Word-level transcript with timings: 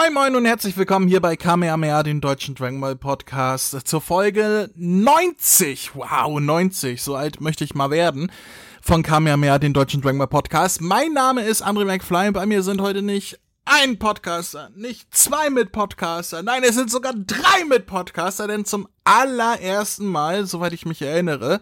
Moin 0.00 0.14
Moin 0.14 0.34
und 0.34 0.46
herzlich 0.46 0.78
willkommen 0.78 1.08
hier 1.08 1.20
bei 1.20 1.36
Kamehameha, 1.36 2.02
den 2.02 2.22
deutschen 2.22 2.54
Dragon 2.54 2.80
Ball 2.80 2.96
Podcast, 2.96 3.86
zur 3.86 4.00
Folge 4.00 4.70
90. 4.74 5.94
Wow, 5.94 6.40
90, 6.40 7.02
so 7.02 7.16
alt 7.16 7.42
möchte 7.42 7.64
ich 7.64 7.74
mal 7.74 7.90
werden. 7.90 8.32
Von 8.80 9.02
Kamehameha, 9.02 9.58
den 9.58 9.74
deutschen 9.74 10.00
Dragon 10.00 10.16
Ball 10.16 10.26
Podcast. 10.26 10.80
Mein 10.80 11.12
Name 11.12 11.42
ist 11.42 11.62
André 11.62 11.84
McFly, 11.84 12.30
bei 12.30 12.46
mir 12.46 12.62
sind 12.62 12.80
heute 12.80 13.02
nicht 13.02 13.40
ein 13.66 13.98
Podcaster, 13.98 14.70
nicht 14.74 15.14
zwei 15.14 15.50
mit 15.50 15.70
Podcaster, 15.70 16.42
nein, 16.42 16.62
es 16.64 16.76
sind 16.76 16.90
sogar 16.90 17.12
drei 17.12 17.66
mit 17.68 17.84
Podcaster, 17.84 18.48
denn 18.48 18.64
zum 18.64 18.88
allerersten 19.04 20.06
Mal, 20.06 20.46
soweit 20.46 20.72
ich 20.72 20.86
mich 20.86 21.02
erinnere, 21.02 21.60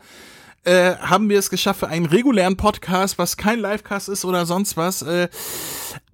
äh, 0.62 0.96
haben 0.96 1.28
wir 1.28 1.38
es 1.38 1.50
geschafft 1.50 1.80
für 1.80 1.88
einen 1.88 2.06
regulären 2.06 2.56
Podcast, 2.56 3.18
was 3.18 3.36
kein 3.36 3.58
Livecast 3.58 4.08
ist 4.08 4.24
oder 4.24 4.46
sonst 4.46 4.76
was, 4.76 5.02
äh, 5.02 5.28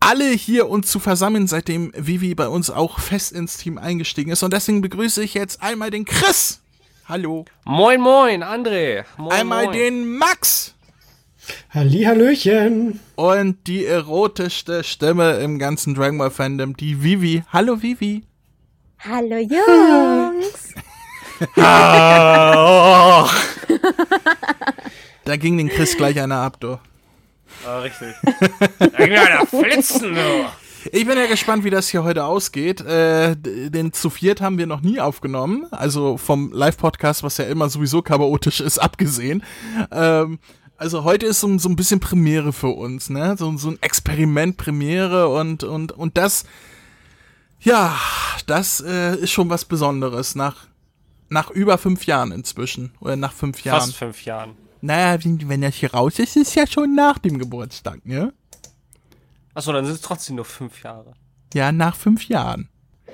alle 0.05 0.29
hier 0.29 0.69
uns 0.69 0.91
zu 0.91 1.01
versammeln, 1.01 1.47
seitdem 1.47 1.91
Vivi 1.97 2.35
bei 2.35 2.49
uns 2.49 2.71
auch 2.71 2.99
fest 2.99 3.33
ins 3.33 3.57
Team 3.57 3.79
eingestiegen 3.79 4.31
ist. 4.31 4.43
Und 4.43 4.53
deswegen 4.53 4.83
begrüße 4.83 5.23
ich 5.23 5.35
jetzt 5.35 5.63
einmal 5.63 5.91
den 5.91 6.05
Chris. 6.05 6.61
Hallo. 7.09 7.47
Moin, 7.65 8.01
moin, 8.01 8.43
André. 8.43 9.05
Moin, 9.17 9.33
einmal 9.33 9.65
moin. 9.65 9.73
den 9.79 10.19
Max. 10.19 10.75
Hallihallöchen. 11.71 13.01
Und 13.17 13.67
die 13.67 13.87
erotischste 13.87 14.85
Stimme 14.85 15.39
im 15.39 15.59
ganzen 15.59 15.95
Dragon 15.95 16.19
Ball 16.19 16.31
Fandom, 16.31 16.77
die 16.77 17.03
Vivi. 17.03 17.43
Hallo 17.53 17.83
Vivi. 17.83 18.25
Hallo 18.99 19.37
Jungs. 19.39 20.75
Ah, 21.57 23.25
oh. 23.25 23.31
da 25.25 25.37
ging 25.37 25.59
den 25.59 25.69
Chris 25.69 25.97
gleich 25.97 26.21
einer 26.21 26.37
ab, 26.37 26.61
du. 26.61 26.79
Ah, 27.67 27.79
richtig. 27.79 28.15
Irgendeiner 28.81 29.47
flitzen, 29.47 30.15
du. 30.15 30.47
Ich 30.93 31.07
bin 31.07 31.17
ja 31.17 31.27
gespannt, 31.27 31.65
wie 31.65 31.71
das 31.71 31.89
hier 31.89 32.05
heute 32.05 32.25
ausgeht. 32.25 32.83
Äh, 32.83 33.37
den 33.37 33.93
zu 33.93 34.11
viert 34.11 34.41
haben 34.41 34.59
wir 34.59 34.67
noch 34.67 34.83
nie 34.83 35.01
aufgenommen. 35.01 35.67
Also 35.71 36.19
vom 36.19 36.53
Live-Podcast, 36.53 37.23
was 37.23 37.39
ja 37.39 37.47
immer 37.47 37.71
sowieso 37.71 38.03
chaotisch 38.03 38.61
ist, 38.61 38.79
abgesehen. 38.79 39.43
Ähm, 39.91 40.39
also 40.77 41.05
heute 41.05 41.27
ist 41.27 41.41
so, 41.41 41.59
so 41.59 41.69
ein 41.69 41.77
bisschen 41.77 42.01
Premiere 42.01 42.53
für 42.53 42.69
uns, 42.69 43.09
ne? 43.09 43.37
So, 43.39 43.57
so 43.57 43.71
ein 43.71 43.79
Experiment 43.81 44.57
Premiere 44.57 45.29
und, 45.29 45.65
und, 45.65 45.93
und 45.93 46.19
das, 46.19 46.45
ja, 47.61 47.97
das 48.47 48.83
äh, 48.87 49.17
ist 49.17 49.31
schon 49.31 49.49
was 49.49 49.65
Besonderes 49.65 50.35
nach, 50.35 50.67
nach 51.31 51.51
über 51.51 51.79
fünf 51.79 52.05
Jahren 52.05 52.33
inzwischen. 52.33 52.93
Oder 53.01 53.17
nach 53.17 53.33
fünf 53.33 53.65
Jahren. 53.65 53.81
Fast 53.81 53.97
fünf 53.97 54.25
Jahren. 54.25 54.57
Naja, 54.85 55.19
wenn 55.25 55.63
das 55.63 55.77
hier 55.77 55.95
raus 55.95 56.19
ist, 56.19 56.37
ist 56.37 56.49
es 56.49 56.55
ja 56.55 56.67
schon 56.67 56.95
nach 56.95 57.19
dem 57.19 57.39
Geburtstag, 57.39 58.05
ne? 58.05 58.35
Achso, 59.55 59.73
dann 59.73 59.87
sind 59.87 59.95
es 59.95 60.03
trotzdem 60.03 60.37
nur 60.37 60.45
fünf 60.45 60.83
Jahre. 60.83 61.15
Ja, 61.55 61.73
nach 61.73 61.97
fünf 61.97 62.29
Jahren. 62.29 62.69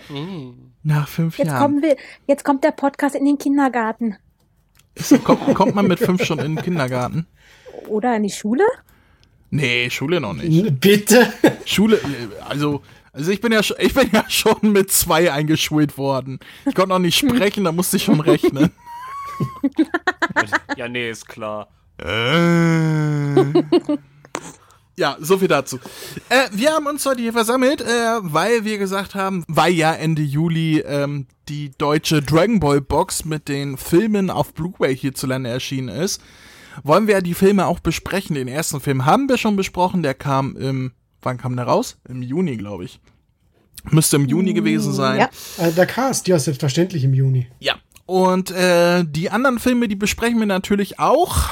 Mm. 0.08 0.72
Nach 0.82 1.06
fünf 1.06 1.38
Jetzt, 1.38 1.46
Jahren. 1.46 1.62
kommen 1.62 1.82
wir, 1.82 1.96
jetzt 2.26 2.44
kommt 2.44 2.64
der 2.64 2.72
Podcast 2.72 3.14
in 3.14 3.24
den 3.24 3.38
Kindergarten. 3.38 4.16
Ist, 4.96 5.22
kommt, 5.22 5.54
kommt 5.54 5.76
man 5.76 5.86
mit 5.86 6.00
fünf 6.00 6.24
schon 6.24 6.40
in 6.40 6.56
den 6.56 6.64
Kindergarten? 6.64 7.28
Oder 7.86 8.16
in 8.16 8.24
die 8.24 8.30
Schule? 8.30 8.64
Nee, 9.50 9.90
Schule 9.90 10.20
noch 10.20 10.34
nicht. 10.34 10.80
Bitte. 10.80 11.32
Schule, 11.66 12.00
also, 12.48 12.82
also 13.12 13.30
ich 13.30 13.40
bin 13.40 13.52
ja, 13.52 13.60
ich 13.78 13.94
bin 13.94 14.10
ja 14.12 14.24
schon 14.28 14.72
mit 14.72 14.90
zwei 14.90 15.30
eingeschult 15.30 15.98
worden. 15.98 16.40
Ich 16.66 16.74
konnte 16.74 16.88
noch 16.88 16.98
nicht 16.98 17.16
sprechen, 17.16 17.62
da 17.62 17.70
musste 17.70 17.96
ich 17.98 18.02
schon 18.02 18.18
rechnen. 18.18 18.72
Ja, 20.76 20.88
nee, 20.88 21.10
ist 21.10 21.28
klar. 21.28 21.68
Ja, 25.00 25.16
so 25.18 25.38
viel 25.38 25.48
dazu. 25.48 25.78
Äh, 26.28 26.48
wir 26.52 26.72
haben 26.72 26.86
uns 26.86 27.06
heute 27.06 27.22
hier 27.22 27.32
versammelt, 27.32 27.80
äh, 27.80 27.86
weil 28.20 28.66
wir 28.66 28.76
gesagt 28.76 29.14
haben, 29.14 29.44
weil 29.48 29.72
ja 29.72 29.94
Ende 29.94 30.20
Juli 30.20 30.80
ähm, 30.80 31.26
die 31.48 31.70
deutsche 31.78 32.20
Dragon 32.20 32.60
Ball 32.60 32.82
Box 32.82 33.24
mit 33.24 33.48
den 33.48 33.78
Filmen 33.78 34.28
auf 34.28 34.52
Blu-ray 34.52 34.94
hierzulande 34.94 35.48
erschienen 35.48 35.88
ist, 35.88 36.20
wollen 36.82 37.06
wir 37.06 37.14
ja 37.14 37.20
die 37.22 37.32
Filme 37.32 37.66
auch 37.66 37.80
besprechen. 37.80 38.34
Den 38.34 38.46
ersten 38.46 38.80
Film 38.80 39.06
haben 39.06 39.26
wir 39.28 39.38
schon 39.38 39.56
besprochen, 39.56 40.02
der 40.02 40.12
kam 40.12 40.54
im, 40.56 40.92
wann 41.22 41.38
kam 41.38 41.56
der 41.56 41.64
raus? 41.64 41.96
Im 42.06 42.20
Juni, 42.20 42.58
glaube 42.58 42.84
ich. 42.84 43.00
Müsste 43.84 44.16
im 44.16 44.26
Juni 44.26 44.52
gewesen 44.52 44.92
sein. 44.92 45.18
Ja. 45.18 45.30
Äh, 45.64 45.72
der 45.72 45.86
Cast, 45.86 46.28
ja, 46.28 46.38
selbstverständlich 46.38 47.04
im 47.04 47.14
Juni. 47.14 47.46
Ja. 47.58 47.76
Und 48.10 48.50
äh, 48.50 49.04
die 49.04 49.30
anderen 49.30 49.60
Filme, 49.60 49.86
die 49.86 49.94
besprechen 49.94 50.40
wir 50.40 50.46
natürlich 50.46 50.98
auch. 50.98 51.44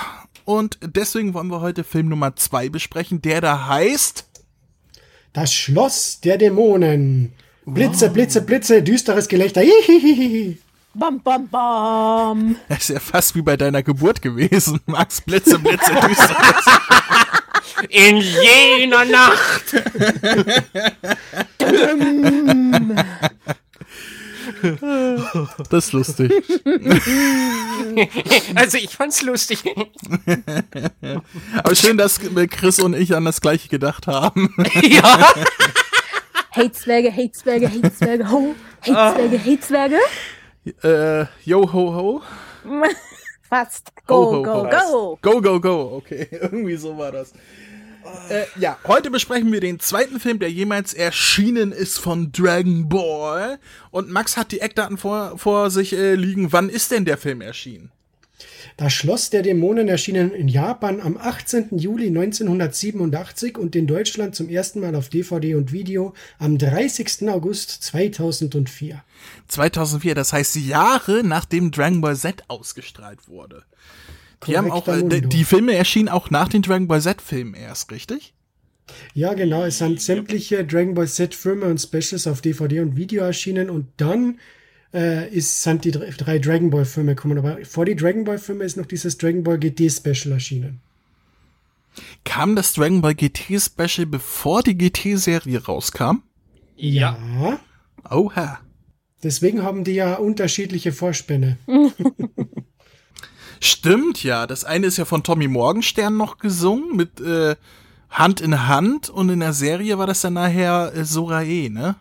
Und 0.44 0.76
deswegen 0.82 1.32
wollen 1.32 1.52
wir 1.52 1.60
heute 1.60 1.84
Film 1.84 2.08
Nummer 2.08 2.34
zwei 2.34 2.69
besprechen, 2.69 3.22
der 3.22 3.41
da 3.41 3.69
heißt. 3.69 4.26
Das 5.32 5.54
Schloss 5.54 6.19
der 6.20 6.36
Dämonen. 6.36 7.32
Blitze, 7.64 8.10
Blitze, 8.10 8.42
Blitze, 8.42 8.82
düsteres 8.82 9.28
Gelächter. 9.28 9.60
Hihihihi. 9.60 10.58
Bam, 10.94 11.20
bam, 11.20 11.46
bam. 11.46 12.56
Das 12.69 12.80
ist 12.80 12.88
ja 12.88 12.98
fast 12.98 13.36
wie 13.36 13.42
bei 13.42 13.56
deiner 13.56 13.84
Geburt 13.84 14.20
gewesen. 14.20 14.80
Max 14.86 15.20
Blitze, 15.20 15.60
Blitze, 15.60 15.92
düster. 16.08 16.36
In 17.88 18.16
jener 18.16 19.04
Nacht! 19.04 19.76
Das 25.70 25.86
ist 25.86 25.92
lustig. 25.92 26.32
Also, 28.54 28.76
ich 28.78 28.91
fand's 28.91 29.22
lustig. 29.22 29.62
Aber 31.62 31.74
schön, 31.74 31.96
dass 31.96 32.20
Chris 32.50 32.78
und 32.80 32.94
ich 32.94 33.14
an 33.14 33.24
das 33.24 33.41
gleiche 33.41 33.69
gedacht 33.69 34.06
haben. 34.06 34.54
ja. 34.82 35.32
Hate-Zwerge, 36.54 37.12
Hate-Zwerge, 37.12 37.69
Hate-Zwerge, 37.70 38.30
ho. 38.30 38.54
Hate-Zwerge, 38.82 39.38
Hate-Zwerge. 39.44 39.98
äh, 40.82 41.26
yo 41.44 41.72
ho 41.72 41.94
ho. 41.94 42.22
Fast. 43.48 43.92
Ho, 44.08 44.14
Go, 44.30 44.36
ho, 44.36 44.42
go, 44.42 44.52
ho. 44.52 44.69
go. 44.70 45.19
Go, 45.22 45.40
go, 45.40 45.60
go. 45.60 45.96
Okay, 45.96 46.28
irgendwie 46.30 46.76
so 46.76 46.96
war 46.98 47.12
das. 47.12 47.32
Äh, 48.28 48.44
ja, 48.60 48.78
heute 48.86 49.10
besprechen 49.10 49.52
wir 49.52 49.60
den 49.60 49.80
zweiten 49.80 50.20
Film, 50.20 50.38
der 50.38 50.50
jemals 50.50 50.94
erschienen 50.94 51.72
ist 51.72 51.98
von 51.98 52.32
Dragon 52.32 52.88
Ball. 52.88 53.58
Und 53.91 54.10
Max 54.10 54.36
hat 54.36 54.52
die 54.52 54.60
Eckdaten 54.60 54.98
vor, 54.98 55.38
vor 55.38 55.70
sich 55.70 55.92
äh, 55.92 56.14
liegen. 56.14 56.52
Wann 56.52 56.69
ist 56.69 56.91
denn 56.91 57.04
der 57.04 57.16
Film 57.16 57.41
erschienen? 57.41 57.91
Das 58.76 58.92
Schloss 58.92 59.30
der 59.30 59.42
Dämonen 59.42 59.88
erschienen 59.88 60.32
in 60.32 60.46
Japan 60.46 61.00
am 61.00 61.16
18. 61.16 61.78
Juli 61.78 62.06
1987 62.08 63.58
und 63.58 63.75
in 63.75 63.87
Deutschland 63.88 64.37
zum 64.37 64.49
ersten 64.49 64.81
Mal 64.81 64.94
auf 64.94 65.08
DVD 65.08 65.56
und 65.56 65.72
Video 65.72 66.14
am 66.38 66.58
30. 66.58 67.28
August 67.28 67.82
2004. 67.82 69.02
2004, 69.49 70.14
das 70.14 70.32
heißt 70.32 70.56
Jahre 70.56 71.25
nachdem 71.25 71.72
Dragon 71.72 72.00
Ball 72.00 72.16
Z 72.16 72.44
ausgestrahlt 72.46 73.26
wurde. 73.26 73.64
Die 74.46 74.56
haben 74.56 74.70
auch, 74.70 74.87
äh, 74.88 75.02
die, 75.20 75.44
Filme 75.44 75.75
erschienen 75.75 76.08
auch 76.08 76.31
nach 76.31 76.49
den 76.49 76.62
Dragon 76.62 76.87
Ball 76.87 77.00
Z-Filmen 77.00 77.55
erst, 77.55 77.90
richtig? 77.90 78.35
Ja, 79.14 79.35
genau. 79.35 79.64
Es 79.64 79.79
sind 79.79 80.00
sämtliche 80.00 80.64
Dragon 80.64 80.94
Ball 80.94 81.08
Z-Filme 81.08 81.67
und 81.67 81.79
Specials 81.81 82.26
auf 82.26 82.40
DVD 82.40 82.81
und 82.81 82.96
Video 82.96 83.25
erschienen 83.25 83.69
und 83.69 83.88
dann 83.96 84.38
äh, 84.94 85.29
ist, 85.31 85.62
sind 85.62 85.85
die 85.85 85.90
drei, 85.90 86.38
Dragon 86.38 86.70
Ball-Filme 86.70 87.14
gekommen. 87.14 87.38
Aber 87.38 87.58
vor 87.64 87.85
die 87.85 87.96
Dragon 87.96 88.25
Ball-Filme 88.25 88.64
ist 88.64 88.76
noch 88.76 88.87
dieses 88.87 89.19
Dragon 89.19 89.43
Ball 89.43 89.58
GT-Special 89.58 90.32
erschienen. 90.32 90.81
Kam 92.25 92.56
das 92.56 92.75
Dragon 92.75 93.00
Ball 93.00 93.14
GT 93.14 93.61
Special 93.61 94.06
bevor 94.06 94.62
die 94.62 94.76
GT-Serie 94.76 95.64
rauskam? 95.64 96.23
Ja. 96.76 97.19
Ja. 97.40 97.61
Oha. 98.11 98.61
Deswegen 99.23 99.64
haben 99.64 99.82
die 99.82 99.94
ja 99.94 100.14
unterschiedliche 100.14 100.93
Vorspänne. 100.93 101.58
Stimmt 103.60 104.22
ja. 104.25 104.46
Das 104.46 104.64
eine 104.64 104.87
ist 104.87 104.96
ja 104.96 105.05
von 105.05 105.22
Tommy 105.22 105.49
Morgenstern 105.49 106.16
noch 106.16 106.38
gesungen 106.38 106.96
mit 106.96 107.20
äh, 107.20 107.56
Hand 108.10 108.40
in 108.40 108.66
Hand 108.69 109.10
und 109.10 109.28
in 109.28 109.40
der 109.40 109.52
Serie 109.52 109.99
war 109.99 110.06
das 110.06 110.20
dann 110.20 110.34
nachher 110.34 110.93
äh, 110.94 111.05
Sorae, 111.05 111.69
ne? 111.70 111.96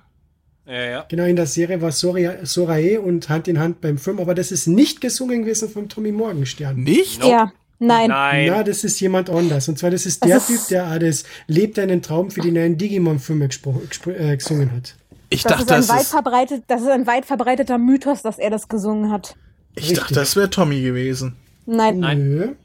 Ja, 0.66 0.82
ja. 0.84 1.06
Genau, 1.08 1.24
in 1.24 1.36
der 1.38 1.48
Serie 1.48 1.82
war 1.82 1.92
Sorae 1.94 2.98
und 2.98 3.30
Hand 3.30 3.48
in 3.48 3.58
Hand 3.60 3.80
beim 3.82 3.98
Film, 3.98 4.20
aber 4.20 4.36
das 4.36 4.52
ist 4.52 4.68
nicht 4.68 5.00
gesungen 5.00 5.42
gewesen 5.44 5.70
von 5.70 5.88
Tommy 5.88 6.12
Morgenstern. 6.12 6.76
Nicht? 6.84 7.20
Nope. 7.22 7.32
Ja, 7.32 7.52
nein. 7.80 8.10
Nein. 8.10 8.48
Ja, 8.48 8.64
das 8.64 8.84
ist 8.84 9.00
jemand 9.00 9.30
anders. 9.30 9.70
Und 9.70 9.80
zwar, 9.80 9.92
das 9.92 10.06
ist 10.06 10.22
Das 10.24 10.28
der 10.30 10.38
ist- 10.38 10.48
Typ, 10.48 10.68
der 10.70 11.00
das 11.00 11.24
Lebt 11.48 11.80
einen 11.80 12.02
Traum 12.02 12.32
für 12.32 12.42
die 12.42 12.52
neuen 12.52 12.78
Digimon-Filme 12.78 13.46
äh, 14.08 14.36
gesungen 14.38 14.72
hat. 14.74 14.96
Ich 15.30 15.44
Das 15.44 15.54
dachte, 15.54 15.64
ist, 15.64 15.72
ein 15.72 15.78
das 15.82 15.90
weit 15.90 16.02
ist, 16.02 16.10
verbreitet, 16.10 16.64
das 16.68 16.82
ist 16.82 16.90
ein 16.90 17.08
weit 17.08 17.26
verbreiteter 17.26 17.78
Mythos, 17.78 18.22
dass 18.22 18.38
er 18.38 18.50
das 18.50 18.68
gesungen 18.68 19.10
hat. 19.12 19.36
ich 19.76 19.84
Richtig. 19.84 20.00
dachte, 20.00 20.14
das 20.16 20.36
wäre 20.36 20.50
Tommy 20.50 20.82
gewesen. 20.82 21.36
Nein. 21.68 22.00
Nein. 22.00 22.30
Nö. 22.30 22.56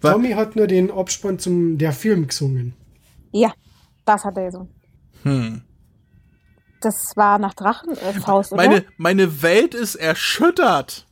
Tommy 0.00 0.32
hat 0.32 0.56
nur 0.56 0.66
den 0.66 0.90
Abspann 0.90 1.38
zum 1.38 1.78
der 1.78 1.92
Film 1.92 2.26
gesungen. 2.26 2.74
Ja, 3.32 3.52
das 4.04 4.24
hat 4.24 4.36
er 4.36 4.46
gesungen. 4.46 4.74
Hm. 5.22 5.62
Das 6.80 7.12
war 7.16 7.38
nach 7.38 7.54
Drachenfaust, 7.54 8.52
oder? 8.52 8.62
Meine, 8.62 8.84
meine 8.96 9.42
Welt 9.42 9.74
ist 9.74 9.96
erschüttert. 9.96 11.06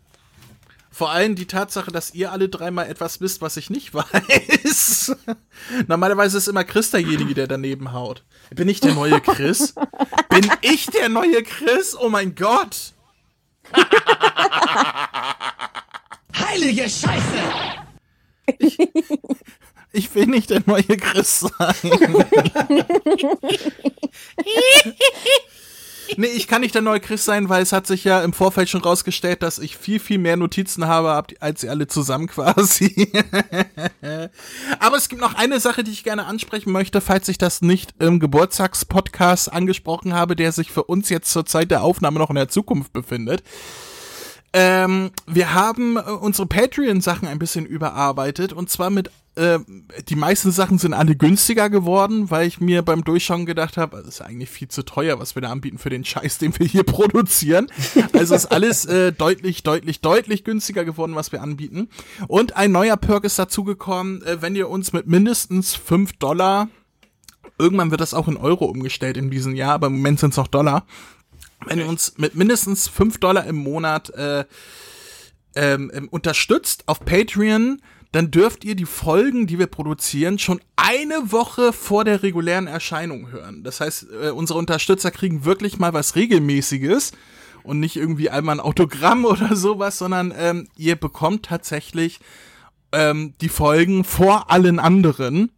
Vor 0.90 1.10
allem 1.10 1.34
die 1.34 1.46
Tatsache, 1.46 1.90
dass 1.90 2.14
ihr 2.14 2.30
alle 2.30 2.48
dreimal 2.48 2.88
etwas 2.88 3.20
wisst, 3.20 3.42
was 3.42 3.56
ich 3.56 3.68
nicht 3.68 3.94
weiß. 3.94 5.16
Normalerweise 5.88 6.38
ist 6.38 6.46
immer 6.46 6.64
Chris 6.64 6.90
derjenige, 6.90 7.34
der 7.34 7.48
daneben 7.48 7.92
haut. 7.92 8.24
Bin 8.50 8.68
ich 8.68 8.80
der 8.80 8.94
neue 8.94 9.20
Chris? 9.20 9.74
Bin 10.28 10.48
ich 10.62 10.86
der 10.86 11.08
neue 11.08 11.42
Chris? 11.42 11.96
Oh 11.98 12.08
mein 12.08 12.34
Gott! 12.34 12.92
Heilige 16.54 16.82
Scheiße! 16.82 17.40
Ich, 18.58 18.78
ich 19.92 20.14
will 20.14 20.26
nicht 20.26 20.50
der 20.50 20.62
neue 20.66 20.84
Chris 20.84 21.40
sein. 21.40 21.74
Nee, 26.16 26.26
ich 26.28 26.46
kann 26.46 26.60
nicht 26.60 26.74
der 26.74 26.82
neue 26.82 27.00
Chris 27.00 27.24
sein, 27.24 27.48
weil 27.48 27.62
es 27.62 27.72
hat 27.72 27.88
sich 27.88 28.04
ja 28.04 28.22
im 28.22 28.34
Vorfeld 28.34 28.68
schon 28.68 28.82
rausgestellt, 28.82 29.42
dass 29.42 29.58
ich 29.58 29.76
viel, 29.76 29.98
viel 29.98 30.18
mehr 30.18 30.36
Notizen 30.36 30.86
habe, 30.86 31.24
als 31.40 31.64
ihr 31.64 31.70
alle 31.70 31.88
zusammen 31.88 32.28
quasi. 32.28 33.10
Aber 34.78 34.96
es 34.96 35.08
gibt 35.08 35.22
noch 35.22 35.34
eine 35.34 35.58
Sache, 35.58 35.82
die 35.82 35.90
ich 35.90 36.04
gerne 36.04 36.26
ansprechen 36.26 36.70
möchte, 36.70 37.00
falls 37.00 37.28
ich 37.28 37.38
das 37.38 37.62
nicht 37.62 37.94
im 37.98 38.20
Geburtstagspodcast 38.20 39.52
angesprochen 39.52 40.14
habe, 40.14 40.36
der 40.36 40.52
sich 40.52 40.70
für 40.70 40.84
uns 40.84 41.08
jetzt 41.08 41.32
zur 41.32 41.46
Zeit 41.46 41.72
der 41.72 41.82
Aufnahme 41.82 42.20
noch 42.20 42.30
in 42.30 42.36
der 42.36 42.48
Zukunft 42.48 42.92
befindet. 42.92 43.42
Ähm, 44.56 45.10
wir 45.26 45.52
haben 45.52 45.96
äh, 45.96 46.00
unsere 46.02 46.46
Patreon-Sachen 46.46 47.26
ein 47.26 47.40
bisschen 47.40 47.66
überarbeitet 47.66 48.52
und 48.52 48.70
zwar 48.70 48.88
mit 48.88 49.10
äh, 49.34 49.58
die 50.08 50.14
meisten 50.14 50.52
Sachen 50.52 50.78
sind 50.78 50.94
alle 50.94 51.16
günstiger 51.16 51.68
geworden, 51.68 52.30
weil 52.30 52.46
ich 52.46 52.60
mir 52.60 52.82
beim 52.82 53.02
Durchschauen 53.02 53.46
gedacht 53.46 53.76
habe, 53.76 53.96
das 53.96 54.06
ist 54.06 54.20
eigentlich 54.20 54.50
viel 54.50 54.68
zu 54.68 54.84
teuer, 54.84 55.18
was 55.18 55.34
wir 55.34 55.42
da 55.42 55.50
anbieten 55.50 55.78
für 55.78 55.90
den 55.90 56.04
Scheiß, 56.04 56.38
den 56.38 56.56
wir 56.56 56.68
hier 56.68 56.82
produzieren. 56.84 57.66
Also 58.12 58.36
ist 58.36 58.46
alles 58.46 58.84
äh, 58.84 59.12
deutlich, 59.12 59.64
deutlich, 59.64 60.00
deutlich 60.00 60.44
günstiger 60.44 60.84
geworden, 60.84 61.16
was 61.16 61.32
wir 61.32 61.42
anbieten. 61.42 61.88
Und 62.28 62.54
ein 62.56 62.70
neuer 62.70 62.96
Perk 62.96 63.24
ist 63.24 63.36
dazugekommen, 63.36 64.22
äh, 64.22 64.40
wenn 64.40 64.54
ihr 64.54 64.70
uns 64.70 64.92
mit 64.92 65.08
mindestens 65.08 65.74
fünf 65.74 66.12
Dollar, 66.12 66.68
irgendwann 67.58 67.90
wird 67.90 68.00
das 68.00 68.14
auch 68.14 68.28
in 68.28 68.36
Euro 68.36 68.66
umgestellt 68.66 69.16
in 69.16 69.30
diesem 69.30 69.56
Jahr, 69.56 69.72
aber 69.72 69.88
im 69.88 69.94
Moment 69.94 70.20
sind 70.20 70.30
es 70.30 70.36
noch 70.36 70.46
Dollar, 70.46 70.86
wenn 71.66 71.78
ihr 71.78 71.86
uns 71.86 72.14
mit 72.18 72.34
mindestens 72.34 72.88
fünf 72.88 73.18
Dollar 73.18 73.46
im 73.46 73.56
Monat 73.56 74.10
äh, 74.10 74.44
ähm, 75.56 75.90
ähm, 75.94 76.08
unterstützt 76.08 76.84
auf 76.86 77.04
Patreon, 77.04 77.80
dann 78.12 78.30
dürft 78.30 78.64
ihr 78.64 78.76
die 78.76 78.86
Folgen, 78.86 79.46
die 79.46 79.58
wir 79.58 79.66
produzieren, 79.66 80.38
schon 80.38 80.60
eine 80.76 81.32
Woche 81.32 81.72
vor 81.72 82.04
der 82.04 82.22
regulären 82.22 82.68
Erscheinung 82.68 83.32
hören. 83.32 83.64
Das 83.64 83.80
heißt, 83.80 84.06
äh, 84.22 84.30
unsere 84.30 84.58
Unterstützer 84.58 85.10
kriegen 85.10 85.44
wirklich 85.44 85.78
mal 85.78 85.92
was 85.92 86.14
Regelmäßiges 86.14 87.12
und 87.64 87.80
nicht 87.80 87.96
irgendwie 87.96 88.30
einmal 88.30 88.56
ein 88.56 88.60
Autogramm 88.60 89.24
oder 89.24 89.56
sowas, 89.56 89.98
sondern 89.98 90.32
ähm, 90.36 90.68
ihr 90.76 90.94
bekommt 90.94 91.46
tatsächlich 91.46 92.20
ähm, 92.92 93.34
die 93.40 93.48
Folgen 93.48 94.04
vor 94.04 94.50
allen 94.50 94.78
anderen. 94.78 95.50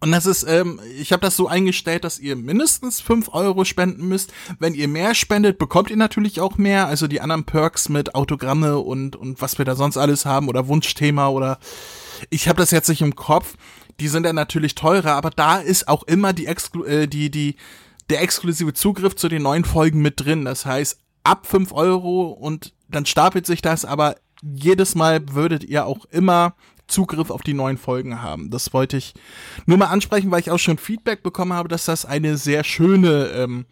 Und 0.00 0.10
das 0.10 0.26
ist, 0.26 0.42
ähm, 0.42 0.80
ich 0.98 1.12
habe 1.12 1.20
das 1.20 1.36
so 1.36 1.46
eingestellt, 1.46 2.02
dass 2.02 2.18
ihr 2.18 2.34
mindestens 2.34 3.00
fünf 3.00 3.28
Euro 3.32 3.64
spenden 3.64 4.08
müsst. 4.08 4.32
Wenn 4.58 4.74
ihr 4.74 4.88
mehr 4.88 5.14
spendet, 5.14 5.58
bekommt 5.58 5.90
ihr 5.90 5.96
natürlich 5.96 6.40
auch 6.40 6.58
mehr. 6.58 6.88
Also 6.88 7.06
die 7.06 7.20
anderen 7.20 7.44
Perks 7.44 7.88
mit 7.88 8.14
Autogramme 8.14 8.78
und, 8.78 9.14
und 9.14 9.40
was 9.40 9.58
wir 9.58 9.64
da 9.64 9.76
sonst 9.76 9.96
alles 9.96 10.26
haben 10.26 10.48
oder 10.48 10.66
Wunschthema 10.66 11.28
oder 11.28 11.58
ich 12.30 12.48
habe 12.48 12.58
das 12.58 12.72
jetzt 12.72 12.88
nicht 12.88 13.02
im 13.02 13.14
Kopf. 13.14 13.54
Die 14.00 14.08
sind 14.08 14.24
dann 14.24 14.36
natürlich 14.36 14.74
teurer, 14.74 15.12
aber 15.12 15.30
da 15.30 15.58
ist 15.58 15.88
auch 15.88 16.02
immer 16.02 16.32
die, 16.32 16.46
Exklu 16.46 16.84
äh, 16.84 17.06
die, 17.06 17.30
die, 17.30 17.56
der 18.10 18.22
exklusive 18.22 18.74
Zugriff 18.74 19.14
zu 19.14 19.28
den 19.28 19.42
neuen 19.42 19.64
Folgen 19.64 20.02
mit 20.02 20.20
drin. 20.20 20.44
Das 20.44 20.66
heißt, 20.66 21.00
ab 21.22 21.46
fünf 21.46 21.72
Euro 21.72 22.28
und 22.28 22.74
dann 22.88 23.06
stapelt 23.06 23.46
sich 23.46 23.62
das, 23.62 23.84
aber 23.84 24.16
jedes 24.42 24.94
Mal 24.94 25.32
würdet 25.32 25.64
ihr 25.64 25.86
auch 25.86 26.04
immer 26.06 26.54
Zugriff 26.86 27.30
auf 27.30 27.42
die 27.42 27.54
neuen 27.54 27.78
Folgen 27.78 28.22
haben. 28.22 28.50
Das 28.50 28.72
wollte 28.72 28.96
ich 28.96 29.14
nur 29.66 29.78
mal 29.78 29.86
ansprechen, 29.86 30.30
weil 30.30 30.40
ich 30.40 30.50
auch 30.50 30.58
schon 30.58 30.78
Feedback 30.78 31.22
bekommen 31.22 31.52
habe, 31.52 31.68
dass 31.68 31.84
das 31.84 32.04
eine 32.04 32.36
sehr 32.36 32.64
schöne 32.64 33.26
ähm, 33.34 33.66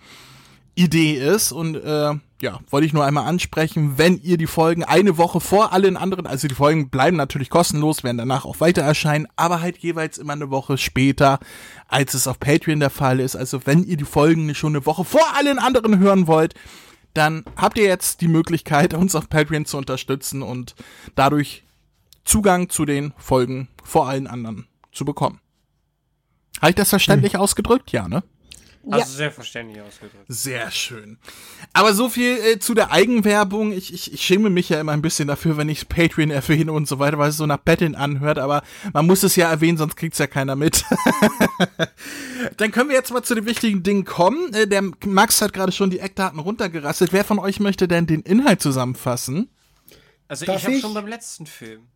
Idee 0.74 1.12
ist 1.12 1.52
und 1.52 1.76
äh, 1.76 2.14
ja, 2.40 2.60
wollte 2.68 2.86
ich 2.86 2.92
nur 2.92 3.04
einmal 3.04 3.26
ansprechen, 3.26 3.96
wenn 3.96 4.20
ihr 4.20 4.36
die 4.36 4.48
Folgen 4.48 4.82
eine 4.84 5.16
Woche 5.16 5.40
vor 5.40 5.72
allen 5.72 5.96
anderen, 5.96 6.26
also 6.26 6.48
die 6.48 6.54
Folgen 6.54 6.90
bleiben 6.90 7.16
natürlich 7.16 7.48
kostenlos, 7.48 8.02
werden 8.02 8.18
danach 8.18 8.44
auch 8.44 8.60
weiter 8.60 8.82
erscheinen, 8.82 9.28
aber 9.36 9.60
halt 9.60 9.78
jeweils 9.78 10.18
immer 10.18 10.32
eine 10.32 10.50
Woche 10.50 10.76
später, 10.76 11.38
als 11.88 12.14
es 12.14 12.26
auf 12.26 12.40
Patreon 12.40 12.80
der 12.80 12.90
Fall 12.90 13.20
ist. 13.20 13.36
Also 13.36 13.60
wenn 13.64 13.84
ihr 13.84 13.96
die 13.96 14.04
Folgen 14.04 14.54
schon 14.54 14.74
eine 14.74 14.84
Woche 14.84 15.04
vor 15.04 15.36
allen 15.36 15.58
anderen 15.58 16.00
hören 16.00 16.26
wollt, 16.26 16.54
dann 17.14 17.44
habt 17.56 17.78
ihr 17.78 17.86
jetzt 17.86 18.20
die 18.20 18.28
Möglichkeit, 18.28 18.92
uns 18.92 19.14
auf 19.14 19.28
Patreon 19.28 19.66
zu 19.66 19.78
unterstützen 19.78 20.42
und 20.42 20.74
dadurch 21.14 21.63
Zugang 22.24 22.68
zu 22.68 22.84
den 22.84 23.12
Folgen 23.16 23.68
vor 23.82 24.08
allen 24.08 24.26
anderen 24.26 24.66
zu 24.92 25.04
bekommen. 25.04 25.40
Habe 26.60 26.70
ich 26.70 26.76
das 26.76 26.90
verständlich 26.90 27.34
hm. 27.34 27.40
ausgedrückt? 27.40 27.92
Ja, 27.92 28.08
ne? 28.08 28.22
Also 28.90 28.98
ja. 28.98 29.06
sehr 29.06 29.32
verständlich 29.32 29.80
ausgedrückt. 29.80 30.24
Sehr 30.28 30.70
schön. 30.70 31.18
Aber 31.72 31.94
so 31.94 32.10
viel 32.10 32.36
äh, 32.36 32.58
zu 32.58 32.74
der 32.74 32.90
Eigenwerbung. 32.90 33.72
Ich, 33.72 33.94
ich, 33.94 34.12
ich 34.12 34.22
schäme 34.22 34.50
mich 34.50 34.68
ja 34.68 34.78
immer 34.78 34.92
ein 34.92 35.00
bisschen 35.00 35.26
dafür, 35.26 35.56
wenn 35.56 35.70
ich 35.70 35.88
Patreon 35.88 36.30
erwähne 36.30 36.72
und 36.72 36.86
so 36.86 36.98
weiter, 36.98 37.18
weil 37.18 37.30
es 37.30 37.38
so 37.38 37.46
nach 37.46 37.58
Betteln 37.58 37.94
anhört. 37.94 38.38
Aber 38.38 38.62
man 38.92 39.06
muss 39.06 39.22
es 39.22 39.36
ja 39.36 39.48
erwähnen, 39.50 39.78
sonst 39.78 39.96
kriegt's 39.96 40.18
ja 40.18 40.26
keiner 40.26 40.54
mit. 40.54 40.84
Dann 42.58 42.72
können 42.72 42.90
wir 42.90 42.96
jetzt 42.96 43.10
mal 43.10 43.22
zu 43.22 43.34
den 43.34 43.46
wichtigen 43.46 43.82
Dingen 43.82 44.04
kommen. 44.04 44.52
Äh, 44.52 44.66
der 44.66 44.82
Max 45.06 45.40
hat 45.40 45.54
gerade 45.54 45.72
schon 45.72 45.88
die 45.88 46.00
Eckdaten 46.00 46.38
runtergerasselt. 46.38 47.12
Wer 47.12 47.24
von 47.24 47.38
euch 47.38 47.60
möchte 47.60 47.88
denn 47.88 48.06
den 48.06 48.20
Inhalt 48.20 48.60
zusammenfassen? 48.60 49.48
Also 50.28 50.44
Darf 50.44 50.58
ich 50.58 50.64
habe 50.66 50.80
schon 50.80 50.94
beim 50.94 51.06
letzten 51.06 51.46
Film. 51.46 51.88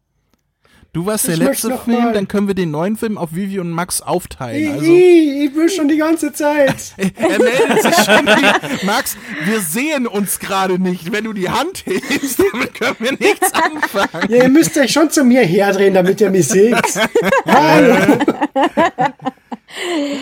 Du 0.94 1.04
warst 1.04 1.28
ich 1.28 1.36
der 1.36 1.48
letzte 1.48 1.76
Film, 1.76 2.04
mal. 2.04 2.12
dann 2.14 2.28
können 2.28 2.48
wir 2.48 2.54
den 2.54 2.70
neuen 2.70 2.96
Film 2.96 3.18
auf 3.18 3.34
Vivi 3.34 3.58
und 3.60 3.70
Max 3.70 4.00
aufteilen. 4.00 4.72
Also, 4.72 4.84
ich, 4.84 5.44
ich 5.44 5.54
will 5.54 5.68
schon 5.68 5.86
die 5.88 5.98
ganze 5.98 6.32
Zeit. 6.32 6.94
er 6.96 7.38
meldet 7.38 7.82
sich 7.82 7.94
schon. 7.94 8.24
Max, 8.86 9.16
wir 9.44 9.60
sehen 9.60 10.06
uns 10.06 10.38
gerade 10.38 10.78
nicht. 10.78 11.12
Wenn 11.12 11.24
du 11.24 11.34
die 11.34 11.50
Hand 11.50 11.84
hebst, 11.84 12.42
damit 12.52 12.74
können 12.74 12.96
wir 13.00 13.12
nichts 13.12 13.52
anfangen. 13.52 14.30
Ja, 14.30 14.44
ihr 14.44 14.48
müsst 14.48 14.78
euch 14.78 14.90
schon 14.90 15.10
zu 15.10 15.24
mir 15.24 15.42
herdrehen, 15.42 15.92
damit 15.92 16.22
ihr 16.22 16.30
mich 16.30 16.48
seht. 16.48 16.74
Hallo. 17.46 17.96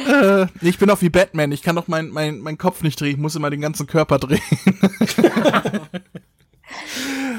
Äh, 0.08 0.46
ich 0.62 0.78
bin 0.78 0.90
auch 0.90 1.00
wie 1.00 1.10
Batman. 1.10 1.52
Ich 1.52 1.62
kann 1.62 1.76
doch 1.76 1.86
meinen 1.86 2.10
mein, 2.10 2.40
mein 2.40 2.58
Kopf 2.58 2.82
nicht 2.82 3.00
drehen. 3.00 3.12
Ich 3.12 3.18
muss 3.18 3.36
immer 3.36 3.50
den 3.50 3.60
ganzen 3.60 3.86
Körper 3.86 4.18
drehen. 4.18 4.40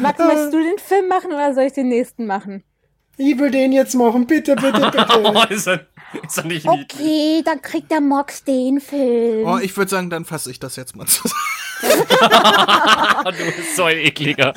Max, 0.01 0.17
möchtest 0.17 0.53
du 0.53 0.63
den 0.63 0.77
Film 0.77 1.09
machen 1.09 1.31
oder 1.33 1.53
soll 1.53 1.65
ich 1.65 1.73
den 1.73 1.89
nächsten 1.89 2.25
machen? 2.25 2.63
Ich 3.17 3.37
will 3.39 3.49
den 3.49 3.71
jetzt 3.71 3.95
machen, 3.95 4.27
bitte, 4.27 4.55
bitte, 4.55 4.79
bitte. 4.91 5.07
oh, 5.23 5.43
ist 5.49 5.67
er, 5.67 5.87
ist 6.25 6.37
er 6.37 6.45
nicht 6.45 6.67
Okay, 6.67 7.41
dann 7.43 7.61
kriegt 7.61 7.89
der 7.91 8.01
Mox 8.01 8.43
den 8.43 8.79
Film. 8.79 9.47
Oh, 9.47 9.57
ich 9.57 9.75
würde 9.75 9.89
sagen, 9.89 10.09
dann 10.09 10.23
fasse 10.23 10.51
ich 10.51 10.59
das 10.59 10.75
jetzt 10.75 10.95
mal 10.95 11.07
zusammen. 11.07 11.33
du 11.81 13.31
bist 13.31 13.75
so 13.75 13.83
ein 13.83 13.97
ekliger. 13.97 14.53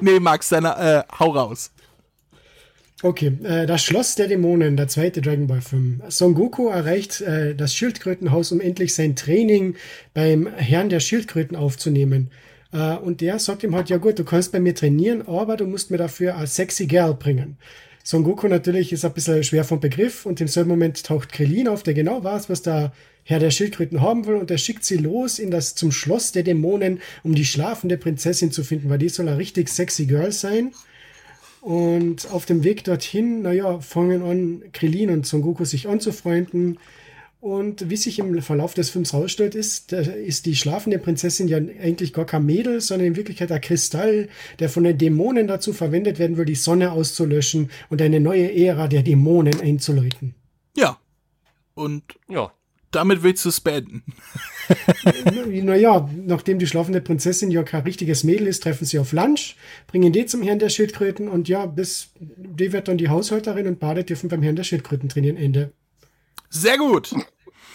Nee, 0.00 0.20
Max, 0.20 0.48
dann 0.48 0.64
äh, 0.64 1.02
hau 1.18 1.30
raus. 1.30 1.72
Okay, 3.02 3.38
äh, 3.44 3.66
das 3.66 3.84
Schloss 3.84 4.16
der 4.16 4.26
Dämonen, 4.26 4.76
der 4.76 4.88
zweite 4.88 5.20
Dragon 5.20 5.46
Ball 5.46 5.60
Film. 5.60 6.02
Son 6.08 6.34
Goku 6.34 6.68
erreicht 6.68 7.20
äh, 7.20 7.54
das 7.54 7.74
Schildkrötenhaus, 7.74 8.50
um 8.50 8.60
endlich 8.60 8.92
sein 8.94 9.14
Training 9.14 9.76
beim 10.14 10.48
Herrn 10.48 10.88
der 10.88 10.98
Schildkröten 10.98 11.56
aufzunehmen. 11.56 12.30
Äh, 12.72 12.96
und 12.96 13.20
der 13.20 13.38
sagt 13.38 13.62
ihm 13.62 13.74
halt, 13.74 13.88
ja 13.90 13.96
gut, 13.96 14.18
du 14.18 14.24
kannst 14.24 14.52
bei 14.52 14.60
mir 14.60 14.74
trainieren, 14.74 15.26
aber 15.26 15.56
du 15.56 15.66
musst 15.66 15.90
mir 15.90 15.98
dafür 15.98 16.36
ein 16.36 16.46
sexy 16.46 16.86
Girl 16.86 17.14
bringen. 17.14 17.56
Son 18.04 18.24
Goku 18.24 18.48
natürlich 18.48 18.92
ist 18.92 19.04
ein 19.04 19.12
bisschen 19.12 19.44
schwer 19.44 19.64
vom 19.64 19.80
Begriff 19.80 20.24
und 20.24 20.40
im 20.40 20.48
selben 20.48 20.70
Moment 20.70 21.04
taucht 21.04 21.30
Krillin 21.30 21.68
auf, 21.68 21.82
der 21.82 21.92
genau 21.92 22.24
weiß, 22.24 22.48
was 22.48 22.62
der 22.62 22.92
Herr 23.24 23.38
der 23.38 23.50
Schildkröten 23.50 24.00
haben 24.00 24.26
will 24.26 24.36
und 24.36 24.50
er 24.50 24.56
schickt 24.56 24.82
sie 24.82 24.96
los 24.96 25.38
in 25.38 25.50
das 25.50 25.74
zum 25.74 25.92
Schloss 25.92 26.32
der 26.32 26.42
Dämonen, 26.42 27.02
um 27.22 27.34
die 27.34 27.44
schlafende 27.44 27.98
Prinzessin 27.98 28.50
zu 28.50 28.64
finden, 28.64 28.88
weil 28.88 28.96
die 28.96 29.10
soll 29.10 29.28
ein 29.28 29.36
richtig 29.36 29.68
sexy 29.68 30.06
Girl 30.06 30.32
sein. 30.32 30.72
Und 31.60 32.30
auf 32.30 32.46
dem 32.46 32.64
Weg 32.64 32.84
dorthin, 32.84 33.42
naja, 33.42 33.80
fangen 33.80 34.22
an 34.22 34.62
Krillin 34.72 35.10
und 35.10 35.26
Son 35.26 35.42
Goku 35.42 35.66
sich 35.66 35.86
anzufreunden. 35.86 36.78
Und 37.40 37.88
wie 37.88 37.96
sich 37.96 38.18
im 38.18 38.42
Verlauf 38.42 38.74
des 38.74 38.90
Films 38.90 39.12
herausstellt, 39.12 39.54
ist, 39.54 39.92
ist 39.92 40.46
die 40.46 40.56
schlafende 40.56 40.98
Prinzessin 40.98 41.46
ja 41.46 41.58
eigentlich 41.58 42.12
gar 42.12 42.24
kein 42.24 42.44
Mädel, 42.44 42.80
sondern 42.80 43.08
in 43.08 43.16
Wirklichkeit 43.16 43.52
ein 43.52 43.60
Kristall, 43.60 44.28
der 44.58 44.68
von 44.68 44.82
den 44.82 44.98
Dämonen 44.98 45.46
dazu 45.46 45.72
verwendet 45.72 46.18
werden 46.18 46.36
will, 46.36 46.44
die 46.44 46.56
Sonne 46.56 46.90
auszulöschen 46.90 47.70
und 47.90 48.02
eine 48.02 48.18
neue 48.18 48.52
Ära 48.52 48.88
der 48.88 49.02
Dämonen 49.02 49.60
einzuläuten. 49.60 50.34
Ja. 50.76 50.98
Und 51.74 52.02
ja. 52.28 52.52
damit 52.90 53.22
willst 53.22 53.44
du 53.44 53.50
es 53.50 53.60
beenden. 53.60 54.02
naja, 55.62 56.10
nachdem 56.26 56.58
die 56.58 56.66
schlafende 56.66 57.00
Prinzessin 57.00 57.52
ja 57.52 57.62
kein 57.62 57.82
richtiges 57.82 58.24
Mädel 58.24 58.48
ist, 58.48 58.64
treffen 58.64 58.84
sie 58.84 58.98
auf 58.98 59.12
Lunch, 59.12 59.54
bringen 59.86 60.12
die 60.12 60.26
zum 60.26 60.42
Herrn 60.42 60.58
der 60.58 60.70
Schildkröten 60.70 61.28
und 61.28 61.48
ja, 61.48 61.66
bis 61.66 62.10
die 62.18 62.72
wird 62.72 62.88
dann 62.88 62.98
die 62.98 63.08
Haushälterin 63.08 63.68
und 63.68 63.78
Bade 63.78 64.02
dürfen 64.02 64.28
beim 64.28 64.42
Herrn 64.42 64.56
der 64.56 64.64
Schildkröten 64.64 65.08
trainieren. 65.08 65.36
Ende. 65.36 65.72
Sehr 66.50 66.78
gut. 66.78 67.14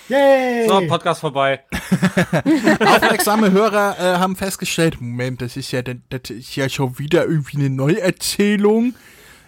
Yay! 0.10 0.68
So, 0.68 0.82
Podcast 0.88 1.22
vorbei. 1.22 1.62
Aufmerksame 2.80 3.52
Hörer 3.52 3.96
äh, 3.98 4.18
haben 4.20 4.36
festgestellt, 4.36 5.00
Moment, 5.00 5.42
das 5.42 5.56
ist 5.56 5.72
ja, 5.72 5.82
das 5.82 6.30
ist 6.30 6.56
ja 6.56 6.68
schon 6.68 7.00
wieder 7.00 7.26
irgendwie 7.26 7.58
eine 7.58 7.70
Neuerzählung. 7.70 8.96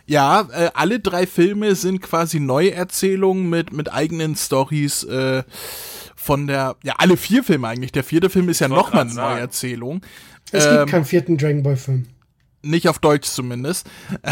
Ja, 0.05 0.47
äh, 0.53 0.69
alle 0.73 0.99
drei 0.99 1.27
Filme 1.27 1.75
sind 1.75 2.01
quasi 2.01 2.39
Neuerzählungen 2.39 3.49
mit, 3.49 3.73
mit 3.73 3.91
eigenen 3.91 4.35
Stories 4.35 5.03
äh, 5.03 5.43
von 6.15 6.47
der, 6.47 6.77
ja, 6.83 6.93
alle 6.97 7.17
vier 7.17 7.43
Filme 7.43 7.67
eigentlich. 7.67 7.91
Der 7.91 8.03
vierte 8.03 8.29
Film 8.29 8.47
ist 8.49 8.59
ja 8.59 8.67
nochmal 8.67 9.01
eine. 9.01 9.13
Neuerzählung. 9.13 10.01
es 10.51 10.65
ähm, 10.65 10.77
gibt 10.77 10.89
keinen 10.89 11.05
vierten 11.05 11.37
Dragon 11.37 11.63
Ball 11.63 11.75
Film. 11.75 12.07
Nicht 12.61 12.87
auf 12.87 12.99
Deutsch 12.99 13.27
zumindest. 13.27 13.87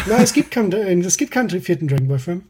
Nein, 0.08 0.24
es 0.24 0.34
gibt 0.34 0.52
keinen, 0.52 0.72
äh, 0.72 0.94
es 1.06 1.18
gibt 1.18 1.32
keinen 1.32 1.50
vierten 1.50 1.88
Dragon 1.88 2.08
Ball 2.08 2.20
Film. 2.20 2.44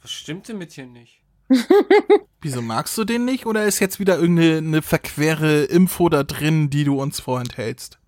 Was 0.00 0.12
stimmt 0.12 0.48
denn 0.48 0.58
mit 0.58 0.72
hier 0.72 0.86
nicht? 0.86 1.21
Wieso 2.40 2.62
magst 2.62 2.96
du 2.98 3.04
den 3.04 3.24
nicht? 3.24 3.46
Oder 3.46 3.64
ist 3.64 3.78
jetzt 3.78 4.00
wieder 4.00 4.18
irgendeine 4.18 4.58
eine 4.58 4.82
verquere 4.82 5.64
Info 5.64 6.08
da 6.08 6.22
drin, 6.22 6.70
die 6.70 6.84
du 6.84 7.00
uns 7.00 7.20
vorenthältst? 7.20 7.98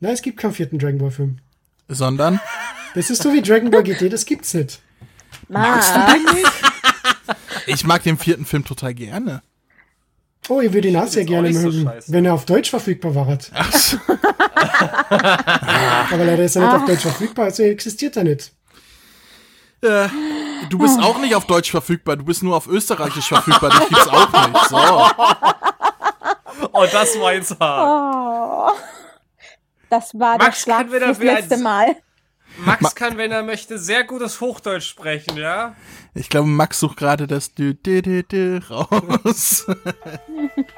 Nein, 0.00 0.12
es 0.12 0.22
gibt 0.22 0.38
keinen 0.38 0.52
vierten 0.52 0.78
Dragon 0.78 0.98
Ball 0.98 1.10
Film. 1.10 1.38
Sondern? 1.88 2.40
Das 2.94 3.10
ist 3.10 3.22
so 3.22 3.32
wie 3.32 3.42
Dragon 3.42 3.70
Ball 3.70 3.82
GT, 3.82 4.12
das 4.12 4.24
gibt's 4.24 4.54
nicht. 4.54 4.80
Max. 5.48 5.92
Ich 7.66 7.84
mag 7.84 8.02
den 8.02 8.18
vierten 8.18 8.44
Film 8.44 8.64
total 8.64 8.94
gerne. 8.94 9.42
Oh, 10.48 10.60
ihr 10.60 10.72
würdet 10.72 10.90
ihn 10.90 10.96
auch 10.96 11.06
sehr 11.06 11.24
gerne 11.24 11.48
nicht 11.48 11.60
so 11.60 11.68
mögen, 11.68 11.84
scheiße. 11.84 12.12
wenn 12.12 12.24
er 12.24 12.34
auf 12.34 12.46
Deutsch 12.46 12.70
verfügbar 12.70 13.14
war. 13.14 13.38
Ach 13.52 13.72
so. 13.72 13.98
Aber 14.08 16.24
leider 16.24 16.44
ist 16.44 16.56
er 16.56 16.66
nicht 16.66 16.74
auf 16.74 16.84
Deutsch 16.86 17.02
verfügbar, 17.02 17.44
also 17.46 17.62
existiert 17.62 18.16
er 18.16 18.24
nicht. 18.24 18.52
Äh, 19.82 20.08
du 20.68 20.78
bist 20.78 20.98
auch 21.00 21.18
nicht 21.18 21.34
auf 21.34 21.46
Deutsch 21.46 21.70
verfügbar, 21.70 22.16
du 22.16 22.24
bist 22.24 22.42
nur 22.42 22.54
auf 22.56 22.66
Österreichisch 22.66 23.28
verfügbar, 23.28 23.70
das 23.70 23.88
gibt's 23.88 24.08
auch 24.08 24.48
nicht. 24.48 24.68
So. 24.68 24.76
Oh, 26.72 26.86
das 26.92 27.18
war 27.18 27.32
jetzt 27.32 27.58
hart. 27.58 27.88
Oh. 27.88 28.70
Das 29.88 30.12
war 30.14 30.36
Max 30.38 30.64
der 30.64 30.76
kann 30.76 30.88
Schlag 30.90 31.20
ein- 31.20 31.26
letzte 31.26 31.56
Mal. 31.58 31.96
Max 32.58 32.94
kann, 32.94 33.16
wenn 33.16 33.32
er 33.32 33.42
möchte, 33.42 33.78
sehr 33.78 34.04
gutes 34.04 34.40
Hochdeutsch 34.40 34.86
sprechen, 34.88 35.36
ja? 35.36 35.74
Ich 36.14 36.28
glaube, 36.28 36.48
Max 36.48 36.80
sucht 36.80 36.98
gerade 36.98 37.26
das 37.26 37.54
Dü 37.54 37.74
-dü 37.82 38.02
-dü 38.02 38.22
-dü 38.28 38.68
raus. 38.68 39.66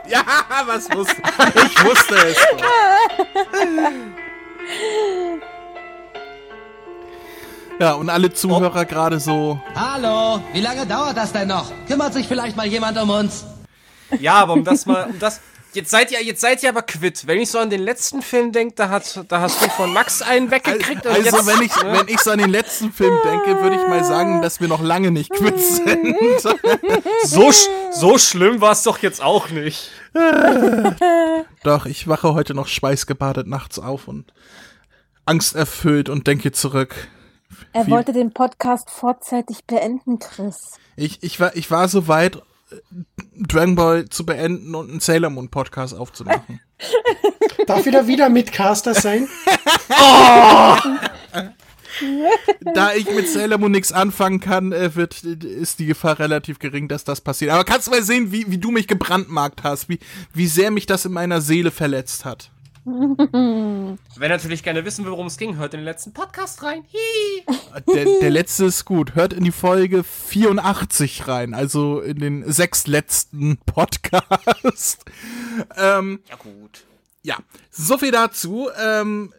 ja, 0.07 0.23
was 0.67 0.89
wusste 0.95 1.17
ich? 1.67 1.85
wusste 1.85 2.15
es. 2.15 2.37
Ja, 7.83 7.95
und 7.95 8.11
alle 8.11 8.33
Zuhörer 8.33 8.85
gerade 8.85 9.19
so. 9.19 9.61
Hallo, 9.75 10.41
wie 10.53 10.61
lange 10.61 10.87
dauert 10.87 11.17
das 11.17 11.33
denn 11.33 11.49
noch? 11.49 11.73
Kümmert 11.89 12.15
sich 12.15 12.29
vielleicht 12.29 12.57
mal 12.57 12.65
jemand 12.65 12.97
um 12.97 13.11
uns? 13.11 13.45
Ja, 14.21 14.35
aber 14.35 14.53
um 14.53 14.63
das 14.63 14.87
mal, 14.87 15.07
um 15.11 15.19
das. 15.19 15.41
Jetzt 15.73 15.91
seid 15.91 16.13
ihr, 16.13 16.23
jetzt 16.23 16.41
seid 16.41 16.63
ihr 16.63 16.69
aber 16.69 16.83
quitt. 16.83 17.27
Wenn 17.27 17.41
ich 17.41 17.51
so 17.51 17.59
an 17.59 17.71
den 17.71 17.83
letzten 17.83 18.23
Film 18.23 18.53
denke, 18.53 18.77
da, 18.77 18.89
hat, 18.89 19.25
da 19.27 19.41
hast 19.41 19.61
du 19.61 19.69
von 19.71 19.93
Max 19.93 20.23
einen 20.23 20.49
weggekriegt. 20.53 21.05
und 21.05 21.13
Also, 21.13 21.25
jetzt, 21.37 21.47
wenn 21.49 21.63
ich, 21.63 21.73
wenn 21.83 22.07
ich 22.07 22.21
so 22.21 22.31
an 22.31 22.39
den 22.39 22.51
letzten 22.51 22.93
Film 22.93 23.19
denke, 23.25 23.61
würde 23.61 23.75
ich 23.75 23.89
mal 23.89 24.05
sagen, 24.05 24.43
dass 24.43 24.61
wir 24.61 24.69
noch 24.69 24.81
lange 24.81 25.11
nicht 25.11 25.33
quitt 25.33 25.59
sind. 25.59 26.17
so, 27.25 27.49
sch- 27.49 27.67
so 27.91 28.17
schlimm 28.17 28.61
war 28.61 28.71
es 28.71 28.85
doch 28.85 28.99
jetzt 28.99 29.21
auch 29.21 29.49
nicht. 29.51 29.91
Doch, 31.65 31.87
ich 31.87 32.07
wache 32.07 32.33
heute 32.33 32.55
noch 32.55 32.69
schweißgebadet 32.69 33.49
nachts 33.49 33.81
auf 33.81 34.07
und 34.07 34.33
angsterfüllt 35.27 36.09
und 36.09 36.29
denke 36.29 36.53
zurück. 36.53 36.95
Er 37.73 37.85
Viel- 37.85 37.95
wollte 37.95 38.13
den 38.13 38.33
Podcast 38.33 38.91
vorzeitig 38.91 39.65
beenden, 39.67 40.19
Chris. 40.19 40.79
Ich, 40.97 41.23
ich, 41.23 41.41
war, 41.41 41.57
ich 41.57 41.71
war 41.71 41.89
so 41.89 42.09
weit, 42.09 42.37
äh, 42.37 42.41
Dragon 43.37 43.75
Ball 43.75 44.09
zu 44.09 44.27
beenden 44.27 44.75
und 44.75 44.91
einen 44.91 45.01
Sailor 45.01 45.31
Moon 45.31 45.49
Podcast 45.49 45.95
aufzumachen. 45.95 46.61
Darf 47.67 47.87
wieder 47.87 48.07
wieder 48.07 48.29
Mitcaster 48.29 48.95
sein? 48.95 49.29
da 52.75 52.93
ich 52.95 53.11
mit 53.11 53.29
Sailor 53.29 53.59
Moon 53.59 53.73
nichts 53.73 53.93
anfangen 53.93 54.41
kann, 54.41 54.73
äh, 54.73 54.95
wird, 54.95 55.23
ist 55.23 55.79
die 55.79 55.87
Gefahr 55.87 56.19
relativ 56.19 56.59
gering, 56.59 56.89
dass 56.89 57.05
das 57.05 57.21
passiert. 57.21 57.53
Aber 57.53 57.65
kannst 57.65 57.87
du 57.87 57.91
mal 57.91 58.03
sehen, 58.03 58.33
wie, 58.33 58.51
wie 58.51 58.59
du 58.59 58.71
mich 58.71 58.89
gebrandmarkt 58.89 59.63
hast, 59.63 59.89
wie, 59.89 59.99
wie 60.33 60.47
sehr 60.47 60.71
mich 60.71 60.87
das 60.87 61.05
in 61.05 61.13
meiner 61.13 61.41
Seele 61.41 61.71
verletzt 61.71 62.25
hat. 62.25 62.51
Wer 62.85 64.29
natürlich 64.29 64.63
gerne 64.65 64.85
wissen 64.85 65.05
will, 65.05 65.13
worum 65.13 65.29
es 65.29 65.37
ging, 65.37 65.57
hört 65.57 65.73
in 65.75 65.81
den 65.81 65.85
letzten 65.85 66.13
Podcast 66.13 66.63
rein. 66.65 66.85
Hi. 66.93 67.83
Der, 67.95 68.07
der 68.21 68.31
letzte 68.31 68.65
ist 68.65 68.85
gut. 68.85 69.15
Hört 69.15 69.33
in 69.33 69.45
die 69.45 69.53
Folge 69.53 70.03
84 70.03 71.29
rein, 71.29 71.55
also 71.55 72.01
in 72.01 72.19
den 72.19 72.51
sechs 72.53 72.87
letzten 72.89 73.59
Podcast. 73.59 75.05
ähm, 75.77 76.21
Ja, 76.29 76.37
gut. 76.37 76.85
ja, 77.23 77.37
so 77.71 77.99
viel 77.99 78.11
dazu. 78.11 78.69
Ähm, 78.85 79.33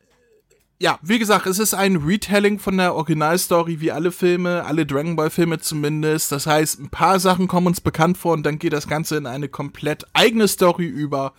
ja, 0.79 0.99
wie 1.01 1.19
gesagt, 1.19 1.45
es 1.45 1.59
ist 1.59 1.73
ein 1.73 1.97
Retelling 1.97 2.59
von 2.59 2.77
der 2.77 2.95
Originalstory, 2.95 3.81
wie 3.81 3.91
alle 3.91 4.11
Filme, 4.11 4.65
alle 4.65 4.85
Dragon 4.85 5.15
Ball 5.15 5.29
Filme 5.29 5.59
zumindest. 5.59 6.31
Das 6.31 6.45
heißt, 6.47 6.79
ein 6.79 6.89
paar 6.89 7.19
Sachen 7.19 7.47
kommen 7.47 7.67
uns 7.67 7.81
bekannt 7.81 8.17
vor 8.17 8.33
und 8.33 8.43
dann 8.43 8.57
geht 8.59 8.73
das 8.73 8.87
Ganze 8.87 9.17
in 9.17 9.25
eine 9.25 9.49
komplett 9.49 10.05
eigene 10.13 10.47
Story 10.47 10.85
über. 10.85 11.33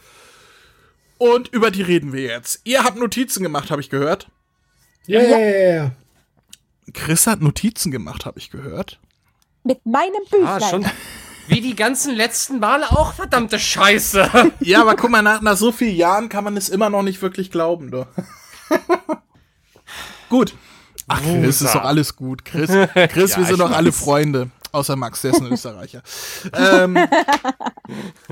Und 1.24 1.48
über 1.48 1.70
die 1.70 1.80
reden 1.80 2.12
wir 2.12 2.20
jetzt. 2.20 2.60
Ihr 2.64 2.84
habt 2.84 2.98
Notizen 2.98 3.42
gemacht, 3.42 3.70
habe 3.70 3.80
ich 3.80 3.88
gehört. 3.88 4.28
Yeah. 5.08 5.92
Chris 6.92 7.26
hat 7.26 7.40
Notizen 7.40 7.90
gemacht, 7.90 8.26
habe 8.26 8.38
ich 8.38 8.50
gehört. 8.50 9.00
Mit 9.62 9.86
meinem 9.86 10.20
Ah, 10.44 10.58
Büchlein. 10.58 10.70
schon. 10.70 10.86
Wie 11.48 11.62
die 11.62 11.74
ganzen 11.76 12.14
letzten 12.14 12.58
Male 12.58 12.90
auch, 12.90 13.14
verdammte 13.14 13.58
Scheiße. 13.58 14.52
Ja, 14.60 14.82
aber 14.82 14.96
guck 14.96 15.08
mal, 15.08 15.22
nach, 15.22 15.40
nach 15.40 15.56
so 15.56 15.72
vielen 15.72 15.96
Jahren 15.96 16.28
kann 16.28 16.44
man 16.44 16.58
es 16.58 16.68
immer 16.68 16.90
noch 16.90 17.02
nicht 17.02 17.22
wirklich 17.22 17.50
glauben, 17.50 17.90
du. 17.90 18.06
gut. 20.28 20.54
Ach, 21.08 21.22
Chris, 21.22 21.62
ist 21.62 21.74
doch 21.74 21.84
alles 21.84 22.16
gut. 22.16 22.44
Chris, 22.44 22.68
Chris 23.12 23.30
Ja, 23.32 23.38
wir 23.38 23.44
sind 23.46 23.60
doch 23.60 23.70
alle. 23.70 23.92
Freunde. 23.92 24.50
Außer 24.74 24.96
Max, 24.96 25.22
der 25.22 25.32
ist 25.32 25.40
ein 25.40 25.46
Österreicher. 25.52 26.02
ähm, 26.52 26.98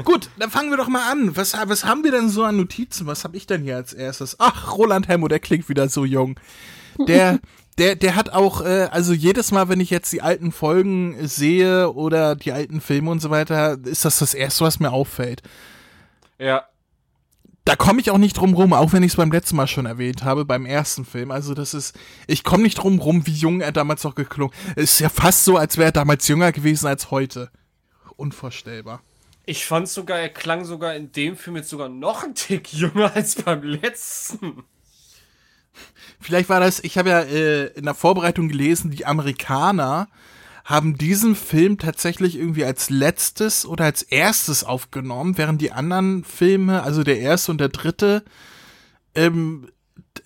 gut, 0.04 0.28
dann 0.38 0.50
fangen 0.50 0.70
wir 0.70 0.76
doch 0.76 0.88
mal 0.88 1.10
an. 1.10 1.36
Was, 1.36 1.54
was 1.66 1.84
haben 1.84 2.02
wir 2.04 2.10
denn 2.10 2.28
so 2.28 2.42
an 2.44 2.56
Notizen? 2.56 3.06
Was 3.06 3.24
habe 3.24 3.36
ich 3.36 3.46
denn 3.46 3.62
hier 3.62 3.76
als 3.76 3.92
erstes? 3.92 4.36
Ach, 4.38 4.76
Roland 4.76 5.08
Hemmo, 5.08 5.28
der 5.28 5.38
klingt 5.40 5.68
wieder 5.68 5.88
so 5.88 6.04
jung. 6.04 6.38
Der, 7.06 7.38
der, 7.78 7.94
der 7.96 8.16
hat 8.16 8.30
auch, 8.30 8.60
äh, 8.60 8.88
also 8.90 9.12
jedes 9.12 9.52
Mal, 9.52 9.68
wenn 9.68 9.80
ich 9.80 9.90
jetzt 9.90 10.12
die 10.12 10.20
alten 10.20 10.52
Folgen 10.52 11.16
sehe 11.26 11.92
oder 11.92 12.34
die 12.34 12.52
alten 12.52 12.80
Filme 12.80 13.10
und 13.10 13.22
so 13.22 13.30
weiter, 13.30 13.78
ist 13.84 14.04
das 14.04 14.18
das 14.18 14.34
Erste, 14.34 14.64
was 14.64 14.80
mir 14.80 14.90
auffällt 14.92 15.42
Ja. 16.38 16.64
Da 17.64 17.76
komme 17.76 18.00
ich 18.00 18.10
auch 18.10 18.18
nicht 18.18 18.34
drum 18.34 18.54
rum, 18.54 18.72
auch 18.72 18.92
wenn 18.92 19.02
ich 19.02 19.12
es 19.12 19.16
beim 19.16 19.30
letzten 19.30 19.56
Mal 19.56 19.68
schon 19.68 19.86
erwähnt 19.86 20.24
habe, 20.24 20.44
beim 20.44 20.66
ersten 20.66 21.04
Film. 21.04 21.30
Also 21.30 21.54
das 21.54 21.74
ist, 21.74 21.96
ich 22.26 22.42
komme 22.42 22.64
nicht 22.64 22.76
drum 22.76 22.98
rum, 22.98 23.26
wie 23.26 23.32
jung 23.32 23.60
er 23.60 23.72
damals 23.72 24.02
noch 24.02 24.14
geklungen. 24.14 24.54
Es 24.74 24.94
ist 24.94 24.98
ja 25.00 25.08
fast 25.08 25.44
so, 25.44 25.56
als 25.56 25.76
wäre 25.76 25.88
er 25.88 25.92
damals 25.92 26.26
jünger 26.26 26.50
gewesen 26.50 26.86
als 26.86 27.10
heute. 27.10 27.50
Unvorstellbar. 28.16 29.02
Ich 29.44 29.66
fand 29.66 29.88
sogar, 29.88 30.18
er 30.18 30.28
klang 30.28 30.64
sogar 30.64 30.94
in 30.94 31.12
dem 31.12 31.36
Film 31.36 31.56
jetzt 31.56 31.68
sogar 31.68 31.88
noch 31.88 32.24
ein 32.24 32.34
Tick 32.34 32.72
jünger 32.72 33.14
als 33.14 33.36
beim 33.36 33.62
letzten. 33.62 34.64
Vielleicht 36.20 36.48
war 36.48 36.60
das, 36.60 36.80
ich 36.80 36.98
habe 36.98 37.10
ja 37.10 37.20
äh, 37.20 37.66
in 37.68 37.84
der 37.84 37.94
Vorbereitung 37.94 38.48
gelesen, 38.48 38.90
die 38.90 39.06
Amerikaner 39.06 40.08
haben 40.64 40.96
diesen 40.96 41.34
Film 41.34 41.78
tatsächlich 41.78 42.36
irgendwie 42.36 42.64
als 42.64 42.90
letztes 42.90 43.66
oder 43.66 43.84
als 43.84 44.02
erstes 44.02 44.64
aufgenommen, 44.64 45.36
während 45.38 45.60
die 45.60 45.72
anderen 45.72 46.24
Filme, 46.24 46.82
also 46.82 47.02
der 47.02 47.18
erste 47.18 47.52
und 47.52 47.58
der 47.58 47.68
dritte, 47.68 48.22
ähm, 49.14 49.68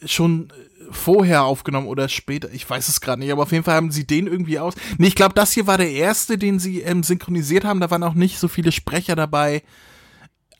schon 0.05 0.52
vorher 0.90 1.45
aufgenommen 1.45 1.88
oder 1.88 2.09
später, 2.09 2.52
ich 2.52 2.69
weiß 2.69 2.88
es 2.88 3.00
gerade 3.00 3.21
nicht, 3.21 3.33
aber 3.33 3.43
auf 3.43 3.52
jeden 3.52 3.64
Fall 3.64 3.75
haben 3.75 3.90
sie 3.90 4.07
den 4.07 4.26
irgendwie 4.26 4.59
aus. 4.59 4.75
Nee, 4.99 5.09
ich 5.09 5.14
glaube, 5.14 5.35
das 5.35 5.52
hier 5.52 5.66
war 5.66 5.78
der 5.78 5.90
erste, 5.90 6.38
den 6.38 6.59
sie 6.59 6.81
ähm, 6.81 7.02
synchronisiert 7.02 7.64
haben, 7.64 7.81
da 7.81 7.90
waren 7.90 8.02
auch 8.02 8.14
nicht 8.14 8.38
so 8.38 8.49
viele 8.49 8.73
Sprecher 8.73 9.16
dabei. 9.16 9.62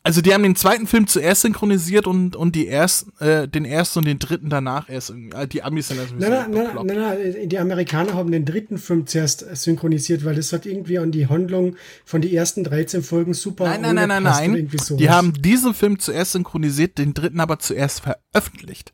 Also 0.07 0.21
die 0.21 0.33
haben 0.33 0.43
den 0.43 0.55
zweiten 0.55 0.87
Film 0.87 1.05
zuerst 1.05 1.41
synchronisiert 1.41 2.07
und, 2.07 2.37
und 2.37 2.55
die 2.55 2.69
ersten, 2.69 3.11
äh, 3.21 3.45
den 3.45 3.65
ersten 3.65 3.99
und 3.99 4.05
den 4.05 4.19
dritten 4.19 4.49
danach 4.49 4.87
erst 4.87 5.09
irgendwie. 5.09 5.35
äh, 5.35 5.47
Die 5.49 5.63
Amis 5.63 5.89
sind 5.89 5.99
das 5.99 6.13
ein 6.13 6.17
Nein, 6.17 6.31
nein, 6.49 6.69
nein, 6.75 6.85
nein, 6.85 6.97
nein, 6.97 7.49
die 7.49 7.59
Amerikaner 7.59 8.13
haben 8.13 8.31
den 8.31 8.45
dritten 8.45 8.77
Film 8.77 9.05
zuerst 9.05 9.45
synchronisiert, 9.57 10.23
weil 10.23 10.35
das 10.35 10.53
hat 10.53 10.65
irgendwie 10.65 10.97
an 10.97 11.11
die 11.11 11.27
Handlung 11.27 11.75
von 12.05 12.21
den 12.21 12.31
ersten 12.31 12.63
13 12.63 13.03
Folgen 13.03 13.33
super 13.33 13.65
Nein, 13.65 13.81
nein, 13.81 13.95
nein, 13.95 14.07
nein, 14.07 14.23
nein. 14.23 14.69
Die 14.97 15.09
haben 15.09 15.33
diesen 15.33 15.73
Film 15.73 15.99
zuerst 15.99 16.31
synchronisiert, 16.31 16.97
den 16.97 17.13
dritten 17.13 17.41
aber 17.41 17.59
zuerst 17.59 17.99
veröffentlicht. 17.99 18.93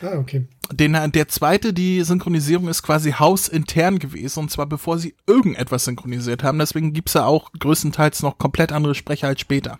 Ah, 0.00 0.16
okay. 0.16 0.46
Den, 0.72 0.96
der 1.12 1.28
zweite, 1.28 1.74
die 1.74 2.02
Synchronisierung 2.04 2.68
ist 2.68 2.82
quasi 2.82 3.12
hausintern 3.12 3.98
gewesen, 3.98 4.40
und 4.40 4.50
zwar 4.50 4.64
bevor 4.64 4.96
sie 4.96 5.14
irgendetwas 5.26 5.84
synchronisiert 5.84 6.42
haben. 6.42 6.58
Deswegen 6.58 6.94
gibt's 6.94 7.12
da 7.12 7.26
auch 7.26 7.52
größtenteils 7.52 8.22
noch 8.22 8.38
komplett 8.38 8.72
andere 8.72 8.94
Sprecher 8.94 9.28
als 9.28 9.42
später. 9.42 9.78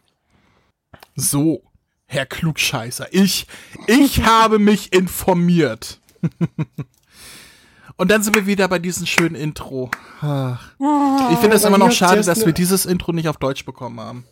So, 1.17 1.63
Herr 2.07 2.27
Klugscheißer, 2.27 3.09
ich, 3.13 3.47
ich 3.87 4.23
habe 4.25 4.59
mich 4.59 4.93
informiert. 4.93 6.01
Und 7.97 8.11
dann 8.13 8.23
sind 8.23 8.37
wir 8.37 8.47
wieder 8.47 8.69
bei 8.69 8.79
diesem 8.79 9.07
schönen 9.07 9.35
Intro. 9.35 9.91
Ach. 10.21 10.73
Ich 11.33 11.39
finde 11.39 11.57
es 11.57 11.65
immer 11.65 11.79
noch 11.79 11.91
schade, 11.91 12.23
dass 12.23 12.47
wir 12.47 12.53
dieses 12.53 12.87
Intro 12.87 13.13
nicht 13.13 13.29
auf 13.29 13.37
Deutsch 13.39 13.65
bekommen 13.65 13.99
haben. 14.01 14.25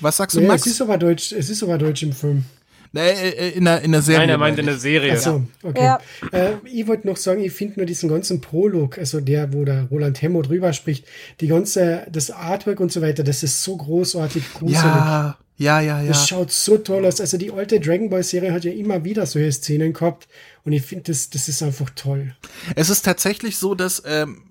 Was 0.00 0.16
sagst 0.16 0.36
du, 0.36 0.40
Max? 0.40 0.64
es 0.64 0.72
ist 0.74 0.80
aber 0.80 0.96
Deutsch, 0.96 1.32
es 1.32 1.50
ist 1.50 1.62
aber 1.62 1.78
Deutsch 1.78 2.02
im 2.02 2.12
Film. 2.12 2.44
Nee, 2.92 3.10
äh, 3.10 3.50
in 3.50 3.64
der, 3.64 3.80
in 3.80 3.92
der 3.92 4.02
Serie. 4.02 4.20
Nein, 4.20 4.28
er 4.28 4.38
meint 4.38 4.58
in 4.58 4.66
der. 4.66 4.76
Serie. 4.76 5.14
Ach 5.16 5.20
so, 5.20 5.42
okay. 5.62 5.82
Ja. 5.82 6.00
Äh, 6.30 6.54
ich 6.64 6.86
wollte 6.86 7.06
noch 7.06 7.16
sagen, 7.16 7.42
ich 7.42 7.52
finde 7.52 7.80
nur 7.80 7.86
diesen 7.86 8.08
ganzen 8.08 8.40
Prolog, 8.40 8.98
also 8.98 9.20
der, 9.20 9.52
wo 9.52 9.64
der 9.64 9.84
Roland 9.84 10.20
Hemmo 10.20 10.42
drüber 10.42 10.72
spricht, 10.72 11.06
die 11.40 11.46
ganze, 11.46 12.06
das 12.10 12.30
Artwork 12.30 12.80
und 12.80 12.92
so 12.92 13.00
weiter, 13.00 13.24
das 13.24 13.42
ist 13.42 13.62
so 13.62 13.76
großartig 13.76 14.52
gruselig. 14.54 14.82
Ja, 14.82 15.38
ja, 15.56 15.80
ja, 15.80 16.00
ja. 16.02 16.08
Das 16.08 16.28
schaut 16.28 16.50
so 16.50 16.78
toll 16.78 17.06
aus. 17.06 17.20
Also 17.20 17.38
die 17.38 17.50
alte 17.50 17.80
Dragon 17.80 18.10
Ball 18.10 18.22
Serie 18.22 18.52
hat 18.52 18.64
ja 18.64 18.72
immer 18.72 19.04
wieder 19.04 19.24
solche 19.26 19.52
Szenen 19.52 19.92
gehabt 19.92 20.28
und 20.64 20.72
ich 20.72 20.82
finde, 20.82 21.04
das, 21.04 21.30
das 21.30 21.48
ist 21.48 21.62
einfach 21.62 21.90
toll. 21.90 22.34
Es 22.74 22.90
ist 22.90 23.02
tatsächlich 23.02 23.56
so, 23.56 23.74
dass, 23.74 24.02
ähm, 24.04 24.42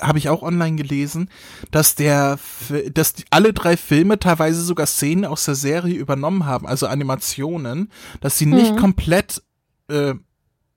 habe 0.00 0.18
ich 0.18 0.28
auch 0.28 0.42
online 0.42 0.76
gelesen, 0.76 1.30
dass 1.70 1.94
der, 1.94 2.38
dass 2.92 3.14
die, 3.14 3.24
alle 3.30 3.52
drei 3.52 3.76
Filme 3.76 4.18
teilweise 4.18 4.62
sogar 4.62 4.86
Szenen 4.86 5.24
aus 5.24 5.44
der 5.44 5.54
Serie 5.54 5.96
übernommen 5.96 6.46
haben, 6.46 6.66
also 6.66 6.86
Animationen, 6.86 7.90
dass 8.20 8.38
sie 8.38 8.46
nicht 8.46 8.76
komplett, 8.76 9.42
äh, 9.88 10.14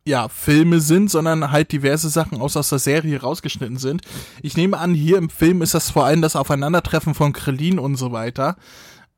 ja, 0.05 0.27
Filme 0.27 0.81
sind, 0.81 1.09
sondern 1.09 1.51
halt 1.51 1.71
diverse 1.71 2.09
Sachen 2.09 2.41
aus, 2.41 2.57
aus 2.57 2.69
der 2.69 2.79
Serie 2.79 3.21
rausgeschnitten 3.21 3.77
sind. 3.77 4.01
Ich 4.41 4.57
nehme 4.57 4.77
an, 4.77 4.93
hier 4.93 5.17
im 5.17 5.29
Film 5.29 5.61
ist 5.61 5.73
das 5.73 5.91
vor 5.91 6.05
allem 6.05 6.21
das 6.21 6.35
Aufeinandertreffen 6.35 7.13
von 7.13 7.31
Krillin 7.31 7.79
und 7.79 7.95
so 7.95 8.11
weiter. 8.11 8.57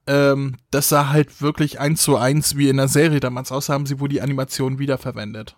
Ähm, 0.08 0.58
das 0.70 0.90
sah 0.90 1.10
halt 1.10 1.42
wirklich 1.42 1.80
eins 1.80 2.04
zu 2.04 2.18
eins 2.18 2.56
wie 2.56 2.70
in 2.70 2.78
der 2.78 2.88
Serie 2.88 3.20
damals 3.20 3.52
aus, 3.52 3.70
haben 3.70 3.88
sie 3.88 4.00
wohl 4.00 4.10
die 4.10 4.22
Animation 4.22 4.78
wiederverwendet. 4.78 5.58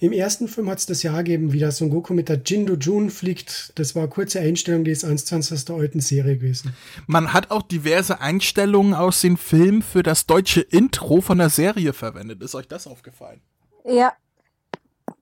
Im 0.00 0.12
ersten 0.12 0.48
Film 0.48 0.68
hat 0.68 0.78
es 0.78 0.86
das 0.86 1.02
Jahr 1.02 1.22
gegeben, 1.22 1.52
wie 1.52 1.58
da 1.58 1.70
Son 1.70 1.88
Goku 1.90 2.12
mit 2.12 2.28
der 2.28 2.40
Jindo 2.44 2.74
Jun 2.74 3.10
fliegt. 3.10 3.72
Das 3.76 3.94
war 3.94 4.02
eine 4.02 4.10
kurze 4.10 4.40
Einstellung, 4.40 4.84
die 4.84 4.90
ist 4.90 5.04
eins 5.04 5.32
aus 5.32 5.64
der 5.64 5.76
alten 5.76 6.00
Serie 6.00 6.36
gewesen. 6.36 6.74
Man 7.06 7.32
hat 7.32 7.50
auch 7.50 7.62
diverse 7.62 8.20
Einstellungen 8.20 8.92
aus 8.92 9.20
den 9.22 9.36
Filmen 9.36 9.82
für 9.82 10.02
das 10.02 10.26
deutsche 10.26 10.60
Intro 10.60 11.20
von 11.20 11.38
der 11.38 11.48
Serie 11.48 11.92
verwendet. 11.92 12.42
Ist 12.42 12.54
euch 12.54 12.68
das 12.68 12.86
aufgefallen? 12.86 13.40
Ja. 13.84 14.12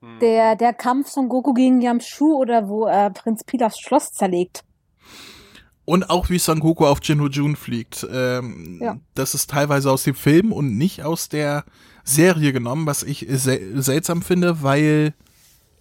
Hm. 0.01 0.19
Der, 0.21 0.57
der 0.57 0.73
Kampf 0.73 1.09
Son 1.09 1.29
Goku 1.29 1.55
gegen 1.55 1.81
Yamshu 1.81 2.35
oder 2.37 2.69
wo 2.69 2.89
äh, 2.89 3.11
Prinz 3.11 3.45
Pilafs 3.45 3.79
Schloss 3.79 4.13
zerlegt. 4.13 4.65
Und 5.85 6.11
auch 6.11 6.29
wie 6.29 6.39
Son 6.39 6.61
Goku 6.61 6.87
auf 6.87 6.99
Jinho 7.03 7.29
Jun 7.29 7.57
fliegt. 7.57 8.07
Ähm, 8.13 8.79
Ja. 8.83 8.99
Das 9.15 9.35
ist 9.35 9.51
teilweise 9.51 9.91
aus 9.91 10.05
dem 10.05 10.15
Film 10.15 10.53
und 10.53 10.77
nicht 10.77 11.03
aus 11.03 11.29
der 11.29 11.65
Serie 12.05 12.53
genommen, 12.53 12.87
was 12.87 13.03
ich 13.03 13.27
sel 13.29 13.81
seltsam 13.83 14.23
finde, 14.23 14.63
weil 14.63 15.15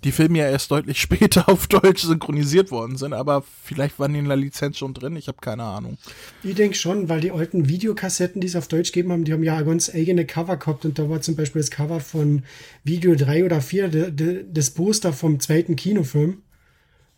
die 0.04 0.12
Filme 0.12 0.40
ja 0.40 0.50
erst 0.50 0.72
deutlich 0.72 1.02
später 1.02 1.50
auf 1.50 1.68
Deutsch 1.68 2.04
synchronisiert 2.04 2.72
worden 2.72 2.98
sind. 2.98 3.14
Aber 3.14 3.44
vielleicht 3.64 4.00
waren 4.00 4.14
die 4.14 4.20
in 4.20 4.28
der 4.28 4.38
Lizenz 4.38 4.78
schon 4.78 4.94
drin. 4.94 5.16
Ich 5.16 5.28
habe 5.28 5.40
keine 5.42 5.64
Ahnung. 5.64 5.98
Ich 6.44 6.56
denke 6.56 6.76
schon, 6.76 7.10
weil 7.10 7.22
die 7.22 7.32
alten 7.32 7.68
Videokassetten, 7.68 8.42
die 8.42 8.48
es 8.48 8.56
auf 8.56 8.68
Deutsch 8.68 8.92
gegeben 8.92 9.12
haben, 9.12 9.26
die 9.26 9.34
haben 9.34 9.44
ja 9.44 9.62
ganz 9.62 9.94
eigene 9.94 10.26
Cover 10.26 10.58
gehabt 10.58 10.86
und 10.86 10.98
da 11.00 11.10
war 11.10 11.22
zum 11.22 11.36
Beispiel 11.36 11.62
das 11.62 11.72
Cover 11.72 12.00
von 12.00 12.44
Video 12.84 13.16
3 13.16 13.46
oder 13.46 13.62
4, 13.62 13.88
de, 13.90 14.12
de, 14.12 14.46
das 14.52 14.72
Poster 14.72 15.14
vom 15.14 15.40
zweiten 15.40 15.76
Kinofilm. 15.76 16.42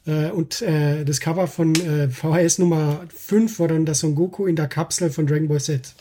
Äh, 0.06 0.32
und 0.32 0.62
äh, 0.64 1.06
das 1.06 1.20
Cover 1.20 1.48
von 1.48 1.76
äh, 1.76 2.10
VHS 2.10 2.60
Nummer 2.60 3.06
5 3.16 3.60
war 3.60 3.68
dann 3.68 3.86
der 3.86 3.96
Son 3.96 4.16
Goku 4.16 4.48
in 4.48 4.56
der 4.56 4.68
Kapsel 4.68 5.12
von 5.12 5.28
Dragon 5.28 5.48
Ball 5.48 5.62
Z. 5.62 5.94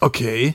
Okay. 0.00 0.54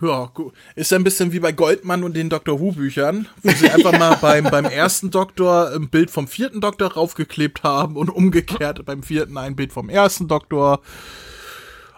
Ja. 0.00 0.08
Ja, 0.08 0.30
gut. 0.34 0.54
Ist 0.74 0.90
ja 0.90 0.98
ein 0.98 1.04
bisschen 1.04 1.32
wie 1.32 1.40
bei 1.40 1.52
Goldmann 1.52 2.04
und 2.04 2.14
den 2.14 2.28
Doctor 2.28 2.60
Who-Büchern, 2.60 3.28
wo 3.42 3.50
sie 3.52 3.70
einfach 3.70 3.98
mal 3.98 4.16
beim, 4.20 4.44
beim 4.44 4.64
ersten 4.64 5.10
Doktor 5.10 5.72
ein 5.74 5.88
Bild 5.88 6.10
vom 6.10 6.28
vierten 6.28 6.60
Doktor 6.60 6.92
raufgeklebt 6.92 7.62
haben 7.62 7.96
und 7.96 8.10
umgekehrt 8.10 8.84
beim 8.84 9.02
vierten 9.02 9.38
ein 9.38 9.56
Bild 9.56 9.72
vom 9.72 9.88
ersten 9.88 10.28
Doktor. 10.28 10.80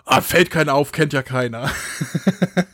Ah, 0.05 0.21
fällt 0.21 0.51
keiner 0.51 0.75
auf, 0.75 0.93
kennt 0.93 1.13
ja 1.13 1.23
keiner. 1.23 1.71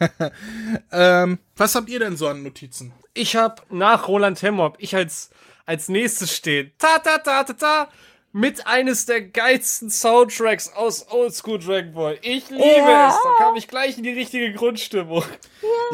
ähm, 0.92 1.38
was 1.56 1.74
habt 1.74 1.88
ihr 1.88 1.98
denn 1.98 2.16
so 2.16 2.28
an 2.28 2.42
Notizen? 2.42 2.92
Ich 3.14 3.36
hab 3.36 3.64
nach 3.70 4.08
Roland 4.08 4.42
Hemmo, 4.42 4.64
hab 4.64 4.76
ich 4.80 4.94
als, 4.94 5.30
als 5.64 5.88
nächstes 5.88 6.34
stehen. 6.36 6.72
Ta 6.76 6.98
ta 6.98 7.18
ta 7.18 7.44
ta 7.44 7.52
ta. 7.54 7.88
Mit 8.34 8.66
eines 8.66 9.04
der 9.04 9.20
geilsten 9.20 9.90
Soundtracks 9.90 10.72
aus 10.74 11.06
Oldschool 11.10 11.58
Dragon 11.58 11.92
Ball. 11.92 12.18
Ich 12.22 12.48
liebe 12.48 12.64
Ja. 12.64 13.08
es. 13.10 13.14
Da 13.22 13.44
kam 13.44 13.56
ich 13.56 13.68
gleich 13.68 13.98
in 13.98 14.04
die 14.04 14.12
richtige 14.12 14.54
Grundstimmung. 14.54 15.22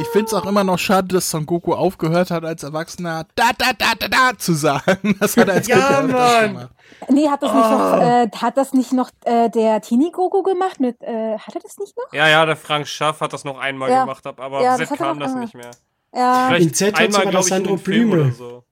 Ich 0.01 0.07
find's 0.09 0.33
auch 0.33 0.47
immer 0.47 0.63
noch 0.63 0.79
schade, 0.79 1.09
dass 1.09 1.29
Son 1.31 1.47
Goku 1.47 1.75
aufgehört 1.75 2.31
hat, 2.31 2.45
als 2.45 2.63
Erwachsener 2.63 3.27
da 3.35 3.51
da 3.59 3.73
da 3.77 3.93
da 3.99 4.07
da 4.09 4.39
zu 4.39 4.53
sagen. 4.55 5.17
Das 5.21 5.37
hat 5.37 5.49
er 5.49 5.55
als 5.55 5.67
Ja, 5.67 5.99
Kind 6.01 6.13
Mann. 6.13 6.49
gemacht. 6.55 6.69
Nee, 7.09 7.29
hat 7.29 7.43
das 7.43 7.53
nicht 7.53 7.71
noch, 7.71 7.93
Oh. 7.93 8.01
äh, 8.01 8.29
hat 8.37 8.57
das 8.57 8.73
nicht 8.73 8.93
noch 8.93 9.11
äh, 9.25 9.49
der 9.51 9.81
Teenie 9.81 10.13
Goku 10.13 10.43
gemacht 10.45 10.79
mit, 10.79 11.03
äh, 11.03 11.39
hat 11.39 11.55
er 11.57 11.61
das 11.61 11.77
nicht 11.79 11.97
noch? 11.97 12.13
Ja, 12.13 12.29
ja, 12.29 12.47
der 12.47 12.57
Frank 12.57 12.87
Schaff 12.87 13.21
hat 13.21 13.33
das 13.33 13.45
noch 13.45 13.59
einmal 13.59 13.91
Ja. 13.91 14.03
gemacht, 14.03 14.25
ab- 14.27 14.39
aber 14.41 14.63
Ja, 14.63 14.77
Z 14.77 14.83
das 14.83 14.91
hat 14.93 14.99
kam 14.99 15.19
das 15.19 15.31
einmal. 15.31 15.45
nicht 15.45 15.55
mehr. 15.55 15.71
Ja, 16.15 16.55
In 16.55 16.73
Z 16.73 16.95
hat's 16.99 17.15
aber 17.17 17.25
der 17.25 17.31
glaub 17.33 17.43
ich, 17.45 17.49
in 17.51 17.55
Sandro 17.57 17.77
dem 17.77 17.79
Film 17.81 18.09
oder 18.13 18.17
Blümel. 18.23 18.33
So. 18.37 18.65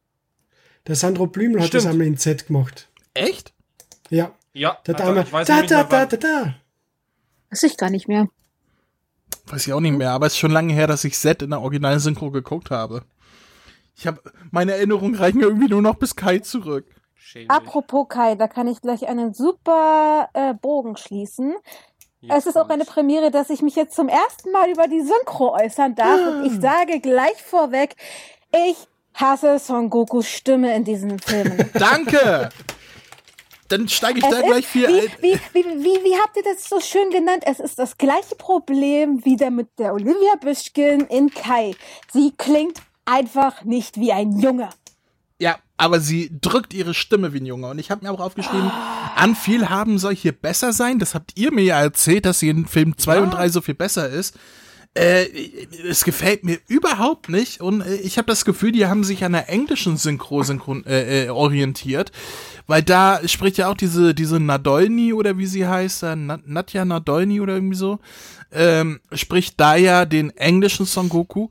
Der 0.86 0.94
Sandro 0.94 1.26
Blümel 1.26 1.60
hat 1.62 1.74
das 1.74 1.82
Stimmt. 1.82 1.92
einmal 1.94 2.06
in 2.06 2.16
Z 2.16 2.46
gemacht. 2.46 2.88
Echt? 3.14 3.52
Ja. 4.10 4.32
Ja, 4.52 4.70
hat 4.70 4.88
Alter, 4.88 5.04
einmal 5.04 5.24
ich 5.24 5.32
weiß 5.32 5.46
da, 5.46 5.62
da, 5.62 5.84
da, 5.84 6.06
da, 6.06 6.16
da. 6.16 6.54
weiß 7.50 7.62
ich 7.64 7.76
gar 7.76 7.90
nicht 7.90 8.08
mehr. 8.08 8.28
Weiß 9.46 9.66
ich 9.66 9.72
auch 9.74 9.80
nicht 9.80 9.96
mehr, 9.96 10.12
aber 10.12 10.26
es 10.26 10.32
ist 10.32 10.38
schon 10.38 10.50
lange 10.50 10.72
her, 10.72 10.86
dass 10.86 11.04
ich 11.04 11.14
Z 11.14 11.42
in 11.42 11.50
der 11.50 11.60
originalen 11.60 11.98
Synchro 11.98 12.30
geguckt 12.30 12.70
habe. 12.70 13.02
Ich 13.94 14.06
habe 14.06 14.20
meine 14.50 14.72
Erinnerung 14.72 15.14
reichen 15.14 15.38
mir 15.38 15.44
irgendwie 15.44 15.68
nur 15.68 15.82
noch 15.82 15.96
bis 15.96 16.16
Kai 16.16 16.38
zurück. 16.38 16.86
Schämlich. 17.14 17.50
Apropos 17.50 18.08
Kai, 18.08 18.34
da 18.34 18.48
kann 18.48 18.66
ich 18.66 18.80
gleich 18.80 19.06
einen 19.08 19.34
super 19.34 20.28
äh, 20.32 20.54
Bogen 20.54 20.96
schließen. 20.96 21.54
Jetzt 22.20 22.38
es 22.38 22.46
ist 22.46 22.56
auch 22.56 22.68
eine. 22.68 22.84
Premiere, 22.84 23.30
dass 23.30 23.50
ich 23.50 23.62
mich 23.62 23.76
jetzt 23.76 23.94
zum 23.94 24.08
ersten 24.08 24.52
Mal 24.52 24.70
über 24.70 24.88
die 24.88 25.02
Synchro 25.02 25.54
äußern 25.54 25.94
darf. 25.94 26.20
Und 26.20 26.46
ich 26.46 26.60
sage 26.60 27.00
gleich 27.00 27.42
vorweg, 27.42 27.94
ich 28.52 28.76
hasse 29.14 29.58
Son 29.58 29.90
Gokus 29.90 30.28
Stimme 30.28 30.74
in 30.74 30.84
diesen 30.84 31.18
Filmen. 31.18 31.70
Danke! 31.74 32.50
Dann 33.68 33.88
steige 33.88 34.18
ich 34.18 34.24
Es 34.24 34.30
da 34.30 34.38
ist, 34.38 34.46
gleich 34.46 34.66
viel. 34.66 34.88
wie, 34.88 35.32
wie, 35.32 35.40
wie, 35.52 35.64
wie, 35.64 36.04
wie 36.04 36.16
habt 36.22 36.36
ihr 36.36 36.42
das 36.42 36.68
so 36.68 36.80
schön 36.80 37.10
genannt? 37.10 37.42
Es 37.46 37.60
ist 37.60 37.78
das 37.78 37.98
gleiche 37.98 38.34
Problem 38.36 39.24
wieder 39.24 39.50
mit 39.50 39.68
der 39.78 39.94
Olivia 39.94 40.36
Büschkin 40.40 41.00
in 41.02 41.30
Kai. 41.30 41.74
Sie 42.12 42.32
klingt 42.36 42.80
einfach 43.04 43.64
nicht 43.64 43.98
wie 43.98 44.12
ein 44.12 44.38
Junge. 44.38 44.68
Ja, 45.38 45.58
aber 45.76 46.00
sie 46.00 46.30
drückt 46.40 46.72
ihre 46.72 46.94
Stimme 46.94 47.32
wie 47.32 47.40
ein 47.40 47.46
Junge. 47.46 47.68
Und 47.68 47.78
ich 47.78 47.90
habe 47.90 48.04
mir 48.04 48.12
auch 48.12 48.20
aufgeschrieben, 48.20 48.70
an 49.16 49.34
viel 49.34 49.68
haben 49.68 49.98
soll 49.98 50.14
hier 50.14 50.32
besser 50.32 50.72
sein. 50.72 50.98
Das 50.98 51.14
habt 51.14 51.32
ihr 51.36 51.52
mir 51.52 51.64
ja 51.64 51.80
erzählt, 51.80 52.24
dass 52.24 52.38
sie 52.38 52.48
in 52.48 52.66
Film 52.66 52.96
2 52.96 53.20
und 53.20 53.30
3 53.32 53.48
so 53.50 53.60
viel 53.60 53.74
besser 53.74 54.08
ist. 54.08 54.38
Äh, 54.96 55.26
es 55.88 56.04
gefällt 56.04 56.42
mir 56.42 56.58
überhaupt 56.68 57.28
nicht 57.28 57.60
und 57.60 57.82
äh, 57.82 57.96
ich 57.96 58.16
habe 58.16 58.26
das 58.26 58.46
Gefühl, 58.46 58.72
die 58.72 58.86
haben 58.86 59.04
sich 59.04 59.24
an 59.24 59.32
der 59.32 59.50
englischen 59.50 59.98
Synchro 59.98 60.42
synchron 60.42 60.86
äh, 60.86 61.24
äh, 61.24 61.28
orientiert, 61.28 62.12
weil 62.66 62.82
da 62.82 63.20
spricht 63.28 63.58
ja 63.58 63.68
auch 63.68 63.76
diese 63.76 64.14
diese 64.14 64.40
Nadolny 64.40 65.12
oder 65.12 65.36
wie 65.36 65.46
sie 65.46 65.66
heißt, 65.66 66.02
äh, 66.04 66.16
Na 66.16 66.38
Nadja 66.46 66.86
Nadolny 66.86 67.42
oder 67.42 67.54
irgendwie 67.54 67.76
so, 67.76 67.98
ähm, 68.52 69.00
spricht 69.12 69.60
da 69.60 69.76
ja 69.76 70.06
den 70.06 70.30
englischen 70.30 70.86
Son 70.86 71.10
Goku 71.10 71.48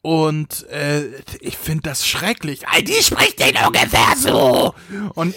und 0.00 0.66
äh, 0.70 1.04
ich 1.40 1.58
finde 1.58 1.82
das 1.82 2.06
schrecklich. 2.06 2.62
Die 2.80 3.02
spricht 3.02 3.40
den 3.40 3.56
ungefähr 3.66 4.14
so 4.16 4.74
und 5.14 5.34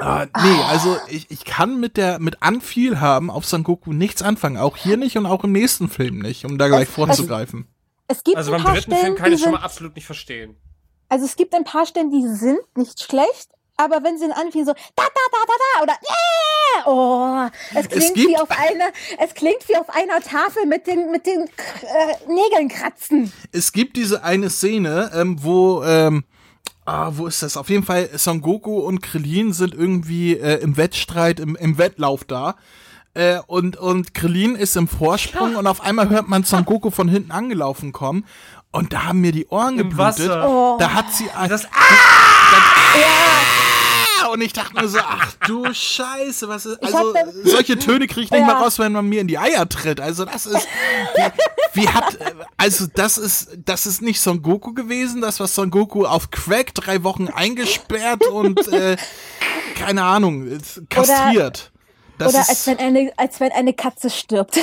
äh, 0.00 0.26
nee, 0.42 0.62
also 0.68 0.96
ich, 1.08 1.30
ich 1.30 1.44
kann 1.44 1.78
mit 1.80 1.96
der 1.96 2.18
mit 2.18 2.42
Anviel 2.42 3.00
haben 3.00 3.30
auf 3.30 3.44
Son 3.44 3.62
Goku 3.64 3.92
nichts 3.92 4.22
anfangen, 4.22 4.56
auch 4.56 4.76
hier 4.76 4.96
nicht 4.96 5.16
und 5.16 5.26
auch 5.26 5.44
im 5.44 5.52
nächsten 5.52 5.88
Film 5.88 6.18
nicht, 6.20 6.44
um 6.44 6.58
da 6.58 6.68
gleich 6.68 6.88
vorzugreifen. 6.88 7.66
Es 8.08 8.24
gibt 8.24 8.36
Also 8.36 8.50
beim 8.52 8.62
dritten 8.64 8.80
Stellen, 8.92 9.00
Film 9.04 9.14
kann 9.16 9.32
ich 9.32 9.38
schon 9.40 9.44
sind, 9.50 9.52
mal 9.52 9.64
absolut 9.64 9.94
nicht 9.94 10.06
verstehen. 10.06 10.56
also 11.08 11.24
es 11.24 11.36
gibt 11.36 11.54
ein 11.54 11.64
paar 11.64 11.86
Stellen, 11.86 12.10
die 12.10 12.26
sind 12.28 12.58
nicht 12.76 13.02
schlecht, 13.02 13.48
aber 13.76 14.02
wenn 14.04 14.18
sie 14.18 14.24
in 14.26 14.32
anfangen 14.32 14.66
so 14.66 14.72
da 14.72 14.78
da 14.96 15.04
da 15.06 15.38
da 15.46 15.54
da 15.78 15.82
oder 15.84 15.92
yeah, 16.02 16.86
oh, 16.86 17.50
es 17.78 17.88
klingt 17.88 18.14
gibt- 18.14 18.28
wie 18.28 18.36
auf 18.36 18.50
einer, 18.50 18.90
es 19.18 19.34
klingt 19.34 19.68
wie 19.68 19.76
auf 19.76 19.88
einer 19.90 20.20
Tafel 20.20 20.66
mit 20.66 20.86
den 20.86 21.10
mit 21.10 21.26
den 21.26 21.42
äh, 21.46 22.28
Nägeln 22.28 22.68
kratzen. 22.68 23.32
Es 23.52 23.72
gibt 23.72 23.96
diese 23.96 24.22
eine 24.24 24.50
Szene, 24.50 25.10
ähm, 25.14 25.42
wo 25.42 25.82
ähm, 25.84 26.24
Ah, 26.84 27.12
wo 27.14 27.26
ist 27.28 27.42
das? 27.42 27.56
Auf 27.56 27.68
jeden 27.70 27.84
Fall, 27.84 28.10
Son 28.16 28.40
Goku 28.40 28.78
und 28.80 29.00
Krillin 29.02 29.52
sind 29.52 29.72
irgendwie 29.74 30.36
äh, 30.36 30.60
im 30.62 30.76
Wettstreit, 30.76 31.38
im, 31.38 31.54
im 31.56 31.78
Wettlauf 31.78 32.24
da. 32.24 32.56
Äh, 33.14 33.38
und, 33.46 33.76
und 33.76 34.14
Krillin 34.14 34.56
ist 34.56 34.76
im 34.76 34.88
Vorsprung 34.88 35.54
und 35.56 35.66
auf 35.66 35.80
einmal 35.82 36.08
hört 36.08 36.28
man 36.28 36.44
Son 36.44 36.64
Goku 36.64 36.90
von 36.90 37.08
hinten 37.08 37.30
angelaufen 37.30 37.92
kommen. 37.92 38.24
Und 38.72 38.92
da 38.94 39.04
haben 39.04 39.20
mir 39.20 39.32
die 39.32 39.46
Ohren 39.48 39.78
Im 39.78 39.90
geblutet. 39.90 40.28
Wasser. 40.30 40.76
Da 40.78 40.94
hat 40.94 41.12
sie 41.12 41.30
ein, 41.30 41.48
Das, 41.50 41.66
Ah, 41.66 41.68
und 44.32 44.40
ich 44.40 44.52
dachte 44.52 44.74
mir 44.74 44.88
so, 44.88 44.98
ach 45.00 45.32
du 45.46 45.72
Scheiße, 45.72 46.48
was 46.48 46.66
ist. 46.66 46.82
Also, 46.82 47.14
solche 47.44 47.78
Töne 47.78 48.06
kriege 48.06 48.22
ich 48.22 48.30
nicht 48.30 48.40
Ja. 48.40 48.46
mal 48.46 48.62
raus, 48.62 48.78
wenn 48.78 48.92
man 48.92 49.06
mir 49.08 49.20
in 49.20 49.28
die 49.28 49.38
Eier 49.38 49.68
tritt. 49.68 50.00
Also, 50.00 50.24
das 50.24 50.46
ist. 50.46 50.66
Wie, 51.74 51.82
wie 51.82 51.88
hat. 51.88 52.18
Also, 52.56 52.86
das 52.94 53.18
ist. 53.18 53.50
Das 53.64 53.86
ist 53.86 54.02
nicht 54.02 54.20
Son 54.20 54.42
Goku 54.42 54.74
gewesen, 54.74 55.20
das 55.20 55.40
war 55.40 55.46
Son 55.46 55.70
Goku 55.70 56.04
auf 56.04 56.30
Crack, 56.30 56.74
drei 56.74 57.02
Wochen 57.04 57.28
eingesperrt 57.28 58.26
und. 58.26 58.68
Äh, 58.68 58.96
keine 59.74 60.02
Ahnung, 60.04 60.58
kastriert. 60.88 61.72
Oder 62.18 62.28
ist, 62.28 62.48
als 62.50 62.66
wenn 62.66 62.78
eine, 62.78 63.12
als 63.16 63.40
wenn 63.40 63.52
eine 63.52 63.72
Katze 63.72 64.10
stirbt. 64.10 64.58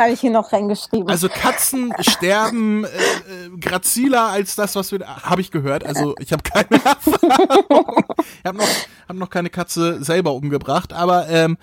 Habe 0.00 0.12
ich 0.12 0.20
hier 0.20 0.30
noch 0.30 0.52
reingeschrieben. 0.52 1.08
Also 1.08 1.28
Katzen 1.28 1.92
sterben 2.00 2.84
äh, 2.84 2.86
äh, 2.88 2.90
graziler 3.60 4.26
als 4.28 4.54
das, 4.54 4.76
was 4.76 4.92
wir 4.92 5.00
habe 5.06 5.40
ich 5.40 5.50
gehört. 5.50 5.84
Also 5.84 6.14
ich 6.20 6.32
habe 6.32 6.42
keine 6.44 6.68
Erfahrung. 6.84 8.04
Ich 8.18 8.44
habe 8.46 8.58
noch, 8.58 8.68
hab 9.08 9.16
noch 9.16 9.30
keine 9.30 9.50
Katze 9.50 10.02
selber 10.04 10.32
umgebracht, 10.34 10.92
aber 10.92 11.28
ähm, 11.28 11.58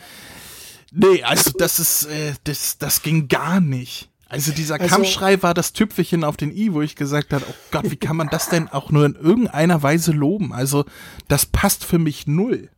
nee, 0.91 1.23
also 1.23 1.51
das 1.57 1.79
ist 1.79 2.05
äh, 2.07 2.33
das 2.43 2.77
das 2.77 3.01
ging 3.01 3.27
gar 3.29 3.61
nicht. 3.61 4.09
Also 4.27 4.51
dieser 4.51 4.81
Also- 4.81 4.87
Kampfschrei 4.93 5.41
war 5.43 5.53
das 5.53 5.71
Tüpfelchen 5.71 6.23
auf 6.23 6.35
den 6.35 6.51
i, 6.55 6.73
wo 6.73 6.81
ich 6.81 6.95
gesagt 6.95 7.31
habe, 7.31 7.45
oh 7.49 7.53
Gott, 7.71 7.89
wie 7.91 7.95
kann 7.95 8.17
man 8.17 8.27
das 8.29 8.49
denn 8.49 8.67
auch 8.67 8.89
nur 8.91 9.05
in 9.05 9.15
irgendeiner 9.15 9.81
Weise 9.83 10.11
loben? 10.11 10.51
Also 10.51 10.83
das 11.27 11.45
passt 11.45 11.85
für 11.85 11.99
mich 11.99 12.27
null. 12.27 12.69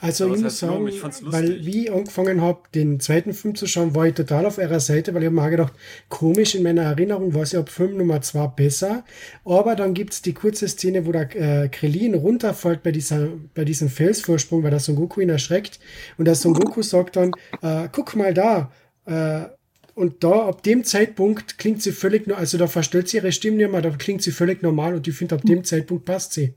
Also 0.00 0.26
Aber 0.26 0.36
ich 0.36 0.42
muss 0.42 0.58
sagen, 0.58 0.88
Ich 0.88 1.02
weil 1.22 1.64
wie 1.64 1.84
ich 1.84 1.92
angefangen 1.92 2.40
habe, 2.40 2.60
den 2.74 3.00
zweiten 3.00 3.32
Film 3.32 3.54
zu 3.54 3.66
schauen, 3.66 3.94
war 3.94 4.06
ich 4.06 4.14
total 4.14 4.46
auf 4.46 4.58
ihrer 4.58 4.80
Seite, 4.80 5.14
weil 5.14 5.22
ich 5.22 5.26
habe 5.26 5.36
mir 5.36 5.42
auch 5.42 5.50
gedacht, 5.50 5.72
komisch, 6.08 6.54
in 6.54 6.62
meiner 6.62 6.82
Erinnerung 6.82 7.34
war 7.34 7.42
es 7.42 7.52
ja 7.52 7.60
ab 7.60 7.68
Film 7.68 7.96
Nummer 7.96 8.20
zwei 8.20 8.46
besser. 8.46 9.04
Aber 9.44 9.76
dann 9.76 9.94
gibt's 9.94 10.22
die 10.22 10.34
kurze 10.34 10.68
Szene, 10.68 11.06
wo 11.06 11.12
der 11.12 11.64
äh, 11.64 11.68
Krillin 11.68 12.14
runterfällt 12.14 12.82
bei, 12.82 12.92
dieser, 12.92 13.28
bei 13.54 13.64
diesem 13.64 13.88
Felsvorsprung, 13.88 14.62
weil 14.62 14.70
der 14.70 14.80
Son 14.80 14.96
Goku 14.96 15.20
ihn 15.20 15.30
erschreckt. 15.30 15.80
Und 16.18 16.26
der 16.26 16.34
Son 16.34 16.54
Goku 16.54 16.82
sagt 16.82 17.16
dann, 17.16 17.32
äh, 17.62 17.88
guck 17.90 18.16
mal 18.16 18.34
da, 18.34 18.70
äh, 19.06 19.46
und 19.94 20.24
da, 20.24 20.48
ab 20.48 20.62
dem 20.64 20.82
Zeitpunkt 20.82 21.56
klingt 21.56 21.80
sie 21.80 21.92
völlig, 21.92 22.28
also 22.34 22.58
da 22.58 22.66
verstellt 22.66 23.08
sie 23.08 23.18
ihre 23.18 23.30
Stimme 23.30 23.58
nicht 23.58 23.70
mehr, 23.70 23.80
da 23.80 23.90
klingt 23.90 24.22
sie 24.22 24.32
völlig 24.32 24.60
normal 24.60 24.94
und 24.94 25.06
ich 25.06 25.14
finde, 25.14 25.36
ab 25.36 25.42
dem 25.42 25.62
Zeitpunkt 25.62 26.04
passt 26.04 26.32
sie. 26.32 26.54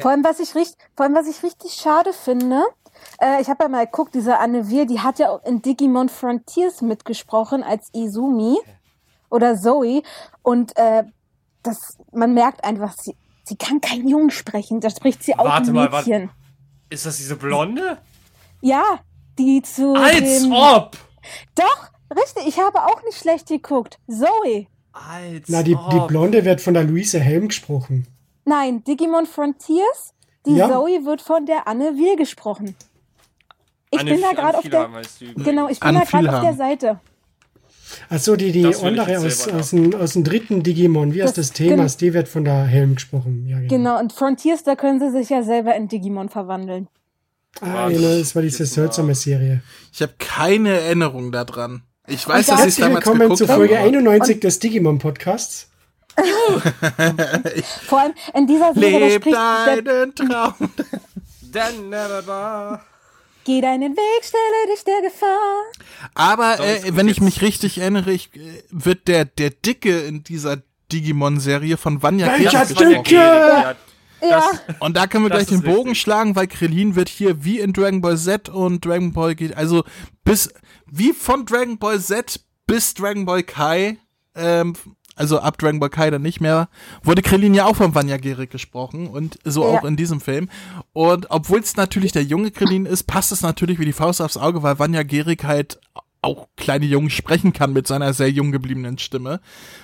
Vor 0.00 0.10
allem, 0.10 0.24
was 0.24 0.40
ich 0.40 0.54
richtig, 0.54 0.76
vor 0.96 1.06
allem, 1.06 1.14
was 1.14 1.28
ich 1.28 1.42
richtig 1.42 1.72
schade 1.74 2.12
finde, 2.12 2.62
äh, 3.20 3.40
ich 3.40 3.48
habe 3.48 3.64
ja 3.64 3.68
mal 3.68 3.86
geguckt, 3.86 4.14
diese 4.14 4.38
Anne 4.38 4.68
Wir, 4.68 4.86
die 4.86 5.00
hat 5.00 5.18
ja 5.18 5.30
auch 5.30 5.44
in 5.44 5.62
Digimon 5.62 6.08
Frontiers 6.08 6.82
mitgesprochen 6.82 7.62
als 7.62 7.88
Izumi 7.92 8.58
oder 9.30 9.56
Zoe 9.56 10.02
und 10.42 10.76
äh, 10.76 11.04
das, 11.62 11.98
man 12.12 12.34
merkt 12.34 12.64
einfach, 12.64 12.94
sie, 12.96 13.16
sie 13.44 13.56
kann 13.56 13.80
kein 13.80 14.06
Jungen 14.08 14.30
sprechen, 14.30 14.80
da 14.80 14.90
spricht 14.90 15.22
sie 15.22 15.38
auch 15.38 15.44
Warte 15.44 15.70
ein 15.70 15.74
mal, 15.74 15.92
warte. 15.92 16.10
Mädchen. 16.10 16.30
Ist 16.90 17.06
das 17.06 17.16
diese 17.16 17.36
Blonde? 17.36 17.98
Ja, 18.60 19.00
die 19.38 19.62
zu 19.62 19.94
Als 19.94 20.42
dem, 20.42 20.52
ob! 20.52 20.96
Doch, 21.54 21.88
richtig, 22.14 22.46
ich 22.46 22.60
habe 22.60 22.84
auch 22.84 23.02
nicht 23.04 23.18
schlecht 23.18 23.48
geguckt. 23.48 23.98
Zoe. 24.08 24.66
Als 24.92 25.48
Na, 25.48 25.62
die, 25.62 25.74
die 25.74 25.96
ob. 26.00 26.08
Blonde 26.08 26.44
wird 26.44 26.60
von 26.60 26.74
der 26.74 26.84
Luise 26.84 27.18
Helm 27.18 27.48
gesprochen. 27.48 28.06
Nein, 28.44 28.82
Digimon 28.84 29.26
Frontiers, 29.26 30.14
die 30.46 30.56
Ja. 30.56 30.68
Zoe 30.68 31.04
wird 31.04 31.22
von 31.22 31.46
der 31.46 31.68
Anne 31.68 31.92
Wir 31.96 32.16
gesprochen. 32.16 32.74
Ich 33.90 34.00
Anne 34.00 34.10
bin 34.12 34.20
da 34.22 34.30
gerade 34.32 34.58
auf 34.58 34.68
der. 34.68 34.88
Genau, 35.36 35.68
ich 35.68 35.78
bin 35.80 35.94
da 35.94 36.00
gerade 36.04 36.34
auf 36.34 36.40
der 36.42 36.54
Seite. 36.54 37.00
Achso, 38.08 38.36
die, 38.36 38.52
die 38.52 38.64
will 38.64 38.74
andere 39.00 39.18
aus, 39.18 39.46
aus, 39.48 39.70
dem, 39.70 39.94
aus 39.94 40.14
dem 40.14 40.24
dritten 40.24 40.62
Digimon, 40.62 41.12
wie 41.12 41.22
heißt 41.22 41.36
Das- 41.36 41.48
das 41.48 41.56
Thema? 41.56 41.84
gen- 41.86 41.96
Die 42.00 42.14
wird 42.14 42.26
von 42.26 42.42
der 42.44 42.64
Helm 42.64 42.94
gesprochen. 42.94 43.46
Ja, 43.46 43.60
Genau, 43.68 43.98
und 44.00 44.14
Frontiers, 44.14 44.64
da 44.64 44.76
können 44.76 44.98
sie 44.98 45.10
sich 45.10 45.28
ja 45.28 45.42
selber 45.42 45.74
in 45.76 45.88
Digimon 45.88 46.30
verwandeln. 46.30 46.88
Ah, 47.60 47.88
genau, 47.90 48.18
das 48.18 48.34
war 48.34 48.40
diese 48.40 48.62
jetzt 48.62 48.76
mal- 48.78 48.82
seltsame 48.84 49.14
Serie. 49.14 49.60
Ich 49.92 50.00
habe 50.00 50.14
keine 50.18 50.70
Erinnerung 50.70 51.32
daran. 51.32 51.82
Ich 52.08 52.26
weiß, 52.26 52.48
Und 52.48 52.48
dass 52.48 52.48
ich 52.48 52.50
es 52.52 52.78
Herzlich 52.78 52.84
damals 52.86 53.04
willkommen 53.04 53.20
geguckt 53.20 53.38
zu. 53.38 53.46
Folge 53.46 53.76
aber- 53.78 53.86
91 53.86 54.40
des 54.40 54.58
Digimon 54.58 54.98
Podcasts. 54.98 55.68
Vor 57.86 58.00
allem 58.00 58.14
in 58.34 58.46
dieser 58.46 58.74
Serie, 58.74 59.08
Leb 59.18 59.24
deinen 59.24 60.14
Traum. 60.14 60.54
Then 61.52 61.88
never 61.90 62.26
war. 62.26 62.84
geh 63.44 63.60
deinen 63.60 63.96
Weg, 63.96 64.24
stelle 64.24 64.74
dich 64.74 64.84
der 64.84 65.02
Gefahr. 65.02 65.62
Aber 66.14 66.60
äh, 66.60 66.96
wenn 66.96 67.08
ich 67.08 67.20
mich 67.20 67.42
richtig 67.42 67.78
erinnere, 67.78 68.12
ich, 68.12 68.34
äh, 68.36 68.62
wird 68.70 69.08
der, 69.08 69.24
der 69.24 69.50
Dicke 69.50 70.00
in 70.00 70.22
dieser 70.22 70.58
Digimon-Serie 70.92 71.76
von 71.76 72.02
Vanya 72.02 72.26
Welcher 72.38 72.50
Das 72.60 72.74
Dicke? 72.74 73.14
Ja. 73.14 73.74
Ja, 74.24 74.50
Und 74.78 74.96
da 74.96 75.08
können 75.08 75.24
wir 75.24 75.30
Das 75.30 75.46
gleich 75.48 75.60
den 75.60 75.62
Bogen 75.68 75.88
richtig. 75.90 76.02
schlagen, 76.02 76.36
weil 76.36 76.46
Krillin 76.46 76.94
wird 76.94 77.08
hier 77.08 77.42
wie 77.44 77.58
in 77.58 77.72
Dragon 77.72 78.00
Ball 78.00 78.16
Z 78.16 78.48
und 78.48 78.84
Dragon 78.84 79.12
Ball 79.12 79.34
geht, 79.34 79.56
also 79.56 79.82
bis, 80.22 80.48
wie 80.86 81.12
von 81.12 81.44
Dragon 81.44 81.76
Ball 81.76 81.98
Z 81.98 82.38
bis 82.68 82.94
Dragon 82.94 83.24
Ball 83.24 83.42
Kai, 83.42 83.98
ähm, 84.36 84.74
also 85.16 85.38
ab 85.40 85.58
Dragon 85.58 85.78
Ball 85.80 85.90
Kai 85.90 86.10
dann 86.10 86.22
nicht 86.22 86.40
mehr, 86.40 86.68
wurde 87.02 87.22
Krillin 87.22 87.54
ja 87.54 87.66
auch 87.66 87.76
von 87.76 87.94
Vanya 87.94 88.16
Gerig 88.16 88.50
gesprochen 88.50 89.06
und 89.08 89.38
so 89.44 89.62
Ja. 89.62 89.68
auch 89.78 89.84
in 89.84 89.96
diesem 89.96 90.20
Film. 90.20 90.48
Und 90.92 91.30
obwohl 91.30 91.60
es 91.60 91.76
natürlich 91.76 92.12
der 92.12 92.24
junge 92.24 92.50
Krillin 92.50 92.86
ist, 92.86 93.04
passt 93.04 93.32
es 93.32 93.42
natürlich 93.42 93.78
wie 93.78 93.84
die 93.84 93.92
Faust 93.92 94.20
aufs 94.22 94.36
Auge, 94.36 94.62
weil 94.62 94.78
Vanya 94.78 95.02
Gerig 95.02 95.44
halt 95.44 95.78
auch 96.24 96.46
kleine 96.56 96.86
Jungen 96.86 97.10
sprechen 97.10 97.52
kann 97.52 97.72
mit 97.72 97.88
seiner 97.88 98.12
sehr 98.14 98.30
jung 98.30 98.52
gebliebenen 98.52 98.96
Stimme. 98.98 99.40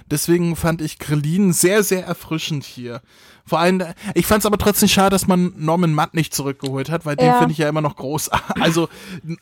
Deswegen 0.08 0.54
fand 0.54 0.80
ich 0.80 1.00
Krillin 1.00 1.52
sehr, 1.52 1.82
sehr 1.82 2.06
erfrischend 2.06 2.62
hier. 2.64 3.02
Vor 3.44 3.58
allem, 3.58 3.82
ich 4.14 4.24
fand 4.24 4.40
es 4.40 4.46
aber 4.46 4.56
trotzdem 4.56 4.88
schade, 4.88 5.10
dass 5.10 5.26
man 5.26 5.52
Norman 5.56 5.92
Matt 5.94 6.14
nicht 6.14 6.32
zurückgeholt 6.32 6.90
hat, 6.90 7.04
weil 7.06 7.16
den 7.16 7.26
Ja. 7.26 7.38
finde 7.40 7.52
ich 7.52 7.58
ja 7.58 7.68
immer 7.68 7.80
noch 7.80 7.96
groß. 7.96 8.30
Also 8.60 8.88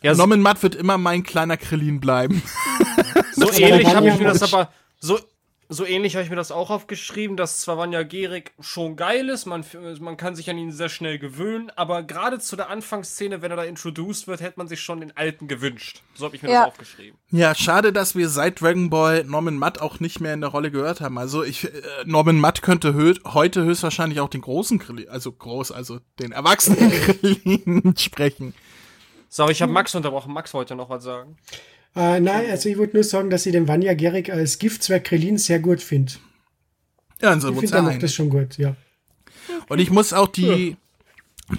Ja, 0.03 0.15
so- 0.15 0.23
Norman 0.23 0.41
Matt 0.41 0.63
wird 0.63 0.75
immer 0.75 0.97
mein 0.97 1.23
kleiner 1.23 1.59
Krillin 1.59 2.01
bleiben. 2.01 2.43
So 3.35 3.53
ähnlich 3.61 3.95
habe 3.95 4.09
ich 4.09 4.19
mir 4.19 4.29
das 4.29 4.43
aber 4.43 4.71
so 4.99 5.19
so 5.69 5.85
ähnlich 5.85 6.15
habe 6.15 6.23
ich 6.25 6.31
mir 6.31 6.37
das 6.37 6.53
auch 6.53 6.71
aufgeschrieben, 6.71 7.37
dass 7.37 7.61
zwar 7.61 7.79
Vanya 7.79 8.03
Gerig 8.03 8.53
schon 8.61 8.97
geil 8.97 9.29
ist, 9.29 9.47
man, 9.47 9.65
man 10.01 10.17
kann 10.17 10.37
sich 10.37 10.49
an 10.51 10.59
ihn 10.59 10.71
sehr 10.73 10.89
schnell 10.89 11.19
gewöhnen, 11.19 11.71
aber 11.77 12.03
gerade 12.03 12.39
zu 12.39 12.57
der 12.57 12.71
Anfangsszene, 12.71 13.43
wenn 13.43 13.51
er 13.51 13.57
da 13.57 13.65
introduced 13.65 14.29
wird, 14.29 14.41
hätte 14.41 14.59
man 14.59 14.69
sich 14.69 14.81
schon 14.81 15.01
den 15.01 15.17
alten 15.17 15.49
gewünscht. 15.49 16.03
So 16.15 16.27
habe 16.27 16.37
ich 16.37 16.43
mir 16.43 16.51
Ja. 16.51 16.61
das 16.61 16.69
aufgeschrieben. 16.69 17.19
Ja, 17.31 17.55
schade, 17.55 17.93
dass 17.93 18.15
wir 18.15 18.29
seit 18.29 18.61
Dragon 18.61 18.91
Ball 18.91 19.25
Norman 19.25 19.57
Matt 19.57 19.81
auch 19.81 20.01
nicht 20.01 20.21
mehr 20.21 20.35
in 20.35 20.41
der 20.41 20.51
Rolle 20.51 20.71
gehört 20.71 21.01
haben. 21.01 21.19
Also 21.19 21.43
ich, 21.43 21.65
äh, 21.65 21.71
Norman 22.05 22.39
Matt 22.39 22.63
könnte 22.63 22.95
hö 22.95 23.15
heute 23.25 23.65
höchstwahrscheinlich 23.65 24.21
auch 24.21 24.29
den 24.29 24.43
großen 24.43 24.79
Krillin, 24.79 25.09
also 25.09 25.33
groß, 25.33 25.73
also 25.73 25.99
den 26.21 26.33
erwachsenen 26.33 26.91
Krillin 26.91 27.95
sprechen. 27.97 28.55
So, 29.29 29.49
ich 29.49 29.61
habe 29.61 29.73
Max 29.73 29.95
unterbrochen. 29.95 30.33
Max 30.33 30.55
wollte 30.55 30.75
noch 30.77 30.89
was 30.89 31.03
sagen. 31.05 31.37
Äh, 31.97 32.21
nein, 32.21 32.51
also 32.51 32.69
ich 32.69 32.77
wollte 32.77 32.95
nur 32.95 33.05
sagen, 33.05 33.31
dass 33.31 33.47
ich 33.47 33.53
den 33.53 33.67
Vanya 33.67 33.95
Gerig 33.95 34.31
als 34.31 34.59
Giftzwerg 34.59 35.05
Krillin 35.05 35.39
sehr 35.39 35.61
gut 35.61 35.81
finde. 35.81 36.13
Ja, 37.23 37.31
dann 37.31 37.41
sind 37.41 37.55
Ich 37.55 37.61
finde, 37.61 37.77
ja 37.77 37.83
macht 37.83 38.03
das 38.03 38.15
schon 38.15 38.29
gut, 38.29 38.59
ja. 38.59 38.77
Und 39.69 39.79
ich 39.79 39.91
muss 39.91 40.13
auch 40.13 40.29
die, 40.29 40.77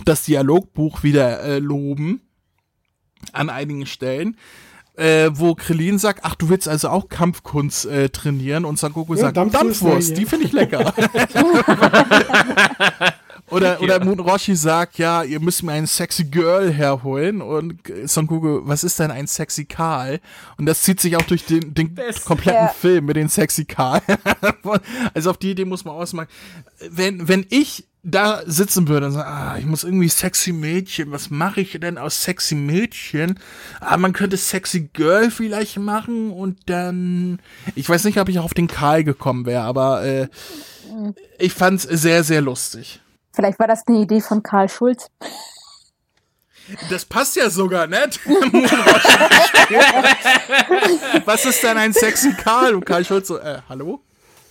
das 0.05 0.25
Dialogbuch 0.25 1.01
wieder 1.01 1.41
äh, 1.41 1.57
loben. 1.57 2.21
An 3.33 3.49
einigen 3.49 3.87
Stellen. 3.87 4.37
Äh, 4.95 5.31
wo 5.33 5.55
Krillin 5.55 5.97
sagt, 5.97 6.19
ach, 6.23 6.35
du 6.35 6.49
willst 6.49 6.67
also 6.67 6.89
auch 6.89 7.09
Kampfkunst 7.09 7.85
äh, 7.85 8.09
trainieren 8.09 8.65
und 8.65 8.77
Sangoku 8.77 9.15
Ja, 9.15 9.21
sagt, 9.21 9.37
Dampfwurst, 9.37 9.63
Dampfwurst, 9.63 10.09
ja. 10.09 10.15
die 10.15 10.25
finde 10.25 10.45
ich 10.45 10.53
lecker. 10.53 10.93
oder, 13.49 13.81
oder 13.81 14.03
Moon 14.03 14.19
Roshi 14.19 14.55
sagt, 14.55 14.97
ja, 14.97 15.23
ihr 15.23 15.39
müsst 15.39 15.63
mir 15.63 15.71
ein 15.71 15.87
sexy 15.87 16.25
Girl 16.25 16.71
herholen 16.71 17.41
und 17.41 17.79
Son 18.05 18.27
Goku, 18.27 18.61
was 18.63 18.83
ist 18.83 18.99
denn 18.99 19.09
ein 19.11 19.27
sexy 19.27 19.65
Karl? 19.65 20.19
Und 20.57 20.65
das 20.65 20.81
zieht 20.81 20.99
sich 20.99 21.15
auch 21.15 21.21
durch 21.23 21.45
den, 21.45 21.73
den 21.73 21.93
Best. 21.95 22.25
kompletten 22.25 22.65
Ja. 22.65 22.67
Film 22.67 23.05
mit 23.05 23.15
den 23.15 23.29
sexy 23.29 23.65
Karl. 23.65 24.01
also 25.13 25.29
auf 25.29 25.37
die 25.37 25.51
Idee 25.51 25.65
muss 25.65 25.85
man 25.85 25.95
ausmachen. 25.95 26.27
Wenn, 26.89 27.27
wenn 27.27 27.45
ich 27.49 27.87
da 28.03 28.41
sitzen 28.45 28.87
würde 28.87 29.07
und 29.07 29.11
sagen, 29.13 29.29
ah, 29.29 29.57
ich 29.57 29.65
muss 29.65 29.83
irgendwie 29.83 30.09
sexy 30.09 30.53
Mädchen, 30.53 31.11
was 31.11 31.29
mache 31.29 31.61
ich 31.61 31.71
denn 31.79 31.97
aus 31.97 32.23
sexy 32.23 32.55
Mädchen? 32.55 33.39
Ah, 33.79 33.97
man 33.97 34.13
könnte 34.13 34.37
sexy 34.37 34.89
Girl 34.93 35.29
vielleicht 35.29 35.77
machen 35.77 36.31
und 36.31 36.57
dann, 36.67 37.39
ich 37.75 37.87
weiß 37.87 38.05
nicht, 38.05 38.19
ob 38.19 38.29
ich 38.29 38.39
auf 38.39 38.53
den 38.53 38.67
Karl 38.67 39.03
gekommen 39.03 39.45
wäre, 39.45 39.63
aber 39.63 40.05
äh, 40.05 40.27
ich 41.37 41.53
fand's 41.53 41.83
sehr, 41.83 42.23
sehr 42.23 42.41
lustig. 42.41 43.01
Vielleicht 43.37 43.59
war 43.59 43.67
das 43.67 43.87
eine 43.87 43.99
Idee 43.99 44.19
von 44.19 44.43
Karl 44.43 44.67
Schulz. 44.67 45.09
Das 46.89 47.05
passt 47.05 47.37
ja 47.37 47.49
sogar, 47.49 47.87
nicht? 47.87 48.19
Was 51.25 51.45
ist 51.45 51.63
denn 51.63 51.77
ein 51.77 51.93
sexy 51.93 52.33
Karl? 52.33 52.75
Und 52.75 52.85
Karl 52.85 53.05
Schulz 53.05 53.29
so, 53.29 53.37
äh, 53.37 53.61
hallo? 53.69 54.01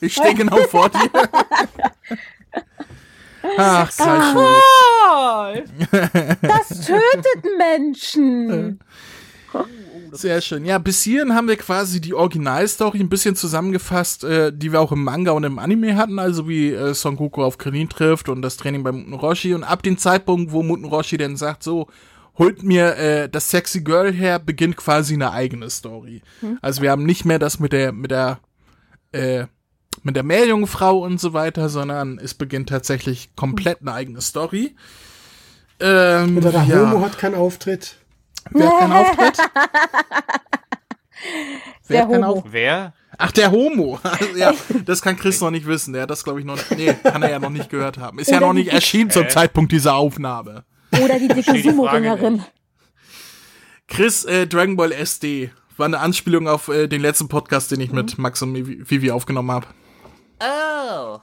Ich 0.00 0.14
stehe 0.14 0.34
genau 0.34 0.56
vor 0.68 0.88
dir. 0.88 1.10
Ach, 3.58 3.94
Karl 3.96 4.22
Schulz. 4.32 5.70
Das 6.40 6.68
tötet 6.86 7.44
Menschen. 7.58 8.80
Sehr 10.12 10.40
schön. 10.40 10.64
Ja, 10.64 10.78
bis 10.78 11.02
hierhin 11.02 11.34
haben 11.34 11.48
wir 11.48 11.56
quasi 11.56 12.00
die 12.00 12.14
Originalstory 12.14 13.00
ein 13.00 13.08
bisschen 13.08 13.36
zusammengefasst, 13.36 14.24
äh, 14.24 14.52
die 14.52 14.72
wir 14.72 14.80
auch 14.80 14.92
im 14.92 15.04
Manga 15.04 15.32
und 15.32 15.44
im 15.44 15.58
Anime 15.58 15.96
hatten, 15.96 16.18
also 16.18 16.48
wie 16.48 16.70
äh, 16.72 16.94
Son 16.94 17.16
Goku 17.16 17.42
auf 17.42 17.58
Krillin 17.58 17.88
trifft 17.88 18.28
und 18.28 18.42
das 18.42 18.56
Training 18.56 18.82
bei 18.82 18.92
Muten 18.92 19.12
Roshi. 19.12 19.52
Und 19.54 19.64
ab 19.64 19.82
dem 19.82 19.98
Zeitpunkt, 19.98 20.52
wo 20.52 20.62
Muten 20.62 20.86
Roshi 20.86 21.18
dann 21.18 21.36
sagt, 21.36 21.62
so, 21.62 21.88
holt 22.38 22.62
mir 22.62 22.96
äh, 22.96 23.28
das 23.28 23.50
sexy 23.50 23.82
Girl 23.82 24.12
her, 24.12 24.38
beginnt 24.38 24.76
quasi 24.76 25.14
eine 25.14 25.32
eigene 25.32 25.70
Story. 25.70 26.22
Also 26.62 26.82
wir 26.82 26.90
haben 26.90 27.04
nicht 27.04 27.24
mehr 27.24 27.38
das 27.38 27.58
mit 27.60 27.72
der, 27.72 27.92
mit 27.92 28.10
der, 28.10 28.38
äh, 29.12 29.46
mit 30.02 30.16
der 30.16 30.22
Meerjungfrau 30.22 30.98
und 30.98 31.20
so 31.20 31.32
weiter, 31.32 31.68
sondern 31.68 32.18
es 32.18 32.34
beginnt 32.34 32.68
tatsächlich 32.68 33.34
komplett 33.36 33.80
eine 33.80 33.92
eigene 33.92 34.20
Story. 34.20 34.74
Ähm, 35.80 36.38
Oder 36.38 36.52
der 36.52 36.64
ja. 36.64 36.90
Homo 36.90 37.04
hat 37.04 37.18
keinen 37.18 37.34
Auftritt. 37.34 37.96
Wer 38.50 38.68
hat 38.70 38.78
keinen 38.80 38.92
Auftritt? 38.92 39.38
Wer 41.88 41.96
Der 41.96 42.02
hat 42.02 42.10
keinen 42.10 42.24
Homo. 42.26 42.36
Auftritt? 42.38 42.52
Wer? 42.52 42.92
Ach, 43.18 43.32
der 43.32 43.50
Homo. 43.50 43.98
ja, 44.36 44.52
das 44.84 45.00
kann 45.02 45.16
Chris 45.16 45.40
noch 45.40 45.50
nicht 45.50 45.66
wissen. 45.66 45.92
Der 45.94 46.02
hat 46.02 46.10
das, 46.10 46.22
glaube 46.24 46.40
ich, 46.40 46.46
noch 46.46 46.58
Nee, 46.70 46.92
kann 47.02 47.22
er 47.22 47.30
ja 47.30 47.38
noch 47.38 47.50
nicht 47.50 47.70
gehört 47.70 47.98
haben. 47.98 48.18
Ist 48.18 48.30
ja 48.30 48.36
Oder 48.38 48.46
noch 48.48 48.52
die- 48.54 48.60
nicht 48.64 48.72
erschienen 48.72 49.10
zum 49.10 49.24
Hä? 49.24 49.28
Zeitpunkt 49.30 49.72
dieser 49.72 49.94
Aufnahme. 49.94 50.64
Oder 51.02 51.18
die 51.18 51.28
dicke 51.28 51.60
Sumo-Ringerin. 51.62 52.44
Chris, 53.88 54.24
äh, 54.24 54.46
Dragon 54.46 54.76
Ball 54.76 54.92
SD 54.92 55.50
war 55.76 55.86
eine 55.86 55.98
Anspielung 56.00 56.48
auf 56.48 56.68
äh, 56.68 56.86
den 56.88 57.00
letzten 57.00 57.28
Podcast, 57.28 57.70
den 57.70 57.80
ich 57.80 57.92
mit 57.92 58.18
Max 58.18 58.42
und 58.42 58.54
Vivi 58.54 59.10
aufgenommen 59.10 59.50
habe. 59.52 59.66
Oh. 60.40 61.18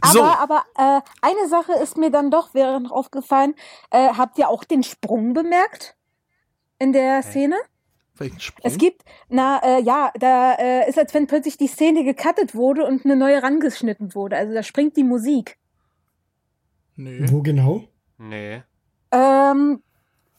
Aber, 0.00 0.12
So. 0.12 0.22
aber 0.24 0.64
äh, 0.76 1.00
eine 1.22 1.48
Sache 1.48 1.72
ist 1.82 1.96
mir 1.96 2.10
dann 2.10 2.30
doch 2.30 2.52
wäre 2.54 2.80
noch 2.80 2.90
aufgefallen. 2.90 3.54
Äh, 3.90 4.08
habt 4.16 4.36
ihr 4.38 4.48
auch 4.48 4.64
den 4.64 4.82
Sprung 4.82 5.32
bemerkt? 5.34 5.94
In 6.78 6.92
der 6.92 7.22
Szene? 7.22 7.56
Welchen 8.16 8.40
Sprung? 8.40 8.62
Es 8.70 8.78
gibt, 8.78 9.02
na 9.28 9.60
äh, 9.62 9.82
ja, 9.82 10.10
da 10.18 10.54
äh, 10.54 10.88
ist, 10.88 10.98
als 10.98 11.12
wenn 11.14 11.26
plötzlich 11.26 11.56
die 11.58 11.66
Szene 11.66 12.04
gecuttet 12.04 12.54
wurde 12.54 12.84
und 12.84 13.04
eine 13.04 13.16
neue 13.16 13.42
rangeschnitten 13.42 14.14
wurde. 14.14 14.36
Also 14.36 14.54
da 14.54 14.62
springt 14.62 14.96
die 14.96 15.04
Musik. 15.04 15.58
nee. 16.96 17.20
Wo 17.30 17.42
genau? 17.42 17.84
Nee. 18.18 18.62
Ähm, 19.12 19.82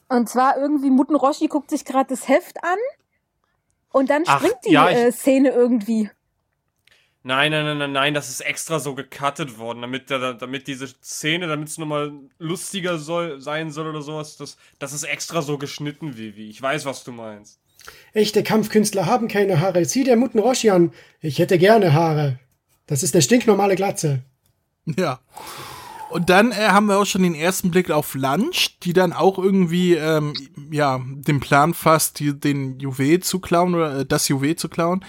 und 0.10 0.30
zwar 0.30 0.58
irgendwie 0.58 0.90
Muten 0.90 1.16
Roshi 1.16 1.48
guckt 1.48 1.70
sich 1.70 1.86
gerade 1.86 2.10
das 2.10 2.28
Heft 2.28 2.64
an 2.64 2.78
und 3.92 4.10
dann 4.10 4.24
Ach, 4.26 4.40
springt 4.40 4.58
die 4.66 4.72
ja, 4.74 4.90
ich- 4.90 4.98
äh, 4.98 5.12
Szene 5.12 5.50
irgendwie. 5.50 6.10
Nein, 7.28 7.52
nein, 7.52 7.66
nein, 7.66 7.78
nein, 7.78 7.92
nein, 7.92 8.14
das 8.14 8.30
ist 8.30 8.40
extra 8.40 8.80
so 8.80 8.96
gecuttet 8.96 9.60
worden, 9.60 9.82
damit, 9.82 10.10
der, 10.10 10.34
damit 10.34 10.66
diese 10.66 10.88
Szene, 10.88 11.48
damit 11.48 11.68
es 11.68 11.78
nochmal 11.78 12.14
lustiger 12.40 12.98
soll, 12.98 13.42
sein 13.42 13.70
soll 13.70 13.88
oder 13.88 14.02
sowas. 14.02 14.38
Das, 14.38 14.56
das 14.80 14.94
ist 14.94 15.04
extra 15.04 15.42
so 15.42 15.58
geschnitten, 15.58 16.18
Vivi. 16.18 16.50
Ich 16.50 16.62
weiß, 16.62 16.86
was 16.86 17.04
du 17.04 17.12
meinst. 17.12 17.60
Echte 18.14 18.44
Kampfkünstler 18.44 19.08
haben 19.08 19.28
keine 19.28 19.60
Haare. 19.60 19.84
Sieh 19.84 20.06
dir 20.06 20.16
Muten 20.16 20.40
Roshi 20.40 20.70
an. 20.70 20.94
Ich 21.20 21.40
hätte 21.40 21.58
gerne 21.58 21.92
Haare. 21.92 22.40
Das 22.86 23.04
ist 23.04 23.14
eine 23.14 23.22
stinknormale 23.22 23.76
Glatze. 23.76 24.24
Ja. 24.98 25.20
Und 26.10 26.30
dann 26.30 26.54
äh, 26.54 26.70
haben 26.70 26.86
wir 26.86 26.98
auch 26.98 27.06
schon 27.06 27.24
den 27.24 27.36
ersten 27.36 27.72
Blick 27.72 27.92
auf 27.92 28.16
Lunch, 28.16 28.80
die 28.84 28.94
dann 28.94 29.12
auch 29.12 29.38
irgendwie, 29.38 29.96
ähm, 29.96 30.32
ja, 30.72 31.02
den 31.06 31.42
Plan 31.42 31.74
fasst, 31.74 32.22
die, 32.22 32.40
den 32.40 32.80
Juwel 32.80 33.20
zu 33.20 33.42
klauen 33.42 33.76
oder 33.76 34.00
äh, 34.00 34.06
das 34.06 34.30
Juwel 34.30 34.56
zu 34.56 34.70
klauen. 34.70 35.04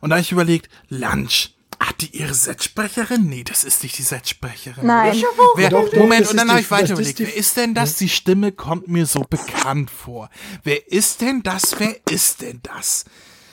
Und 0.00 0.10
da 0.10 0.16
habe 0.16 0.22
ich 0.22 0.32
überlegt, 0.32 0.68
Lunch, 0.88 1.54
die 2.00 2.16
ihre 2.16 2.34
Setsprecherin? 2.34 3.26
Nee, 3.26 3.44
das 3.44 3.64
ist 3.64 3.82
nicht 3.82 3.98
die 3.98 4.02
Setsprecherin. 4.02 4.86
Nein. 4.86 5.16
Wer, 5.56 5.70
Doch, 5.70 5.92
Moment, 5.92 6.28
und 6.28 6.36
dann 6.36 6.46
ist 6.46 6.50
habe 6.52 6.60
ich 6.60 6.70
weiter 6.70 6.84
ist 6.84 6.90
überlegt, 6.90 7.18
die- 7.18 7.26
wer 7.26 7.36
ist 7.36 7.56
denn 7.56 7.74
das? 7.74 7.96
Die 7.96 8.08
Stimme 8.08 8.52
kommt 8.52 8.88
mir 8.88 9.06
so 9.06 9.20
bekannt 9.28 9.90
vor. 9.90 10.30
Wer 10.62 10.90
ist 10.90 11.20
denn 11.20 11.42
das? 11.42 11.78
Wer 11.78 11.96
ist 12.10 12.42
denn 12.42 12.60
das? 12.62 13.04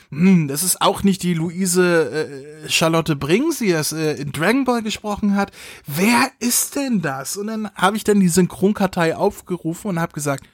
Hm, 0.10 0.48
das 0.48 0.64
ist 0.64 0.82
auch 0.82 1.04
nicht 1.04 1.22
die 1.24 1.34
Luise 1.34 2.64
äh, 2.66 2.70
Charlotte 2.70 3.18
Brings, 3.18 3.58
die 3.60 3.72
das 3.72 3.92
äh, 3.92 4.14
in 4.14 4.32
Dragon 4.32 4.64
Ball 4.64 4.82
gesprochen 4.82 5.36
hat. 5.36 5.52
Wer 5.86 6.32
ist 6.40 6.78
denn 6.78 7.02
das? 7.02 7.36
Und 7.36 7.48
dann 7.48 7.70
habe 7.76 7.98
ich 7.98 8.06
dann 8.06 8.22
die 8.22 8.30
Synchronkartei 8.30 9.18
aufgerufen 9.18 9.90
und 9.90 10.00
habe 10.00 10.14
gesagt, 10.14 10.46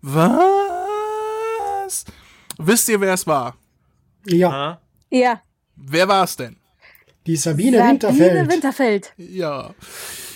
was? 0.00 2.04
Wisst 2.58 2.88
ihr, 2.88 3.00
wer 3.00 3.14
es 3.14 3.26
war? 3.26 3.56
Ja? 4.24 4.80
Ja. 5.10 5.40
Wer 5.76 6.08
war 6.08 6.24
es 6.24 6.36
denn? 6.36 6.56
Die 7.26 7.36
Sabine, 7.36 7.78
Sabine 7.78 7.90
Winterfeld. 7.92 8.52
Winterfeld. 8.52 9.12
Ja. 9.16 9.74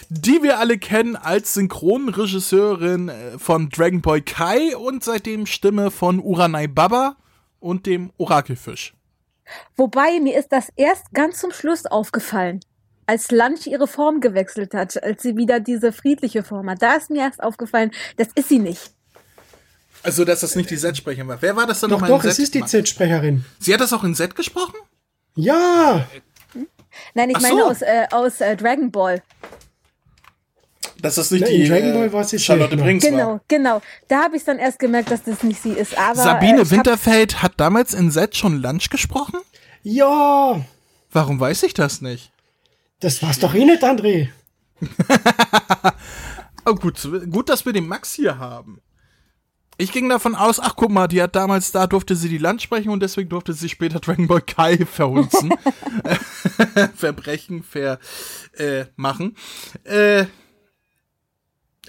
Die 0.09 0.43
wir 0.43 0.59
alle 0.59 0.77
kennen 0.79 1.15
als 1.15 1.55
Synchronregisseurin 1.55 3.09
äh, 3.09 3.39
von 3.39 3.69
Dragon 3.69 4.01
Ball 4.03 4.21
Kai 4.21 4.77
und 4.77 5.05
seitdem 5.05 5.47
Stimme 5.47 5.91
von 5.91 6.19
Uranai 6.19 6.67
Baba 6.67 7.17
und 7.61 7.87
dem 7.87 8.11
Orakelfisch. 8.17 8.95
Wobei 9.77 10.21
mir 10.21 10.39
ist 10.39 10.49
das 10.51 10.69
erst 10.77 11.13
ganz 11.13 11.39
zum 11.41 11.53
Schluss 11.53 11.87
aufgefallen, 11.87 12.61
als 13.07 13.31
Lunch 13.31 13.67
ihre 13.67 13.87
Form 13.87 14.21
gewechselt 14.21 14.75
hat, 14.75 15.01
als 15.03 15.23
sie 15.23 15.37
wieder 15.37 15.61
diese 15.61 15.93
friedliche 15.93 16.43
Form 16.43 16.69
hat. 16.71 16.83
Da 16.83 16.95
ist 16.95 17.11
mir 17.11 17.23
erst 17.23 17.43
aufgefallen, 17.43 17.91
das 18.17 18.29
ist 18.35 18.49
sie 18.49 18.59
nicht. 18.59 18.93
Also, 20.03 20.25
dass 20.25 20.41
das 20.41 20.57
nicht 20.57 20.71
die 20.71 20.79
Z-Sprecherin 20.79 21.29
war. 21.29 21.43
Wer 21.43 21.57
war 21.57 21.67
das 21.67 21.81
dann 21.81 21.91
Doch, 21.91 22.01
nochmal 22.01 22.11
doch, 22.11 22.25
in 22.25 22.31
es 22.31 22.37
Z? 22.37 22.45
ist 22.45 22.55
die 22.55 22.65
Z-Sprecherin. 22.65 23.45
Sie 23.59 23.75
hat 23.75 23.81
das 23.81 23.93
auch 23.93 24.03
in 24.03 24.15
Z 24.15 24.35
gesprochen? 24.35 24.77
Ja, 25.37 26.07
Nein, 27.15 27.31
ich 27.31 27.37
Ach 27.37 27.43
meine 27.43 27.61
so. 27.61 27.67
aus, 27.67 27.83
äh, 27.83 28.07
aus 28.11 28.41
äh, 28.41 28.57
Dragon 28.57 28.91
Ball. 28.91 29.23
Dass 31.01 31.15
das 31.15 31.31
nicht 31.31 31.43
Na, 31.43 31.49
die 31.49 31.67
Dragon 31.67 31.93
Ball 31.95 32.07
äh, 32.09 32.13
war 32.13 32.25
sie 32.25 32.39
Charlotte 32.39 32.71
seltener. 32.71 32.85
Brings 32.85 33.05
Genau, 33.05 33.27
war. 33.33 33.41
genau. 33.49 33.83
Da 34.09 34.25
habe 34.25 34.37
ich 34.37 34.45
dann 34.45 34.59
erst 34.59 34.79
gemerkt, 34.79 35.11
dass 35.11 35.23
das 35.23 35.43
nicht 35.43 35.63
sie 35.63 35.73
ist. 35.73 35.97
Aber 35.97 36.15
Sabine 36.17 36.63
äh, 36.63 36.71
Winterfeld 36.71 37.43
hat 37.43 37.53
damals 37.59 37.95
in 37.95 38.11
Z 38.11 38.37
schon 38.37 38.61
Lunch 38.61 38.91
gesprochen? 38.91 39.39
ja. 39.83 40.61
Warum 41.13 41.41
weiß 41.41 41.65
ich 41.65 41.75
das 41.75 42.03
nicht? 42.03 42.31
Das 43.01 43.21
war's 43.21 43.41
doch 43.41 43.53
eh 43.55 43.65
nicht, 43.65 43.83
André. 43.83 44.29
Oh, 46.67 46.75
gut, 46.75 47.01
gut, 47.31 47.49
dass 47.49 47.65
wir 47.65 47.73
den 47.73 47.89
Max 47.89 48.13
hier 48.13 48.39
haben. 48.39 48.81
Ich 49.81 49.93
ging 49.93 50.11
davon 50.11 50.35
aus, 50.35 50.61
ach 50.61 50.77
guck 50.77 50.91
mal, 50.91 51.09
die 51.09 51.23
hat 51.23 51.35
damals, 51.35 51.73
da 51.73 51.87
durfte 51.87 52.15
sie 52.15 52.29
die 52.29 52.37
Land 52.37 52.61
sprechen 52.61 52.91
und 52.91 53.01
deswegen 53.01 53.31
durfte 53.31 53.55
sie 53.55 53.71
später 53.71 53.99
Dragon 53.99 54.27
Ball 54.27 54.43
Kai 54.43 54.85
verhunzen. 54.85 55.55
Verbrechen, 56.95 57.63
ver, 57.63 57.99
äh, 58.59 58.85
machen. 58.97 59.37
Äh, 59.85 60.27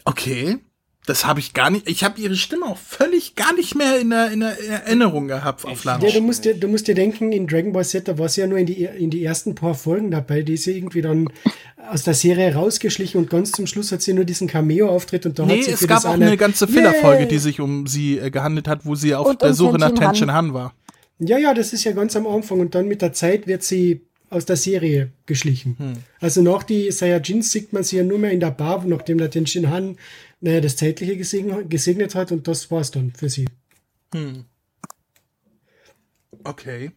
okay. 0.06 0.60
Das 1.08 1.26
habe 1.26 1.40
ich 1.40 1.54
gar 1.56 1.72
nicht, 1.72 1.90
ich 1.90 2.04
habe 2.04 2.22
ihre 2.22 2.36
Stimme 2.36 2.68
auch 2.68 2.78
völlig 2.78 3.36
gar 3.36 3.54
nicht 3.56 3.74
mehr 3.76 4.00
in 4.00 4.12
der, 4.12 4.32
in 4.32 4.42
der 4.42 4.56
Erinnerung 4.70 5.28
gehabt 5.28 5.66
auf 5.66 5.84
Ja, 5.84 5.98
Lunch. 5.98 6.14
du 6.14 6.22
musst, 6.22 6.46
dir, 6.46 6.54
du 6.54 6.68
musst 6.68 6.88
dir 6.88 6.94
denken, 6.94 7.32
in 7.32 7.48
Dragon 7.48 7.74
Ball 7.74 7.84
Z, 7.84 8.08
da 8.08 8.20
war 8.20 8.30
sie 8.30 8.42
ja 8.42 8.48
nur 8.48 8.60
in 8.60 8.68
die, 8.68 8.84
in 8.84 9.10
die 9.10 9.24
ersten 9.26 9.56
paar 9.56 9.74
Folgen 9.74 10.12
dabei. 10.12 10.44
Die 10.44 10.54
ist 10.54 10.66
ja 10.68 10.74
irgendwie 10.74 11.02
dann 11.02 11.28
aus 11.90 12.04
der 12.04 12.14
Serie 12.14 12.54
rausgeschlichen 12.54 13.20
und 13.20 13.32
ganz 13.32 13.52
zum 13.52 13.66
Schluss 13.66 13.92
hat 13.92 14.04
sie 14.04 14.14
nur 14.14 14.26
diesen 14.26 14.48
Cameo-Auftritt 14.48 15.26
und 15.26 15.40
da 15.40 15.46
Nee, 15.48 15.58
hat 15.58 15.64
sie 15.66 15.72
es 15.72 15.80
für 15.80 15.88
gab 15.88 15.98
das 15.98 16.06
auch 16.06 16.14
eine, 16.14 16.28
eine 16.28 16.38
ganze 16.38 16.68
Filler-Folge, 16.68 17.22
Yay! 17.24 17.28
die 17.30 17.40
sich 17.40 17.60
um 17.60 17.88
sie 17.88 18.20
äh, 18.20 18.30
gehandelt 18.30 18.68
hat, 18.68 18.86
wo 18.86 18.94
sie 18.94 19.16
auf 19.16 19.26
Und 19.26 19.42
der 19.42 19.50
um 19.50 19.56
Suche 19.56 19.80
nach 19.80 19.92
Tenshin 19.94 20.32
Han. 20.32 20.46
Han 20.50 20.54
war. 20.54 20.76
Ja, 21.18 21.40
ja, 21.40 21.56
das 21.56 21.74
ist 21.74 21.84
ja 21.84 21.94
ganz 21.94 22.16
am 22.16 22.28
Anfang 22.28 22.60
und 22.60 22.76
dann 22.76 22.88
mit 22.88 23.02
der 23.02 23.14
Zeit 23.14 23.48
wird 23.48 23.64
sie 23.64 24.02
aus 24.30 24.46
der 24.46 24.56
Serie 24.56 25.12
geschlichen. 25.26 25.76
Hm. 25.78 25.94
Also 26.20 26.42
nach 26.44 26.62
die 26.64 26.90
Saiyajins 26.92 27.52
sieht 27.52 27.74
man 27.74 27.84
sie 27.84 27.98
ja 27.98 28.04
nur 28.04 28.20
mehr 28.20 28.32
in 28.32 28.40
der 28.40 28.52
Bar, 28.52 28.84
nachdem 28.86 29.18
der 29.18 29.30
Tenshin 29.32 29.70
Han 29.72 29.98
naja, 30.42 30.60
das 30.60 30.76
Zeitliche 30.76 31.16
gesegnet, 31.18 31.70
gesegnet 31.70 32.16
hat 32.16 32.32
und 32.32 32.48
das 32.48 32.70
war's 32.72 32.92
dann 32.92 33.12
für 33.12 33.30
sie. 33.30 33.48
Okay. 36.44 36.92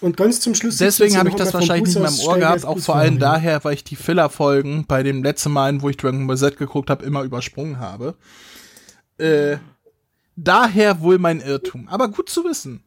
Und 0.00 0.16
ganz 0.16 0.40
zum 0.40 0.54
Schluss 0.54 0.78
Deswegen 0.78 1.16
habe 1.16 1.28
ich 1.28 1.34
das 1.34 1.52
wahrscheinlich 1.52 1.94
nicht 1.94 2.02
meinem 2.02 2.06
aus 2.06 2.26
Ohr 2.26 2.38
gehabt, 2.38 2.64
auch 2.64 2.78
vor 2.78 2.96
allem 2.96 3.18
daher, 3.18 3.62
weil 3.64 3.74
ich 3.74 3.84
die 3.84 3.96
Filler-Folgen 3.96 4.86
bei 4.86 5.02
dem 5.02 5.22
letzten 5.22 5.52
Mal, 5.52 5.80
wo 5.82 5.90
ich 5.90 5.96
Dragon 5.96 6.26
Ball 6.26 6.38
Z 6.38 6.56
geguckt 6.56 6.90
habe, 6.90 7.04
immer 7.04 7.22
übersprungen 7.22 7.78
habe. 7.78 8.14
Äh, 9.18 9.58
daher 10.36 11.00
wohl 11.00 11.18
mein 11.18 11.40
Irrtum. 11.40 11.86
Aber 11.88 12.08
gut 12.08 12.30
zu 12.30 12.44
wissen. 12.44 12.82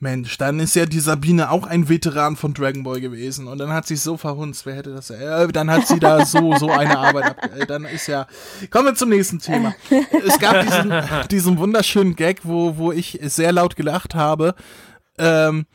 Mensch, 0.00 0.38
dann 0.38 0.60
ist 0.60 0.74
ja 0.74 0.86
die 0.86 1.00
Sabine 1.00 1.50
auch 1.50 1.66
ein 1.66 1.88
Veteran 1.88 2.36
von 2.36 2.54
Dragon 2.54 2.82
Ball 2.82 3.00
gewesen 3.00 3.46
und 3.48 3.58
dann 3.58 3.72
hat 3.72 3.86
sie 3.86 3.96
so 3.96 4.16
verhunzt. 4.16 4.66
Wer 4.66 4.76
hätte 4.76 4.94
das? 4.94 5.10
Äh, 5.10 5.48
dann 5.48 5.70
hat 5.70 5.86
sie 5.86 5.98
da 5.98 6.24
so 6.24 6.56
so 6.56 6.70
eine 6.70 6.98
Arbeit 6.98 7.24
ab. 7.24 7.50
Äh, 7.56 7.66
dann 7.66 7.84
ist 7.84 8.06
ja. 8.06 8.26
Kommen 8.70 8.86
wir 8.86 8.94
zum 8.94 9.08
nächsten 9.08 9.38
Thema. 9.38 9.74
Es 10.26 10.38
gab 10.38 10.62
diesen, 10.62 10.92
diesen 11.30 11.58
wunderschönen 11.58 12.16
Gag, 12.16 12.40
wo 12.44 12.76
wo 12.76 12.92
ich 12.92 13.18
sehr 13.22 13.52
laut 13.52 13.76
gelacht 13.76 14.14
habe. 14.14 14.54
Ähm, 15.18 15.66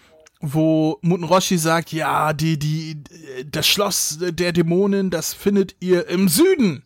wo 0.46 1.00
Muten 1.02 1.24
Roshi 1.24 1.58
sagt, 1.58 1.94
ja, 1.94 2.34
die, 2.34 2.60
die, 2.60 3.02
das 3.50 3.66
Schloss 3.66 4.18
der 4.20 4.52
Dämonen, 4.52 5.10
das 5.10 5.34
findet 5.34 5.78
ihr 5.80 6.10
im 6.10 6.28
Süden. 6.28 6.84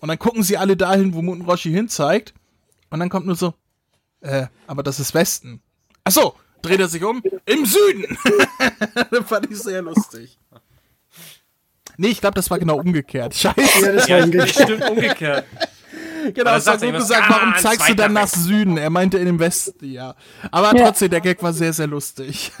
Und 0.00 0.08
dann 0.08 0.18
gucken 0.18 0.42
sie 0.42 0.58
alle 0.58 0.76
dahin, 0.76 1.14
wo 1.14 1.22
Muten 1.22 1.44
Roshi 1.44 1.70
hinzeigt. 1.70 2.34
Und 2.90 2.98
dann 2.98 3.08
kommt 3.08 3.26
nur 3.26 3.36
so, 3.36 3.54
äh, 4.20 4.46
aber 4.66 4.82
das 4.82 4.98
ist 4.98 5.14
Westen. 5.14 5.60
Ach 6.04 6.12
so, 6.12 6.34
dreht 6.62 6.80
er 6.80 6.88
sich 6.88 7.02
um, 7.04 7.22
im 7.46 7.66
Süden. 7.66 8.18
das 9.10 9.26
fand 9.26 9.50
ich 9.50 9.58
sehr 9.58 9.82
lustig. 9.82 10.38
Nee, 11.96 12.08
ich 12.08 12.20
glaube, 12.20 12.34
das 12.34 12.50
war 12.50 12.58
genau 12.58 12.78
umgekehrt. 12.78 13.34
Scheiße. 13.34 13.56
Ja, 13.84 13.92
das 13.92 14.08
war 14.08 14.26
das 14.26 14.50
stimmt 14.50 14.88
umgekehrt. 14.88 15.44
Genau, 16.34 16.50
Aber 16.50 16.60
Son 16.60 16.72
sagt 16.78 16.82
er 16.82 16.88
Goku 16.88 16.96
immer, 16.96 17.04
sagt, 17.06 17.30
ah, 17.30 17.34
warum 17.34 17.54
zeigst 17.56 17.88
du 17.88 17.94
dann 17.94 18.12
nach. 18.12 18.28
Süden? 18.28 18.76
Er 18.76 18.90
meinte 18.90 19.18
in 19.18 19.26
den 19.26 19.38
Westen, 19.38 19.90
ja. 19.90 20.14
Aber 20.50 20.76
Ja. 20.76 20.86
trotzdem, 20.86 21.10
der 21.10 21.20
Gag 21.20 21.42
war 21.42 21.52
sehr, 21.52 21.72
sehr 21.72 21.86
lustig. 21.86 22.52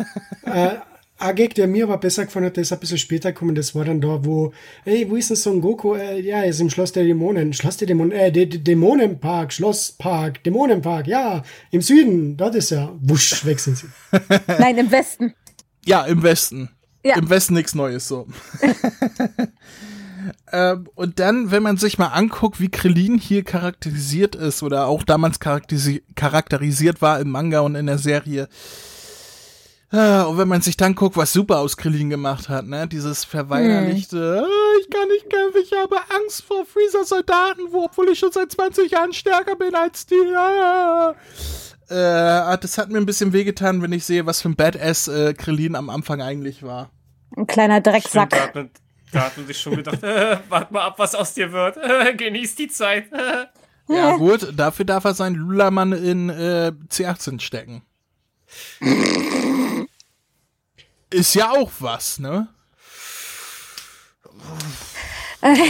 Ein 1.20 1.34
Gag, 1.34 1.54
der 1.56 1.66
mir 1.66 1.84
aber 1.84 1.98
besser 1.98 2.24
gefallen 2.24 2.46
hat, 2.46 2.56
der 2.56 2.62
ist 2.62 2.72
ein 2.72 2.78
bisschen 2.78 2.98
später 2.98 3.32
gekommen, 3.32 3.56
das 3.56 3.74
war 3.74 3.84
dann 3.84 4.00
da, 4.00 4.24
wo, 4.24 4.52
hey, 4.84 5.10
wo 5.10 5.16
ist 5.16 5.30
denn 5.30 5.36
Son 5.36 5.60
Goku? 5.60 5.94
Äh, 5.94 6.20
ja, 6.20 6.38
er 6.38 6.46
ist 6.46 6.60
im 6.60 6.70
Schloss 6.70 6.92
der 6.92 7.02
Dämonen. 7.02 7.52
Schloss 7.52 7.76
der 7.76 7.88
Dämonen, 7.88 8.12
äh, 8.12 8.30
D 8.30 8.46
D 8.46 8.58
Dämonenpark, 8.58 9.52
Schlosspark, 9.52 10.44
Dämonenpark, 10.44 11.08
ja, 11.08 11.42
im 11.72 11.82
Süden, 11.82 12.36
dort 12.36 12.54
ist 12.54 12.70
er. 12.70 12.96
Wusch, 13.00 13.44
weg 13.44 13.58
sind 13.58 13.78
sie. 13.78 13.88
Nein, 14.58 14.78
im 14.78 14.90
Westen. 14.92 15.34
Ja, 15.84 16.04
im 16.04 16.22
Westen. 16.22 16.70
Ja. 17.04 17.16
Im 17.16 17.28
Westen 17.30 17.54
nichts 17.54 17.74
Neues, 17.74 18.06
so. 18.06 18.26
ähm, 20.52 20.88
und 20.94 21.18
dann, 21.18 21.50
wenn 21.50 21.62
man 21.64 21.78
sich 21.78 21.98
mal 21.98 22.08
anguckt, 22.08 22.60
wie 22.60 22.68
Krillin 22.68 23.18
hier 23.18 23.42
charakterisiert 23.42 24.36
ist 24.36 24.62
oder 24.62 24.86
auch 24.86 25.02
damals 25.02 25.40
charakterisi 25.40 26.04
charakterisiert 26.14 27.02
war 27.02 27.18
im 27.18 27.30
Manga 27.30 27.60
und 27.60 27.74
in 27.74 27.86
der 27.86 27.98
Serie. 27.98 28.48
Ah, 29.90 30.24
Und 30.24 30.36
wenn 30.36 30.48
man 30.48 30.60
sich 30.60 30.76
dann 30.76 30.94
guckt, 30.94 31.16
was 31.16 31.32
Super 31.32 31.58
aus 31.60 31.76
Krillin 31.78 32.10
gemacht 32.10 32.48
hat, 32.50 32.66
ne, 32.66 32.86
dieses 32.86 33.24
verweinerlichte, 33.24 34.44
"Ah, 34.44 34.78
ich 34.82 34.90
kann 34.90 35.08
nicht 35.08 35.30
kämpfen, 35.30 35.60
ich 35.62 35.72
habe 35.72 35.96
Angst 36.14 36.42
vor 36.42 36.66
Freezer-Soldaten, 36.66 37.62
wo, 37.70 37.84
obwohl 37.84 38.10
ich 38.10 38.18
schon 38.18 38.30
seit 38.30 38.52
20 38.52 38.90
Jahren 38.92 39.14
stärker 39.14 39.56
bin 39.56 39.74
als 39.74 40.04
die. 40.04 40.14
Ah. 40.36 41.14
Äh, 41.88 42.58
das 42.58 42.76
hat 42.76 42.90
mir 42.90 42.98
ein 42.98 43.06
bisschen 43.06 43.32
wehgetan, 43.32 43.80
wenn 43.80 43.92
ich 43.92 44.04
sehe, 44.04 44.26
was 44.26 44.42
für 44.42 44.50
ein 44.50 44.56
Badass 44.56 45.08
äh, 45.08 45.32
Krillin 45.32 45.74
am 45.74 45.88
Anfang 45.88 46.20
eigentlich 46.20 46.62
war. 46.62 46.90
Ein 47.34 47.46
kleiner 47.46 47.76
Stimmt, 47.76 47.86
da 47.86 47.90
Drecksack. 47.92 48.40
hat 48.42 48.54
man, 48.54 48.70
da 49.12 49.20
hat 49.20 49.36
man 49.38 49.46
sich 49.46 49.58
schon 49.58 49.76
gedacht, 49.76 50.02
äh, 50.02 50.36
wart 50.50 50.70
mal 50.70 50.82
ab, 50.82 50.98
was 50.98 51.14
aus 51.14 51.32
dir 51.32 51.50
wird. 51.52 51.78
Genieß 52.18 52.54
die 52.56 52.68
Zeit. 52.68 53.06
Ja, 53.90 54.16
gut, 54.16 54.52
dafür 54.54 54.84
darf 54.84 55.04
er 55.06 55.14
seinen 55.14 55.36
Lulamann 55.36 55.92
in 55.92 56.28
äh, 56.28 56.72
C18 56.90 57.40
stecken. 57.40 57.80
Ist 61.10 61.34
ja 61.34 61.50
auch 61.52 61.70
was, 61.80 62.18
ne? 62.18 62.48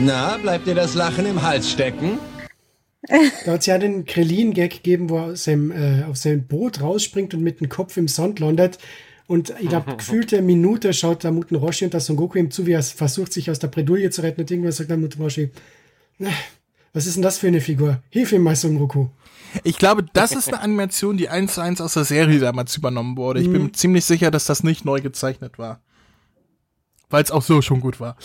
Na, 0.00 0.36
bleibt 0.36 0.66
dir 0.66 0.74
das 0.74 0.94
Lachen 0.94 1.24
im 1.26 1.40
Hals 1.42 1.70
stecken? 1.70 2.18
Da 3.46 3.52
hat 3.52 3.60
es 3.60 3.66
ja 3.66 3.78
den 3.78 4.04
Krillin-Gag 4.04 4.70
gegeben, 4.70 5.08
wo 5.08 5.16
er 5.16 5.24
aus 5.32 5.44
seinem, 5.44 5.70
äh, 5.70 6.04
auf 6.04 6.16
sein 6.16 6.46
Boot 6.46 6.82
rausspringt 6.82 7.32
und 7.32 7.42
mit 7.42 7.60
dem 7.60 7.68
Kopf 7.68 7.96
im 7.96 8.08
Sand 8.08 8.40
landet. 8.40 8.78
Und 9.26 9.50
in 9.50 9.68
der 9.68 9.80
gefühlte 9.96 10.42
Minute 10.42 10.92
schaut 10.92 11.24
der 11.24 11.32
Muten 11.32 11.54
Roshi 11.56 11.84
und 11.86 11.94
der 11.94 12.00
Son 12.00 12.16
Goku 12.16 12.38
ihm 12.38 12.50
zu, 12.50 12.66
wie 12.66 12.72
er 12.72 12.82
versucht, 12.82 13.32
sich 13.32 13.50
aus 13.50 13.58
der 13.58 13.68
Bredouille 13.68 14.10
zu 14.10 14.22
retten. 14.22 14.42
Und 14.42 14.50
irgendwann 14.50 14.72
sagt 14.72 14.90
der 14.90 14.96
Muten 14.98 15.22
Roshi, 15.22 15.50
"Na, 16.18 16.30
was 16.92 17.06
ist 17.06 17.14
denn 17.14 17.22
das 17.22 17.38
für 17.38 17.46
eine 17.46 17.60
Figur? 17.62 18.02
Hilf 18.10 18.32
ihm 18.32 18.42
mal, 18.42 18.56
Son 18.56 18.78
Goku. 18.78 19.06
Ich 19.64 19.78
glaube, 19.78 20.04
das 20.12 20.32
ist 20.32 20.48
eine 20.48 20.60
Animation, 20.60 21.16
die 21.16 21.28
eins 21.28 21.54
zu 21.54 21.60
eins 21.60 21.80
aus 21.80 21.94
der 21.94 22.04
Serie 22.04 22.38
damals 22.38 22.76
übernommen 22.76 23.16
wurde. 23.16 23.40
Ich 23.40 23.50
bin 23.50 23.64
mir 23.64 23.72
ziemlich 23.72 24.04
sicher, 24.04 24.30
dass 24.30 24.44
das 24.44 24.62
nicht 24.62 24.84
neu 24.84 25.00
gezeichnet 25.00 25.58
war. 25.58 25.80
Weil 27.10 27.22
es 27.22 27.30
auch 27.30 27.42
so 27.42 27.62
schon 27.62 27.80
gut 27.80 28.00
war. 28.00 28.16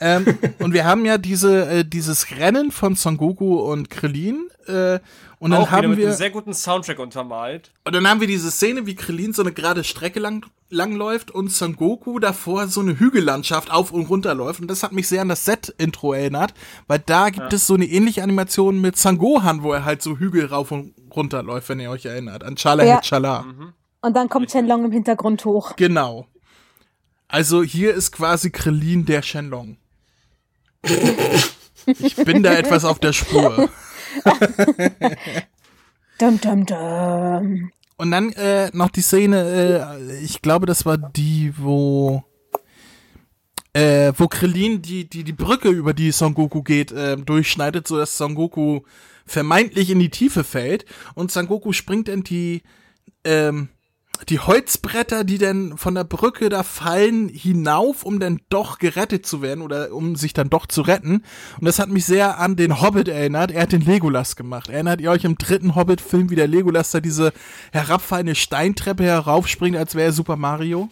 ähm, 0.00 0.26
und 0.58 0.72
wir 0.72 0.84
haben 0.84 1.04
ja 1.06 1.18
diese, 1.18 1.66
äh, 1.66 1.84
dieses 1.84 2.30
Rennen 2.32 2.70
von 2.70 2.94
Son 2.94 3.16
Goku 3.16 3.58
und 3.58 3.90
Krillin. 3.90 4.48
Äh, 4.68 5.00
und 5.38 5.52
dann 5.52 5.62
Auch 5.62 5.70
haben 5.70 5.90
mit 5.90 5.98
wir. 5.98 6.08
einem 6.08 6.16
sehr 6.16 6.30
guten 6.30 6.52
Soundtrack 6.52 6.98
untermalt. 6.98 7.72
Und 7.84 7.94
dann 7.94 8.08
haben 8.08 8.20
wir 8.20 8.26
diese 8.26 8.50
Szene, 8.50 8.86
wie 8.86 8.94
Krillin 8.96 9.32
so 9.32 9.42
eine 9.42 9.52
gerade 9.52 9.84
Strecke 9.84 10.18
lang, 10.20 10.44
lang 10.68 10.94
läuft 10.96 11.30
und 11.30 11.50
Son 11.52 11.76
Goku 11.76 12.18
davor 12.18 12.66
so 12.68 12.80
eine 12.80 12.98
Hügellandschaft 12.98 13.70
auf 13.70 13.92
und 13.92 14.06
runter 14.10 14.34
läuft. 14.34 14.60
Und 14.60 14.68
das 14.68 14.82
hat 14.82 14.92
mich 14.92 15.06
sehr 15.08 15.22
an 15.22 15.28
das 15.28 15.44
Set-Intro 15.44 16.12
erinnert, 16.12 16.54
weil 16.86 16.98
da 16.98 17.30
gibt 17.30 17.52
es 17.52 17.66
so 17.66 17.74
eine 17.74 17.86
ähnliche 17.86 18.22
Animation 18.22 18.80
mit 18.80 18.96
Son 18.96 19.18
Gohan, 19.18 19.62
wo 19.62 19.72
er 19.72 19.84
halt 19.84 20.02
so 20.02 20.18
Hügel 20.18 20.46
rauf 20.46 20.70
und 20.72 20.94
runter 21.14 21.42
läuft, 21.42 21.68
wenn 21.68 21.80
ihr 21.80 21.90
euch 21.90 22.04
erinnert. 22.06 22.42
An 22.44 22.56
Chala 22.56 22.82
Ja. 22.84 22.94
ja. 22.96 23.00
Chala. 23.00 23.44
Und 24.00 24.14
dann 24.16 24.28
kommt 24.28 24.50
Shenlong 24.50 24.84
im 24.84 24.92
Hintergrund 24.92 25.44
hoch. 25.44 25.76
Genau. 25.76 26.26
Also 27.28 27.62
hier 27.62 27.94
ist 27.94 28.10
quasi 28.12 28.50
Krillin 28.50 29.04
der 29.04 29.22
Shenlong. 29.22 29.76
Ich 31.86 32.16
bin 32.16 32.42
da 32.42 32.52
etwas 32.54 32.84
auf 32.84 32.98
der 32.98 33.12
Spur. 33.12 33.68
Dum, 36.18 36.40
dum, 36.40 36.66
dum. 36.66 37.70
Und 37.96 38.10
dann 38.10 38.32
äh, 38.32 38.70
noch 38.72 38.90
die 38.90 39.02
Szene, 39.02 39.96
äh, 40.00 40.18
ich 40.20 40.42
glaube, 40.42 40.66
das 40.66 40.84
war 40.84 40.98
die, 40.98 41.52
wo 41.56 42.24
äh, 43.72 44.12
wo 44.16 44.26
Krillin 44.26 44.82
die, 44.82 45.08
die, 45.08 45.22
die 45.22 45.32
Brücke, 45.32 45.68
über 45.68 45.94
die 45.94 46.10
Son 46.10 46.34
Goku 46.34 46.62
geht, 46.62 46.90
äh, 46.90 47.16
durchschneidet, 47.16 47.86
so 47.86 47.96
dass 47.96 48.16
Son 48.18 48.34
Goku 48.34 48.80
vermeintlich 49.26 49.90
in 49.90 50.00
die 50.00 50.10
Tiefe 50.10 50.42
fällt. 50.42 50.84
Und 51.14 51.30
Son 51.30 51.46
Goku 51.46 51.72
springt 51.72 52.08
in 52.08 52.24
die, 52.24 52.62
ähm, 53.24 53.68
die 54.28 54.40
Holzbretter, 54.40 55.24
die 55.24 55.38
dann 55.38 55.76
von 55.78 55.94
der 55.94 56.04
Brücke 56.04 56.48
da 56.48 56.62
fallen, 56.62 57.28
hinauf, 57.28 58.04
um 58.04 58.20
dann 58.20 58.40
doch 58.48 58.78
gerettet 58.78 59.26
zu 59.26 59.42
werden 59.42 59.62
oder 59.62 59.92
um 59.92 60.16
sich 60.16 60.32
dann 60.32 60.50
doch 60.50 60.66
zu 60.66 60.82
retten. 60.82 61.22
Und 61.60 61.64
das 61.64 61.78
hat 61.78 61.88
mich 61.88 62.04
sehr 62.04 62.38
an 62.38 62.56
den 62.56 62.80
Hobbit 62.80 63.08
erinnert. 63.08 63.50
Er 63.50 63.62
hat 63.62 63.72
den 63.72 63.82
Legolas 63.82 64.36
gemacht. 64.36 64.68
Erinnert 64.68 65.00
ihr 65.00 65.10
euch 65.10 65.24
im 65.24 65.38
dritten 65.38 65.74
Hobbit-Film, 65.74 66.30
wie 66.30 66.36
der 66.36 66.48
Legolas 66.48 66.90
da 66.90 67.00
diese 67.00 67.32
herabfallende 67.72 68.34
Steintreppe 68.34 69.04
heraufspringt, 69.04 69.76
als 69.76 69.94
wäre 69.94 70.08
er 70.08 70.12
Super 70.12 70.36
Mario? 70.36 70.90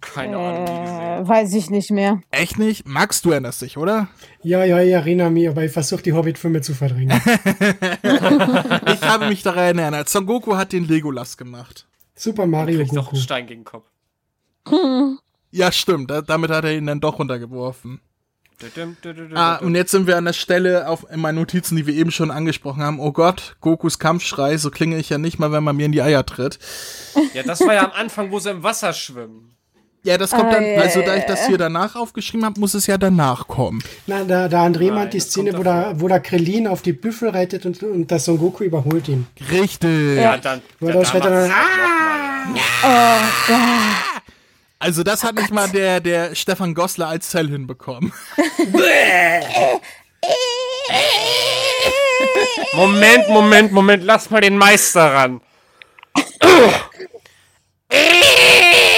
Keine 0.00 0.36
Ahnung, 0.36 0.64
nie 0.64 0.80
gesehen. 0.80 1.24
Äh, 1.24 1.28
weiß 1.28 1.54
ich 1.54 1.70
nicht 1.70 1.90
mehr. 1.92 2.20
Echt 2.32 2.58
nicht? 2.58 2.86
Max, 2.88 3.22
du 3.22 3.30
erinnerst 3.30 3.62
dich, 3.62 3.78
oder? 3.78 4.08
Ja, 4.42 4.64
ja, 4.64 4.80
ich 4.80 4.90
erinnere 4.90 5.30
mich, 5.30 5.48
aber 5.48 5.64
ich 5.64 5.70
versuche 5.70 6.02
die 6.02 6.12
Hobbit-Filme 6.12 6.60
zu 6.60 6.74
verdrängen. 6.74 7.20
Ich 8.84 9.02
habe 9.02 9.28
mich 9.28 9.42
daran 9.42 9.78
erinnert. 9.78 10.08
Son 10.08 10.26
Goku 10.26 10.56
hat 10.56 10.72
den 10.72 10.86
Legolas 10.86 11.36
gemacht. 11.36 11.86
Super 12.22 12.46
Mario 12.46 12.78
Kriegt 12.78 12.92
doch 12.96 13.06
Goku. 13.06 13.16
einen 13.16 13.22
Stein 13.22 13.46
gegen 13.46 13.60
den 13.62 13.64
Kopf. 13.64 13.86
Ja, 15.54 15.70
stimmt. 15.70 16.10
Da, 16.10 16.22
damit 16.22 16.50
hat 16.50 16.64
er 16.64 16.72
ihn 16.74 16.86
dann 16.86 17.00
doch 17.00 17.18
runtergeworfen. 17.18 18.00
Ah, 19.34 19.56
und 19.56 19.74
jetzt 19.74 19.90
sind 19.90 20.06
wir 20.06 20.16
an 20.16 20.24
der 20.24 20.32
Stelle 20.32 20.88
auf, 20.88 21.04
in 21.10 21.20
meinen 21.20 21.34
Notizen, 21.34 21.76
die 21.76 21.86
wir 21.86 21.94
eben 21.94 22.10
schon 22.10 22.30
angesprochen 22.30 22.82
haben. 22.82 23.00
Oh 23.00 23.12
Gott, 23.12 23.56
Gokus 23.60 23.98
Kampfschrei, 23.98 24.56
so 24.56 24.70
klinge 24.70 24.96
ich 24.96 25.10
ja 25.10 25.18
nicht 25.18 25.38
mal, 25.38 25.52
wenn 25.52 25.62
man 25.62 25.76
mir 25.76 25.84
in 25.84 25.92
die 25.92 26.00
Eier 26.00 26.24
tritt. 26.24 26.58
Ja, 27.34 27.42
das 27.42 27.60
war 27.60 27.74
ja 27.74 27.84
am 27.84 27.92
Anfang, 27.92 28.30
wo 28.30 28.38
sie 28.38 28.50
im 28.50 28.62
Wasser 28.62 28.94
schwimmen. 28.94 29.51
Ja, 30.04 30.18
das 30.18 30.30
kommt 30.30 30.46
Ah, 30.46 30.54
dann, 30.54 30.66
ja, 30.66 30.80
also 30.80 31.00
da 31.00 31.14
ich 31.14 31.22
das 31.24 31.46
hier 31.46 31.58
danach 31.58 31.94
aufgeschrieben 31.94 32.44
habe, 32.44 32.58
muss 32.58 32.74
es 32.74 32.88
ja 32.88 32.98
danach 32.98 33.46
kommen. 33.46 33.80
Na, 34.08 34.24
da, 34.24 34.48
da 34.48 34.64
André 34.64 34.86
Nein, 34.86 34.94
meint 34.94 35.12
die 35.12 35.18
das 35.18 35.28
Szene, 35.28 35.56
wo 35.56 35.62
der, 35.62 35.92
wo 35.96 36.08
der 36.08 36.18
Krillin 36.18 36.66
auf 36.66 36.82
die 36.82 36.92
Büffel 36.92 37.28
reitet 37.28 37.64
und, 37.66 37.80
und 37.84 38.10
der 38.10 38.18
Son 38.18 38.36
Goku 38.36 38.64
überholt 38.64 39.06
ihn. 39.06 39.28
Richtig. 39.50 40.16
Ja, 40.16 40.38
dann. 40.38 40.60
Wo 40.80 40.88
ja, 40.88 40.94
er 40.94 40.96
dann 40.96 41.06
schreit 41.06 41.24
dann, 41.24 41.34
halt 41.34 41.50
noch 42.48 42.82
mal. 42.82 43.20
Also 44.80 45.04
das 45.04 45.22
hat 45.22 45.36
nicht 45.36 45.52
mal 45.52 45.68
der, 45.68 46.00
der 46.00 46.34
Stefan 46.34 46.74
Gossler 46.74 47.06
als 47.06 47.30
Zell 47.30 47.48
hinbekommen. 47.48 48.12
Moment, 52.72 53.28
Moment, 53.28 53.70
Moment, 53.70 54.02
lass 54.02 54.30
mal 54.30 54.40
den 54.40 54.56
Meister 54.56 55.14
ran. 55.14 55.40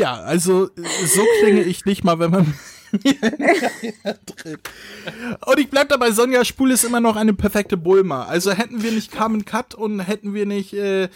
Ja, 0.00 0.14
also 0.14 0.70
so 1.04 1.22
klinge 1.42 1.60
ich 1.60 1.84
nicht 1.84 2.04
mal, 2.04 2.18
wenn 2.18 2.30
man. 2.30 2.54
Und 5.46 5.58
ich 5.58 5.68
bleib 5.68 5.90
dabei, 5.90 6.10
Sonja 6.10 6.42
Spul 6.42 6.70
ist 6.70 6.84
immer 6.84 7.00
noch 7.00 7.16
eine 7.16 7.34
perfekte 7.34 7.76
Bulma. 7.76 8.24
Also 8.24 8.52
hätten 8.52 8.82
wir 8.82 8.92
nicht 8.92 9.12
Carmen 9.12 9.44
Cut 9.44 9.74
und 9.74 10.00
hätten 10.00 10.32
wir 10.32 10.46
nicht, 10.46 10.72
äh, 10.72 11.10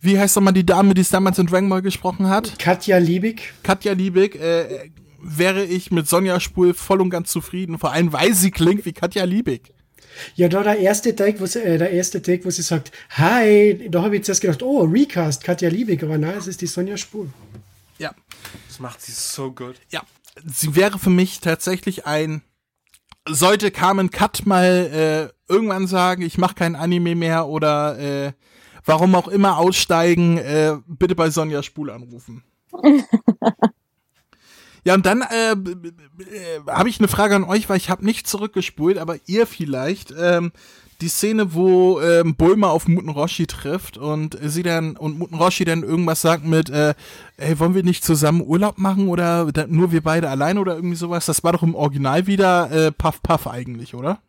wie 0.00 0.18
heißt 0.18 0.34
nochmal 0.34 0.54
die 0.54 0.64
Dame, 0.64 0.94
die 0.94 1.02
es 1.02 1.10
damals 1.10 1.38
in 1.38 1.46
Dragon 1.46 1.68
Ball 1.68 1.82
gesprochen 1.82 2.30
hat? 2.30 2.58
Katja 2.58 2.96
Liebig. 2.96 3.52
Katja 3.62 3.92
Liebig, 3.92 4.36
äh, 4.36 4.88
wäre 5.20 5.66
ich 5.66 5.90
mit 5.90 6.08
Sonja 6.08 6.40
Spul 6.40 6.72
voll 6.72 7.02
und 7.02 7.10
ganz 7.10 7.30
zufrieden. 7.30 7.78
Vor 7.78 7.92
allem, 7.92 8.14
weil 8.14 8.32
sie 8.32 8.50
klingt 8.50 8.86
wie 8.86 8.94
Katja 8.94 9.24
Liebig. 9.24 9.74
Ja, 10.34 10.48
da 10.48 10.62
der 10.62 10.78
erste 10.78 11.14
Take, 11.14 11.40
wo 11.40 11.46
sie, 11.46 11.62
äh, 11.62 11.78
der 11.78 11.90
erste 11.90 12.22
Take, 12.22 12.44
wo 12.44 12.50
sie 12.50 12.62
sagt, 12.62 12.92
hi, 13.10 13.88
da 13.90 14.02
habe 14.02 14.16
ich 14.16 14.24
zuerst 14.24 14.40
gedacht, 14.40 14.62
oh, 14.62 14.84
Recast, 14.84 15.44
Katja 15.44 15.68
Liebig, 15.68 16.02
aber 16.02 16.18
nein, 16.18 16.34
es 16.38 16.46
ist 16.46 16.60
die 16.60 16.66
Sonja 16.66 16.96
Spur. 16.96 17.28
Ja. 17.98 18.14
Das 18.68 18.78
macht 18.80 19.00
sie 19.00 19.12
so 19.12 19.52
gut. 19.52 19.76
Ja. 19.90 20.02
Sie 20.44 20.74
wäre 20.76 20.98
für 20.98 21.10
mich 21.10 21.40
tatsächlich 21.40 22.06
ein. 22.06 22.42
Sollte 23.28 23.70
Carmen 23.70 24.10
Cut 24.10 24.46
mal 24.46 25.32
äh, 25.32 25.52
irgendwann 25.52 25.86
sagen, 25.86 26.22
ich 26.22 26.38
mache 26.38 26.54
kein 26.54 26.76
Anime 26.76 27.16
mehr 27.16 27.48
oder 27.48 27.98
äh, 27.98 28.32
warum 28.84 29.14
auch 29.14 29.28
immer 29.28 29.58
aussteigen, 29.58 30.38
äh, 30.38 30.76
bitte 30.86 31.14
bei 31.14 31.30
Sonja 31.30 31.62
Spul 31.62 31.90
anrufen. 31.90 32.44
ja, 34.84 34.94
und 34.94 35.04
dann 35.06 35.22
äh, 35.22 35.52
äh, 35.52 35.56
habe 36.68 36.88
ich 36.88 37.00
eine 37.00 37.08
Frage 37.08 37.34
an 37.34 37.44
euch, 37.44 37.68
weil 37.68 37.78
ich 37.78 37.90
habe 37.90 38.04
nicht 38.04 38.26
zurückgespult, 38.28 38.98
aber 38.98 39.16
ihr 39.26 39.46
vielleicht. 39.46 40.14
Ähm, 40.16 40.52
die 41.00 41.08
Szene, 41.08 41.52
wo 41.54 42.00
ähm, 42.00 42.34
Bulma 42.36 42.68
auf 42.68 42.88
Muten 42.88 43.10
Roshi 43.10 43.46
trifft 43.46 43.98
und 43.98 44.38
sie 44.42 44.62
dann 44.62 44.96
und 44.96 45.18
Muten 45.18 45.36
Roshi 45.36 45.64
dann 45.64 45.82
irgendwas 45.82 46.20
sagt 46.22 46.44
mit, 46.44 46.70
äh, 46.70 46.94
ey, 47.36 47.58
wollen 47.58 47.74
wir 47.74 47.82
nicht 47.82 48.04
zusammen 48.04 48.40
Urlaub 48.40 48.78
machen 48.78 49.08
oder 49.08 49.50
nur 49.68 49.92
wir 49.92 50.02
beide 50.02 50.28
allein 50.30 50.58
oder 50.58 50.74
irgendwie 50.76 50.96
sowas? 50.96 51.26
Das 51.26 51.44
war 51.44 51.52
doch 51.52 51.62
im 51.62 51.74
Original 51.74 52.26
wieder 52.26 52.70
äh, 52.70 52.92
Puff 52.92 53.22
Puff 53.22 53.46
eigentlich, 53.46 53.94
oder? 53.94 54.20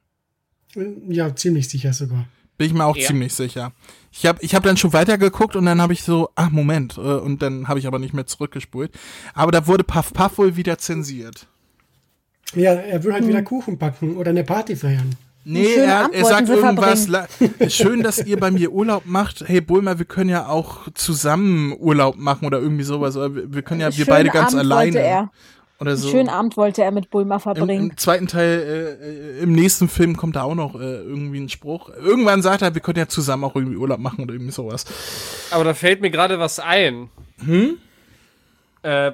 Ja, 1.07 1.35
ziemlich 1.35 1.69
sicher 1.69 1.93
sogar. 1.93 2.25
Bin 2.57 2.67
ich 2.67 2.73
mir 2.73 2.85
auch 2.85 2.97
Ja. 2.97 3.07
ziemlich 3.07 3.33
sicher. 3.33 3.71
Ich 4.11 4.25
habe 4.25 4.39
ich 4.41 4.55
hab 4.55 4.63
dann 4.63 4.77
schon 4.77 4.91
weitergeguckt 4.93 5.55
und 5.55 5.65
dann 5.65 5.79
habe 5.79 5.93
ich 5.93 6.01
so, 6.03 6.29
ach 6.35 6.49
Moment, 6.49 6.97
äh, 6.97 7.01
und 7.01 7.41
dann 7.41 7.67
habe 7.67 7.79
ich 7.79 7.87
aber 7.87 7.99
nicht 7.99 8.13
mehr 8.13 8.25
zurückgespult. 8.25 8.91
Aber 9.33 9.51
da 9.51 9.67
wurde 9.67 9.83
Puff 9.83 10.11
Puff 10.11 10.37
wohl 10.37 10.55
wieder 10.55 10.77
zensiert. 10.77 11.47
Ja, 12.55 12.73
er 12.73 13.03
will 13.03 13.13
halt 13.13 13.27
wieder 13.27 13.43
Kuchen 13.43 13.77
backen 13.77 14.17
oder 14.17 14.31
eine 14.31 14.43
Party 14.43 14.75
feiern. 14.75 15.15
Nee, 15.49 15.75
er, 15.75 16.09
er 16.11 16.25
sagt 16.25 16.49
irgendwas. 16.49 17.07
Schön, 17.69 18.03
dass 18.03 18.17
ihr 18.25 18.37
bei 18.37 18.51
mir 18.51 18.69
Urlaub 18.69 19.03
macht. 19.05 19.47
Hey 19.47 19.61
Bulma, 19.61 19.97
wir 19.97 20.05
können 20.05 20.29
ja 20.29 20.49
auch 20.49 20.91
zusammen 20.93 21.73
Urlaub 21.79 22.17
machen 22.17 22.45
oder 22.45 22.59
irgendwie 22.59 22.83
sowas. 22.83 23.15
Oder 23.15 23.33
wir, 23.33 23.61
können 23.61 23.79
ja, 23.79 23.87
wir 23.87 23.93
Schönen 23.93 24.07
beide 24.07 24.29
ganz 24.29 24.53
Abend 24.53 24.59
alleine. 24.59 24.93
Wollte 24.93 25.07
er. 25.07 25.31
Oder 25.79 25.95
so. 25.95 26.09
Schönen 26.09 26.27
Abend 26.27 26.57
wollte 26.57 26.83
er 26.83 26.91
mit 26.91 27.09
Bulma 27.11 27.35
Im, 27.35 27.41
verbringen. 27.41 27.89
Im 27.91 27.97
zweiten 27.97 28.27
Teil, 28.27 28.97
äh, 29.01 29.39
äh, 29.39 29.43
im 29.43 29.53
nächsten 29.53 29.87
Film 29.87 30.17
kommt 30.17 30.35
da 30.35 30.43
auch 30.43 30.55
noch 30.55 30.75
äh, 30.75 30.97
irgendwie 30.97 31.39
ein 31.39 31.47
Spruch. 31.47 31.91
Irgendwann 31.91 32.41
sagt 32.41 32.61
er, 32.61 32.73
wir 32.73 32.81
können 32.81 32.97
ja 32.97 33.07
zusammen 33.07 33.45
auch 33.45 33.55
irgendwie 33.55 33.77
Urlaub 33.77 33.99
machen 33.99 34.23
oder 34.23 34.33
irgendwie 34.33 34.51
sowas. 34.51 34.83
Aber 35.51 35.63
da 35.63 35.73
fällt 35.73 36.01
mir 36.01 36.11
gerade 36.11 36.39
was 36.39 36.59
ein. 36.59 37.09
Hm? 37.45 37.77
Äh, 38.81 39.13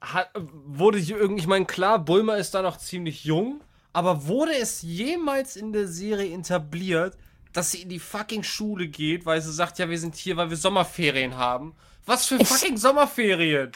hat, 0.00 0.30
wurde 0.66 0.98
hier 0.98 1.16
irgendwie, 1.16 1.42
ich 1.42 1.46
meine, 1.46 1.66
klar, 1.66 2.00
Bulma 2.00 2.34
ist 2.34 2.54
da 2.54 2.62
noch 2.62 2.78
ziemlich 2.78 3.24
jung, 3.24 3.60
aber 3.94 4.26
wurde 4.26 4.54
es 4.60 4.82
jemals 4.82 5.56
in 5.56 5.72
der 5.72 5.88
Serie 5.88 6.36
etabliert, 6.36 7.16
dass 7.52 7.70
sie 7.70 7.82
in 7.82 7.88
die 7.88 8.00
fucking 8.00 8.42
Schule 8.42 8.88
geht, 8.88 9.24
weil 9.24 9.40
sie 9.40 9.52
sagt, 9.52 9.78
ja, 9.78 9.88
wir 9.88 9.98
sind 9.98 10.16
hier, 10.16 10.36
weil 10.36 10.50
wir 10.50 10.56
Sommerferien 10.56 11.36
haben? 11.36 11.74
Was 12.04 12.26
für 12.26 12.44
fucking 12.44 12.76
Sommerferien? 12.76 13.70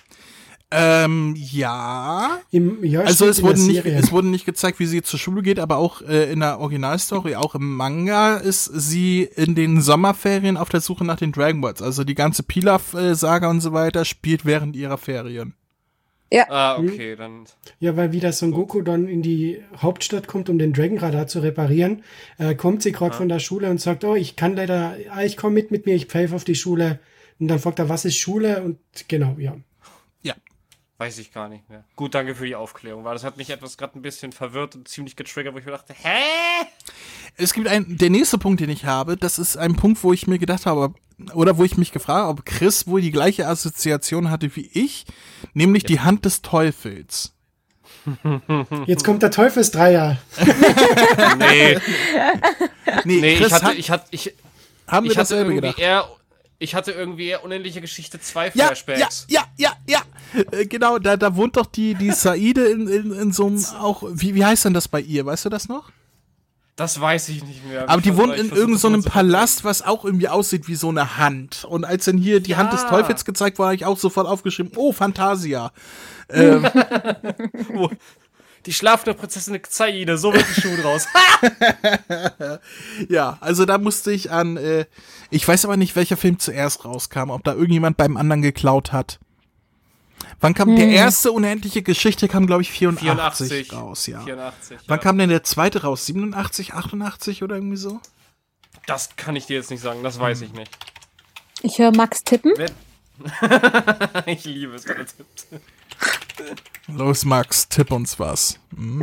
Ähm, 0.71 1.35
ja. 1.37 2.41
Im, 2.51 2.85
ja, 2.85 3.01
Also 3.01 3.27
es 3.27 3.43
wurde, 3.43 3.61
nicht, 3.61 3.87
es 3.87 4.13
wurde 4.13 4.27
nicht 4.27 4.45
gezeigt, 4.45 4.81
wie 4.81 4.87
sie 4.87 5.03
zur 5.03 5.19
Schule 5.19 5.43
geht, 5.43 5.59
aber 5.59 5.77
auch 5.77 6.03
äh, 6.03 6.31
in 6.31 6.41
der 6.41 6.59
Originalstory, 6.59 7.37
auch 7.37 7.55
im 7.55 7.77
Manga, 7.77 8.37
ist 8.37 8.65
sie 8.67 9.23
in 9.23 9.55
den 9.55 9.81
Sommerferien 9.81 10.59
auf 10.59 10.69
der 10.69 10.81
Suche 10.81 11.05
nach 11.05 11.17
den 11.17 11.33
Dragon 11.33 11.63
Balls. 11.63 11.81
Also 11.81 12.05
die 12.05 12.17
ganze 12.17 12.43
Pilaf-Saga 12.43 13.49
und 13.49 13.61
so 13.63 13.73
weiter 13.73 14.05
spielt 14.05 14.45
während 14.45 14.77
ihrer 14.77 14.99
Ferien. 14.99 15.55
Ah, 16.51 16.79
okay, 16.79 17.17
dann. 17.17 17.45
Ja, 17.81 17.97
weil 17.97 18.13
wieder 18.13 18.33
Son 18.33 18.51
Goku 18.51 18.83
dann 18.83 19.09
in 19.09 19.23
die 19.23 19.63
Hauptstadt 19.77 20.27
kommt, 20.27 20.51
um 20.51 20.59
den 20.59 20.73
Dragon 20.73 20.99
Radar 20.99 21.27
zu 21.27 21.41
reparieren, 21.41 22.03
äh, 22.39 22.55
kommt 22.55 22.83
sie 22.83 22.93
gerade 22.93 23.15
von 23.15 23.29
der 23.29 23.39
Schule 23.39 23.71
und 23.71 23.81
sagt, 23.81 24.05
oh, 24.05 24.15
ich 24.15 24.37
kann 24.37 24.55
leider, 24.55 24.97
ah, 25.11 25.23
ich 25.23 25.37
komme 25.37 25.55
mit 25.55 25.71
mit 25.71 25.87
mir, 25.87 25.95
ich 25.95 26.07
pfeife 26.07 26.35
auf 26.35 26.45
die 26.45 26.55
Schule. 26.55 26.99
Und 27.41 27.49
dann 27.49 27.59
fragt 27.59 27.79
er, 27.79 27.89
was 27.89 28.05
ist 28.05 28.17
Schule? 28.17 28.63
Und 28.63 28.79
genau, 29.09 29.37
ja. 29.39 29.53
Ja. 29.53 29.68
Weiß 30.99 31.19
ich 31.19 31.33
gar 31.33 31.49
nicht 31.49 31.69
mehr. 31.71 31.85
Gut, 31.95 32.15
danke 32.15 32.35
für 32.35 32.45
die 32.45 32.57
Aufklärung, 32.57 33.05
weil 33.05 33.15
das 33.15 33.23
hat 33.23 33.37
mich 33.37 33.51
etwas 33.51 33.79
gerade 33.79 33.97
ein 33.99 34.03
bisschen 34.03 34.33
verwirrt 34.33 34.75
und 34.75 34.89
ziemlich 34.89 35.15
getriggert, 35.15 35.55
wo 35.55 35.59
ich 35.59 35.65
mir 35.65 35.71
dachte, 35.71 35.95
hä? 35.97 36.67
Es 37.37 37.53
gibt 37.53 37.69
ein, 37.69 37.97
der 37.99 38.11
nächste 38.11 38.37
Punkt, 38.37 38.61
den 38.61 38.69
ich 38.71 38.85
habe, 38.85 39.17
das 39.17 39.39
ist 39.39 39.57
ein 39.57 39.77
Punkt, 39.77 40.03
wo 40.03 40.13
ich 40.13 40.27
mir 40.27 40.41
gedacht 40.41 40.67
habe, 40.67 40.93
oder 41.35 41.57
wo 41.57 41.63
ich 41.63 41.77
mich 41.77 41.93
gefragt 41.93 42.23
habe, 42.23 42.31
ob 42.31 42.45
Chris 42.45 42.89
wohl 42.89 43.01
die 43.01 43.13
gleiche 43.13 43.47
Assoziation 43.47 44.29
hatte 44.31 44.55
wie 44.57 44.69
ich, 44.73 45.07
nämlich 45.55 45.85
die 45.85 46.01
Hand 46.01 46.25
des 46.25 46.43
Teufels. 46.43 47.33
Jetzt 48.87 49.05
kommt 49.05 49.23
der 49.23 49.31
Teufelsdreier. 49.31 50.19
Nee, 53.05 53.21
nee, 53.21 53.37
Chris, 53.37 53.47
ich 53.49 53.53
hatte, 53.53 53.67
hat- 53.67 53.77
ich 53.79 53.91
hatte, 53.91 54.07
ich, 54.11 54.35
haben 54.87 55.05
wir 55.05 55.13
ich 55.13 55.19
hatte 55.19 55.25
dasselbe 55.35 55.53
irgendwie 55.53 55.69
gedacht? 55.69 55.79
eher, 55.79 56.09
ich 56.59 56.75
hatte 56.75 56.93
irgendwie 56.93 57.35
unendliche 57.43 57.81
Geschichte 57.81 58.21
2 58.21 58.47
Ja, 58.47 58.53
ja, 58.55 58.67
Flashbacks. 58.67 59.27
ja, 59.29 59.45
ja, 59.57 59.73
ja. 59.87 60.01
Äh, 60.53 60.67
Genau, 60.67 60.99
da, 60.99 61.17
da 61.17 61.37
wohnt 61.37 61.57
doch 61.57 61.67
die, 61.67 61.95
die 61.95 62.11
Saide 62.13 62.67
in, 62.67 62.89
in, 62.89 63.13
in 63.13 63.33
so 63.33 63.47
einem 63.47 63.65
auch, 63.81 64.03
wie, 64.13 64.35
wie 64.35 64.45
heißt 64.45 64.65
denn 64.65 64.75
das 64.75 64.89
bei 64.89 65.01
ihr? 65.01 65.25
Weißt 65.25 65.45
du 65.45 65.49
das 65.49 65.69
noch? 65.69 65.91
Das 66.77 67.01
weiß 67.01 67.31
ich 67.31 67.43
nicht 67.43 67.67
mehr. 67.67 67.89
Aber 67.89 68.01
die 68.01 68.17
wohnt 68.17 68.37
in 68.37 68.51
irgendeinem 68.51 69.03
so 69.03 69.09
Palast, 69.11 69.65
was 69.65 69.83
auch 69.83 70.05
irgendwie 70.05 70.29
aussieht 70.29 70.69
wie 70.69 70.77
so 70.77 70.91
eine 70.91 71.17
Hand. 71.17 71.65
Und 71.65 71.85
als 71.85 72.05
dann 72.05 72.19
hier 72.19 72.39
die 72.39 72.55
Hand 72.55 72.73
des 72.73 72.83
Ja. 72.83 72.89
Teufels 72.91 73.25
gezeigt 73.25 73.59
wurde, 73.59 73.67
habe 73.67 73.75
ich 73.77 73.85
auch 73.85 73.99
sofort 73.99 74.29
aufgeschrieben, 74.29 74.71
oh, 74.77 74.93
Fantasia. 74.93 75.73
Die 78.69 78.75
schlafende 78.75 79.15
Prinzessin 79.15 79.59
Zaide, 79.67 80.19
so 80.19 80.31
wird 80.31 80.45
die 80.55 80.61
Schuh 80.61 80.77
draus. 80.83 81.07
Ja, 83.09 83.39
also 83.41 83.65
da 83.65 83.79
musste 83.79 84.13
ich 84.13 84.31
an, 84.31 84.59
äh, 84.59 84.85
ich 85.31 85.49
weiß 85.49 85.65
aber 85.65 85.79
nicht, 85.79 85.97
welcher 85.97 86.19
Film 86.19 86.39
zuerst 86.39 86.85
rauskam, 86.85 87.31
ob 87.31 87.45
da 87.45 87.55
irgendjemand 87.55 87.97
beim 87.97 88.19
anderen 88.19 88.43
geklaut 88.43 88.93
hat. 88.93 89.21
Wann 90.41 90.53
kam 90.53 90.77
der 90.77 90.89
erste 90.89 91.33
unendliche 91.33 91.83
Geschichte 91.83 92.29
kam 92.29 92.47
glaube 92.47 92.61
ich 92.61 92.71
84, 92.71 93.49
84 93.49 93.73
raus, 93.73 94.07
ja. 94.07 94.21
84. 94.21 94.79
Wann 94.87 94.99
ja. 94.99 95.03
kam 95.03 95.17
denn 95.17 95.31
der 95.31 95.45
zweite 95.45 95.81
raus? 95.81 96.05
87, 96.05 96.75
88 96.75 97.43
oder 97.43 97.55
irgendwie 97.55 97.79
so? 97.79 98.01
Das 98.87 99.17
kann 99.17 99.35
ich 99.35 99.47
dir 99.47 99.57
jetzt 99.57 99.71
nicht 99.71 99.81
sagen, 99.81 100.03
das 100.03 100.21
weiß 100.21 100.43
ich 100.43 100.53
nicht. 100.53 100.71
Ich 101.63 101.79
höre 101.79 101.93
Max 101.93 102.23
tippen. 102.23 102.53
Ich 104.27 104.45
liebe 104.45 104.75
es, 104.75 104.87
wenn 104.87 104.99
er 104.99 105.07
tippt. 105.07 105.47
Los 106.89 107.25
Max, 107.25 107.69
tipp 107.69 107.93
uns 107.93 108.19
was. 108.19 108.59
Mm. 108.75 109.03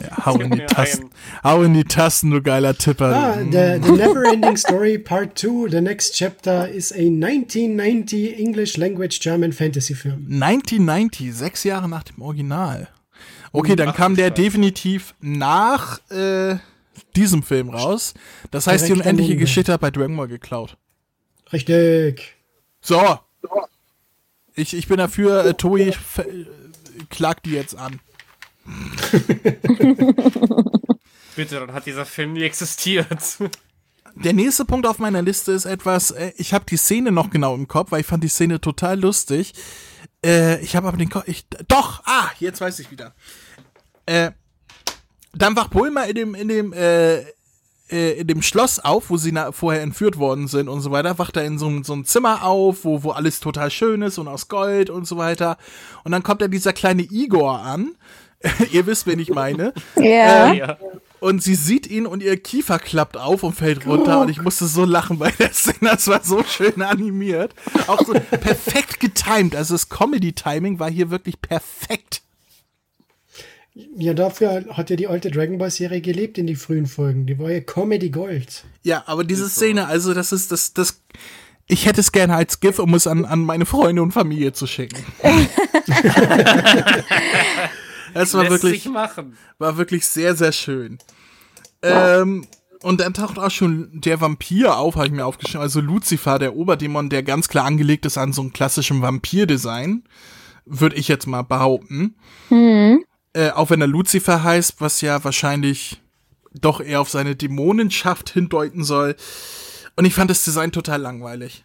Ja, 0.00 0.26
hau 0.26 0.36
in 0.36 0.50
die 0.50 0.66
Tasten. 0.66 1.10
Hau 1.42 1.62
in 1.62 1.74
die 1.74 1.84
Tasten, 1.84 2.30
du 2.30 2.42
geiler 2.42 2.76
Tipper. 2.76 3.14
Ah, 3.14 3.36
the, 3.38 3.80
the 3.82 3.92
Never-Ending 3.92 4.56
Story 4.56 4.98
Part 4.98 5.38
2, 5.38 5.68
the 5.70 5.80
next 5.80 6.14
chapter 6.14 6.68
is 6.68 6.92
a 6.92 7.08
1990 7.08 8.38
English 8.38 8.76
language 8.76 9.20
German 9.20 9.52
fantasy 9.52 9.94
film. 9.94 10.26
1990, 10.28 11.32
sechs 11.32 11.64
Jahre 11.64 11.88
nach 11.88 12.02
dem 12.04 12.20
Original. 12.20 12.88
Okay, 13.52 13.76
dann 13.76 13.94
kam 13.94 14.16
der 14.16 14.30
definitiv 14.30 15.14
nach 15.20 16.00
äh, 16.10 16.56
diesem 17.14 17.42
Film 17.42 17.70
raus. 17.70 18.14
Das 18.50 18.66
heißt, 18.66 18.84
die 18.84 18.88
Direkt 18.88 19.06
unendliche 19.06 19.28
daneben. 19.30 19.40
Geschichte 19.40 19.72
hat 19.72 19.80
bei 19.80 19.90
Dragon 19.90 20.16
Ball 20.16 20.28
geklaut. 20.28 20.76
Richtig. 21.52 22.34
So. 22.80 23.18
Ich, 24.54 24.74
ich 24.74 24.86
bin 24.86 24.98
dafür, 24.98 25.44
äh, 25.44 25.50
äh, 25.50 25.92
klagt 27.10 27.46
die 27.46 27.52
jetzt 27.52 27.76
an. 27.76 28.00
Bitte, 31.36 31.60
dann 31.60 31.72
hat 31.72 31.86
dieser 31.86 32.06
Film 32.06 32.34
nie 32.34 32.42
existiert. 32.42 33.38
Der 34.14 34.32
nächste 34.32 34.64
Punkt 34.64 34.86
auf 34.86 35.00
meiner 35.00 35.22
Liste 35.22 35.50
ist 35.52 35.64
etwas, 35.64 36.12
äh, 36.12 36.32
ich 36.36 36.54
habe 36.54 36.64
die 36.66 36.76
Szene 36.76 37.10
noch 37.10 37.30
genau 37.30 37.54
im 37.54 37.66
Kopf, 37.66 37.90
weil 37.90 38.02
ich 38.02 38.06
fand 38.06 38.22
die 38.22 38.28
Szene 38.28 38.60
total 38.60 39.00
lustig. 39.00 39.54
Äh, 40.24 40.62
ich 40.62 40.76
habe 40.76 40.86
aber 40.86 40.96
den 40.96 41.10
Kopf, 41.10 41.26
ich, 41.26 41.46
doch, 41.66 42.02
ah, 42.04 42.30
jetzt 42.38 42.60
weiß 42.60 42.78
ich 42.78 42.92
wieder. 42.92 43.14
Äh, 44.06 44.30
dann 45.32 45.56
wacht 45.56 45.70
Bulma 45.70 46.04
in 46.04 46.14
dem, 46.14 46.34
in 46.36 46.46
dem, 46.46 46.72
äh, 46.72 47.24
in 47.88 48.26
dem 48.26 48.40
Schloss 48.42 48.78
auf, 48.80 49.10
wo 49.10 49.16
sie 49.16 49.30
na, 49.32 49.52
vorher 49.52 49.82
entführt 49.82 50.18
worden 50.18 50.48
sind 50.48 50.68
und 50.68 50.80
so 50.80 50.90
weiter, 50.90 51.18
wacht 51.18 51.36
er 51.36 51.44
in 51.44 51.58
so, 51.58 51.66
einem- 51.66 51.84
so 51.84 51.92
einem 51.92 52.04
Zimmer 52.06 52.44
auf, 52.44 52.84
wo, 52.84 53.02
wo 53.02 53.10
alles 53.10 53.40
total 53.40 53.70
schön 53.70 54.00
ist 54.02 54.18
und 54.18 54.26
aus 54.28 54.48
Gold 54.48 54.88
und 54.90 55.06
so 55.06 55.16
weiter. 55.18 55.58
Und 56.02 56.12
dann 56.12 56.22
kommt 56.22 56.40
da 56.40 56.48
dieser 56.48 56.72
kleine 56.72 57.02
Igor 57.02 57.60
an. 57.60 57.92
Ihr 58.72 58.86
wisst, 58.86 59.06
wen 59.06 59.18
ich 59.18 59.30
meine. 59.30 59.72
Ja. 59.96 60.52
ja. 60.52 60.76
Und 61.20 61.42
sie 61.42 61.54
sieht 61.54 61.86
ihn 61.86 62.04
und 62.04 62.22
ihr 62.22 62.36
Kiefer 62.36 62.78
klappt 62.78 63.16
auf 63.16 63.44
und 63.44 63.54
fällt 63.54 63.86
runter. 63.86 64.20
Und 64.20 64.28
ich 64.28 64.42
musste 64.42 64.66
so 64.66 64.84
lachen 64.84 65.18
bei 65.18 65.30
der 65.30 65.54
Szene. 65.54 65.76
Das 65.92 66.06
war 66.06 66.22
so 66.22 66.42
schön 66.44 66.82
animiert. 66.82 67.54
Auch 67.86 68.04
so 68.04 68.12
perfekt 68.12 69.00
getimed. 69.00 69.56
Also 69.56 69.72
das 69.72 69.88
Comedy-Timing 69.88 70.78
war 70.78 70.90
hier 70.90 71.08
wirklich 71.08 71.40
perfekt. 71.40 72.20
Ja, 73.74 74.14
dafür 74.14 74.64
hat 74.70 74.90
ja 74.90 74.96
die 74.96 75.08
alte 75.08 75.30
Dragon 75.32 75.58
Ball 75.58 75.70
Serie 75.70 76.00
gelebt 76.00 76.38
in 76.38 76.46
die 76.46 76.54
frühen 76.54 76.86
Folgen. 76.86 77.26
Die 77.26 77.38
war 77.38 77.50
ja 77.50 77.60
Comedy 77.60 78.10
Gold. 78.10 78.64
Ja, 78.82 79.02
aber 79.06 79.24
diese 79.24 79.48
Szene, 79.48 79.88
also 79.88 80.14
das 80.14 80.30
ist 80.32 80.52
das, 80.52 80.74
das. 80.74 81.02
Ich 81.66 81.86
hätte 81.86 82.00
es 82.00 82.12
gerne 82.12 82.36
als 82.36 82.60
GIF, 82.60 82.78
um 82.78 82.94
es 82.94 83.06
an, 83.06 83.24
an 83.24 83.40
meine 83.40 83.66
Freunde 83.66 84.02
und 84.02 84.12
Familie 84.12 84.52
zu 84.52 84.66
schicken. 84.66 85.02
Es 88.14 88.32
war 88.32 88.42
Lässt 88.44 88.62
wirklich. 88.62 88.82
sich 88.84 88.92
machen. 88.92 89.36
war 89.58 89.76
wirklich 89.76 90.06
sehr, 90.06 90.36
sehr 90.36 90.52
schön. 90.52 90.98
Ähm, 91.82 92.46
und 92.80 93.00
dann 93.00 93.12
taucht 93.12 93.38
auch 93.38 93.50
schon 93.50 93.88
der 93.92 94.20
Vampir 94.20 94.76
auf, 94.78 94.94
habe 94.94 95.06
ich 95.06 95.12
mir 95.12 95.26
aufgeschrieben. 95.26 95.60
Also 95.62 95.80
Lucifer, 95.80 96.38
der 96.38 96.54
Oberdämon, 96.54 97.10
der 97.10 97.24
ganz 97.24 97.48
klar 97.48 97.64
angelegt 97.64 98.06
ist 98.06 98.16
an 98.16 98.32
so 98.32 98.42
einem 98.42 98.52
klassischen 98.52 99.02
Vampir-Design. 99.02 100.04
Würde 100.64 100.96
ich 100.96 101.08
jetzt 101.08 101.26
mal 101.26 101.42
behaupten. 101.42 102.14
Äh, 103.34 103.50
auch 103.50 103.70
wenn 103.70 103.80
er 103.80 103.86
Lucifer 103.86 104.42
heißt, 104.42 104.80
was 104.80 105.00
ja 105.00 105.22
wahrscheinlich 105.24 106.00
doch 106.52 106.80
eher 106.80 107.00
auf 107.00 107.10
seine 107.10 107.36
Dämonenschaft 107.36 108.30
hindeuten 108.30 108.84
soll. 108.84 109.16
Und 109.96 110.04
ich 110.04 110.14
fand 110.14 110.30
das 110.30 110.44
Design 110.44 110.72
total 110.72 111.00
langweilig. 111.00 111.64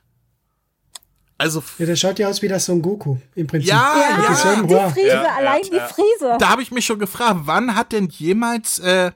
Also, 1.38 1.64
Ja, 1.78 1.86
der 1.86 1.96
schaut 1.96 2.20
ja 2.20 2.28
aus 2.28 2.42
wie 2.42 2.50
der 2.50 2.60
Son 2.60 2.82
Goku 2.82 3.16
im 3.34 3.48
Prinzip. 3.48 3.70
Ja, 3.70 3.96
ja. 3.98 4.28
demselben 4.28 4.68
Die 4.68 4.76
Haar. 4.76 4.90
Friese, 4.92 5.08
Ja, 5.08 5.24
ja, 5.24 5.36
allein 5.36 5.62
die 5.62 5.76
ja. 5.76 5.88
Friese. 5.88 6.38
da 6.38 6.50
habe 6.50 6.62
ich 6.62 6.72
mich 6.72 6.86
schon 6.86 7.00
gefragt, 7.00 7.42
wann 7.44 7.76
hat 7.76 7.94
denn 7.94 8.10
jemals 8.10 8.80
äh, 8.80 9.12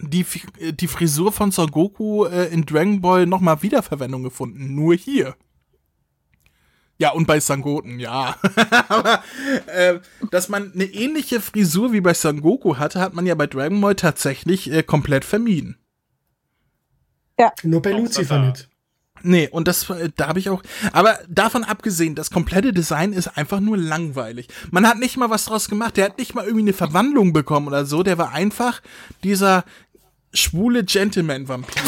die, 0.00 0.26
die 0.72 0.86
Frisur 0.86 1.32
von 1.32 1.50
Son 1.50 1.70
Goku 1.70 2.26
äh, 2.26 2.52
in 2.52 2.66
Dragon 2.66 3.00
Ball 3.00 3.26
nochmal 3.26 3.62
Wiederverwendung 3.62 4.22
gefunden. 4.22 4.74
Nur 4.74 4.94
hier. 4.94 5.34
Ja, 7.00 7.12
und 7.12 7.26
bei 7.26 7.40
Sangoten, 7.40 7.98
ja. 7.98 8.36
Aber 8.88 9.24
äh, 9.74 10.00
dass 10.30 10.50
man 10.50 10.70
eine 10.74 10.84
ähnliche 10.84 11.40
Frisur 11.40 11.94
wie 11.94 12.02
bei 12.02 12.12
Son 12.12 12.42
Goku 12.42 12.76
hatte, 12.76 13.00
hat 13.00 13.14
man 13.14 13.24
ja 13.24 13.34
bei 13.34 13.46
Dragon 13.46 13.80
Ball 13.80 13.94
tatsächlich 13.94 14.70
äh, 14.70 14.82
komplett 14.82 15.24
vermieden. 15.24 15.78
Nur 17.62 17.80
bei 17.80 17.92
Lucifer 17.92 18.38
nicht. 18.40 18.68
Nee, 19.22 19.48
und 19.48 19.66
das, 19.66 19.88
äh, 19.88 20.10
da 20.14 20.28
habe 20.28 20.40
ich 20.40 20.50
auch, 20.50 20.62
aber 20.92 21.18
davon 21.26 21.64
abgesehen, 21.64 22.14
das 22.14 22.30
komplette 22.30 22.74
Design 22.74 23.14
ist 23.14 23.28
einfach 23.28 23.60
nur 23.60 23.78
langweilig. 23.78 24.48
Man 24.70 24.86
hat 24.86 24.98
nicht 24.98 25.16
mal 25.16 25.30
was 25.30 25.46
draus 25.46 25.70
gemacht, 25.70 25.96
der 25.96 26.04
hat 26.04 26.18
nicht 26.18 26.34
mal 26.34 26.44
irgendwie 26.44 26.64
eine 26.64 26.74
Verwandlung 26.74 27.32
bekommen 27.32 27.66
oder 27.66 27.86
so, 27.86 28.02
der 28.02 28.18
war 28.18 28.32
einfach 28.32 28.82
dieser 29.24 29.64
schwule 30.34 30.84
Gentleman-Vampir. 30.84 31.82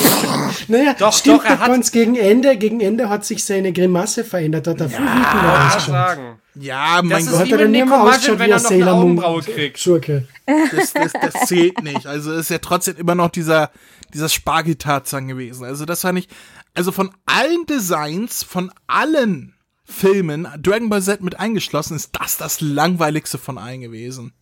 Naja, 0.69 0.95
Doch, 0.99 1.13
stimmt, 1.13 1.39
doch, 1.41 1.45
er 1.45 1.59
hat- 1.61 1.67
ganz 1.69 1.91
gegen 1.93 2.17
Ende, 2.17 2.57
gegen 2.57 2.81
Ende 2.81 3.09
hat 3.09 3.25
sich 3.25 3.45
seine 3.45 3.73
Grimasse 3.73 4.25
verändert, 4.25 4.67
hat 4.67 4.81
er 4.81 4.89
viel 4.91 5.01
Mal 5.01 5.67
ausgeschaut. 5.67 5.91
sagen. 5.95 6.39
Ja, 6.55 7.01
mein 7.03 7.25
Gott, 7.27 7.39
Hat 7.41 7.47
wie 7.47 7.53
er 7.53 7.69
Nico 7.69 7.85
immer 7.85 8.03
ausgeschaut 8.03 8.39
wenn 8.39 8.47
wie 8.49 8.51
er 8.53 8.57
ein 8.57 8.63
noch 8.63 8.71
eine 8.71 8.79
Sailor 8.81 8.95
Moon 8.97 9.05
Augenbraue 9.19 9.43
kriegt. 9.43 9.79
Schurke. 9.79 10.29
das, 10.47 10.93
das, 10.93 11.13
das 11.13 11.47
zählt 11.49 11.83
nicht. 11.83 12.07
Also 12.07 12.33
ist 12.33 12.51
ja 12.51 12.59
trotzdem 12.59 12.97
immer 12.97 13.15
noch 13.15 13.31
dieser, 13.31 13.71
dieser 14.13 14.29
Spargeltarzan 14.29 15.29
gewesen. 15.29 15.65
Also 15.65 15.85
das 15.87 16.05
war 16.05 16.13
nicht, 16.13 16.31
also 16.75 16.93
von 16.93 17.11
allen 17.27 17.65
Designs, 17.67 18.43
von 18.43 18.71
allen 18.87 19.55
Filmen, 19.85 20.47
Dragon 20.61 20.89
Ball 20.89 21.03
Z 21.03 21.23
mit 21.23 21.39
eingeschlossen, 21.41 21.97
ist 21.97 22.11
das 22.21 22.37
das 22.37 22.61
langweiligste 22.61 23.39
von 23.39 23.59
allen 23.59 23.81
gewesen. 23.81 24.33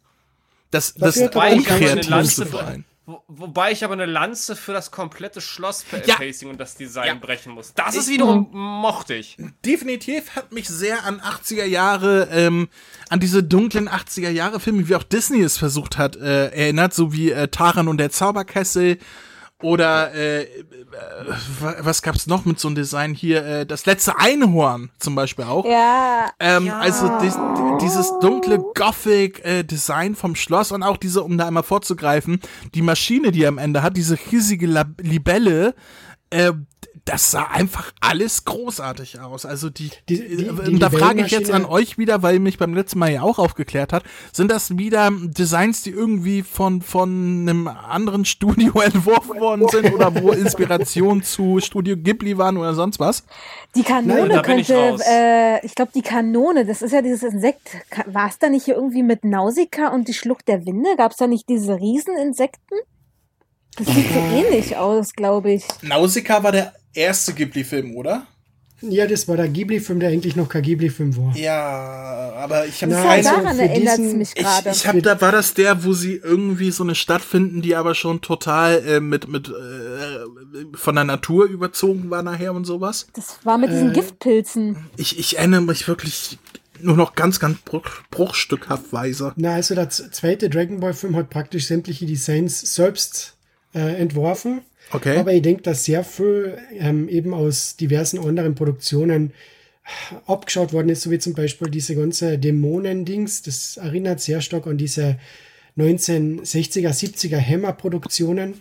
Das, 0.71 0.95
das 0.95 1.17
keine 1.17 1.57
unkreativste 1.57 2.47
von 2.47 2.61
allen. 2.61 2.85
Wo, 3.11 3.25
wobei 3.27 3.73
ich 3.73 3.83
aber 3.85 3.95
eine 3.95 4.07
Lanze 4.07 4.55
für 4.55 4.73
das 4.73 4.91
komplette 4.93 5.41
Schloss-Pacing 5.41 6.47
Ja. 6.49 6.53
und 6.53 6.59
das 6.61 6.77
Design 6.77 7.07
Ja. 7.09 7.15
brechen 7.15 7.53
muss. 7.53 7.75
Das 7.75 7.97
ist 7.97 8.09
wiederum 8.09 8.49
mochte 8.53 9.15
ich. 9.15 9.37
Definitiv 9.65 10.37
hat 10.37 10.53
mich 10.53 10.69
sehr 10.69 11.05
an 11.05 11.21
80er 11.21 11.65
Jahre, 11.65 12.29
ähm, 12.31 12.69
an 13.09 13.19
diese 13.19 13.43
dunklen 13.43 13.89
80er 13.89 14.31
Jahre 14.31 14.61
Filme, 14.61 14.89
wie 14.89 14.95
auch 14.95 15.03
Disney 15.03 15.41
es 15.43 15.59
versucht 15.59 15.99
hat, 15.99 16.15
äh, 16.17 16.51
erinnert, 16.51 16.95
so 16.95 17.13
wie 17.13 17.31
äh, 17.33 17.49
Taran 17.49 17.89
und 17.89 17.99
der 17.99 18.11
Zauberkessel 18.11 18.99
oder 19.63 20.13
äh, 20.15 20.43
äh, 20.43 20.47
wa- 21.61 21.77
was 21.81 22.03
gab's 22.03 22.27
noch 22.27 22.45
mit 22.45 22.59
so 22.59 22.69
einem 22.69 22.75
Design 22.75 23.15
hier, 23.15 23.45
äh, 23.45 23.67
das 23.67 23.87
letzte 23.87 24.19
Einhorn 24.19 24.91
zum 24.99 25.15
Beispiel 25.15 25.45
auch. 25.45 25.65
Ja, 25.65 26.31
Ähm, 26.41 26.71
Also 26.71 27.11
dies, 27.23 27.37
dieses 27.83 28.11
dunkle 28.21 28.59
Gothic-Design 28.75 30.15
vom 30.15 30.35
Schloss 30.35 30.73
und 30.73 30.83
auch 30.83 30.97
diese, 30.97 31.23
um 31.23 31.37
da 31.39 31.47
einmal 31.47 31.63
vorzugreifen, 31.63 32.41
die 32.75 32.83
Maschine, 32.83 33.31
die 33.33 33.43
er 33.45 33.49
am 33.49 33.59
Ende 33.59 33.83
hat, 33.83 33.97
diese 33.97 34.19
riesige 34.33 34.67
Lab 34.67 34.89
Libelle, 35.01 35.75
äh, 36.31 36.53
das 37.07 37.31
sah 37.31 37.45
einfach 37.45 37.93
alles 38.01 38.45
großartig 38.45 39.21
aus. 39.21 39.47
Also 39.47 39.71
die, 39.71 39.91
Die- 40.09 40.19
die- 40.29 40.37
die 40.37 40.75
äh, 40.75 40.79
da 40.79 40.91
frage 40.91 41.25
ich 41.25 41.33
jetzt 41.33 41.51
an 41.51 41.65
euch 41.65 41.99
wieder, 41.99 42.23
weil 42.23 42.39
mich 42.41 42.59
beim 42.59 42.75
letzten 42.75 42.99
Mal 42.99 43.11
ja 43.13 43.23
auch 43.23 43.39
aufgeklärt 43.39 43.93
hat, 43.93 44.05
sind 44.33 44.51
das 44.51 44.77
wieder 44.77 45.11
Designs, 45.11 45.83
die 45.83 45.91
irgendwie 45.91 46.43
von, 46.43 46.83
von 46.83 47.09
einem 47.49 47.69
anderen 47.69 48.25
Studio 48.25 48.81
entworfen 48.85 49.41
worden 49.41 49.67
sind 49.69 49.93
oder 49.95 50.15
wo 50.23 50.31
Inspiration 50.33 51.23
zu 51.23 51.59
Studio 51.61 51.97
Ghibli 51.97 52.37
waren 52.39 52.57
oder 52.59 52.75
sonst 52.75 53.01
was? 53.01 53.25
die 53.75 53.83
Kanone 53.83 54.27
Nein, 54.29 54.59
ich 54.59 54.67
könnte, 54.69 54.75
raus. 54.77 55.01
äh, 55.09 55.65
ich 55.65 55.75
glaube, 55.75 55.93
die 55.95 56.03
Kanone, 56.03 56.67
das 56.67 56.83
ist 56.83 56.93
ja 56.93 57.03
dieses 57.03 57.23
Insekt. 57.23 57.71
War 58.07 58.29
es 58.29 58.39
da 58.39 58.49
nicht 58.49 58.65
hier 58.67 58.75
irgendwie 58.75 59.03
mit 59.05 59.25
Nausicaa 59.25 59.89
und 59.89 60.07
die 60.09 60.15
Schlucht 60.15 60.49
der 60.49 60.67
Winde? 60.67 60.91
Gab 60.97 61.13
es 61.13 61.17
da 61.19 61.27
nicht 61.27 61.49
diese 61.49 61.77
Rieseninsekten? 61.77 62.79
Das 63.85 63.95
sieht 63.95 64.09
so 64.13 64.19
ähnlich 64.19 64.77
aus, 64.77 65.13
glaube 65.13 65.53
ich. 65.53 65.65
Nausicaa 65.83 66.43
war 66.43 66.53
der 66.53 66.73
erste 66.93 67.33
Ghibli-Film, 67.35 67.95
oder? 67.97 68.27
Ja, 68.83 69.07
das 69.07 69.29
war 69.29 69.37
der 69.37 69.49
Ghibli-Film, 69.49 70.01
der 70.01 70.09
eigentlich 70.11 70.37
noch 70.37 70.49
kein 70.49 70.63
Ghibli-Film 70.63 71.15
war. 71.17 71.37
Ja, 71.37 72.33
aber 72.37 72.67
ich 72.67 72.83
habe 72.83 72.97
also 72.97 73.29
daran 73.29 73.57
für 73.57 73.63
erinnert 73.63 73.99
es 73.99 74.15
mich 74.15 74.31
Ich, 74.35 74.43
gerade. 74.43 74.71
ich 74.71 74.87
hab, 74.87 75.03
da 75.03 75.21
war 75.21 75.33
das 75.33 75.53
der, 75.53 75.85
wo 75.85 75.93
sie 75.93 76.15
irgendwie 76.15 76.71
so 76.71 76.83
eine 76.83 76.95
Stadt 76.95 77.21
finden, 77.21 77.61
die 77.61 77.77
aber 77.77 77.95
schon 77.95 78.23
total 78.23 78.83
äh, 78.87 79.01
mit 79.01 79.29
mit 79.29 79.49
äh, 79.51 79.53
von 80.75 80.95
der 80.95 81.05
Natur 81.05 81.45
überzogen 81.47 82.09
war 82.09 82.23
nachher 82.23 82.55
und 82.55 82.65
sowas. 82.65 83.07
Das 83.13 83.37
war 83.45 83.59
mit 83.59 83.69
Äh, 83.69 83.75
diesen 83.75 83.93
Giftpilzen. 83.93 84.77
Ich, 84.97 85.19
ich 85.19 85.37
erinnere 85.37 85.61
mich 85.61 85.87
wirklich 85.87 86.39
nur 86.81 86.97
noch 86.97 87.15
ganz 87.15 87.39
ganz 87.39 87.59
bruch, 87.61 87.85
bruchstückhaftweise. 88.11 89.35
Na, 89.37 89.55
also 89.57 89.75
der 89.75 89.91
zweite 89.91 90.49
Dragon 90.49 90.81
Ball 90.81 90.95
Film 90.95 91.17
hat 91.17 91.29
praktisch 91.29 91.67
sämtliche 91.67 92.07
Designs 92.07 92.61
selbst 92.75 93.35
äh, 93.75 94.01
entworfen. 94.01 94.63
Okay. 94.93 95.17
Aber 95.19 95.33
ich 95.33 95.43
denke, 95.43 95.63
dass 95.63 95.85
sehr 95.85 96.05
viel 96.05 96.59
ähm, 96.79 97.09
eben 97.09 97.35
aus 97.35 97.77
diversen 97.77 98.19
anderen 98.19 98.55
Produktionen 98.55 99.33
abgeschaut 100.27 100.73
worden 100.73 100.89
ist, 100.89 101.03
so 101.03 101.11
wie 101.11 101.19
zum 101.19 101.35
Beispiel 101.35 101.69
diese 101.71 101.95
ganze 101.95 102.39
Dämonen-Dings. 102.39 103.43
Das 103.43 103.77
erinnert 103.77 104.21
sehr 104.21 104.41
stark 104.41 104.67
an 104.67 104.79
diese 104.79 105.19
1960er, 105.79 106.91
70er 106.91 107.41
Hammer-Produktionen. 107.41 108.61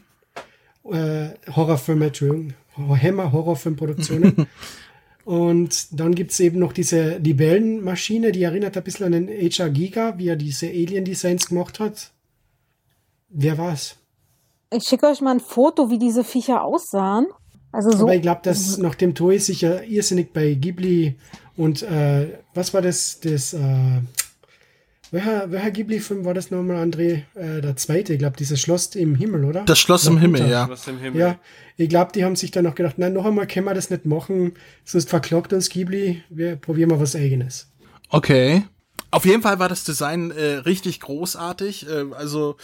Äh, 0.85 1.29
Horrorfilme, 1.55 2.07
Entschuldigung. 2.07 2.53
Hammer-Horrorfilmproduktionen. 2.77 4.47
Und 5.25 5.99
dann 5.99 6.15
gibt 6.15 6.31
es 6.31 6.39
eben 6.39 6.57
noch 6.57 6.73
diese 6.73 7.17
Libellenmaschine, 7.17 8.31
die 8.31 8.43
erinnert 8.43 8.75
ein 8.77 8.83
bisschen 8.83 9.05
an 9.07 9.11
den 9.11 9.27
HR 9.27 9.69
Giga, 9.69 10.17
wie 10.17 10.29
er 10.29 10.35
diese 10.35 10.67
Alien-Designs 10.67 11.47
gemacht 11.49 11.79
hat. 11.79 12.11
Wer 13.29 13.59
war's? 13.59 13.98
Ich 14.71 14.83
schicke 14.83 15.07
euch 15.07 15.21
mal 15.21 15.31
ein 15.31 15.39
Foto, 15.39 15.89
wie 15.89 15.97
diese 15.97 16.23
Viecher 16.23 16.63
aussahen. 16.63 17.27
Also 17.71 17.91
so. 17.91 18.03
Aber 18.03 18.15
ich 18.15 18.21
glaube, 18.21 18.41
dass 18.43 18.77
nach 18.77 18.95
dem 18.95 19.13
Toy 19.13 19.37
sich 19.39 19.61
ja 19.61 19.81
irrsinnig 19.81 20.33
bei 20.33 20.53
Ghibli 20.53 21.17
und 21.55 21.83
äh, 21.83 22.39
was 22.53 22.73
war 22.73 22.81
das? 22.81 23.19
Das 23.19 23.53
äh, 23.53 24.01
welcher, 25.11 25.51
welcher 25.51 25.71
Ghibli-Film 25.71 26.23
war 26.23 26.35
das 26.35 26.51
nochmal, 26.51 26.77
André? 26.77 27.23
Äh, 27.33 27.61
der 27.61 27.75
zweite, 27.75 28.13
ich 28.13 28.19
glaube, 28.19 28.37
dieses 28.37 28.59
Schloss 28.59 28.95
im 28.95 29.15
Himmel, 29.15 29.43
oder? 29.45 29.63
Das 29.65 29.79
Schloss 29.79 30.05
im. 30.05 30.19
Himmel, 30.19 30.47
ja. 30.49 30.69
Was 30.69 30.87
im 30.87 30.99
Himmel. 30.99 31.19
Ja, 31.19 31.39
ich 31.77 31.89
glaube, 31.89 32.11
die 32.13 32.23
haben 32.23 32.35
sich 32.35 32.51
dann 32.51 32.65
noch 32.65 32.75
gedacht, 32.75 32.99
nein, 32.99 33.13
noch 33.13 33.25
einmal 33.25 33.47
können 33.47 33.65
wir 33.65 33.73
das 33.73 33.89
nicht 33.89 34.05
machen, 34.05 34.53
sonst 34.85 35.09
verklagt 35.09 35.51
uns 35.51 35.69
Ghibli, 35.69 36.21
wir 36.29 36.57
probieren 36.57 36.89
mal 36.89 36.99
was 36.99 37.15
eigenes. 37.15 37.71
Okay. 38.09 38.63
Auf 39.11 39.25
jeden 39.25 39.41
Fall 39.41 39.57
war 39.57 39.69
das 39.69 39.83
Design 39.83 40.29
äh, 40.29 40.57
richtig 40.57 40.99
großartig. 40.99 41.87
Äh, 41.89 42.13
also 42.13 42.57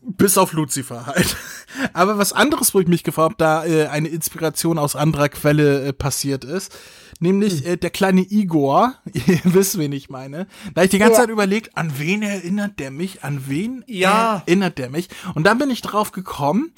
bis 0.00 0.38
auf 0.38 0.52
Lucifer 0.52 1.06
halt. 1.06 1.36
Aber 1.92 2.18
was 2.18 2.32
anderes, 2.32 2.74
wo 2.74 2.80
ich 2.80 2.86
mich 2.86 3.02
gefragt 3.04 3.30
habe, 3.32 3.34
da 3.38 3.64
äh, 3.66 3.86
eine 3.88 4.08
Inspiration 4.08 4.78
aus 4.78 4.96
anderer 4.96 5.28
Quelle 5.28 5.86
äh, 5.86 5.92
passiert 5.92 6.44
ist, 6.44 6.76
nämlich 7.18 7.66
äh, 7.66 7.76
der 7.76 7.90
kleine 7.90 8.20
Igor, 8.22 8.94
ihr 9.12 9.40
wisst, 9.44 9.78
wen 9.78 9.92
ich 9.92 10.08
meine. 10.08 10.46
Da 10.74 10.82
ich 10.82 10.90
die 10.90 10.98
ganze 10.98 11.14
Ja. 11.14 11.20
Zeit 11.22 11.30
überlegt, 11.30 11.76
an 11.76 11.98
wen 11.98 12.22
erinnert 12.22 12.78
der 12.78 12.90
mich, 12.90 13.24
an 13.24 13.44
wen 13.48 13.84
Ja. 13.86 14.42
erinnert 14.46 14.78
der 14.78 14.90
mich? 14.90 15.08
Und 15.34 15.44
dann 15.44 15.58
bin 15.58 15.70
ich 15.70 15.82
drauf 15.82 16.12
gekommen, 16.12 16.72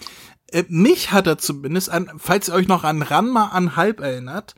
äh, 0.50 0.64
mich 0.68 1.12
hat 1.12 1.26
er 1.26 1.38
zumindest 1.38 1.90
an, 1.90 2.10
falls 2.18 2.48
ihr 2.48 2.54
euch 2.54 2.68
noch 2.68 2.84
an 2.84 3.02
Ranma 3.02 3.48
an 3.48 3.76
Halb 3.76 4.00
erinnert, 4.00 4.54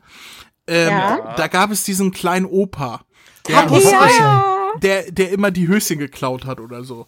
ähm, 0.67 0.89
Ja. 0.89 1.33
da 1.35 1.47
gab 1.47 1.71
es 1.71 1.83
diesen 1.83 2.11
kleinen 2.11 2.45
Opa. 2.45 3.01
Der, 3.47 3.55
Ja. 3.55 4.07
er? 4.07 4.79
der, 4.81 5.11
der 5.11 5.31
immer 5.31 5.51
die 5.51 5.67
Höschen 5.67 5.97
geklaut 5.99 6.45
hat 6.45 6.59
oder 6.61 6.83
so. 6.83 7.07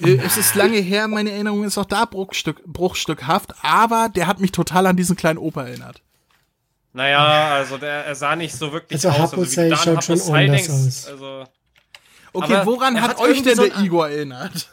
Es 0.00 0.36
ist 0.36 0.54
lange 0.54 0.78
her, 0.78 1.06
meine 1.08 1.30
Erinnerung 1.30 1.64
ist 1.64 1.78
auch 1.78 1.84
da 1.84 2.04
bruchstück, 2.04 2.62
bruchstückhaft, 2.64 3.52
aber 3.62 4.08
der 4.08 4.26
hat 4.26 4.40
mich 4.40 4.52
total 4.52 4.86
an 4.86 4.96
diesen 4.96 5.16
kleinen 5.16 5.38
Opa 5.38 5.64
erinnert. 5.64 6.00
Naja, 6.94 7.54
also 7.54 7.78
der, 7.78 8.04
er 8.06 8.14
sah 8.14 8.36
nicht 8.36 8.54
so 8.54 8.72
wirklich 8.72 9.04
Also 9.04 9.08
aus. 9.22 9.32
Haposei 9.32 9.70
wie 9.70 9.76
schaut 9.76 10.04
schon 10.04 10.20
anders 10.34 10.70
aus. 10.70 11.06
Also 11.08 11.44
Okay, 12.34 12.60
woran 12.64 13.00
hat, 13.00 13.10
hat 13.10 13.18
euch 13.20 13.42
denn 13.42 13.56
so 13.56 13.64
der 13.66 13.76
ein- 13.76 13.84
Igor 13.84 14.08
erinnert? 14.08 14.68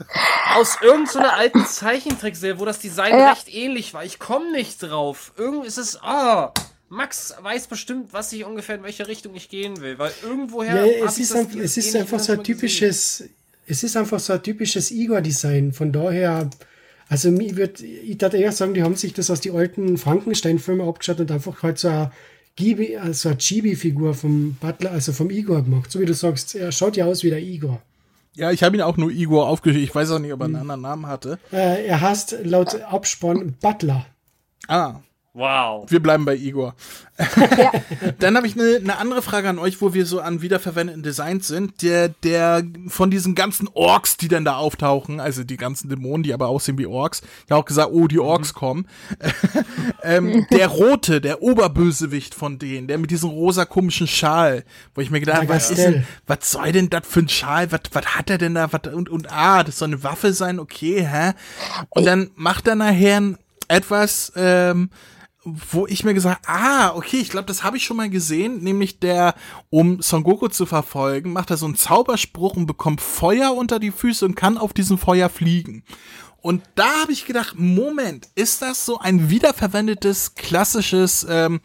aus 0.56 0.78
irgendeiner 0.82 1.34
alten 1.34 1.66
Zeichentrickserie, 1.66 2.58
wo 2.58 2.64
das 2.66 2.80
Design 2.80 3.18
Ja. 3.18 3.32
recht 3.32 3.54
ähnlich 3.54 3.94
war. 3.94 4.04
Ich 4.06 4.18
komme 4.18 4.52
nicht 4.54 4.82
drauf. 4.82 5.34
Irgendwie 5.38 5.68
ist 5.68 5.78
es. 5.78 6.02
Ah, 6.02 6.54
Max 6.88 7.36
weiß 7.42 7.68
bestimmt, 7.68 8.14
was 8.14 8.32
ich 8.34 8.46
ungefähr 8.46 8.76
in 8.76 8.84
welche 8.84 9.08
Richtung 9.08 9.36
ich 9.36 9.50
gehen 9.50 9.80
will, 9.82 10.00
weil 10.00 10.12
irgendwoher. 10.24 10.86
Ja, 10.86 11.06
es 11.06 11.18
ich 11.18 11.24
ist, 11.24 11.32
das 11.32 11.38
einfach, 11.40 11.60
es 11.60 11.78
ist 11.78 11.96
einfach 11.96 12.20
so 12.20 12.32
ein 12.32 12.38
mal 12.40 12.44
gesehen. 12.46 13.30
Es 13.70 13.84
ist 13.84 13.96
einfach 13.96 14.20
so 14.20 14.34
ein 14.34 14.42
typisches 14.42 14.90
Igor-Design. 14.90 15.74
Von 15.74 15.92
daher, 15.92 16.50
also 17.08 17.32
ich 17.32 17.56
würde, 17.56 17.86
ich 17.86 18.20
würde 18.20 18.38
eher 18.38 18.52
sagen, 18.52 18.74
die 18.74 18.84
haben 18.84 18.96
sich 18.96 19.14
das 19.14 19.30
aus 19.30 19.42
die 19.42 19.52
alten 19.52 19.98
Frankenstein-Filme 19.98 20.84
abgeschaut 20.84 21.20
und 21.20 21.32
einfach 21.32 21.62
halt 21.62 21.78
so 21.78 21.88
eine 21.88 22.12
Gibi, 22.56 22.98
also 22.98 23.30
eine 23.30 23.38
Chibi-Figur 23.38 24.16
vom 24.16 24.56
Butler, 24.60 24.92
also 24.92 25.14
vom 25.14 25.30
Igor 25.30 25.64
gemacht. 25.64 25.92
So 25.92 26.00
wie 26.00 26.06
du 26.06 26.14
sagst, 26.14 26.56
er 26.56 26.72
schaut 26.72 26.98
ja 26.98 27.06
aus 27.06 27.24
wie 27.24 27.30
der 27.30 27.42
Igor. 27.42 27.82
Ja, 28.36 28.52
ich 28.52 28.64
habe 28.64 28.76
ihn 28.76 28.82
auch 28.82 28.98
nur 28.98 29.12
Igor 29.12 29.48
aufgeschrieben. 29.48 29.84
Ich 29.84 29.94
weiß 29.94 30.12
auch 30.12 30.20
nicht, 30.20 30.34
ob 30.34 30.42
er 30.42 30.46
einen 30.46 30.56
anderen 30.56 30.82
Namen 30.82 31.06
hatte. 31.06 31.38
Äh, 31.52 31.86
er 31.86 32.02
heißt 32.02 32.38
laut 32.44 32.82
Abspann 32.82 33.56
Butler. 33.62 34.06
Ah. 34.68 35.02
Wow. 35.40 35.90
Wir 35.90 36.02
bleiben 36.02 36.26
bei 36.26 36.36
Igor. 36.36 36.76
Ja. 37.18 37.72
Dann 38.20 38.36
habe 38.36 38.46
ich 38.46 38.56
eine 38.56 38.76
eine 38.76 38.98
andere 38.98 39.22
Frage 39.22 39.48
an 39.48 39.58
euch, 39.58 39.82
wo 39.82 39.94
wir 39.94 40.06
so 40.06 40.20
an 40.20 40.42
wiederverwendeten 40.42 41.02
Designs 41.02 41.48
sind. 41.48 41.82
Der, 41.82 42.10
der 42.10 42.62
von 42.88 43.10
diesen 43.10 43.36
ganzen 43.36 43.70
Orks, 43.74 44.18
die 44.18 44.28
dann 44.28 44.44
da 44.44 44.58
auftauchen, 44.58 45.22
also 45.22 45.46
die 45.46 45.56
ganzen 45.56 45.88
Dämonen, 45.90 46.24
die 46.24 46.34
aber 46.34 46.50
aussehen 46.50 46.78
wie 46.78 46.86
Orks, 46.86 47.22
ja 47.50 47.56
auch 47.56 47.64
gesagt, 47.64 47.92
oh, 47.94 48.08
die 48.08 48.20
Orks 48.20 48.54
kommen. 48.54 48.88
ähm, 50.04 50.46
der 50.52 50.68
rote, 50.68 51.22
der 51.22 51.42
Oberbösewicht 51.42 52.36
von 52.36 52.60
denen, 52.60 52.88
der 52.88 52.98
mit 52.98 53.12
diesem 53.12 53.30
rosa 53.30 53.64
komischen 53.64 54.08
Schal, 54.08 54.66
wo 54.94 55.00
ich 55.00 55.10
mir 55.10 55.22
gedacht, 55.22 55.44
Ja, 55.44 55.50
was 55.50 55.72
ist 55.72 55.80
denn, 55.80 56.06
was 56.28 56.52
soll 56.52 56.74
denn 56.74 56.90
das 56.90 57.08
für 57.08 57.22
ein 57.22 57.30
Schal? 57.30 57.72
Was, 57.72 57.82
was 57.94 58.06
hat 58.06 58.30
er 58.30 58.38
denn 58.38 58.56
da? 58.56 58.74
Was, 58.74 58.94
und, 58.94 59.08
und 59.08 59.32
ah, 59.32 59.64
das 59.64 59.80
soll 59.80 59.88
eine 59.88 60.04
Waffe 60.04 60.34
sein, 60.34 60.60
okay, 60.60 61.08
hä? 61.10 61.32
Und 61.90 62.06
dann 62.06 62.32
macht 62.36 62.68
er 62.68 62.76
nachher 62.76 63.22
etwas, 63.70 64.34
ähm, 64.36 64.90
wo 65.46 65.88
ich 65.88 66.04
mir 66.04 66.14
gesagt, 66.14 66.48
ah, 66.48 66.94
okay, 66.96 67.18
ich 67.18 67.30
glaube, 67.30 67.46
das 67.46 67.64
habe 67.64 67.78
ich 67.78 67.86
schon 67.86 67.98
mal 67.98 68.10
gesehen, 68.10 68.62
nämlich 68.62 69.00
der, 69.00 69.36
um 69.70 70.02
Son 70.02 70.24
Goku 70.24 70.50
zu 70.50 70.66
verfolgen, 70.66 71.32
macht 71.32 71.50
er 71.50 71.58
so 71.58 71.66
einen 71.66 71.76
Zauberspruch 71.76 72.56
und 72.58 72.66
bekommt 72.66 73.00
Feuer 73.00 73.56
unter 73.56 73.80
die 73.80 73.92
Füße 73.92 74.26
und 74.26 74.36
kann 74.36 74.58
auf 74.58 74.74
diesem 74.74 74.98
Feuer 74.98 75.30
fliegen. 75.30 75.84
Und 76.42 76.64
da 76.76 77.02
habe 77.02 77.12
ich 77.12 77.26
gedacht, 77.26 77.56
Moment, 77.58 78.30
ist 78.36 78.62
das 78.62 78.86
so 78.86 79.00
ein 79.00 79.30
wiederverwendetes, 79.30 80.36
klassisches, 80.36 81.26
ähm, 81.30 81.62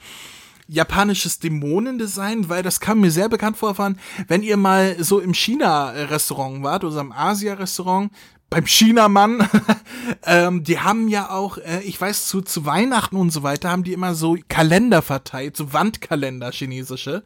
japanisches 0.67 1.39
Dämonendesign, 1.41 2.49
weil 2.49 2.63
das 2.63 2.81
kam 2.81 3.01
mir 3.01 3.11
sehr 3.11 3.29
bekannt 3.29 3.57
vor, 3.57 3.75
von, 3.75 3.99
wenn 4.29 4.43
ihr 4.43 4.57
mal 4.57 4.97
so 5.03 5.21
im 5.21 5.35
China-Restaurant 5.35 6.63
wart 6.63 6.85
oder 6.85 7.01
im 7.01 7.13
Asia-Restaurant, 7.13 8.11
beim 8.51 8.67
Chinamann, 8.67 9.49
ähm, 10.27 10.65
die 10.65 10.79
haben 10.79 11.09
ja 11.09 11.31
auch, 11.31 11.59
äh, 11.59 11.81
ich 11.85 12.01
weiß, 12.01 12.29
zu, 12.29 12.41
zu 12.41 12.65
Weihnachten 12.67 13.17
und 13.17 13.31
so 13.31 13.43
weiter, 13.43 13.71
haben 13.71 13.85
die 13.85 13.93
immer 13.93 14.15
so 14.15 14.37
Kalender 14.49 15.03
verteilt, 15.03 15.57
so 15.57 15.73
Wandkalender 15.73 16.53
chinesische. 16.53 17.25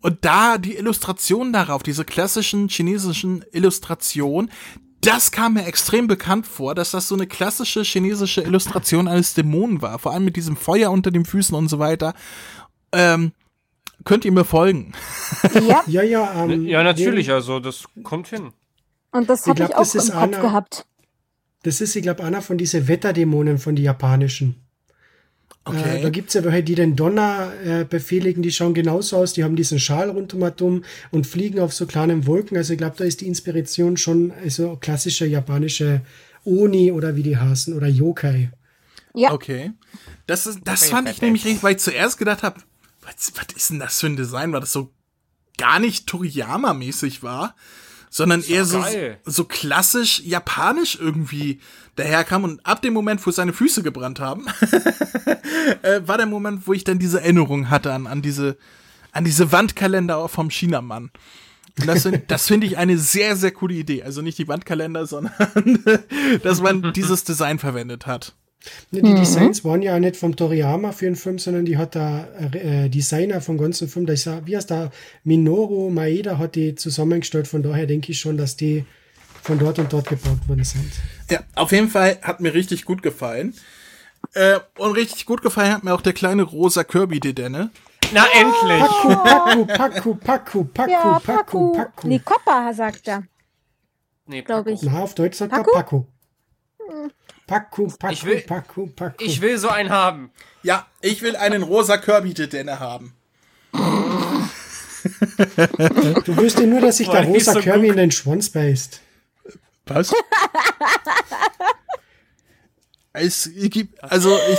Und 0.00 0.24
da 0.24 0.58
die 0.58 0.76
Illustrationen 0.76 1.52
darauf, 1.52 1.82
diese 1.82 2.04
klassischen 2.04 2.68
chinesischen 2.68 3.44
Illustrationen, 3.52 4.50
das 5.00 5.30
kam 5.30 5.54
mir 5.54 5.66
extrem 5.66 6.08
bekannt 6.08 6.46
vor, 6.46 6.74
dass 6.74 6.90
das 6.90 7.08
so 7.08 7.14
eine 7.14 7.26
klassische 7.26 7.82
chinesische 7.82 8.42
Illustration 8.42 9.08
eines 9.08 9.34
Dämonen 9.34 9.80
war. 9.82 9.98
Vor 9.98 10.12
allem 10.12 10.24
mit 10.24 10.36
diesem 10.36 10.56
Feuer 10.56 10.90
unter 10.90 11.10
den 11.10 11.24
Füßen 11.24 11.54
und 11.54 11.68
so 11.68 11.78
weiter. 11.78 12.14
Ähm, 12.92 13.32
könnt 14.04 14.24
ihr 14.24 14.32
mir 14.32 14.44
folgen? 14.44 14.92
ja, 15.54 15.84
Ja, 15.86 16.02
ja, 16.02 16.44
ähm, 16.44 16.66
Ja, 16.66 16.82
natürlich, 16.82 17.30
also 17.30 17.60
das 17.60 17.84
kommt 18.02 18.28
hin. 18.28 18.52
Und 19.16 19.28
das 19.30 19.40
Ich 19.42 19.46
habe 19.48 19.56
glaub, 19.56 19.70
ich 19.70 19.74
auch 19.76 19.80
das 19.80 19.94
ist 19.94 20.08
im 20.08 20.14
Kopf 20.14 20.22
einer- 20.22 20.40
gehabt. 20.40 20.86
Das 21.62 21.80
ist, 21.80 21.96
ich 21.96 22.02
glaube, 22.02 22.22
einer 22.22 22.42
von 22.42 22.58
diesen 22.58 22.86
Wetterdämonen 22.86 23.58
von 23.58 23.74
die 23.74 23.82
japanischen. 23.82 24.56
Äh, 25.68 26.00
da 26.00 26.10
gibt's 26.10 26.34
ja 26.34 26.44
welche, 26.44 26.62
die 26.62 26.76
den 26.76 26.94
Donner 26.94 27.52
äh, 27.64 27.84
befehligen, 27.84 28.40
die 28.40 28.52
schauen 28.52 28.72
genauso 28.72 29.16
aus, 29.16 29.32
die 29.32 29.42
haben 29.42 29.56
diesen 29.56 29.80
Schal 29.80 30.10
rundum 30.10 30.84
und 31.10 31.26
fliegen 31.26 31.58
auf 31.58 31.72
so 31.74 31.86
kleinen 31.86 32.24
Wolken. 32.26 32.56
Also 32.56 32.72
ich 32.74 32.78
glaube, 32.78 32.94
da 32.96 33.04
ist 33.04 33.20
die 33.20 33.26
Inspiration 33.26 33.96
schon 33.96 34.30
also 34.44 34.76
klassische 34.76 35.26
japanische 35.26 36.02
Oni 36.44 36.92
oder 36.92 37.16
wie 37.16 37.24
die 37.24 37.36
heißen 37.36 37.74
oder 37.74 37.88
Yokai. 37.88 38.50
Ja, 39.14 39.32
Okay. 39.32 39.72
Das, 40.28 40.46
ist, 40.46 40.60
das 40.64 40.82
Okay, 40.82 40.90
fand 40.90 41.08
ich 41.08 41.14
perfekt. 41.14 41.22
nämlich 41.22 41.44
richtig, 41.46 41.62
weil 41.64 41.72
ich 41.74 41.82
zuerst 41.82 42.18
gedacht 42.18 42.44
habe, 42.44 42.60
was, 43.02 43.32
was 43.34 43.56
ist 43.56 43.70
denn 43.70 43.80
das 43.80 43.98
für 43.98 44.06
ein 44.06 44.16
Design, 44.16 44.52
weil 44.52 44.60
das 44.60 44.72
so 44.72 44.92
gar 45.58 45.80
nicht 45.80 46.08
Toriyama-mäßig 46.08 47.22
war, 47.24 47.56
sondern 48.10 48.42
eher 48.42 48.64
so, 48.64 48.80
geil. 48.80 49.18
so 49.24 49.44
klassisch 49.44 50.20
japanisch 50.20 50.98
irgendwie 51.00 51.60
daherkam. 51.96 52.44
Und 52.44 52.64
ab 52.64 52.82
dem 52.82 52.94
Moment, 52.94 53.26
wo 53.26 53.30
seine 53.30 53.52
Füße 53.52 53.82
gebrannt 53.82 54.20
haben, 54.20 54.46
äh, 55.82 56.00
war 56.06 56.16
der 56.16 56.26
Moment, 56.26 56.66
wo 56.66 56.72
ich 56.72 56.84
dann 56.84 56.98
diese 56.98 57.20
Erinnerung 57.20 57.70
hatte 57.70 57.92
an, 57.92 58.06
an 58.06 58.22
diese, 58.22 58.56
an 59.12 59.24
diese 59.24 59.52
Wandkalender 59.52 60.28
vom 60.28 60.50
Chinamann. 60.50 61.10
Und 61.78 61.86
das, 61.86 62.08
das 62.28 62.46
finde 62.46 62.66
ich 62.66 62.78
eine 62.78 62.96
sehr, 62.96 63.36
sehr 63.36 63.50
coole 63.50 63.74
Idee. 63.74 64.02
Also 64.02 64.22
nicht 64.22 64.38
die 64.38 64.48
Wandkalender, 64.48 65.06
sondern 65.06 65.34
dass 66.42 66.62
man 66.62 66.92
dieses 66.94 67.24
Design 67.24 67.58
verwendet 67.58 68.06
hat. 68.06 68.34
Ne, 68.90 69.02
Die 69.02 69.14
Designs 69.14 69.64
waren 69.64 69.82
ja 69.82 69.94
auch 69.94 69.98
nicht 69.98 70.16
vom 70.16 70.34
Toriyama 70.36 70.92
für 70.92 71.04
den 71.06 71.16
Film, 71.16 71.38
sondern 71.38 71.64
die 71.64 71.76
hat 71.76 71.94
der 71.94 72.28
äh, 72.54 72.88
Designer 72.88 73.40
vom 73.40 73.58
ganzen 73.58 73.88
Film, 73.88 74.06
das 74.06 74.20
ist, 74.20 74.24
ja- 74.26 74.40
wie 74.46 74.56
heißt 74.56 74.70
der, 74.70 74.90
Minoru 75.24 75.90
Maeda 75.90 76.38
hat 76.38 76.54
die 76.54 76.74
zusammengestellt. 76.74 77.46
Von 77.48 77.62
daher 77.62 77.86
denke 77.86 78.12
ich 78.12 78.20
schon, 78.20 78.36
dass 78.36 78.56
die 78.56 78.84
von 79.42 79.58
dort 79.58 79.78
und 79.78 79.92
dort 79.92 80.08
gebaut 80.08 80.48
worden 80.48 80.64
sind. 80.64 80.90
Ja, 81.30 81.40
auf 81.54 81.70
jeden 81.72 81.88
Fall 81.88 82.18
hat 82.22 82.40
mir 82.40 82.52
richtig 82.54 82.84
gut 82.84 83.02
gefallen. 83.02 83.54
Äh, 84.34 84.58
und 84.78 84.92
richtig 84.92 85.24
gut 85.26 85.42
gefallen 85.42 85.72
hat 85.72 85.84
mir 85.84 85.94
auch 85.94 86.00
der 86.00 86.12
kleine 86.12 86.42
rosa 86.42 86.82
Kirby-Dedenne. 86.84 87.70
Na, 88.12 88.24
endlich! 88.34 88.90
Paku, 89.24 89.64
Paku, 89.66 90.14
Paku, 90.14 90.64
Paku, 90.64 90.90
ja, 90.90 91.18
Paku, 91.20 91.22
Paku. 91.24 91.72
Paku. 91.76 92.08
Nee, 92.08 92.20
Koppa, 92.24 92.72
sagt 92.74 93.06
er, 93.08 93.22
Nee, 94.26 94.42
glaube 94.42 94.72
ich. 94.72 94.82
Na, 94.82 95.00
auf 95.02 95.14
Deutsch 95.14 95.36
sagt 95.38 95.52
er 95.52 95.58
Paku? 95.58 95.72
Paku. 95.72 96.04
Paku, 97.46 97.88
Paku, 97.98 98.12
Ich 98.12 98.24
will- 98.24 98.40
Paku, 98.42 98.86
Paku. 98.88 99.24
Ich 99.24 99.40
will 99.40 99.56
so 99.58 99.68
einen 99.68 99.90
haben. 99.90 100.30
Ja, 100.62 100.86
ich 101.00 101.22
will 101.22 101.36
einen 101.36 101.62
rosa 101.62 101.96
Kirby-Dedenne 101.96 102.80
haben. 102.80 103.14
du 103.72 103.78
wüsstest 106.36 106.66
nur, 106.66 106.80
dass 106.80 106.96
sich 106.96 107.08
der 107.08 107.24
rosa 107.24 107.52
so 107.52 107.60
Kirby 107.60 107.82
gut. 107.88 107.90
in 107.90 107.96
den 107.98 108.10
Schwanz 108.10 108.50
beißt. 108.50 109.00
Was? 109.86 110.12
es 113.12 113.48
gibt, 113.54 114.02
also 114.02 114.36
ich, 114.52 114.58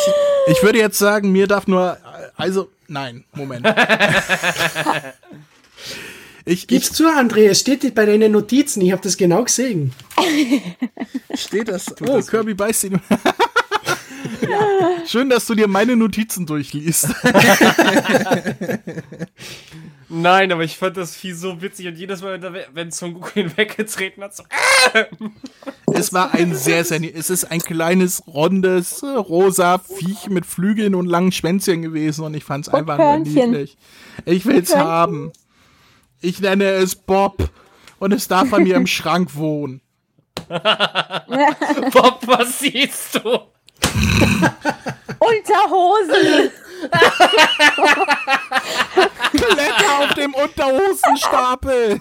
ich 0.55 0.63
würde 0.63 0.79
jetzt 0.79 0.97
sagen, 0.97 1.33
mir 1.33 1.47
darf 1.47 1.67
nur, 1.67 1.97
also, 2.37 2.69
nein, 2.87 3.25
Moment. 3.33 3.67
Ich, 6.47 6.61
ich 6.61 6.67
Gib's 6.67 6.93
zu, 6.93 7.09
André, 7.09 7.49
es 7.49 7.59
steht 7.59 7.93
bei 7.93 8.05
deinen 8.05 8.31
Notizen, 8.31 8.81
ich 8.81 8.93
habe 8.93 9.01
das 9.01 9.17
genau 9.17 9.43
gesehen. 9.43 9.91
steht 11.33 11.67
das. 11.67 11.93
Oh, 12.01 12.21
Kirby 12.21 12.53
beißt 12.53 12.85
ihn. 12.85 13.01
ja, 14.41 15.05
schön, 15.05 15.29
dass 15.29 15.45
du 15.45 15.55
dir 15.55 15.67
meine 15.67 15.97
Notizen 15.97 16.45
durchliest. 16.45 17.09
Nein, 20.09 20.53
aber 20.53 20.63
ich 20.63 20.77
fand 20.77 20.95
das 20.95 21.17
Vieh 21.17 21.33
so 21.33 21.61
witzig 21.61 21.87
und 21.87 21.97
jedes 21.97 22.21
Mal, 22.21 22.39
wenn 22.73 22.91
Son 22.91 23.15
Goku 23.15 23.41
ihn 23.41 23.57
weggetreten 23.57 24.23
hat, 24.23 24.33
so. 24.33 24.43
Es 25.91 26.13
war 26.13 26.33
ein 26.33 26.55
sehr, 26.55 26.85
sehr, 26.85 27.01
es 27.13 27.29
ist 27.29 27.43
ein 27.51 27.59
kleines, 27.59 28.23
rondes, 28.25 29.03
äh, 29.03 29.07
rosa 29.07 29.79
Viech 29.79 30.29
mit 30.29 30.45
Flügeln 30.45 30.95
und 30.95 31.07
langen 31.07 31.33
Schwänzchen 31.33 31.81
gewesen 31.81 32.23
und 32.23 32.35
ich 32.35 32.45
fand 32.45 32.69
es 32.69 32.73
einfach 32.73 32.97
nur 32.97 33.17
niedlich. 33.17 33.77
Ich 34.23 34.45
will's 34.45 34.73
haben. 34.73 35.33
Ich 36.21 36.39
nenne 36.39 36.65
es 36.65 36.95
Bob 36.95 37.49
und 37.99 38.11
es 38.11 38.27
darf 38.27 38.49
bei 38.49 38.59
mir 38.59 38.75
im 38.75 38.87
Schrank 38.87 39.35
wohnen. 39.35 39.81
Bob, 40.47 42.19
was 42.25 42.59
siehst 42.59 43.15
du? 43.15 43.39
Unterhosen. 45.19 46.51
Kletter 49.31 49.99
auf 49.99 50.13
dem 50.13 50.33
Unterhosenstapel. 50.33 51.99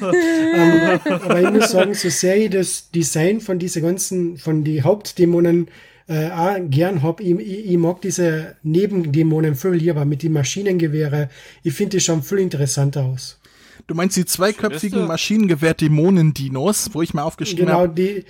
Aber 0.00 1.40
ich 1.40 1.50
muss 1.50 1.70
sagen, 1.70 1.94
so 1.94 2.08
sehr 2.08 2.36
ich 2.36 2.50
das 2.50 2.90
Design 2.90 3.40
von 3.40 3.58
diese 3.58 3.82
ganzen, 3.82 4.38
von 4.38 4.64
die 4.64 4.82
Hauptdämonen 4.82 5.68
äh, 6.08 6.30
auch 6.30 6.56
gern 6.70 7.02
hab, 7.02 7.20
ich, 7.20 7.38
ich, 7.38 7.66
ich 7.70 7.76
mag 7.76 8.00
diese 8.00 8.56
Nebendämonen 8.62 9.54
viel 9.54 9.72
lieber 9.72 10.04
mit 10.04 10.22
den 10.22 10.32
Maschinengewehre. 10.32 11.28
Ich 11.62 11.74
finde 11.74 11.98
die 11.98 12.00
schon 12.00 12.22
viel 12.22 12.38
interessanter 12.38 13.04
aus. 13.04 13.38
Du 13.86 13.94
meinst 13.94 14.16
die 14.16 14.24
zweiköpfigen? 14.24 15.06
Maschinengewehr-Dämonen-Dinos, 15.06 16.90
wo 16.92 17.02
ich 17.02 17.14
mal 17.14 17.22
aufgeschrieben 17.22 17.66
Genau, 17.66 17.80
habe, 17.80 17.94
die, 17.94 18.24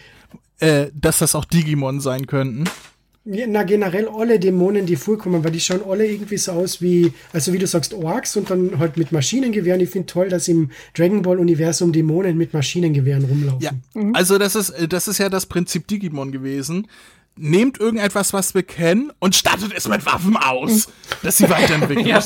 äh, 0.64 0.90
dass 0.94 1.18
das 1.18 1.34
auch 1.34 1.44
Digimon 1.44 2.00
sein 2.00 2.26
könnten. 2.26 2.64
Ja, 3.24 3.46
Na, 3.46 3.62
generell 3.62 4.08
alle 4.08 4.38
Dämonen, 4.38 4.86
die 4.86 4.96
vorkommen, 4.96 5.44
weil 5.44 5.50
die 5.50 5.60
schauen 5.60 5.82
alle 5.86 6.06
irgendwie 6.06 6.38
so 6.38 6.52
aus 6.52 6.80
wie, 6.80 7.12
also 7.32 7.52
wie 7.52 7.58
du 7.58 7.66
sagst, 7.66 7.92
Orks 7.92 8.36
und 8.36 8.48
dann 8.48 8.78
halt 8.78 8.96
mit 8.96 9.12
Maschinengewehren. 9.12 9.80
Ich 9.80 9.90
finde 9.90 10.06
toll, 10.06 10.30
dass 10.30 10.48
im 10.48 10.70
Dragon 10.96 11.20
Ball-Universum 11.22 11.92
Dämonen 11.92 12.38
mit 12.38 12.54
Maschinengewehren 12.54 13.24
rumlaufen. 13.24 13.60
Ja, 13.60 13.72
also 14.14 14.38
das 14.38 14.56
ist, 14.56 14.70
äh, 14.70 14.88
das 14.88 15.08
ist 15.08 15.18
ja 15.18 15.28
das 15.28 15.46
Prinzip 15.46 15.86
Digimon 15.88 16.32
gewesen. 16.32 16.86
Nehmt 17.38 17.78
irgendetwas, 17.78 18.32
was 18.32 18.54
wir 18.54 18.62
kennen, 18.62 19.12
und 19.20 19.34
startet 19.34 19.72
es 19.74 19.88
mit 19.88 20.04
Waffen 20.06 20.36
aus, 20.36 20.88
dass 21.22 21.38
sie 21.38 21.48
weiterentwickeln. 21.48 22.06
Ja. 22.06 22.22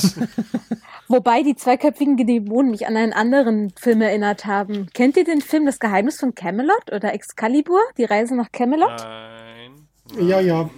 Wobei 1.08 1.42
die 1.42 1.54
zweiköpfigen 1.54 2.16
Dämonen 2.16 2.70
mich 2.70 2.86
an 2.86 2.96
einen 2.96 3.12
anderen 3.12 3.72
Film 3.78 4.00
erinnert 4.00 4.46
haben. 4.46 4.86
Kennt 4.94 5.16
ihr 5.16 5.24
den 5.24 5.42
Film 5.42 5.66
Das 5.66 5.78
Geheimnis 5.78 6.18
von 6.18 6.34
Camelot 6.34 6.90
oder 6.90 7.12
Excalibur? 7.12 7.80
Die 7.98 8.04
Reise 8.04 8.34
nach 8.34 8.50
Camelot? 8.50 8.88
Nein. 8.88 9.88
ja, 10.20 10.40
ja. 10.40 10.70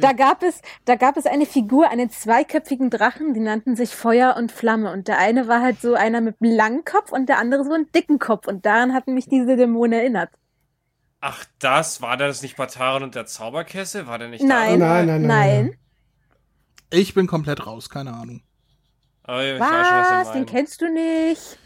Da 0.00 0.12
gab 0.12 0.42
es, 0.42 0.60
da 0.84 0.94
gab 0.94 1.16
es 1.16 1.26
eine 1.26 1.46
Figur, 1.46 1.90
einen 1.90 2.08
zweiköpfigen 2.10 2.90
Drachen, 2.90 3.34
die 3.34 3.40
nannten 3.40 3.76
sich 3.76 3.94
Feuer 3.94 4.36
und 4.38 4.52
Flamme. 4.52 4.92
Und 4.92 5.08
der 5.08 5.18
eine 5.18 5.48
war 5.48 5.60
halt 5.60 5.80
so 5.80 5.94
einer 5.94 6.20
mit 6.20 6.36
einem 6.40 6.56
langen 6.56 6.84
Kopf 6.84 7.12
und 7.12 7.28
der 7.28 7.38
andere 7.38 7.64
so 7.64 7.72
einen 7.72 7.90
dicken 7.92 8.18
Kopf. 8.18 8.46
Und 8.46 8.64
daran 8.64 8.94
hatten 8.94 9.14
mich 9.14 9.28
diese 9.28 9.56
Dämonen 9.56 9.92
erinnert. 9.92 10.30
Ach, 11.26 11.42
das? 11.58 12.02
War 12.02 12.18
das 12.18 12.42
nicht 12.42 12.56
Bataran 12.56 13.02
und 13.02 13.14
der 13.14 13.24
Zauberkessel? 13.24 14.06
War 14.06 14.18
der 14.18 14.28
nicht 14.28 14.44
Nein, 14.44 14.78
Nein, 14.78 15.06
nein, 15.06 15.22
nein, 15.22 15.26
nein. 15.26 15.76
Ich 16.90 17.14
bin 17.14 17.26
komplett 17.26 17.66
raus, 17.66 17.88
keine 17.88 18.12
Ahnung. 18.12 18.42
da? 19.22 19.42
Ich 19.42 19.58
weiß 19.58 19.86
schon, 19.88 19.96
was? 19.96 20.28
Sie 20.28 20.34
Den 20.34 20.44
kennst 20.44 20.82
du 20.82 20.92
nicht? 20.92 21.58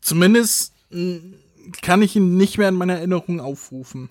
Zumindest 0.00 0.74
mh, 0.90 1.22
kann 1.82 2.02
ich 2.02 2.14
ihn 2.14 2.36
nicht 2.36 2.56
mehr 2.56 2.68
in 2.68 2.76
meiner 2.76 2.98
Erinnerung 2.98 3.40
aufrufen. 3.40 4.10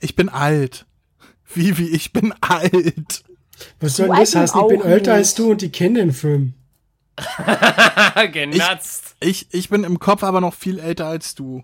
Ich 0.00 0.16
bin 0.16 0.30
alt. 0.30 0.86
Vivi, 1.54 1.88
ich 1.88 2.14
bin 2.14 2.32
alt. 2.40 3.24
Was 3.80 3.96
soll 3.96 4.06
denn 4.06 4.16
das 4.16 4.34
heißen? 4.34 4.58
Ich 4.58 4.68
bin 4.68 4.80
älter 4.80 5.10
nicht. 5.10 5.18
als 5.18 5.34
du 5.34 5.50
und 5.50 5.60
die 5.60 5.70
kennen 5.70 5.96
den 5.96 6.12
Film. 6.12 6.54
Genatzt. 8.32 9.16
Ich, 9.20 9.52
ich 9.52 9.68
bin 9.68 9.84
im 9.84 9.98
Kopf 9.98 10.22
aber 10.22 10.40
noch 10.40 10.54
viel 10.54 10.78
älter 10.78 11.08
als 11.08 11.34
du. 11.34 11.62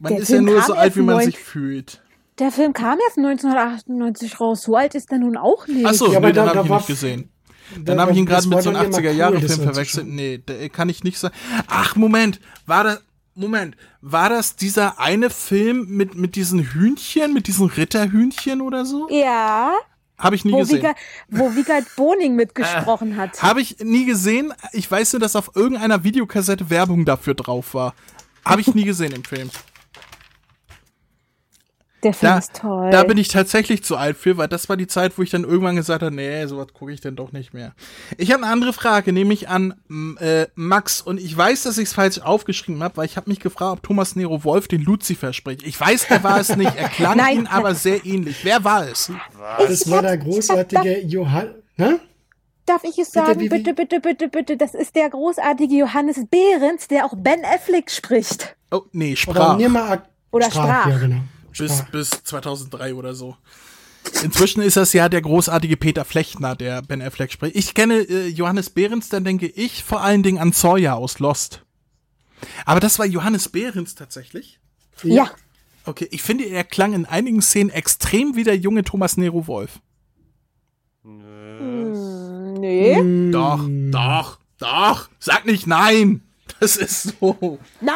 Man 0.00 0.12
Der 0.14 0.22
ist 0.22 0.28
ja 0.30 0.36
Film 0.36 0.46
nur 0.46 0.56
kam 0.58 0.66
so 0.66 0.72
alt, 0.74 0.84
erst 0.86 0.96
wie 0.96 1.02
man 1.02 1.20
sich 1.24 1.38
fühlt. 1.38 2.02
Der 2.38 2.50
Film 2.50 2.72
kam 2.72 2.98
erst 3.06 3.18
1998 3.18 4.40
raus. 4.40 4.62
So 4.62 4.74
alt 4.74 4.94
ist 4.94 5.12
er 5.12 5.18
nun 5.18 5.36
auch 5.36 5.66
nicht. 5.66 5.84
Achso, 5.86 6.10
Ja, 6.12 6.20
nee, 6.20 6.32
da- 6.32 6.46
habe 6.54 6.62
ich 6.66 6.70
nicht 6.70 6.86
gesehen. 6.86 7.30
Da- 7.76 7.80
Dann 7.92 8.00
habe 8.00 8.12
ich 8.12 8.16
ihn 8.18 8.26
gerade 8.26 8.48
mit 8.48 8.62
so 8.62 8.70
einem 8.70 8.78
dann 8.78 8.86
immer 8.86 8.98
80er 8.98 9.30
cool, 9.32 9.48
verwechselt. 9.64 10.06
Nee, 10.08 10.38
der 10.38 10.68
kann 10.70 10.88
ich 10.88 11.04
nicht 11.04 11.18
sagen. 11.18 11.34
Ach, 11.68 11.94
Moment, 11.96 12.40
war 12.66 12.82
das 12.84 13.02
Moment, 13.36 13.76
war 14.00 14.28
das 14.28 14.56
dieser 14.56 14.98
eine 14.98 15.30
Film 15.30 15.86
mit 15.88 16.14
mit 16.16 16.34
diesen 16.34 16.60
Hühnchen, 16.72 17.32
mit 17.32 17.46
diesen 17.46 17.66
Ritterhühnchen 17.68 18.60
oder 18.60 18.84
so? 18.84 19.06
Ja, 19.08 19.72
Habe 20.18 20.34
ich 20.34 20.44
nie 20.44 20.52
wo, 20.52 20.58
gesehen. 20.58 20.78
Wiegald, 20.78 20.96
wo 21.28 21.54
Wiegald 21.54 21.86
Boning 21.96 22.34
mitgesprochen 22.34 23.16
hat. 23.16 23.40
Habe 23.42 23.60
ich 23.60 23.78
nie 23.78 24.04
gesehen. 24.04 24.52
Ich 24.72 24.90
weiß 24.90 25.12
nur, 25.12 25.20
dass 25.20 25.36
auf 25.36 25.52
irgendeiner 25.54 26.02
Videokassette 26.04 26.70
Werbung 26.70 27.04
dafür 27.04 27.34
drauf 27.34 27.72
war. 27.74 27.94
Habe 28.44 28.60
ich 28.62 28.74
nie 28.74 28.84
gesehen 28.84 29.12
im 29.12 29.22
Film. 29.24 29.50
Der 32.02 32.14
Film 32.14 32.32
Da, 32.32 32.38
ist 32.38 32.54
toll. 32.54 32.90
da 32.90 33.04
bin 33.04 33.18
ich 33.18 33.28
tatsächlich 33.28 33.84
zu 33.84 33.96
alt 33.96 34.16
für, 34.16 34.36
weil 34.36 34.48
das 34.48 34.68
war 34.68 34.76
die 34.76 34.86
Zeit, 34.86 35.18
wo 35.18 35.22
ich 35.22 35.30
dann 35.30 35.44
irgendwann 35.44 35.76
gesagt 35.76 36.02
habe, 36.02 36.14
nee, 36.14 36.46
sowas 36.46 36.68
gucke 36.72 36.92
ich 36.92 37.00
denn 37.00 37.16
doch 37.16 37.32
nicht 37.32 37.52
mehr. 37.52 37.72
Ich 38.16 38.32
habe 38.32 38.42
eine 38.42 38.52
andere 38.52 38.72
Frage, 38.72 39.12
nämlich 39.12 39.48
an 39.48 39.74
äh, 40.18 40.46
Max. 40.54 41.00
Und 41.02 41.20
ich 41.20 41.36
weiß, 41.36 41.64
dass 41.64 41.76
ich 41.78 41.84
es 41.88 41.92
falsch 41.92 42.18
aufgeschrieben 42.20 42.82
habe, 42.82 42.96
weil 42.96 43.06
ich 43.06 43.16
habe 43.16 43.28
mich 43.28 43.40
gefragt, 43.40 43.72
ob 43.78 43.82
Thomas 43.82 44.16
Nero 44.16 44.44
Wolf 44.44 44.68
den 44.68 44.82
Lucifer 44.82 45.32
spricht. 45.32 45.62
Ich 45.66 45.78
weiß, 45.78 46.06
er 46.10 46.22
war 46.24 46.40
es 46.40 46.56
nicht. 46.56 46.74
Er 46.76 46.88
klang 46.88 47.16
Nein. 47.18 47.38
ihn 47.40 47.46
aber 47.46 47.74
sehr 47.74 48.04
ähnlich. 48.06 48.44
Wer 48.44 48.64
war 48.64 48.88
es? 48.88 49.12
Das 49.58 49.90
war 49.90 50.02
der 50.02 50.16
großartige 50.18 51.00
Johann. 51.06 51.54
Ne? 51.76 52.00
Darf 52.66 52.84
ich 52.84 52.98
es 52.98 53.10
sagen? 53.10 53.40
Vivi. 53.40 53.48
Bitte, 53.48 53.74
bitte, 53.74 54.00
bitte, 54.00 54.28
bitte. 54.28 54.56
Das 54.56 54.74
ist 54.74 54.94
der 54.94 55.10
großartige 55.10 55.74
Johannes 55.74 56.18
Behrens, 56.30 56.86
der 56.88 57.04
auch 57.04 57.14
Ben 57.16 57.44
Affleck 57.44 57.90
spricht. 57.90 58.54
Oh, 58.70 58.82
nee, 58.92 59.08
Oder 59.12 59.16
Sprach. 59.16 59.56
Nirma 59.56 60.02
Oder 60.30 60.46
Sprach. 60.50 60.86
Ja, 60.86 60.98
genau. 60.98 61.20
Bis, 61.56 61.84
bis 61.90 62.10
2003 62.24 62.94
oder 62.94 63.14
so. 63.14 63.36
Inzwischen 64.22 64.62
ist 64.62 64.76
das 64.76 64.92
ja 64.92 65.08
der 65.08 65.20
großartige 65.20 65.76
Peter 65.76 66.04
Flechtner, 66.04 66.56
der 66.56 66.82
Ben 66.82 67.02
Affleck 67.02 67.32
spricht. 67.32 67.56
Ich 67.56 67.74
kenne 67.74 68.00
äh, 68.00 68.28
Johannes 68.28 68.70
Behrens, 68.70 69.08
dann 69.08 69.24
denke 69.24 69.46
ich 69.46 69.84
vor 69.84 70.02
allen 70.02 70.22
Dingen 70.22 70.38
an 70.38 70.52
Sawyer 70.52 70.96
aus 70.96 71.18
Lost. 71.18 71.62
Aber 72.64 72.80
das 72.80 72.98
war 72.98 73.06
Johannes 73.06 73.48
Behrens 73.48 73.94
tatsächlich? 73.94 74.58
Ja. 75.02 75.30
Okay, 75.84 76.08
ich 76.10 76.22
finde, 76.22 76.44
er 76.44 76.64
klang 76.64 76.92
in 76.92 77.06
einigen 77.06 77.42
Szenen 77.42 77.70
extrem 77.70 78.36
wie 78.36 78.44
der 78.44 78.56
junge 78.56 78.84
Thomas 78.84 79.16
Nero 79.16 79.46
Wolf. 79.46 79.80
Hm, 81.02 82.54
nee. 82.54 82.96
Hm. 82.96 83.32
Doch, 83.32 83.66
doch, 83.90 84.38
doch. 84.58 85.08
Sag 85.18 85.46
nicht 85.46 85.66
nein. 85.66 86.22
Das 86.58 86.76
ist 86.76 87.14
so. 87.20 87.58
Nein! 87.80 87.94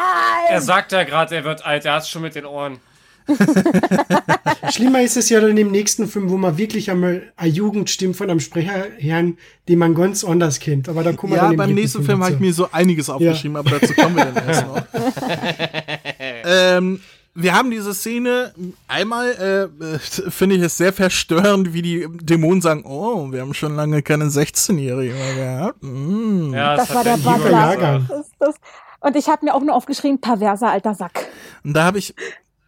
Er 0.49 0.61
sagt 0.61 0.91
ja 0.91 1.03
gerade, 1.03 1.35
er 1.35 1.43
wird 1.43 1.65
alt, 1.65 1.85
er 1.85 1.93
hat's 1.93 2.09
schon 2.09 2.21
mit 2.21 2.35
den 2.35 2.45
Ohren. 2.45 2.79
Schlimmer 4.71 5.01
ist 5.01 5.17
es 5.17 5.29
ja 5.29 5.39
dann 5.39 5.57
im 5.57 5.71
nächsten 5.71 6.07
Film, 6.07 6.29
wo 6.29 6.37
man 6.37 6.57
wirklich 6.57 6.91
einmal 6.91 7.23
eine 7.35 7.51
Jugendstimme 7.51 8.13
von 8.13 8.29
einem 8.29 8.39
Sprecher 8.39 8.85
hören, 8.97 9.37
den 9.67 9.79
man 9.79 9.95
ganz 9.95 10.23
anders 10.23 10.59
kennt. 10.59 10.89
Aber 10.89 11.03
da 11.03 11.13
kommen 11.13 11.33
wir 11.33 11.37
Ja, 11.37 11.43
dann 11.43 11.53
im 11.53 11.57
beim 11.57 11.73
nächsten 11.73 12.03
Film 12.03 12.23
habe 12.23 12.33
ich 12.33 12.39
mir 12.39 12.53
so 12.53 12.69
einiges 12.71 13.09
aufgeschrieben, 13.09 13.57
aber 13.57 13.79
dazu 13.79 13.93
kommen 13.93 14.15
wir 14.15 14.25
dann 14.25 14.47
erst 14.47 14.67
noch. 14.67 14.83
ähm, 16.45 16.99
wir 17.37 17.53
haben 17.53 17.69
diese 17.69 17.93
Szene 17.93 18.53
einmal, 18.87 19.69
äh, 19.81 19.85
äh, 19.85 19.99
finde 19.99 20.55
ich 20.55 20.61
es 20.61 20.77
sehr 20.77 20.93
verstörend, 20.93 21.73
wie 21.73 21.81
die 21.81 22.07
Dämonen 22.09 22.61
sagen, 22.61 22.85
oh, 22.85 23.31
wir 23.31 23.41
haben 23.41 23.53
schon 23.53 23.75
lange 23.75 24.01
keine 24.01 24.25
16-Jährige 24.25 25.13
mehr 25.13 25.35
gehabt. 25.35 25.83
Mm. 25.83 26.53
Ja, 26.53 26.77
Das 26.77 26.89
hat 26.89 26.95
war 26.95 27.03
der 27.03 27.17
Butler. 27.17 28.05
Das, 28.07 28.31
das. 28.39 28.55
Und 29.01 29.15
ich 29.17 29.27
habe 29.27 29.45
mir 29.45 29.53
auch 29.53 29.61
nur 29.61 29.75
aufgeschrieben, 29.75 30.19
perverser 30.19 30.71
alter 30.71 30.95
Sack. 30.95 31.27
Und 31.63 31.73
da 31.73 31.83
habe 31.83 31.99
ich, 31.99 32.15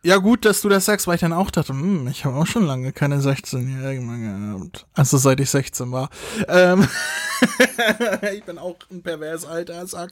ja 0.08 0.16
gut, 0.18 0.46
dass 0.46 0.62
du 0.62 0.70
das 0.70 0.86
sagst, 0.86 1.06
weil 1.06 1.16
ich 1.16 1.22
dann 1.22 1.34
auch 1.34 1.52
dachte, 1.52 1.74
hm, 1.74 2.08
ich 2.08 2.24
habe 2.24 2.38
auch 2.38 2.48
schon 2.48 2.66
lange 2.66 2.94
keine 2.94 3.18
16-Jährige 3.18 4.00
mehr 4.02 4.54
gehabt. 4.54 4.88
Also 4.94 5.18
seit 5.18 5.42
ich 5.42 5.50
16 5.50 5.92
war. 5.92 6.10
Ähm, 6.48 6.88
ich 8.34 8.44
bin 8.44 8.58
auch 8.58 8.76
ein 8.92 9.02
pervers 9.02 9.46
alter 9.46 9.86
Sack. 9.88 10.12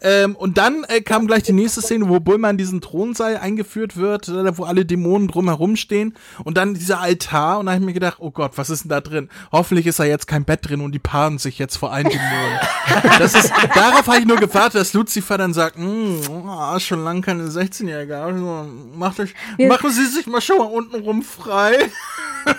Ähm, 0.00 0.36
und 0.36 0.58
dann 0.58 0.84
äh, 0.84 1.00
kam 1.00 1.26
gleich 1.26 1.42
die 1.42 1.52
nächste 1.52 1.82
Szene, 1.82 2.08
wo 2.08 2.20
Bulma 2.20 2.50
in 2.50 2.56
diesen 2.58 2.80
Thronsaal 2.80 3.36
eingeführt 3.36 3.96
wird, 3.96 4.28
äh, 4.28 4.56
wo 4.56 4.64
alle 4.64 4.84
Dämonen 4.84 5.28
drumherum 5.28 5.76
stehen. 5.76 6.14
Und 6.44 6.56
dann 6.56 6.74
dieser 6.74 7.00
Altar. 7.00 7.58
Und 7.58 7.66
da 7.66 7.72
habe 7.72 7.80
ich 7.82 7.86
mir 7.86 7.92
gedacht, 7.92 8.16
oh 8.20 8.30
Gott, 8.30 8.52
was 8.56 8.70
ist 8.70 8.84
denn 8.84 8.90
da 8.90 9.00
drin? 9.00 9.28
Hoffentlich 9.50 9.86
ist 9.86 9.98
da 9.98 10.04
jetzt 10.04 10.26
kein 10.26 10.44
Bett 10.44 10.68
drin 10.68 10.80
und 10.80 10.92
die 10.92 10.98
paaren 10.98 11.38
sich 11.38 11.58
jetzt 11.58 11.76
vor 11.76 11.92
allen 11.92 12.08
Dämonen. 12.08 12.58
Das 13.18 13.34
ist, 13.34 13.52
darauf 13.74 14.06
habe 14.06 14.18
ich 14.18 14.26
nur 14.26 14.36
gewartet, 14.36 14.80
dass 14.80 14.92
Lucifer 14.92 15.38
dann 15.38 15.52
sagt, 15.54 15.76
"Hm, 15.76 16.20
oh, 16.30 16.78
schon 16.78 17.04
lange 17.04 17.20
keine 17.20 17.44
16-Jährige. 17.48 18.18
Also, 18.18 18.66
macht 18.94 19.20
euch, 19.20 19.34
machen 19.58 19.90
Sie 19.90 20.06
sich 20.06 20.26
mal 20.26 20.40
schon 20.40 20.58
mal 20.58 20.64
untenrum 20.64 21.22
frei. 21.22 21.90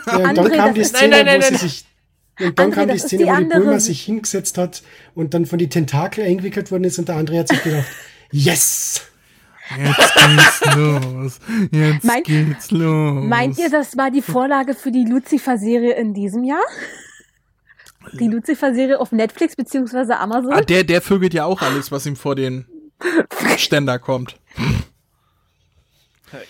Ja, 0.07 0.17
und 0.17 0.23
dann 0.37 0.47
André, 0.47 0.55
kam 0.55 0.73
die 0.73 0.83
Szene, 0.83 1.09
Nein, 1.09 1.25
nein, 1.25 1.35
wo 1.35 1.41
nein, 1.41 1.57
sie 1.57 1.67
sich. 1.67 1.85
Und 2.39 2.57
dann 2.57 2.71
André, 2.71 2.75
kam 2.75 2.87
die 2.89 2.97
Szene, 2.97 3.23
die 3.23 3.29
wo 3.29 3.31
die 3.31 3.37
andere- 3.43 3.59
Bulma 3.61 3.79
sich 3.79 4.01
hingesetzt 4.03 4.57
hat 4.57 4.81
und 5.13 5.33
dann 5.33 5.45
von 5.45 5.59
die 5.59 5.69
Tentakel 5.69 6.25
eingewickelt 6.25 6.71
worden 6.71 6.83
ist 6.85 6.97
und 6.99 7.07
der 7.07 7.15
andere 7.17 7.39
hat 7.39 7.47
sich 7.49 7.61
gedacht, 7.63 7.85
yes! 8.31 9.01
Jetzt 9.77 10.13
geht's 10.15 10.75
los. 10.75 11.39
Jetzt 11.71 12.03
Meint- 12.03 12.25
geht's 12.25 12.71
los. 12.71 13.23
Meint 13.25 13.57
ihr, 13.57 13.69
das 13.69 13.95
war 13.97 14.11
die 14.11 14.21
Vorlage 14.21 14.73
für 14.73 14.91
die 14.91 15.05
Lucifer-Serie 15.05 15.93
in 15.95 16.13
diesem 16.13 16.43
Jahr? 16.43 16.63
Die 18.19 18.27
Lucifer-Serie 18.27 18.99
auf 18.99 19.11
Netflix 19.13 19.55
beziehungsweise 19.55 20.17
Amazon? 20.17 20.51
Ah, 20.53 20.61
der, 20.61 20.83
der 20.83 21.01
vögelt 21.01 21.33
ja 21.33 21.45
auch 21.45 21.61
alles, 21.61 21.91
was 21.91 22.05
ihm 22.05 22.15
vor 22.17 22.35
den 22.35 22.65
Ständer 23.57 23.99
kommt. 23.99 24.35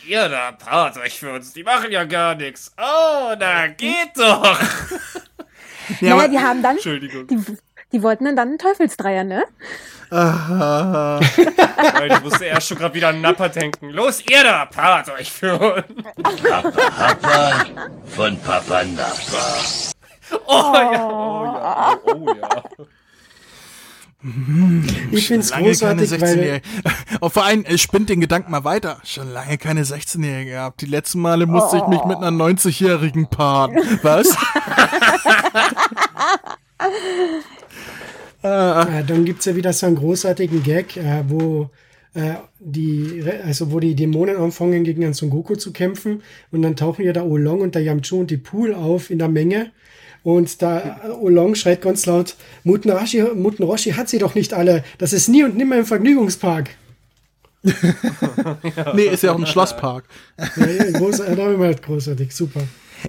Ihr 0.08 0.28
da 0.30 0.52
paart 0.54 0.98
euch 0.98 1.20
für 1.20 1.34
uns, 1.34 1.54
die 1.54 1.64
machen 1.64 1.92
ja 1.92 2.06
gar 2.06 2.36
nichts. 2.36 2.72
Oh, 2.78 3.36
na 3.38 3.68
geht 3.68 4.12
doch. 4.16 4.60
Ja, 5.90 5.96
naja, 6.02 6.16
aber, 6.16 6.28
die 6.30 6.40
haben 6.40 6.64
dann, 6.64 6.76
Entschuldigung. 6.76 7.28
die, 7.28 7.40
die 7.92 8.04
wollten 8.04 8.26
dann, 8.26 8.36
dann 8.36 8.50
einen 8.50 8.58
Teufelsdreier, 8.58 9.24
ne? 9.24 9.44
ah, 10.12 11.20
Weil 11.98 12.12
ich 12.12 12.22
musste 12.22 12.46
erst 12.46 12.68
schon 12.68 12.78
gerade 12.78 12.94
wieder 12.94 13.10
an 13.10 13.22
Napper 13.22 13.50
denken. 13.50 13.90
Los, 13.90 14.24
ihr 14.30 14.44
da, 14.44 14.66
paart 14.66 15.10
euch 15.10 15.32
für 15.32 15.58
uns. 15.58 16.42
Papa 16.42 17.66
von 18.16 18.40
Papa 18.40 18.84
Nappa. 18.84 19.58
Oh 20.46 20.74
ja, 20.74 21.08
oh 21.08 21.46
ja, 21.46 22.00
oh, 22.06 22.12
oh 22.12 22.36
ja. 22.36 22.64
Ich 25.12 25.30
lange 25.30 25.44
keine 25.44 25.68
großartig, 25.68 26.12
weil 26.22 26.38
16-Jährige. 26.38 26.62
Und 27.20 27.34
vor 27.34 27.44
allem, 27.44 27.66
es 27.68 27.82
spinnt 27.82 28.10
den 28.10 28.22
Gedanken 28.22 28.52
mal 28.52 28.64
weiter. 28.64 29.00
Schon 29.04 29.30
lange 29.32 29.58
keine 29.58 29.84
16-Jährige 29.84 30.52
gehabt. 30.52 30.80
Die 30.82 30.86
letzten 30.86 31.20
Male 31.20 31.46
musste 31.46 31.78
ich 31.78 31.88
mich 31.88 32.04
mit 32.06 32.18
einer 32.18 32.32
90-Jährigen 32.32 33.28
paaren. 33.28 33.76
Was? 34.02 34.30
äh, 38.44 39.04
dann 39.04 39.26
gibt's 39.26 39.44
ja 39.46 39.56
wieder 39.56 39.74
so 39.74 39.88
einen 39.88 39.98
großartigen 39.98 40.64
Gag, 40.64 40.96
äh, 40.96 41.24
wo 41.28 41.70
äh, 42.14 42.36
die, 42.60 43.24
also 43.44 43.72
wo 43.72 43.80
die 43.82 43.96
Dämonen 43.96 44.38
anfangen, 44.38 44.86
gegen 44.86 45.04
einen 45.04 45.14
Son 45.14 45.30
Goku 45.30 45.56
zu 45.56 45.74
kämpfen 45.74 46.22
und 46.52 46.62
dann 46.62 46.78
tauchen 46.78 47.04
ja 47.04 47.12
der 47.12 47.26
Olong 47.26 47.60
und 47.60 47.76
der 47.76 47.82
Yamchu 47.82 48.22
und 48.22 48.32
die 48.32 48.38
Pool 48.38 48.74
auf 48.74 49.10
in 49.10 49.20
der 49.20 49.30
Menge. 49.30 49.72
Und 50.24 50.62
da 50.62 51.00
Olong 51.20 51.54
schreit 51.56 51.82
ganz 51.82 52.06
laut, 52.06 52.36
Muten 52.64 52.90
Roshi, 52.92 53.22
Muten 53.36 53.64
Roshi 53.64 53.92
hat 53.92 54.08
sie 54.08 54.20
doch 54.20 54.36
nicht 54.36 54.54
alle. 54.54 54.84
Das 54.98 55.12
ist 55.12 55.28
nie 55.28 55.44
und 55.44 55.58
nimmer 55.58 55.78
im 55.78 55.86
Vergnügungspark. 55.86 56.70
Nee, 58.94 59.06
ist 59.06 59.24
ja 59.24 59.32
auch 59.34 59.40
ein 59.40 59.46
Schlosspark. 59.48 60.06
Ja, 60.58 60.66
ja, 60.68 60.92
groß, 60.92 61.20
äh, 61.22 61.34
immer 61.34 61.74
großartig, 61.74 62.36
super. 62.36 62.62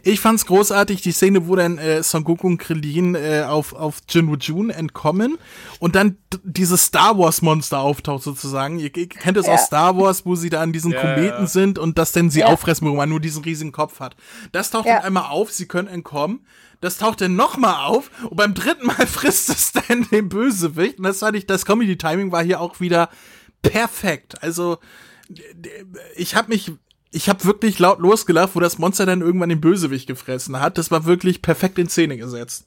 Ich 0.02 0.18
fand's 0.20 0.46
großartig, 0.46 1.02
die 1.02 1.12
Szene, 1.12 1.46
wo 1.46 1.54
dann 1.54 1.78
äh, 1.78 2.02
Son 2.02 2.24
Goku 2.24 2.48
und 2.48 2.58
Krillin 2.58 3.14
äh, 3.14 3.44
auf, 3.46 3.72
auf 3.74 3.98
Jinwu 4.08 4.34
Jun 4.36 4.70
entkommen 4.70 5.38
und 5.78 5.94
dann 5.94 6.16
dieses 6.42 6.84
Star 6.86 7.16
Wars 7.18 7.42
Monster 7.42 7.78
auftaucht 7.78 8.24
sozusagen. 8.24 8.78
Ihr, 8.80 8.94
ihr 8.96 9.08
kennt 9.08 9.36
es 9.36 9.48
aus 9.48 9.66
Star 9.66 9.96
Wars, 9.96 10.26
wo 10.26 10.34
sie 10.34 10.50
da 10.50 10.60
an 10.62 10.72
diesen 10.72 10.92
Ja, 10.92 11.00
Kometen 11.00 11.42
ja. 11.42 11.46
sind 11.46 11.78
und 11.78 11.96
das 11.98 12.10
dann 12.12 12.30
sie 12.30 12.40
Ja. 12.40 12.46
auffressen, 12.46 12.88
wo 12.88 12.94
man 12.94 13.08
nur 13.08 13.20
diesen 13.20 13.44
riesigen 13.44 13.70
Kopf 13.72 14.00
hat. 14.00 14.16
Das 14.50 14.70
taucht 14.70 14.86
Ja. 14.86 14.96
dann 14.96 15.04
einmal 15.04 15.30
auf, 15.30 15.52
sie 15.52 15.66
können 15.66 15.88
entkommen. 15.88 16.40
Das 16.80 16.98
taucht 16.98 17.20
dann 17.20 17.36
nochmal 17.36 17.86
auf 17.86 18.10
und 18.22 18.36
beim 18.36 18.54
dritten 18.54 18.86
Mal 18.86 19.06
frisst 19.06 19.48
es 19.48 19.72
dann 19.72 20.08
den 20.10 20.28
Bösewicht. 20.28 20.98
Und 20.98 21.04
das 21.04 21.20
fand 21.20 21.36
ich, 21.36 21.46
das 21.46 21.64
Comedy-Timing 21.64 22.32
war 22.32 22.42
hier 22.42 22.60
auch 22.60 22.80
wieder 22.80 23.08
perfekt. 23.62 24.42
Also, 24.42 24.78
ich 26.16 26.34
habe 26.34 26.48
mich 26.48 26.72
ich 27.14 27.28
habe 27.28 27.44
wirklich 27.44 27.78
laut 27.78 28.00
losgelacht, 28.00 28.56
wo 28.56 28.60
das 28.60 28.78
Monster 28.78 29.06
dann 29.06 29.20
irgendwann 29.20 29.48
den 29.48 29.60
Bösewicht 29.60 30.08
gefressen 30.08 30.60
hat. 30.60 30.78
Das 30.78 30.90
war 30.90 31.04
wirklich 31.04 31.42
perfekt 31.42 31.78
in 31.78 31.88
Szene 31.88 32.16
gesetzt. 32.16 32.66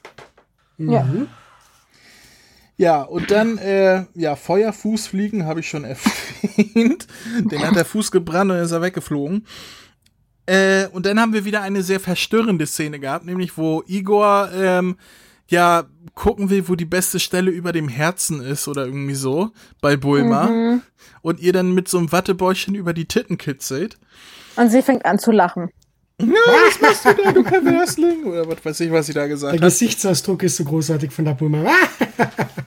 Ja. 0.77 1.05
Ja, 2.77 3.01
und 3.01 3.31
dann, 3.31 3.57
äh, 3.57 4.05
ja, 4.13 4.35
Feuerfußfliegen 4.35 5.45
habe 5.45 5.59
ich 5.59 5.67
schon 5.67 5.83
erwähnt. 5.83 7.07
Den 7.39 7.65
hat 7.65 7.75
der 7.75 7.85
Fuß 7.85 8.11
gebrannt 8.11 8.51
und 8.51 8.57
ist 8.57 8.71
er 8.71 8.81
weggeflogen. 8.81 9.45
Äh, 10.47 10.87
und 10.87 11.05
dann 11.05 11.19
haben 11.19 11.33
wir 11.33 11.45
wieder 11.45 11.61
eine 11.61 11.83
sehr 11.83 11.99
verstörende 11.99 12.65
Szene 12.65 12.99
gehabt, 12.99 13.25
nämlich 13.25 13.57
wo 13.57 13.83
Igor, 13.85 14.49
ähm, 14.55 14.95
ja, 15.49 15.83
gucken 16.15 16.49
will, 16.49 16.67
wo 16.67 16.75
die 16.75 16.85
beste 16.85 17.19
Stelle 17.19 17.51
über 17.51 17.71
dem 17.71 17.87
Herzen 17.87 18.41
ist 18.41 18.67
oder 18.67 18.85
irgendwie 18.85 19.15
so, 19.15 19.51
bei 19.81 19.95
Bulma. 19.95 20.79
Und 21.21 21.39
ihr 21.39 21.53
dann 21.53 21.73
mit 21.73 21.87
so 21.87 21.97
einem 21.97 22.11
Wattebäuchchen 22.11 22.75
über 22.75 22.93
die 22.93 23.05
Titten 23.05 23.37
kitzelt. 23.37 23.97
Und 24.55 24.71
sie 24.71 24.81
fängt 24.81 25.05
an 25.05 25.19
zu 25.19 25.31
lachen. 25.31 25.69
Ja, 26.19 26.27
was 26.27 26.81
machst 26.81 27.05
du 27.05 27.13
da, 27.13 27.31
du 27.31 27.43
Perversling? 27.43 28.23
Oder 28.23 28.47
was 28.47 28.65
weiß 28.65 28.79
ich, 28.79 28.91
was 28.91 29.05
sie 29.05 29.13
da 29.13 29.21
Der 29.21 29.29
gesagt 29.29 29.53
hat. 29.53 29.61
Gesichtsausdruck 29.61 30.41
ist 30.43 30.57
so 30.57 30.63
großartig 30.63 31.11
von 31.11 31.25
der 31.25 31.33
Bulma. 31.33 31.63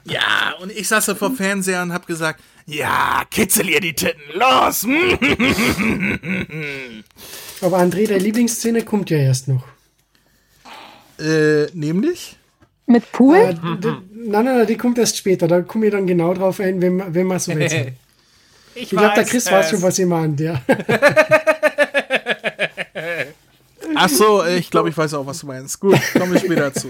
Ja, 0.05 0.53
und 0.61 0.71
ich 0.71 0.87
saß 0.87 1.07
da 1.07 1.15
vor 1.15 1.31
Fernseher 1.31 1.81
und 1.81 1.91
hab 1.91 2.07
gesagt, 2.07 2.41
ja, 2.65 3.23
kitzel 3.29 3.69
ihr 3.69 3.81
die 3.81 3.93
Titten, 3.93 4.21
los! 4.33 4.85
Aber 7.61 7.77
André, 7.79 8.07
deine 8.07 8.19
Lieblingsszene 8.19 8.83
kommt 8.83 9.09
ja 9.09 9.17
erst 9.17 9.47
noch. 9.47 9.63
äh, 11.19 11.65
nämlich? 11.73 12.37
Mit 12.87 13.11
Pool? 13.11 13.35
Äh, 13.37 13.53
Nein, 13.53 13.79
nein, 14.13 14.45
nein, 14.45 14.67
die 14.67 14.77
kommt 14.77 14.97
erst 14.97 15.17
später. 15.17 15.47
Da 15.47 15.61
komme 15.61 15.85
ich 15.87 15.91
dann 15.91 16.07
genau 16.07 16.33
drauf 16.33 16.59
ein, 16.59 16.81
wenn, 16.81 16.97
man- 16.97 17.13
wenn 17.13 17.27
man 17.27 17.39
so 17.39 17.51
weit 17.57 17.69
sind. 17.69 17.93
Ich, 18.73 18.83
Ich 18.83 18.89
glaube, 18.91 19.09
der 19.15 19.23
weiß 19.23 19.29
Chris 19.29 19.51
weiß 19.51 19.65
es. 19.65 19.71
schon, 19.71 19.81
was 19.81 19.99
ich 19.99 20.05
meint, 20.05 20.39
ja. 20.39 20.61
Ach 23.95 24.07
so, 24.09 24.45
ich 24.45 24.69
glaube, 24.71 24.87
ich 24.89 24.97
weiß 24.97 25.13
auch, 25.15 25.25
was 25.27 25.39
du 25.39 25.47
meinst. 25.47 25.79
Gut, 25.81 25.99
komme 26.13 26.35
ich 26.37 26.43
später 26.43 26.73
zu. 26.73 26.87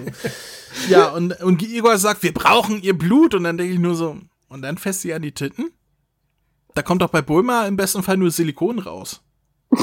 Ja, 0.89 1.07
und, 1.09 1.41
und 1.41 1.63
Igor 1.63 1.97
sagt, 1.97 2.21
wir 2.21 2.33
brauchen 2.33 2.81
ihr 2.83 2.95
Blut. 2.97 3.33
Und 3.33 3.45
dann 3.45 3.57
denke 3.57 3.73
ich 3.73 3.79
nur 3.79 3.95
so, 3.95 4.17
und 4.51 4.61
dann 4.61 4.77
fässt 4.77 5.01
sie 5.01 5.13
an 5.13 5.21
die 5.21 5.31
Titten? 5.31 5.71
Da 6.73 6.81
kommt 6.81 7.01
doch 7.01 7.09
bei 7.09 7.21
Bulma 7.21 7.65
im 7.65 7.77
besten 7.77 8.03
Fall 8.03 8.17
nur 8.17 8.31
Silikon 8.31 8.79
raus. 8.79 9.21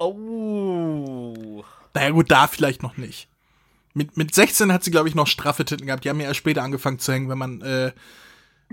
Oh. 0.00 1.64
Naja, 1.92 2.10
gut, 2.10 2.30
da 2.30 2.46
vielleicht 2.46 2.84
noch 2.84 2.96
nicht. 2.96 3.28
Mit, 3.94 4.16
mit 4.16 4.32
16 4.32 4.72
hat 4.72 4.84
sie, 4.84 4.92
glaube 4.92 5.08
ich, 5.08 5.16
noch 5.16 5.26
straffe 5.26 5.64
Titten 5.64 5.86
gehabt. 5.86 6.04
Die 6.04 6.08
haben 6.08 6.20
ja 6.20 6.28
erst 6.28 6.36
später 6.36 6.62
angefangen 6.62 7.00
zu 7.00 7.12
hängen, 7.12 7.28
wenn 7.28 7.36
man, 7.38 7.60
äh, 7.62 7.90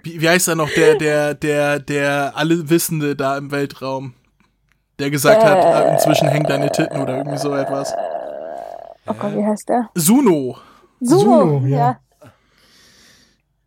wie, 0.04 0.22
wie 0.22 0.30
heißt 0.30 0.48
er 0.50 0.54
noch, 0.54 0.70
der, 0.70 1.00
der, 1.00 1.34
der, 1.34 1.80
der 1.80 2.38
Allewissende 2.38 3.16
da 3.16 3.40
im 3.40 3.50
Weltraum, 3.50 4.14
der 5.00 5.10
gesagt 5.10 5.44
hat, 5.44 5.66
äh, 5.66 5.94
inzwischen 5.94 6.28
hängen 6.28 6.46
deine 6.46 6.72
Titten 6.72 7.02
oder 7.02 7.18
irgendwie 7.18 7.40
so 7.40 7.56
etwas. 7.56 7.92
Oh 9.08 9.14
Gott, 9.16 9.36
wie 9.36 9.44
heißt 9.44 9.68
der? 9.68 9.90
Suno. 9.96 10.60
Sumo, 11.00 11.20
Sumo, 11.20 11.66
ja. 11.66 11.78
ja. 11.78 12.00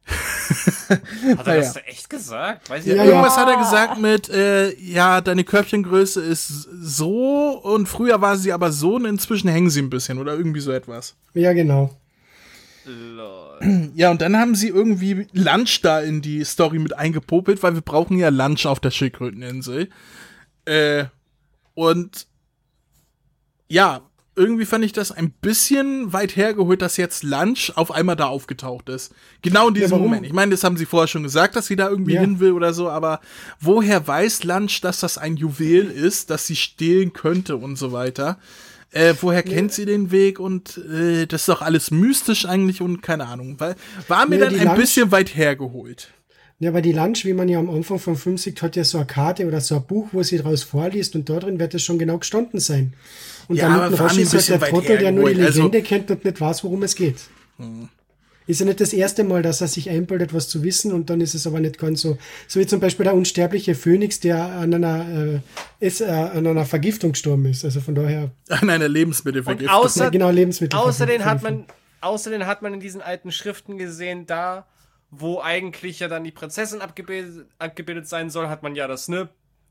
Hat 0.88 1.00
er 1.28 1.36
Naja. 1.44 1.60
das 1.60 1.76
echt 1.86 2.08
gesagt? 2.10 2.70
Weiß 2.70 2.86
ich 2.86 2.94
Ja. 2.94 3.04
Irgendwas 3.04 3.36
hat 3.36 3.48
er 3.48 3.58
gesagt 3.58 3.98
mit, 4.00 4.28
äh, 4.30 4.74
ja, 4.80 5.20
deine 5.20 5.44
Körbchengröße 5.44 6.22
ist 6.22 6.46
so 6.48 7.58
und 7.62 7.88
früher 7.88 8.20
war 8.22 8.36
sie 8.38 8.52
aber 8.52 8.72
so 8.72 8.94
und 8.96 9.04
inzwischen 9.04 9.48
hängen 9.48 9.68
sie 9.70 9.82
ein 9.82 9.90
bisschen 9.90 10.18
oder 10.18 10.34
irgendwie 10.34 10.60
so 10.60 10.72
etwas. 10.72 11.14
Ja, 11.34 11.52
genau. 11.52 11.94
Lol. 12.86 13.58
Ja, 13.94 14.10
und 14.12 14.22
dann 14.22 14.36
haben 14.36 14.54
sie 14.54 14.68
irgendwie 14.68 15.26
Lunch 15.32 15.80
da 15.82 16.00
in 16.00 16.22
die 16.22 16.44
Story 16.44 16.78
mit 16.78 16.96
eingepopelt, 16.96 17.62
weil 17.62 17.74
wir 17.74 17.80
brauchen 17.82 18.16
ja 18.16 18.28
Lunch 18.28 18.64
auf 18.66 18.78
der 18.80 18.92
Schildkröteninsel. 18.92 19.88
Äh, 20.64 21.06
und 21.74 22.26
ja, 23.68 24.00
irgendwie 24.38 24.64
fand 24.64 24.84
ich 24.84 24.92
das 24.92 25.12
ein 25.12 25.30
bisschen 25.30 26.12
weit 26.12 26.36
hergeholt, 26.36 26.80
dass 26.80 26.96
jetzt 26.96 27.22
Lunch 27.24 27.72
auf 27.74 27.90
einmal 27.90 28.16
da 28.16 28.26
aufgetaucht 28.26 28.88
ist. 28.88 29.12
Genau 29.42 29.68
in 29.68 29.74
diesem 29.74 29.90
warum? 29.90 30.04
Moment. 30.04 30.24
Ich 30.26 30.32
meine, 30.32 30.52
das 30.52 30.64
haben 30.64 30.76
sie 30.76 30.86
vorher 30.86 31.08
schon 31.08 31.22
gesagt, 31.24 31.56
dass 31.56 31.66
sie 31.66 31.76
da 31.76 31.90
irgendwie 31.90 32.14
Ja. 32.14 32.20
hin 32.22 32.40
will 32.40 32.52
oder 32.52 32.72
so, 32.72 32.88
aber 32.88 33.20
woher 33.60 34.06
weiß 34.06 34.44
Lunch, 34.44 34.80
dass 34.80 35.00
das 35.00 35.18
ein 35.18 35.36
Juwel 35.36 35.90
ist, 35.90 36.30
das 36.30 36.46
sie 36.46 36.56
stehlen 36.56 37.12
könnte 37.12 37.56
und 37.56 37.76
so 37.76 37.92
weiter? 37.92 38.38
Äh, 38.90 39.12
woher 39.20 39.42
kennt 39.42 39.72
sie 39.74 39.84
den 39.84 40.10
Weg 40.10 40.40
und 40.40 40.78
äh, 40.78 41.26
das 41.26 41.42
ist 41.42 41.48
doch 41.50 41.60
alles 41.60 41.90
mystisch 41.90 42.46
eigentlich 42.46 42.80
und 42.80 43.02
keine 43.02 43.26
Ahnung. 43.26 43.56
Weil, 43.58 43.76
war 44.08 44.26
mir 44.26 44.36
Nee, 44.36 44.40
dann 44.44 44.54
ein 44.54 44.66
Lunch- 44.68 44.76
bisschen 44.76 45.10
weit 45.12 45.36
hergeholt. 45.36 46.08
Ja, 46.60 46.70
aber 46.70 46.80
die 46.80 46.92
Lunch, 46.92 47.24
wie 47.24 47.34
man 47.34 47.48
ja 47.48 47.58
am 47.60 47.70
Anfang 47.70 47.98
Film 48.16 48.36
sieht, 48.38 48.62
hat 48.62 48.74
ja 48.74 48.82
so 48.82 48.98
eine 48.98 49.06
Karte 49.06 49.46
oder 49.46 49.60
so 49.60 49.76
ein 49.76 49.84
Buch, 49.86 50.08
wo 50.12 50.22
sie 50.24 50.38
draus 50.38 50.64
vorliest 50.64 51.14
und 51.14 51.28
da 51.28 51.38
drin 51.38 51.60
wird 51.60 51.72
es 51.74 51.82
schon 51.84 51.98
genau 52.00 52.18
gestanden 52.18 52.58
sein. 52.58 52.94
Und 53.48 53.56
Ja, 53.56 53.68
damit 53.68 53.98
aber 53.98 54.10
ein 54.10 54.18
ist 54.18 54.32
halt 54.32 54.32
bisschen 54.32 54.60
der 54.60 54.68
Trottel, 54.68 54.98
der 54.98 55.10
nur 55.12 55.30
die. 55.32 55.40
Also- 55.42 55.62
Legende 55.64 55.82
kennt 55.82 56.10
und 56.10 56.24
nicht 56.24 56.40
weiß, 56.40 56.62
worum 56.64 56.82
es 56.82 56.94
geht. 56.94 57.16
Ist 58.46 58.60
ja 58.60 58.66
nicht 58.66 58.80
das 58.80 58.94
erste 58.94 59.24
Mal, 59.24 59.42
dass 59.42 59.60
er 59.60 59.68
sich 59.68 59.90
einbildet, 59.90 60.32
was 60.32 60.48
zu 60.48 60.62
wissen 60.62 60.92
und 60.92 61.10
dann 61.10 61.20
ist 61.20 61.34
es 61.34 61.46
aber 61.46 61.60
nicht 61.60 61.78
ganz 61.78 62.00
so. 62.00 62.16
So 62.46 62.60
wie 62.60 62.66
zum 62.66 62.80
Beispiel 62.80 63.04
der 63.04 63.14
unsterbliche 63.14 63.74
Phönix, 63.74 64.20
der 64.20 64.42
an 64.42 64.72
einer, 64.72 65.40
äh, 65.80 65.86
ist, 65.86 66.00
äh, 66.00 66.06
an 66.06 66.46
einer 66.46 66.64
Vergiftung 66.64 67.12
gestorben 67.12 67.44
ist. 67.46 67.64
Also 67.66 67.80
von 67.80 67.94
daher, 67.94 68.30
An 68.48 68.70
einer 68.70 68.86
Und 68.86 68.92
Lebensmittelvergiftung. 68.92 69.68
außer, 69.76 70.04
ja, 70.04 70.10
genau, 70.10 70.30
Lebensmittel. 70.30 70.78
außerdem 70.78 71.24
hat 71.26 71.42
man, 71.42 71.64
außerdem 72.00 72.46
hat 72.46 72.62
man 72.62 72.72
in 72.74 72.80
diesen 72.80 73.02
alten 73.02 73.32
Schriften 73.32 73.76
gesehen, 73.76 74.24
da, 74.26 74.66
wo 75.10 75.40
eigentlich 75.42 76.00
ja 76.00 76.08
dann 76.08 76.24
die 76.24 76.30
Prinzessin 76.32 76.80
abgebildet, 76.80 77.46
abgebildet 77.58 78.08
sein 78.08 78.30
soll, 78.30 78.48
hat 78.48 78.62
man 78.62 78.74
ja 78.74 78.86
das, 78.88 79.08
ne, 79.08 79.28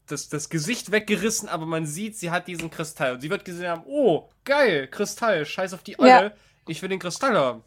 das, 0.08 0.30
das 0.30 0.50
Gesicht 0.50 0.92
weggerissen, 0.92 1.50
aber 1.50 1.66
man 1.66 1.86
sieht, 1.86 2.18
sie 2.18 2.32
hat 2.32 2.48
diesen 2.48 2.72
Kristall. 2.72 3.16
Und 3.16 3.22
sie 3.22 3.30
wird 3.30 3.46
gesehen 3.46 3.68
haben, 3.68 3.84
oh, 3.86 4.30
geil, 4.46 4.88
Kristall, 4.88 5.46
scheiß 5.46 5.74
auf 5.74 5.84
die 5.84 6.00
Olle, 6.00 6.10
Ja. 6.10 6.32
ich 6.68 6.82
will 6.82 6.90
den 6.90 7.00
Kristall 7.00 7.38
haben. 7.38 7.64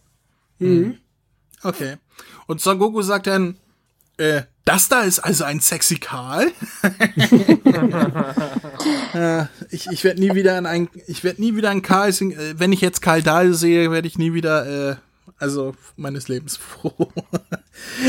Okay. 1.63 1.97
Und 2.47 2.61
Son 2.61 2.79
Goku 2.79 3.03
sagt 3.03 3.27
dann, 3.27 3.57
äh, 4.19 4.43
das 4.65 4.89
da 4.89 5.03
ist 5.03 5.21
also 5.21 5.45
ein 5.45 5.61
sexy 5.61 5.97
Karl. 5.97 6.51
äh, 9.15 9.45
ich 9.71 9.87
ich 9.91 10.05
werde 10.05 10.21
nie 10.21 10.35
wieder 10.35 10.57
an 10.57 10.67
ein, 10.67 10.89
ich 11.07 11.25
werde 11.25 11.41
nie 11.41 11.57
wieder 11.57 11.71
an 11.71 11.83
Karl 11.83 12.13
singen. 12.13 12.39
Äh, 12.39 12.59
wenn 12.59 12.73
ich 12.73 12.81
jetzt 12.81 13.01
Karl 13.01 13.23
Dahl 13.23 13.55
sehe, 13.55 13.91
werde 13.91 14.07
ich 14.07 14.19
nie 14.19 14.35
wieder, 14.35 14.91
äh, 14.91 14.97
also 15.39 15.75
meines 15.97 16.29
Lebens 16.29 16.57
froh. 16.57 17.11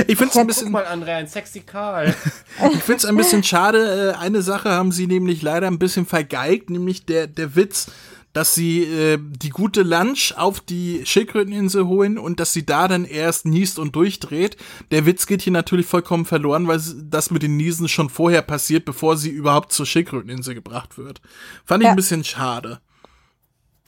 ich 0.07 0.17
finde 0.17 0.32
es 0.32 0.38
ein 0.38 0.41
Guck 0.41 0.47
bisschen, 0.47 0.72
mal, 0.72 0.86
André, 0.86 1.15
ein 1.15 1.28
sexy 1.28 1.61
Karl. 1.61 2.13
ich 2.74 2.84
finde 2.84 2.97
es 2.97 3.05
ein 3.05 3.15
bisschen 3.17 3.43
schade. 3.43 4.13
Äh, 4.15 4.17
eine 4.19 4.41
Sache 4.41 4.69
haben 4.69 4.91
sie 4.91 5.07
nämlich 5.07 5.41
leider 5.41 5.67
ein 5.67 5.80
bisschen 5.80 6.05
vergeigt, 6.05 6.69
nämlich 6.69 7.05
der 7.05 7.28
der 7.28 7.55
Witz, 7.55 7.91
dass 8.34 8.55
sie 8.55 8.84
äh, 8.84 9.17
die 9.19 9.49
gute 9.49 9.84
Lunch 9.84 10.34
auf 10.38 10.61
die 10.61 11.01
Schildkröteninsel 11.05 11.86
holen 11.86 12.17
und 12.17 12.39
dass 12.39 12.53
sie 12.53 12.65
da 12.65 12.88
dann 12.88 13.03
erst 13.03 13.45
niest 13.45 13.78
und 13.78 13.93
durchdreht. 13.95 14.55
Der 14.91 15.05
Witz 15.05 15.26
geht 15.28 15.41
hier 15.41 15.51
natürlich 15.51 15.86
vollkommen 15.86 16.24
verloren, 16.26 16.65
weil 16.67 16.80
das 17.09 17.30
mit 17.32 17.43
den 17.43 17.57
Niesen 17.57 17.89
schon 17.89 18.09
vorher 18.09 18.41
passiert, 18.41 18.86
bevor 18.86 19.17
sie 19.17 19.30
überhaupt 19.30 19.74
zur 19.74 19.86
Schildkröteninsel 19.86 20.55
gebracht 20.55 20.97
wird. 20.97 21.19
Fand 21.65 21.84
ich 21.84 21.88
Ja. 21.88 21.91
ein 21.91 21.97
bisschen 21.97 22.24
schade. 22.24 22.80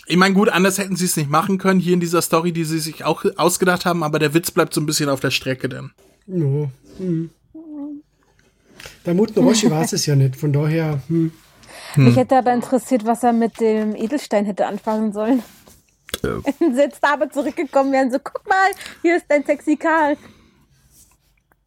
Ich 0.05 0.17
meine, 0.17 0.33
gut, 0.33 0.49
anders 0.49 0.77
hätten 0.77 0.95
sie 0.95 1.05
es 1.05 1.15
nicht 1.15 1.29
machen 1.29 1.57
können, 1.57 1.79
hier 1.79 1.93
in 1.93 1.99
dieser 1.99 2.21
Story, 2.21 2.51
die 2.51 2.65
sie 2.65 2.79
sich 2.79 3.05
auch 3.05 3.23
ausgedacht 3.37 3.85
haben, 3.85 4.03
aber 4.03 4.19
der 4.19 4.33
Witz 4.33 4.51
bleibt 4.51 4.73
so 4.73 4.81
ein 4.81 4.85
bisschen 4.85 5.09
auf 5.09 5.21
der 5.21 5.31
Strecke 5.31 5.69
dann. 5.69 5.91
No. 6.25 6.69
Hm. 6.97 7.29
Der 9.05 9.13
Muten 9.13 9.43
Roshi 9.43 9.69
weiß 9.69 9.93
es 9.93 10.05
ja 10.05 10.15
nicht, 10.15 10.35
von 10.35 10.51
daher, 10.51 11.01
hm. 11.07 11.31
Mich 11.95 12.15
hätte 12.15 12.37
aber 12.37 12.53
interessiert, 12.53 13.05
was 13.05 13.23
er 13.23 13.33
mit 13.33 13.59
dem 13.59 13.95
Edelstein 13.95 14.45
hätte 14.45 14.65
anfangen 14.65 15.13
sollen. 15.13 15.43
Wenn 16.21 16.41
sie 16.75 16.81
jetzt 16.81 17.03
aber 17.03 17.29
zurückgekommen 17.29 17.91
wären, 17.91 18.11
so, 18.11 18.17
guck 18.23 18.47
mal, 18.47 18.71
hier 19.01 19.17
ist 19.17 19.25
dein 19.29 19.45
sexy 19.45 19.75
Karl. 19.75 20.17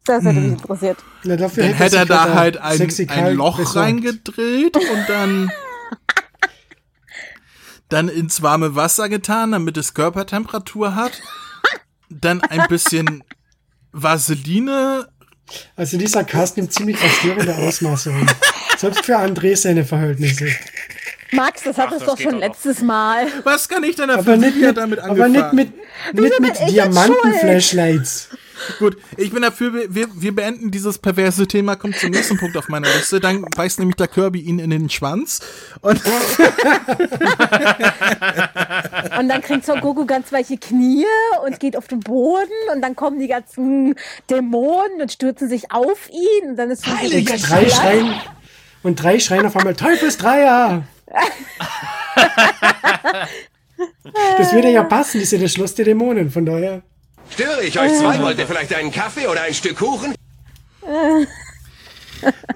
Das 0.05 0.23
hätte 0.23 0.39
mich 0.39 0.51
interessiert. 0.53 0.97
Na, 1.23 1.35
dafür 1.35 1.63
Dann 1.63 1.73
hätte 1.73 1.95
er 1.97 2.01
sich 2.01 2.09
da 2.09 2.33
halt 2.33 2.57
ein, 2.57 3.09
ein 3.09 3.35
Loch 3.35 3.57
besorgt. 3.57 3.77
reingedreht 3.77 4.77
und 4.77 5.09
dann, 5.09 5.51
dann 7.89 8.09
ins 8.09 8.41
warme 8.41 8.75
Wasser 8.75 9.09
getan, 9.09 9.51
damit 9.51 9.77
es 9.77 9.93
Körpertemperatur 9.93 10.95
hat. 10.95 11.21
Dann 12.09 12.41
ein 12.41 12.67
bisschen 12.67 13.23
Vaseline. 13.91 15.07
Also 15.75 15.97
dieser 15.97 16.23
Cast 16.23 16.57
nimmt 16.57 16.73
ziemlich 16.73 16.97
verstörende 16.97 17.55
Ausmaße 17.55 18.11
an. 18.13 18.29
Selbst 18.77 19.05
für 19.05 19.17
André 19.17 19.55
seine 19.55 19.85
Verhältnisse. 19.85 20.47
Max, 21.31 21.63
das 21.63 21.77
hattest 21.77 22.01
das 22.01 22.07
doch 22.07 22.19
schon 22.19 22.39
letztes 22.39 22.81
Mal. 22.81 23.27
Was 23.43 23.67
kann 23.67 23.83
ich 23.83 23.95
denn 23.95 24.07
dafür? 24.07 24.33
Aber 24.33 24.37
nicht 24.37 24.55
hat 24.55 24.67
mit, 24.67 24.77
damit 24.77 24.99
aber 24.99 25.27
nicht 25.27 25.43
angefangen? 25.43 25.55
mit, 25.55 26.21
nicht 26.21 26.39
mit 26.39 26.59
jetzt 26.59 26.69
Diamanten-Flashlights. 26.69 28.29
Gut, 28.79 28.97
ich 29.17 29.31
bin 29.31 29.41
dafür, 29.41 29.73
wir- 29.73 29.93
wir, 29.93 30.35
beenden 30.35 30.71
dieses 30.71 30.97
perverse 30.97 31.47
Thema, 31.47 31.75
kommt 31.75 31.95
zum 31.97 32.11
nächsten 32.11 32.37
Punkt 32.37 32.57
auf 32.57 32.67
meiner 32.69 32.87
Liste. 32.87 33.19
Dann 33.19 33.41
beißt 33.41 33.79
nämlich 33.79 33.95
der 33.97 34.07
Kirby 34.07 34.39
ihn 34.41 34.59
in 34.59 34.69
den 34.69 34.89
Schwanz. 34.89 35.39
Und 35.81 36.01
Und 39.19 39.29
dann 39.29 39.41
kriegt 39.41 39.65
Son 39.65 39.81
Goku 39.81 40.05
ganz 40.05 40.31
weiche 40.31 40.57
Knie 40.57 41.05
und 41.45 41.59
geht 41.59 41.75
auf 41.77 41.87
den 41.87 41.99
Boden 42.01 42.51
und 42.73 42.81
dann 42.81 42.95
kommen 42.95 43.19
die 43.19 43.27
ganzen 43.27 43.95
Dämonen 44.29 45.01
und 45.01 45.11
stürzen 45.11 45.49
sich 45.49 45.71
auf 45.71 46.09
ihn 46.09 46.49
und 46.51 46.55
dann 46.57 46.69
ist 46.71 46.83
so 46.85 46.91
Und 46.91 46.99
drei 47.49 47.69
schreien, 47.69 48.13
Und 48.83 49.01
drei 49.01 49.19
schreien 49.19 49.45
auf 49.45 49.55
einmal 49.55 49.75
Teufelsdreier. 49.75 50.83
das 54.37 54.53
würde 54.53 54.69
ja 54.71 54.83
passen, 54.83 55.17
das 55.19 55.25
ist 55.27 55.31
ja 55.33 55.39
das 55.39 55.51
Schloss 55.53 55.73
der 55.75 55.85
Dämonen, 55.85 56.29
von 56.31 56.45
daher. 56.45 56.81
Störe 57.31 57.63
ich 57.63 57.79
euch 57.79 57.93
zwei? 57.93 58.19
Wollt 58.21 58.39
ihr 58.39 58.47
vielleicht 58.47 58.73
einen 58.73 58.91
Kaffee 58.91 59.27
oder 59.27 59.41
ein 59.41 59.53
Stück 59.53 59.77
Kuchen? 59.77 60.15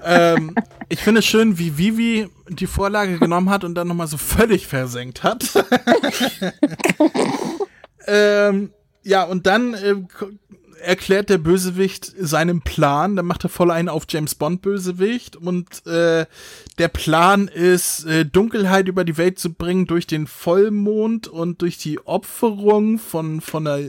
ähm, 0.04 0.54
ich 0.88 1.00
finde 1.00 1.20
es 1.20 1.26
schön, 1.26 1.58
wie 1.58 1.76
Vivi 1.78 2.28
die 2.48 2.66
Vorlage 2.66 3.18
genommen 3.18 3.50
hat 3.50 3.64
und 3.64 3.74
dann 3.74 3.88
nochmal 3.88 4.06
so 4.06 4.16
völlig 4.16 4.66
versenkt 4.66 5.22
hat. 5.22 5.44
ähm, 8.06 8.72
ja, 9.02 9.24
und 9.24 9.46
dann 9.46 9.74
äh, 9.74 9.94
erklärt 10.82 11.30
der 11.30 11.38
Bösewicht 11.38 12.12
seinen 12.18 12.62
Plan. 12.62 13.16
Dann 13.16 13.26
macht 13.26 13.44
er 13.44 13.50
voll 13.50 13.70
einen 13.70 13.88
auf 13.88 14.04
James 14.08 14.34
Bond 14.34 14.62
Bösewicht 14.62 15.36
und 15.36 15.86
äh, 15.86 16.26
der 16.78 16.88
Plan 16.88 17.48
ist, 17.48 18.04
äh, 18.04 18.24
Dunkelheit 18.24 18.88
über 18.88 19.04
die 19.04 19.16
Welt 19.16 19.38
zu 19.38 19.52
bringen 19.52 19.86
durch 19.86 20.06
den 20.06 20.26
Vollmond 20.26 21.28
und 21.28 21.62
durch 21.62 21.78
die 21.78 22.04
Opferung 22.06 22.98
von 22.98 23.40
von 23.40 23.66
einer, 23.66 23.88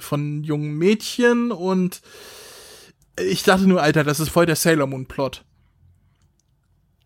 von 0.00 0.44
jungen 0.44 0.78
Mädchen 0.78 1.52
und 1.52 2.00
ich 3.20 3.42
dachte 3.42 3.66
nur, 3.66 3.82
Alter, 3.82 4.04
das 4.04 4.20
ist 4.20 4.30
voll 4.30 4.46
der 4.46 4.56
Sailor 4.56 4.86
Moon 4.86 5.06
Plot. 5.06 5.44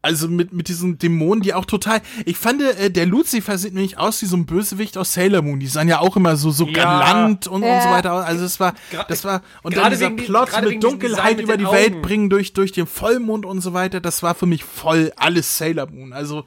Also 0.05 0.27
mit, 0.27 0.53
mit 0.53 0.67
diesen 0.67 0.99
Dämonen, 0.99 1.43
die 1.43 1.55
auch 1.55 1.65
total. 1.65 2.01
Ich 2.25 2.37
fand, 2.37 2.61
äh, 2.61 2.91
der 2.91 3.07
Lucifer 3.07 3.57
sieht 3.57 3.73
nämlich 3.73 3.99
aus 3.99 4.21
wie 4.21 4.27
so 4.27 4.37
ein 4.37 4.47
Bösewicht 4.47 4.99
aus 4.99 5.13
Sailor 5.15 5.43
Moon. 5.43 5.61
Die 5.61 5.69
sahen 5.69 5.87
ja 5.89 6.01
auch 6.01 6.17
immer 6.17 6.37
so, 6.37 6.51
so 6.51 6.67
Ja. 6.67 6.73
galant 6.73 7.47
und, 7.47 7.63
und 7.63 7.69
so 7.69 7.89
Ja. 7.89 7.91
weiter. 7.93 8.13
aus. 8.15 8.25
Also 8.25 8.45
es 8.45 8.59
war, 8.59 8.75
das 9.09 9.25
war, 9.25 9.43
und 9.63 9.77
dann 9.77 9.83
gerade 9.85 9.97
dieser 9.97 10.11
Plot 10.11 10.49
mit 10.65 10.83
Dunkelheit 10.83 11.37
mit 11.37 11.45
über 11.45 11.57
die 11.57 11.67
Welt 11.71 11.93
Augen. 11.93 12.03
bringen 12.03 12.31
durch, 12.31 12.53
durch 12.53 12.73
den 12.73 12.87
Vollmond 12.89 13.47
und 13.47 13.61
so 13.61 13.75
weiter. 13.75 14.01
Das 14.01 14.25
war 14.25 14.35
für 14.35 14.47
mich 14.47 14.65
voll 14.65 15.13
alles 15.17 15.57
Sailor 15.57 15.89
Moon. 15.89 16.13
Also, 16.13 16.45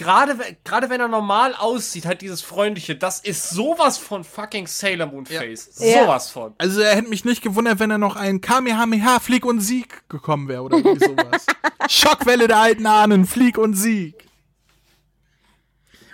Gerade, 0.00 0.34
gerade 0.64 0.88
wenn 0.88 0.98
er 0.98 1.08
normal 1.08 1.54
aussieht, 1.54 2.06
halt 2.06 2.22
dieses 2.22 2.40
freundliche, 2.40 2.96
das 2.96 3.20
ist 3.20 3.50
sowas 3.50 3.98
von 3.98 4.24
fucking 4.24 4.66
Sailor 4.66 5.04
Moon 5.04 5.26
Face. 5.26 5.72
Ja. 5.78 6.04
Sowas 6.04 6.30
von. 6.30 6.54
also 6.56 6.80
er 6.80 6.96
hätte 6.96 7.10
mich 7.10 7.26
nicht 7.26 7.42
gewundert, 7.42 7.80
wenn 7.80 7.90
er 7.90 7.98
noch 7.98 8.16
ein 8.16 8.40
Kamehameha, 8.40 9.20
Flieg 9.20 9.44
und 9.44 9.60
Sieg 9.60 10.08
gekommen 10.08 10.48
wäre 10.48 10.62
oder 10.62 10.78
irgendwie 10.78 11.04
sowas. 11.04 11.44
Schockwelle 11.90 12.48
der 12.48 12.56
alten 12.56 12.86
Ahnen, 12.86 13.26
Flieg 13.26 13.58
und 13.58 13.74
Sieg. 13.74 14.14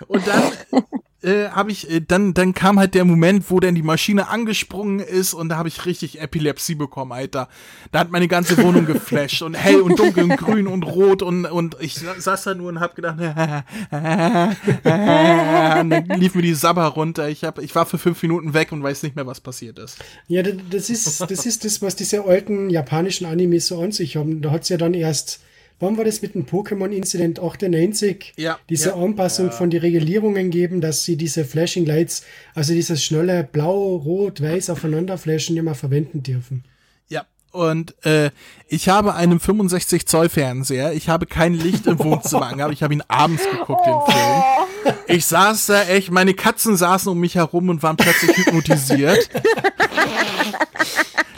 Und 0.07 0.27
dann 0.27 0.51
äh, 1.23 1.49
habe 1.49 1.71
ich, 1.71 1.89
äh, 1.89 1.99
dann, 1.99 2.33
dann 2.33 2.53
kam 2.53 2.77
halt 2.79 2.93
der 2.93 3.03
Moment, 3.05 3.45
wo 3.49 3.59
dann 3.59 3.73
die 3.75 3.81
Maschine 3.81 4.27
angesprungen 4.29 4.99
ist 4.99 5.33
und 5.33 5.49
da 5.49 5.57
habe 5.57 5.67
ich 5.67 5.85
richtig 5.85 6.21
Epilepsie 6.21 6.75
bekommen, 6.75 7.11
Alter. 7.11 7.49
Da 7.91 7.99
hat 7.99 8.11
meine 8.11 8.27
ganze 8.27 8.57
Wohnung 8.63 8.85
geflasht 8.85 9.41
und 9.41 9.55
hell 9.55 9.81
und 9.81 9.97
dunkel 9.99 10.25
und 10.25 10.37
grün 10.37 10.67
und 10.67 10.83
rot 10.83 11.21
und, 11.23 11.45
und 11.45 11.75
ich 11.79 11.95
sa- 11.95 12.19
saß 12.19 12.43
da 12.43 12.53
nur 12.53 12.69
und 12.69 12.79
hab 12.79 12.95
gedacht, 12.95 13.17
und 14.83 15.89
dann 15.89 16.05
lief 16.19 16.35
mir 16.35 16.41
die 16.41 16.53
Sabber 16.53 16.85
runter. 16.85 17.29
Ich, 17.29 17.43
hab, 17.43 17.59
ich 17.59 17.73
war 17.75 17.85
für 17.85 17.97
fünf 17.97 18.21
Minuten 18.21 18.53
weg 18.53 18.71
und 18.71 18.83
weiß 18.83 19.03
nicht 19.03 19.15
mehr, 19.15 19.25
was 19.27 19.41
passiert 19.41 19.79
ist. 19.79 19.97
Ja, 20.27 20.43
da- 20.43 20.51
das 20.69 20.89
ist, 20.89 21.19
das 21.21 21.45
ist 21.45 21.65
das, 21.65 21.81
was 21.81 21.95
diese 21.95 22.23
alten 22.25 22.69
japanischen 22.69 23.25
Animes 23.25 23.67
so 23.67 23.81
an 23.81 23.91
sich 23.91 24.17
haben. 24.17 24.41
Da 24.41 24.51
hat's 24.51 24.69
ja 24.69 24.77
dann 24.77 24.93
erst, 24.93 25.39
wann 25.79 25.97
war 25.97 26.03
das 26.05 26.21
mit 26.21 26.35
dem 26.35 26.45
Pokémon-Incident 26.45 27.39
98? 27.39 28.33
Ja, 28.37 28.59
Diese 28.69 28.89
ja. 28.89 28.95
Anpassung 28.95 29.51
von 29.51 29.69
die 29.69 29.77
Regulierungen 29.77 30.49
geben, 30.49 30.81
dass 30.81 31.03
sie 31.03 31.17
diese 31.17 31.45
Flashing 31.45 31.85
Lights, 31.85 32.23
also 32.55 32.73
dieses 32.73 33.03
schnelle 33.03 33.43
Blau, 33.43 33.95
Rot, 33.97 34.41
Weiß 34.41 34.69
aufeinander 34.69 35.17
flashen, 35.17 35.55
nicht 35.55 35.63
mehr 35.63 35.75
verwenden 35.75 36.23
dürfen. 36.23 36.63
Ja, 37.07 37.25
und 37.51 37.95
äh, 38.05 38.31
ich 38.67 38.89
habe 38.89 39.13
einen 39.15 39.39
65 39.39 40.05
Zoll 40.07 40.29
Fernseher. 40.29 40.93
Ich 40.93 41.09
habe 41.09 41.25
kein 41.25 41.53
Licht 41.53 41.87
im 41.87 41.99
Wohnzimmer 42.03 42.47
angehabt. 42.47 42.73
Ich 42.73 42.83
habe 42.83 42.93
ihn 42.93 43.03
abends 43.07 43.43
geguckt, 43.49 43.85
den 43.85 44.13
Film. 44.13 44.66
Ich 45.07 45.25
saß 45.25 45.67
da 45.67 45.83
echt, 45.83 46.11
meine 46.11 46.33
Katzen 46.33 46.77
saßen 46.77 47.11
um 47.11 47.19
mich 47.19 47.35
herum 47.35 47.69
und 47.69 47.83
waren 47.83 47.97
plötzlich 47.97 48.35
hypnotisiert. 48.37 49.29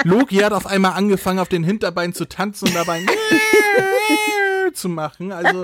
Loki 0.03 0.37
hat 0.37 0.53
auf 0.53 0.65
einmal 0.65 0.93
angefangen, 0.93 1.39
auf 1.39 1.49
den 1.49 1.63
Hinterbeinen 1.63 2.13
zu 2.13 2.25
tanzen 2.25 2.69
und 2.69 2.75
dabei 2.75 3.05
zu 4.73 4.89
machen. 4.89 5.31
Also 5.31 5.63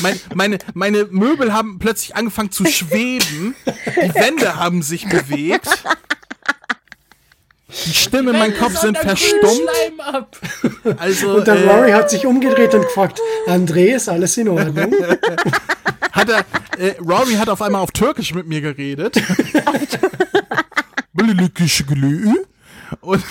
mein, 0.00 0.20
meine, 0.34 0.58
meine 0.74 1.04
Möbel 1.10 1.52
haben 1.52 1.78
plötzlich 1.78 2.16
angefangen 2.16 2.50
zu 2.50 2.64
schweben. 2.66 3.54
Die 3.66 4.14
Wände 4.14 4.56
haben 4.56 4.82
sich 4.82 5.08
bewegt. 5.08 5.84
Die 7.68 7.94
Stimmen 7.94 8.34
in 8.34 8.38
meinem 8.40 8.56
Kopf 8.56 8.78
sind 8.78 8.96
verstummt. 8.96 9.68
Also 10.96 11.36
Und 11.36 11.46
der 11.46 11.56
äh, 11.56 11.70
Rory 11.70 11.90
hat 11.90 12.10
sich 12.10 12.24
umgedreht 12.24 12.72
und 12.74 12.82
gefragt, 12.82 13.20
André, 13.46 13.94
ist 13.94 14.08
alles 14.08 14.36
in 14.38 14.48
Ordnung? 14.48 14.94
Hat 16.18 16.28
er, 16.28 16.44
äh, 16.78 16.96
Rory 16.98 17.34
hat 17.34 17.48
auf 17.48 17.62
einmal 17.62 17.80
auf 17.82 17.92
Türkisch 17.92 18.34
mit 18.34 18.46
mir 18.46 18.60
geredet. 18.60 19.16
Und 23.00 23.24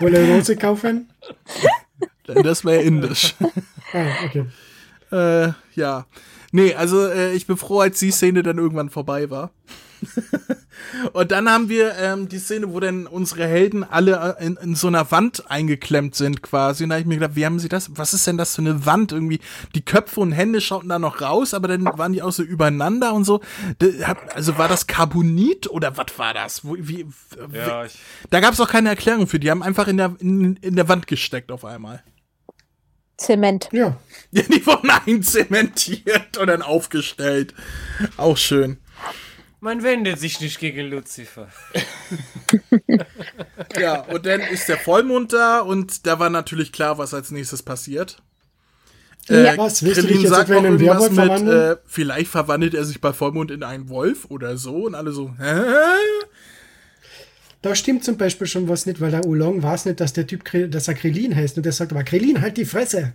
Wolle 0.00 0.28
Rose 0.28 0.56
kaufen? 0.56 1.08
das 2.26 2.64
wäre 2.64 2.82
indisch. 2.82 3.34
Ah, 3.92 4.24
okay. 4.24 4.46
Äh, 5.10 5.52
ja. 5.74 6.06
Nee, 6.52 6.74
also 6.74 7.06
äh, 7.06 7.32
ich 7.32 7.46
bin 7.46 7.56
froh, 7.56 7.80
als 7.80 7.98
die 7.98 8.10
Szene 8.10 8.42
dann 8.42 8.58
irgendwann 8.58 8.90
vorbei 8.90 9.28
war. 9.30 9.50
Und 11.12 11.30
dann 11.30 11.48
haben 11.48 11.68
wir 11.68 11.96
ähm, 11.96 12.28
die 12.28 12.38
Szene, 12.38 12.72
wo 12.72 12.80
dann 12.80 13.06
unsere 13.06 13.46
Helden 13.46 13.84
alle 13.84 14.36
äh, 14.38 14.46
in, 14.46 14.56
in 14.56 14.74
so 14.74 14.88
einer 14.88 15.10
Wand 15.10 15.50
eingeklemmt 15.50 16.14
sind 16.14 16.42
quasi. 16.42 16.84
Und 16.84 16.90
da 16.90 16.94
habe 16.94 17.02
ich 17.02 17.06
mir 17.06 17.16
gedacht, 17.16 17.36
wie 17.36 17.46
haben 17.46 17.58
sie 17.58 17.68
das? 17.68 17.90
Was 17.96 18.14
ist 18.14 18.26
denn 18.26 18.36
das 18.36 18.56
für 18.56 18.62
eine 18.62 18.84
Wand? 18.86 19.12
Irgendwie, 19.12 19.40
die 19.74 19.84
Köpfe 19.84 20.20
und 20.20 20.32
Hände 20.32 20.60
schauten 20.60 20.88
da 20.88 20.98
noch 20.98 21.20
raus, 21.20 21.54
aber 21.54 21.68
dann 21.68 21.84
waren 21.84 22.12
die 22.12 22.22
auch 22.22 22.32
so 22.32 22.42
übereinander 22.42 23.14
und 23.14 23.24
so. 23.24 23.40
Also 24.34 24.58
war 24.58 24.68
das 24.68 24.86
Carbonit 24.86 25.70
oder 25.70 25.96
was 25.96 26.18
war 26.18 26.34
das? 26.34 26.64
Wo, 26.64 26.76
wie, 26.78 27.06
wie, 27.48 27.58
Ja, 27.58 27.84
ich, 27.84 27.98
da 28.30 28.40
gab 28.40 28.54
es 28.54 28.60
auch 28.60 28.68
keine 28.68 28.88
Erklärung 28.88 29.26
für. 29.26 29.38
Die 29.38 29.50
haben 29.50 29.62
einfach 29.62 29.88
in 29.88 29.96
der, 29.96 30.14
in, 30.18 30.56
in 30.56 30.76
der 30.76 30.88
Wand 30.88 31.06
gesteckt 31.06 31.52
auf 31.52 31.64
einmal. 31.64 32.02
Zement. 33.16 33.68
Ja, 33.72 33.96
Ja, 34.30 34.42
die 34.48 34.66
wurden 34.66 34.90
einzementiert 34.90 36.36
und 36.38 36.46
dann 36.48 36.62
aufgestellt. 36.62 37.54
Auch 38.16 38.36
schön. 38.36 38.78
Man 39.62 39.82
wendet 39.84 40.18
sich 40.18 40.40
nicht 40.40 40.58
gegen 40.58 40.90
Lucifer. 40.90 41.48
Ja, 43.78 44.02
und 44.02 44.26
dann 44.26 44.40
ist 44.40 44.68
der 44.68 44.76
Vollmond 44.76 45.32
da 45.32 45.60
und 45.60 46.06
da 46.06 46.18
war 46.18 46.28
natürlich 46.28 46.72
klar, 46.72 46.98
was 46.98 47.14
als 47.14 47.30
nächstes 47.30 47.62
passiert. 47.62 48.22
Ja. 49.28 49.56
Was, 49.56 49.82
willst 49.82 49.98
du 49.98 50.02
Krillin 50.02 50.16
dich 50.16 50.22
jetzt 50.24 50.34
sagt 50.34 50.50
noch 50.50 50.62
irgendwas 50.62 51.02
mit, 51.04 51.14
verwandeln? 51.14 51.72
äh, 51.72 51.76
vielleicht 51.86 52.30
verwandelt 52.30 52.74
er 52.74 52.84
sich 52.84 53.00
bei 53.00 53.14
Vollmond 53.14 53.50
in 53.50 53.62
einen 53.62 53.88
Wolf 53.88 54.26
oder 54.28 54.58
so 54.58 54.84
und 54.86 54.94
alle 54.94 55.12
so, 55.12 55.30
hä? 55.38 55.62
Da 57.62 57.74
stimmt 57.74 58.04
zum 58.04 58.18
Beispiel 58.18 58.48
schon 58.48 58.68
was 58.68 58.84
nicht, 58.84 59.00
weil 59.00 59.12
der 59.12 59.24
Oolong 59.24 59.62
weiß 59.62 59.86
nicht, 59.86 60.00
dass 60.00 60.12
der 60.12 60.26
Typ, 60.26 60.44
dass 60.70 60.88
er 60.88 60.94
Krillin 60.94 61.34
heißt. 61.34 61.56
Und 61.56 61.62
der 61.64 61.72
sagt 61.72 61.92
aber, 61.92 62.04
Krillin, 62.04 62.42
halt 62.42 62.58
die 62.58 62.66
Fresse. 62.66 63.14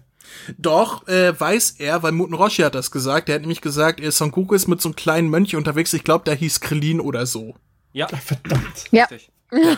Doch, 0.57 1.07
äh, 1.07 1.39
weiß 1.39 1.71
er, 1.79 2.03
weil 2.03 2.11
Muten 2.11 2.33
Roshi 2.33 2.61
hat 2.61 2.75
das 2.75 2.91
gesagt. 2.91 3.27
Der 3.27 3.35
hat 3.35 3.41
nämlich 3.41 3.61
gesagt, 3.61 3.99
er 3.99 4.11
Son 4.11 4.31
Goku 4.31 4.55
ist 4.55 4.67
mit 4.67 4.81
so 4.81 4.89
einem 4.89 4.95
kleinen 4.95 5.29
Mönch 5.29 5.55
unterwegs. 5.55 5.93
Ich 5.93 6.03
glaube, 6.03 6.23
der 6.25 6.35
hieß 6.35 6.59
Krillin 6.61 6.99
oder 6.99 7.25
so. 7.25 7.55
Ja, 7.93 8.07
verdammt, 8.07 8.85
Ja. 8.91 9.05
richtig. 9.05 9.31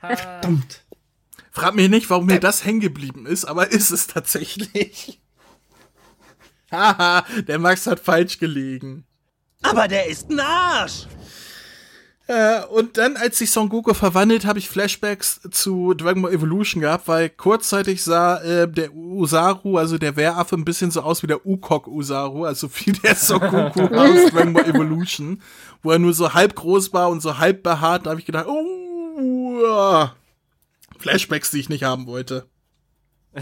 verdammt. 0.00 0.82
Frag 1.50 1.74
mich 1.74 1.88
nicht, 1.88 2.08
warum 2.10 2.26
mir 2.26 2.40
das 2.40 2.64
hängen 2.64 2.80
geblieben 2.80 3.26
ist, 3.26 3.44
aber 3.44 3.68
ist 3.72 3.90
es 3.90 4.06
tatsächlich. 4.06 5.20
Haha, 6.70 7.24
der 7.48 7.58
Max 7.58 7.86
hat 7.86 8.00
falsch 8.00 8.38
gelegen. 8.38 9.04
Aber 9.62 9.88
der 9.88 10.06
ist 10.06 10.30
ein 10.30 10.38
Arsch! 10.40 11.06
Äh, 12.28 12.62
und 12.66 12.98
dann, 12.98 13.16
als 13.16 13.38
sich 13.38 13.50
Son 13.50 13.70
Goku 13.70 13.94
verwandelt, 13.94 14.44
habe 14.44 14.58
ich 14.58 14.68
Flashbacks 14.68 15.40
zu 15.50 15.94
Dragon 15.94 16.20
Ball 16.20 16.34
Evolution 16.34 16.82
gehabt, 16.82 17.08
weil 17.08 17.30
kurzzeitig 17.30 18.04
sah 18.04 18.36
äh, 18.42 18.70
der 18.70 18.94
Usaru, 18.94 19.78
also 19.78 19.96
der 19.96 20.14
Wehraffe, 20.16 20.54
ein 20.54 20.66
bisschen 20.66 20.90
so 20.90 21.00
aus 21.00 21.22
wie 21.22 21.26
der 21.26 21.46
Ukok 21.46 21.88
Usaru, 21.88 22.44
also 22.44 22.68
wie 22.84 22.92
der 22.92 23.14
Son 23.14 23.40
Goku 23.40 23.80
aus 23.94 24.30
Dragon 24.30 24.52
Ball 24.52 24.68
Evolution, 24.68 25.40
wo 25.82 25.90
er 25.90 25.98
nur 25.98 26.12
so 26.12 26.34
halb 26.34 26.54
groß 26.54 26.92
war 26.92 27.08
und 27.08 27.22
so 27.22 27.38
halb 27.38 27.62
behaart. 27.62 28.04
Da 28.04 28.10
habe 28.10 28.20
ich 28.20 28.26
gedacht, 28.26 28.46
oh, 28.46 29.62
ja. 29.64 30.14
Flashbacks, 30.98 31.50
die 31.50 31.60
ich 31.60 31.70
nicht 31.70 31.84
haben 31.84 32.06
wollte. 32.06 32.46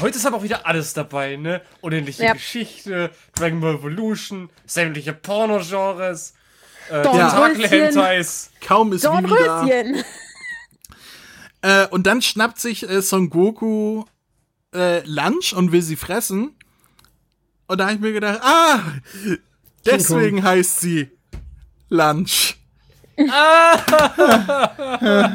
Heute 0.00 0.18
ist 0.18 0.26
aber 0.26 0.36
auch 0.36 0.42
wieder 0.42 0.66
alles 0.66 0.92
dabei, 0.92 1.36
ne? 1.36 1.62
Unendliche 1.80 2.24
Ja. 2.24 2.34
Geschichte, 2.34 3.10
Dragon 3.34 3.60
Ball 3.62 3.76
Evolution, 3.76 4.50
sämtliche 4.66 5.14
Porno-Genres, 5.14 6.34
äh, 6.90 7.02
Dornröschen. 7.02 7.62
Tentakel-Hentais. 7.62 8.50
Kaum 8.60 8.92
ist. 8.92 9.04
Dornröschen. 9.04 10.04
Äh, 11.64 11.86
und 11.88 12.08
dann 12.08 12.20
schnappt 12.20 12.58
sich 12.58 12.88
äh, 12.90 13.00
Son 13.02 13.30
Goku 13.30 14.02
äh, 14.74 15.06
Lunch 15.06 15.52
und 15.52 15.70
will 15.70 15.80
sie 15.80 15.94
fressen. 15.94 16.56
Und 17.68 17.78
da 17.78 17.84
habe 17.84 17.94
ich 17.94 18.00
mir 18.00 18.12
gedacht, 18.12 18.40
ah, 18.42 18.80
deswegen 19.86 20.42
heißt 20.42 20.80
sie 20.80 21.08
Lunch. 21.88 22.56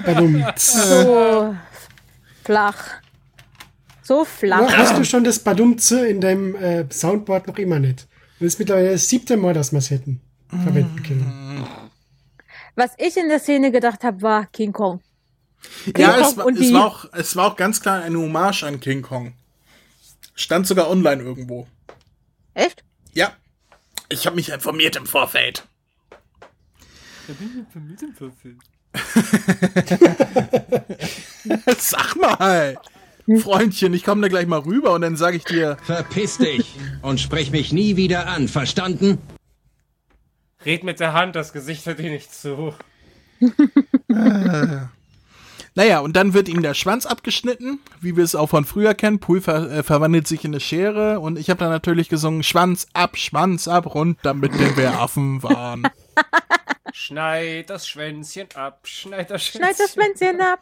Badum. 0.04 0.46
So 0.58 1.56
flach. 2.44 2.84
so 4.04 4.26
flach. 4.26 4.70
Hast 4.76 4.98
du 4.98 5.06
schon 5.06 5.24
das 5.24 5.40
Badumze 5.40 6.08
in 6.08 6.20
deinem 6.20 6.56
äh, 6.56 6.86
Soundboard 6.92 7.48
noch 7.48 7.58
immer 7.58 7.80
nicht? 7.80 8.06
Das 8.40 8.48
ist 8.48 8.60
mittlerweile 8.60 8.92
das 8.92 9.08
siebte 9.08 9.38
Mal, 9.38 9.54
dass 9.54 9.72
wir 9.72 9.80
es 9.80 9.90
hätten 9.92 10.22
verwenden 10.50 11.04
können. 11.04 11.68
Was 12.76 12.92
ich 12.98 13.18
in 13.18 13.30
der 13.30 13.40
Szene 13.40 13.72
gedacht 13.72 14.04
habe, 14.04 14.22
war 14.22 14.46
King 14.48 14.72
Kong. 14.72 15.02
Ja, 15.98 16.14
Kong 16.14 16.22
es 16.22 16.38
war, 16.38 16.48
es, 16.48 16.74
war 16.74 16.86
auch, 16.86 17.06
es 17.14 17.36
war 17.36 17.48
auch 17.48 17.56
ganz 17.56 17.82
klar 17.82 18.04
eine 18.04 18.20
Hommage 18.20 18.64
an 18.64 18.80
King 18.80 19.02
Kong. 19.02 19.34
Stand 20.36 20.68
sogar 20.68 20.90
online 20.90 21.24
irgendwo. 21.24 21.68
Echt? 22.54 22.84
Ja. 23.14 23.34
Ich 24.10 24.26
habe 24.26 24.36
mich 24.36 24.50
informiert 24.50 24.96
im 24.96 25.06
Vorfeld. 25.06 25.68
Sag 31.78 32.16
mal, 32.16 32.78
Freundchen, 33.42 33.94
ich 33.94 34.06
komme 34.06 34.22
da 34.22 34.30
gleich 34.30 34.48
mal 34.48 34.60
rüber 34.60 34.94
und 34.94 35.02
dann 35.02 35.18
sage 35.18 35.38
ich 35.38 35.44
dir, 35.44 35.78
Verpiss 35.84 36.38
dich 36.38 36.76
und 37.02 37.20
sprich 37.20 37.52
mich 37.52 37.74
nie 37.74 37.98
wieder 37.98 38.28
an, 38.28 38.48
verstanden? 38.48 39.18
Red 40.66 40.84
mit 40.84 41.00
der 41.00 41.14
Hand, 41.14 41.36
das 41.36 41.54
Gesicht 41.54 41.86
hört 41.86 42.00
dir 42.00 42.10
nicht 42.10 42.34
zu. 42.34 42.74
naja, 45.76 46.00
und 46.00 46.16
dann 46.16 46.34
wird 46.34 46.50
ihm 46.50 46.62
der 46.62 46.74
Schwanz 46.74 47.06
abgeschnitten, 47.06 47.80
wie 48.02 48.16
wir 48.18 48.24
es 48.24 48.36
auch 48.36 48.48
von 48.48 48.66
früher 48.66 48.96
kennen. 48.96 49.20
Pool 49.20 49.42
ver 49.42 49.70
äh, 49.72 49.84
verwandelt 49.84 50.28
sich 50.28 50.44
in 50.44 50.52
eine 50.52 50.60
Schere 50.60 51.20
und 51.20 51.38
ich 51.38 51.50
habe 51.50 51.60
dann 51.60 51.70
natürlich 51.70 52.10
gesungen, 52.10 52.44
Schwanz 52.44 52.88
ab, 52.94 53.18
Schwanz 53.18 53.68
ab, 53.68 53.94
runter 53.94 54.34
mit 54.34 54.54
den 54.60 54.76
wir 54.76 55.00
Affen 55.00 55.44
waren. 55.44 55.88
Schneid 56.94 57.70
das 57.70 57.88
Schwänzchen 57.88 58.48
ab, 58.56 58.80
schneid 58.84 59.30
das 59.30 59.46
Schwänzchen. 59.46 59.76
Schneid 59.76 59.80
das 59.80 59.94
Schwänzchen 59.94 60.42
ab. 60.42 60.60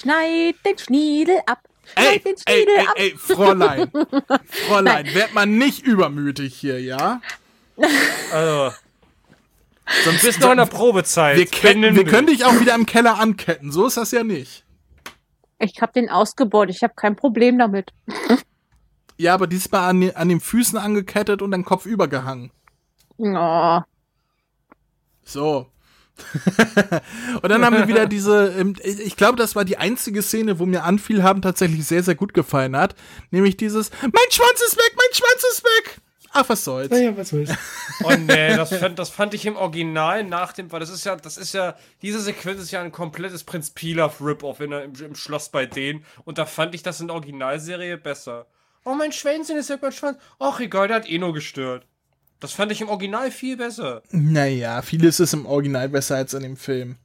Schneid 0.00 0.56
den 0.66 0.78
Schniedel 0.78 1.40
ab. 1.46 1.60
Ey, 1.94 2.04
Schneid 2.04 2.24
den 2.24 2.34
ey, 2.46 2.54
Schniedel 2.54 2.76
ey, 2.76 2.86
ab. 2.86 2.94
ey, 2.96 3.14
Fräulein, 3.16 3.90
Fräulein, 4.66 5.14
werd 5.14 5.34
mal 5.34 5.46
nicht 5.46 5.84
übermütig 5.84 6.56
hier, 6.56 6.80
ja? 6.80 7.20
Also, 8.32 8.72
Sonst 10.04 10.22
du 10.22 10.26
bist 10.26 10.40
noch 10.40 10.50
in 10.50 10.58
der 10.58 10.66
Probezeit. 10.66 11.36
wir, 11.36 11.46
kennen, 11.46 11.94
wir 11.94 12.04
können 12.04 12.26
dich. 12.26 12.44
auch 12.44 12.58
wieder 12.60 12.74
im 12.74 12.86
Keller 12.86 13.18
anketten, 13.18 13.70
so 13.70 13.86
ist 13.86 13.96
das 13.96 14.10
ja 14.10 14.24
nicht. 14.24 14.64
Ich 15.58 15.80
habe 15.80 15.92
den 15.92 16.10
ausgebaut. 16.10 16.68
Ich 16.70 16.82
habe 16.82 16.94
kein 16.94 17.16
Problem 17.16 17.58
damit. 17.58 17.92
Ja, 19.16 19.32
aber 19.34 19.46
diesmal 19.46 19.88
an, 19.88 20.10
an 20.14 20.28
den 20.28 20.40
Füßen 20.40 20.78
angekettet 20.78 21.40
und 21.40 21.50
dann 21.50 21.64
Kopf 21.64 21.86
übergehangen. 21.86 22.50
Oh. 23.18 23.80
So. 25.24 25.70
und 27.42 27.48
dann 27.50 27.64
haben 27.64 27.76
wir 27.76 27.88
wieder 27.88 28.06
diese, 28.06 28.48
ähm, 28.58 28.74
ich 28.82 29.16
glaube, 29.16 29.36
das 29.36 29.54
war 29.54 29.64
die 29.64 29.76
einzige 29.76 30.22
Szene, 30.22 30.58
wo 30.58 30.66
mir 30.66 30.84
Anfiel 30.84 31.22
haben 31.22 31.42
tatsächlich 31.42 31.84
sehr, 31.86 32.02
sehr 32.02 32.14
gut 32.14 32.32
gefallen 32.32 32.76
hat. 32.76 32.94
Nämlich 33.30 33.56
dieses, 33.56 33.90
mein 34.00 34.30
Schwanz 34.30 34.62
ist 34.66 34.76
weg, 34.76 34.92
mein 34.96 35.14
Schwanz 35.14 35.44
ist 35.52 35.64
weg. 35.64 36.00
Ach, 36.38 36.48
was 36.48 36.64
soll's. 36.64 36.90
Naja, 36.90 37.16
was 37.16 37.30
soll's. 37.30 37.50
Oh 38.04 38.12
nee, 38.12 38.54
das 38.56 38.74
fand, 38.74 38.98
das 38.98 39.08
fand 39.08 39.32
ich 39.34 39.46
im 39.46 39.56
Original 39.56 40.22
nach 40.24 40.52
dem, 40.52 40.70
weil 40.70 40.80
das 40.80 40.90
ist 40.90 41.04
ja, 41.04 41.16
das 41.16 41.36
ist 41.38 41.54
ja, 41.54 41.76
diese 42.02 42.20
Sequenz 42.20 42.60
ist 42.60 42.70
ja 42.70 42.82
ein 42.82 42.92
komplettes 42.92 43.42
Prinz 43.44 43.70
Pilaf 43.70 44.20
Rip-Off 44.20 44.60
in 44.60 44.70
der- 44.70 44.84
im, 44.84 44.92
im 44.94 45.14
Schloss 45.14 45.48
bei 45.48 45.64
denen. 45.66 46.04
Und 46.24 46.38
da 46.38 46.44
fand 46.46 46.74
ich 46.74 46.82
das 46.82 47.00
in 47.00 47.06
der 47.08 47.14
Originalserie 47.16 47.96
besser. 47.96 48.46
Oh, 48.84 48.94
mein 48.94 49.12
Schwänzchen 49.12 49.56
ist 49.56 49.70
ja 49.70 49.78
mein 49.80 49.92
Schwanz. 49.92 50.18
Ach, 50.38 50.60
egal, 50.60 50.88
der 50.88 50.96
hat 50.98 51.08
eh 51.10 51.18
nur 51.18 51.32
gestört. 51.32 51.86
Das 52.38 52.52
fand 52.52 52.70
ich 52.70 52.82
im 52.82 52.88
Original 52.90 53.30
viel 53.30 53.56
besser. 53.56 54.02
Naja, 54.10 54.82
vieles 54.82 55.18
ist 55.20 55.32
im 55.32 55.46
Original 55.46 55.88
besser 55.88 56.16
als 56.16 56.34
in 56.34 56.42
dem 56.42 56.56
Film. 56.56 56.96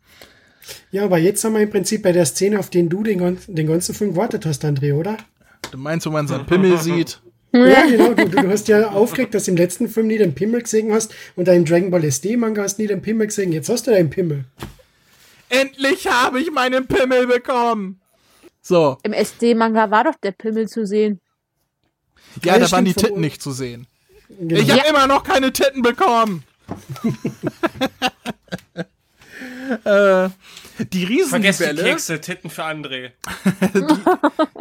Ja, 0.92 1.06
aber 1.06 1.18
jetzt 1.18 1.44
haben 1.44 1.54
wir 1.54 1.62
im 1.62 1.70
Prinzip 1.72 2.04
bei 2.04 2.12
der 2.12 2.26
Szene, 2.26 2.60
auf 2.60 2.70
den 2.70 2.90
du 2.90 3.02
den, 3.02 3.40
den 3.48 3.68
ganzen 3.68 3.96
Film 3.96 4.12
gewartet 4.12 4.46
hast, 4.46 4.64
André, 4.66 4.94
oder? 4.94 5.18
Du 5.72 5.78
meinst, 5.78 6.06
wenn 6.06 6.14
man 6.14 6.28
seinen 6.28 6.46
Pimmel 6.46 6.78
sieht? 6.82 7.22
Ja, 7.54 7.86
genau. 7.86 8.14
Du, 8.14 8.30
du 8.30 8.50
hast 8.50 8.68
ja 8.68 8.92
aufgeregt, 8.92 9.34
dass 9.34 9.46
du 9.46 9.52
im 9.52 9.58
letzten 9.58 9.90
Film 9.90 10.08
nie 10.08 10.18
den 10.18 10.34
Pimmel 10.34 10.62
gesehen 10.62 10.94
hast 10.94 11.14
und 11.36 11.48
deinen 11.48 11.66
Dragon 11.66 11.92
Ball 11.92 12.04
SD-Manga 12.04 12.64
hast 12.64 12.80
nie 12.80 12.88
den 12.88 13.02
Pimmel 13.02 13.28
gesehen. 13.28 13.52
Jetzt 13.52 13.70
hast 13.70 13.88
du 13.88 13.92
deinen 13.92 14.10
Pimmel. 14.10 14.46
Endlich 15.50 16.08
habe 16.08 16.40
ich 16.40 16.52
meinen 16.52 16.88
Pimmel 16.88 17.28
bekommen. 17.28 18.00
So, 18.62 18.98
Im 19.04 19.12
SD-Manga 19.12 19.92
war 19.92 20.06
doch 20.06 20.16
der 20.16 20.32
Pimmel 20.32 20.70
zu 20.70 20.86
sehen. 20.86 21.20
ja, 22.44 22.54
Ja, 22.54 22.60
da 22.60 22.72
waren 22.72 22.86
die 22.86 22.94
Titten 22.94 23.20
nicht 23.20 23.42
zu 23.42 23.52
sehen. 23.52 23.88
Genau. 24.40 24.62
Ich 24.62 24.72
habe 24.72 24.88
immer 24.88 25.08
noch 25.08 25.24
keine 25.24 25.52
Titten 25.52 25.82
bekommen. 25.82 26.44
äh, 29.84 30.30
die 30.86 31.06
Vergesst 31.28 31.60
die 31.60 31.64
Riesenbälle. 31.64 31.84
Kekse, 31.84 32.22
Titten 32.22 32.50
für 32.50 32.64
André. 32.64 33.12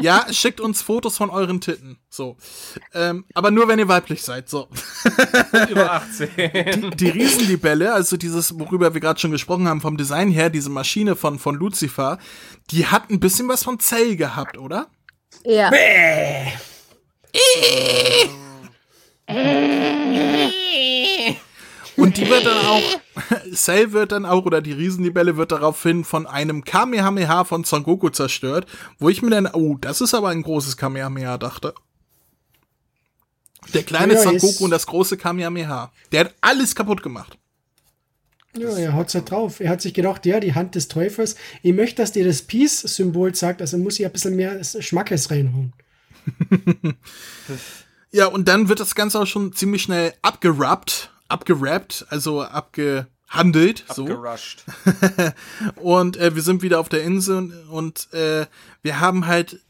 Ja, 0.00 0.26
schickt 0.32 0.60
uns 0.60 0.80
Fotos 0.80 1.18
von 1.18 1.28
euren 1.28 1.60
Titten. 1.60 1.98
So. 2.08 2.38
Ähm, 2.94 3.26
aber 3.34 3.50
nur 3.50 3.68
wenn 3.68 3.78
ihr 3.78 3.88
weiblich 3.88 4.22
seid. 4.22 4.48
So. 4.48 4.68
Über 5.68 5.92
18. 5.92 6.28
Die, 6.36 6.96
die 6.96 7.08
Riesenlibelle, 7.10 7.92
also 7.92 8.16
dieses, 8.16 8.58
worüber 8.58 8.94
wir 8.94 9.00
gerade 9.00 9.20
schon 9.20 9.30
gesprochen 9.30 9.68
haben, 9.68 9.82
vom 9.82 9.98
Design 9.98 10.30
her, 10.30 10.48
diese 10.48 10.70
Maschine 10.70 11.16
von, 11.16 11.38
von 11.38 11.54
Lucifer, 11.54 12.18
die 12.70 12.86
hat 12.86 13.10
ein 13.10 13.20
bisschen 13.20 13.46
was 13.48 13.62
von 13.62 13.78
Zell 13.78 14.16
gehabt, 14.16 14.56
oder? 14.56 14.88
Ja. 15.44 15.70
Und 22.00 22.16
die 22.16 22.28
wird 22.28 22.46
dann 22.46 22.66
auch, 22.66 23.00
Cell 23.54 23.92
wird 23.92 24.12
dann 24.12 24.24
auch, 24.24 24.44
oder 24.44 24.60
die 24.60 24.72
Riesenlibelle 24.72 25.36
wird 25.36 25.52
daraufhin 25.52 26.04
von 26.04 26.26
einem 26.26 26.64
Kamehameha 26.64 27.44
von 27.44 27.64
Son 27.64 27.82
Goku 27.82 28.10
zerstört, 28.10 28.66
wo 28.98 29.08
ich 29.08 29.22
mir 29.22 29.30
dann, 29.30 29.46
oh, 29.46 29.76
das 29.80 30.00
ist 30.00 30.14
aber 30.14 30.28
ein 30.28 30.42
großes 30.42 30.76
Kamehameha 30.76 31.38
dachte. 31.38 31.74
Der 33.74 33.82
kleine 33.82 34.14
Ja, 34.14 34.22
Son 34.22 34.38
Goku 34.38 34.64
und 34.64 34.70
das 34.70 34.86
große 34.86 35.16
Kamehameha. 35.16 35.92
Der 36.12 36.20
hat 36.20 36.34
alles 36.40 36.74
kaputt 36.74 37.02
gemacht. 37.02 37.36
Ja, 38.58 38.68
er 38.76 38.94
haut's 38.94 39.14
halt 39.14 39.30
drauf. 39.30 39.60
Er 39.60 39.70
hat 39.70 39.80
sich 39.80 39.94
gedacht, 39.94 40.26
ja, 40.26 40.40
die 40.40 40.54
Hand 40.54 40.74
des 40.74 40.88
Teufels. 40.88 41.36
Ich 41.62 41.72
möchte, 41.72 42.02
dass 42.02 42.12
dir 42.12 42.24
das 42.24 42.42
Peace-Symbol 42.42 43.34
sagt, 43.34 43.60
also 43.60 43.78
muss 43.78 44.00
ich 44.00 44.06
ein 44.06 44.12
bisschen 44.12 44.34
mehr 44.34 44.62
Schmackes 44.64 45.30
reinhauen. 45.30 45.72
Ja, 48.12 48.26
und 48.26 48.48
dann 48.48 48.68
wird 48.68 48.80
das 48.80 48.94
Ganze 48.94 49.20
auch 49.20 49.26
schon 49.26 49.52
ziemlich 49.52 49.82
schnell 49.82 50.12
abgerappt, 50.22 51.12
abgerappt, 51.30 52.06
also 52.10 52.42
abgehandelt, 52.42 53.84
so. 53.94 54.04
Gerusht. 54.04 54.64
Und 55.76 56.16
äh, 56.16 56.34
wir 56.34 56.42
sind 56.42 56.62
wieder 56.62 56.80
auf 56.80 56.88
der 56.88 57.02
Insel 57.02 57.36
und, 57.36 57.52
und 57.70 58.12
äh, 58.12 58.46
wir 58.82 59.00
haben 59.00 59.26
halt 59.26 59.60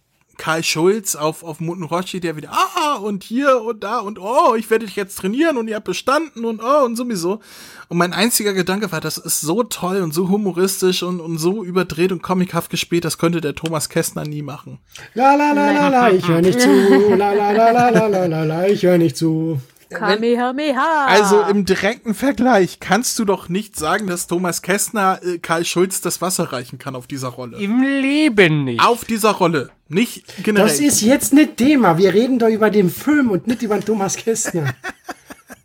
Karl 0.41 0.65
Schulz 0.65 1.17
auf, 1.17 1.43
auf 1.43 1.59
Roshi, 1.61 2.19
der 2.19 2.35
wieder, 2.35 2.51
ah, 2.51 2.95
und 2.95 3.25
hier 3.25 3.61
und 3.61 3.85
da 3.85 3.99
und 3.99 4.19
oh, 4.19 4.55
ich 4.55 4.71
werde 4.71 4.87
dich 4.87 4.97
jetzt 4.97 5.19
trainieren 5.19 5.59
und 5.59 5.69
ihr 5.69 5.77
habt 5.77 5.85
bestanden 5.85 6.47
und 6.47 6.63
oh, 6.63 6.85
und 6.87 6.97
sowieso. 6.97 7.41
Und 7.89 7.99
mein 7.99 8.15
einziger 8.15 8.55
Gedanke 8.55 8.91
war, 8.91 9.03
das 9.03 9.19
ist 9.19 9.43
so 9.43 9.63
toll 9.65 10.01
und 10.01 10.15
so 10.15 10.31
humoristisch 10.31 11.03
und, 11.03 11.21
und 11.21 11.37
so 11.37 11.63
überdreht 11.63 12.11
und 12.11 12.23
comichaft 12.23 12.71
gespielt, 12.71 13.05
das 13.05 13.19
könnte 13.19 13.43
der 13.43 13.55
Thomas 13.55 13.91
Kästner 13.91 14.25
nie 14.25 14.41
machen. 14.41 14.79
La 15.13 15.35
la 15.35 15.53
la 15.53 15.73
la 15.73 15.89
la, 15.89 16.11
ich 16.11 16.27
höre 16.27 16.41
nicht 16.41 16.59
zu. 16.59 16.71
La 17.17 17.35
la 17.35 17.51
la 17.51 17.71
la 17.71 17.91
la 17.91 18.07
la 18.07 18.25
la 18.25 18.45
la, 18.45 18.67
ich 18.67 18.83
höre 18.83 18.97
nicht 18.97 19.19
zu. 19.19 19.61
Kamehameha. 19.91 21.07
Also 21.07 21.43
im 21.43 21.65
direkten 21.65 22.15
Vergleich 22.15 22.81
kannst 22.81 23.19
du 23.19 23.25
doch 23.25 23.49
nicht 23.49 23.77
sagen, 23.77 24.07
dass 24.07 24.27
Thomas 24.27 24.63
Kästner 24.63 25.21
äh, 25.23 25.39
Karl 25.39 25.65
Schulz 25.65 26.01
das 26.01 26.21
Wasser 26.21 26.53
reichen 26.53 26.79
kann 26.79 26.97
auf 26.97 27.07
dieser 27.07 27.29
Rolle. 27.29 27.59
Im 27.59 27.83
Leben 27.83 28.65
nicht. 28.65 28.83
Auf 28.83 29.05
dieser 29.05 29.33
Rolle, 29.33 29.71
nicht 29.89 30.25
generell. 30.45 30.69
Das 30.69 30.81
ist 30.81 31.01
jetzt 31.03 31.33
nicht 31.33 31.57
Thema. 31.57 31.99
Wir 31.99 32.15
reden 32.15 32.39
doch 32.39 32.49
über 32.49 32.71
den 32.71 32.91
Film 32.91 33.31
und 33.31 33.47
nicht 33.47 33.63
über 33.63 33.81
Thomas 33.81 34.17
Kästner. 34.17 34.75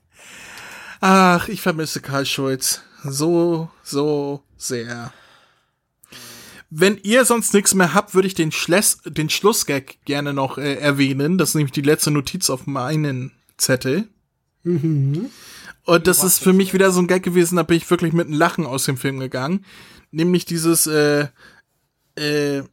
Ach, 1.02 1.48
ich 1.48 1.62
vermisse 1.62 2.02
Karl 2.02 2.26
Schulz. 2.26 2.82
So, 3.04 3.70
so 3.84 4.42
sehr. 4.58 5.14
Wenn 6.70 7.00
ihr 7.04 7.26
sonst 7.26 7.54
nichts 7.54 7.74
mehr 7.74 7.94
habt, 7.94 8.16
würde 8.16 8.28
ich 8.28 8.34
den, 8.34 8.52
Schles 8.52 9.00
den 9.06 9.30
Schlussgag 9.30 9.98
gerne 10.06 10.34
noch 10.34 10.58
äh, 10.58 10.76
erwähnen. 10.76 11.38
Das 11.38 11.50
ist 11.50 11.56
nämlich 11.56 11.72
die 11.72 11.82
letzte 11.82 12.12
Notiz 12.12 12.50
auf 12.50 12.66
meinen 12.66 13.32
Zettel. 13.58 14.10
Und 14.66 16.08
das 16.08 16.24
ist 16.24 16.40
für 16.40 16.54
mich 16.54 16.74
wieder 16.74 16.92
so 16.92 17.00
ein 17.00 17.08
Gag 17.08 17.24
gewesen, 17.24 17.58
da 17.58 17.64
bin 17.64 17.78
ich 17.78 17.90
wirklich 17.90 18.14
mit 18.14 18.28
einem 18.28 18.38
Lachen 18.38 18.66
aus 18.66 18.86
dem 18.86 18.98
Film 18.98 19.20
gegangen. 19.20 19.64
Nämlich 20.12 20.46
dieses, 20.46 20.88
äh, 20.88 21.28
äh, 22.16 22.64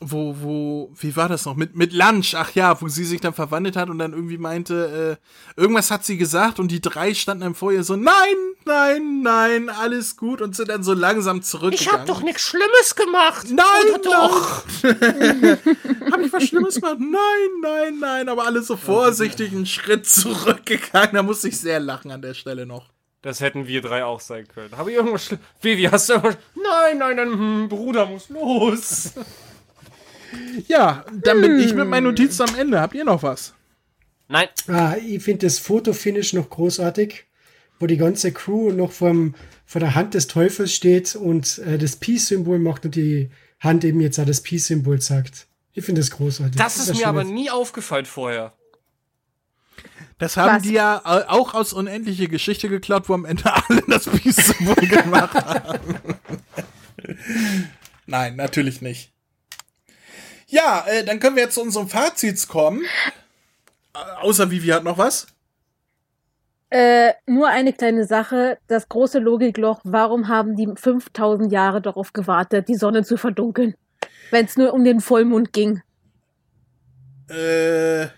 wo, 0.00 0.34
wo, 0.40 0.92
wie 0.98 1.14
war 1.14 1.28
das 1.28 1.44
noch? 1.44 1.56
Mit, 1.56 1.76
mit 1.76 1.92
Lunch, 1.92 2.34
ach 2.34 2.52
ja, 2.54 2.80
wo 2.80 2.88
sie 2.88 3.04
sich 3.04 3.20
dann 3.20 3.34
verwandelt 3.34 3.76
hat 3.76 3.90
und 3.90 3.98
dann 3.98 4.14
irgendwie 4.14 4.38
meinte, 4.38 5.18
äh, 5.56 5.60
irgendwas 5.60 5.90
hat 5.90 6.06
sie 6.06 6.16
gesagt 6.16 6.58
und 6.58 6.68
die 6.68 6.80
drei 6.80 7.12
standen 7.12 7.42
dann 7.42 7.54
vor 7.54 7.70
ihr 7.70 7.84
so, 7.84 7.96
nein, 7.96 8.14
nein, 8.64 9.20
nein, 9.22 9.68
alles 9.68 10.16
gut 10.16 10.40
und 10.40 10.56
sind 10.56 10.70
dann 10.70 10.82
so 10.82 10.94
langsam 10.94 11.42
zurückgegangen. 11.42 11.86
Ich 11.86 11.92
hab 11.92 12.06
doch 12.06 12.22
nichts 12.22 12.42
Schlimmes 12.42 12.96
gemacht. 12.96 13.48
Nein, 13.50 13.94
Oder 13.94 14.02
doch. 14.02 14.64
Hab 16.10 16.20
ich 16.20 16.32
was 16.32 16.44
Schlimmes 16.44 16.76
gemacht? 16.76 16.98
Nein, 16.98 17.60
nein, 17.60 17.98
nein, 18.00 18.28
aber 18.30 18.46
alle 18.46 18.62
so 18.62 18.76
vorsichtig 18.76 19.52
einen 19.52 19.66
Schritt 19.66 20.06
zurückgegangen. 20.06 21.14
Da 21.14 21.22
musste 21.22 21.48
ich 21.48 21.60
sehr 21.60 21.78
lachen 21.78 22.10
an 22.10 22.22
der 22.22 22.34
Stelle 22.34 22.64
noch. 22.64 22.88
Das 23.22 23.40
hätten 23.40 23.66
wir 23.66 23.82
drei 23.82 24.02
auch 24.02 24.20
sein 24.20 24.48
können. 24.48 24.76
Habe 24.78 24.90
ich 24.90 24.96
irgendwas 24.96 25.26
Schlimmes? 25.26 25.44
Vivi, 25.60 25.82
hast 25.84 26.08
du 26.08 26.14
irgendwas? 26.14 26.38
Nein, 26.54 26.98
nein, 26.98 27.16
nein, 27.16 27.32
hm, 27.32 27.68
Bruder 27.68 28.06
muss 28.06 28.30
los. 28.30 29.12
Ja, 30.68 31.04
dann 31.12 31.40
bin 31.40 31.58
ich 31.58 31.74
mit 31.74 31.86
meinen 31.88 32.04
Notizen 32.04 32.42
am 32.48 32.54
Ende. 32.58 32.80
Habt 32.80 32.94
ihr 32.94 33.04
noch 33.04 33.22
was? 33.22 33.54
Nein. 34.28 34.48
Ah, 34.68 34.94
ich 35.04 35.22
finde 35.22 35.46
das 35.46 35.58
Fotofinish 35.58 36.32
noch 36.34 36.48
großartig, 36.50 37.24
wo 37.80 37.86
die 37.86 37.96
ganze 37.96 38.32
Crew 38.32 38.70
noch 38.70 38.92
vorm, 38.92 39.34
vor 39.66 39.80
der 39.80 39.94
Hand 39.94 40.14
des 40.14 40.28
Teufels 40.28 40.72
steht 40.72 41.16
und 41.16 41.58
äh, 41.58 41.78
das 41.78 41.96
Peace-Symbol 41.96 42.58
macht 42.58 42.84
und 42.84 42.94
die 42.94 43.30
Hand 43.58 43.84
eben 43.84 44.00
jetzt 44.00 44.18
auch 44.20 44.26
das 44.26 44.40
Peace-Symbol 44.42 45.00
sagt. 45.00 45.46
Ich 45.72 45.84
finde 45.84 46.00
das 46.00 46.10
großartig. 46.10 46.56
Das 46.56 46.76
ist 46.78 46.90
ein 46.90 46.96
mir 46.96 47.08
aber 47.08 47.22
schönes- 47.22 47.34
nie 47.34 47.50
aufgefallen 47.50 48.06
vorher. 48.06 48.52
Das 50.18 50.36
haben 50.36 50.56
Was? 50.56 50.62
die 50.62 50.72
ja 50.72 50.98
äh, 51.04 51.24
auch 51.28 51.54
aus 51.54 51.72
unendliche 51.72 52.28
Geschichte 52.28 52.68
geklaut, 52.68 53.08
wo 53.08 53.14
am 53.14 53.24
Ende 53.24 53.44
alle 53.68 53.82
das 53.88 54.06
Peace-Symbol 54.06 54.74
gemacht 54.86 55.34
haben. 55.34 55.94
Nein, 58.06 58.36
natürlich 58.36 58.80
nicht. 58.82 59.12
Ja, 60.50 60.84
äh, 60.86 61.04
dann 61.04 61.20
können 61.20 61.36
wir 61.36 61.44
jetzt 61.44 61.54
zu 61.54 61.62
unserem 61.62 61.88
Fazits 61.88 62.48
kommen. 62.48 62.82
Äh, 63.94 63.98
außer 64.20 64.50
Vivi 64.50 64.68
hat 64.68 64.84
noch 64.84 64.98
was. 64.98 65.28
Äh, 66.70 67.14
nur 67.26 67.48
eine 67.48 67.72
kleine 67.72 68.04
Sache, 68.04 68.58
das 68.68 68.88
große 68.88 69.18
Logikloch, 69.18 69.80
warum 69.84 70.28
haben 70.28 70.54
die 70.54 70.68
5000 70.72 71.50
Jahre 71.50 71.80
darauf 71.80 72.12
gewartet, 72.12 72.68
die 72.68 72.76
Sonne 72.76 73.02
zu 73.04 73.16
verdunkeln? 73.16 73.74
Wenn 74.30 74.44
es 74.44 74.56
nur 74.56 74.72
um 74.72 74.84
den 74.84 75.00
Vollmond 75.00 75.52
ging. 75.52 75.82
Äh, 77.28 78.08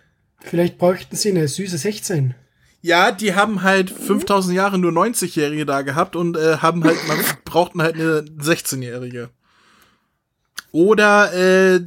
Vielleicht 0.40 0.76
bräuchten 0.76 1.16
sie 1.16 1.30
eine 1.30 1.48
süße 1.48 1.78
16. 1.78 2.34
ja, 2.82 3.12
die 3.12 3.34
haben 3.34 3.62
halt 3.62 3.90
5000 3.90 4.54
Jahre 4.54 4.78
nur 4.78 4.90
90-Jährige 4.90 5.64
da 5.64 5.82
gehabt 5.82 6.16
und 6.16 6.36
äh, 6.36 6.58
haben 6.58 6.84
halt, 6.84 6.98
man 7.08 7.18
brauchten 7.44 7.80
halt 7.80 7.94
eine 7.94 8.20
16-Jährige. 8.20 9.30
Oder, 10.72 11.32
äh, 11.32 11.80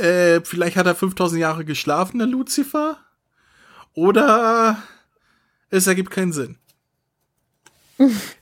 äh, 0.00 0.40
vielleicht 0.44 0.76
hat 0.76 0.86
er 0.86 0.94
5000 0.94 1.40
Jahre 1.40 1.64
geschlafen, 1.64 2.18
der 2.18 2.26
Lucifer. 2.26 2.98
Oder 3.94 4.82
es 5.70 5.86
ergibt 5.86 6.10
keinen 6.10 6.32
Sinn. 6.32 6.56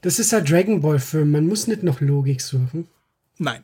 Das 0.02 0.18
ist 0.18 0.34
ein 0.34 0.44
Dragon 0.44 0.80
Ball-Film, 0.80 1.30
man 1.30 1.46
muss 1.46 1.68
nicht 1.68 1.82
noch 1.84 2.00
Logik 2.00 2.40
suchen. 2.40 2.88
Nein. 3.38 3.62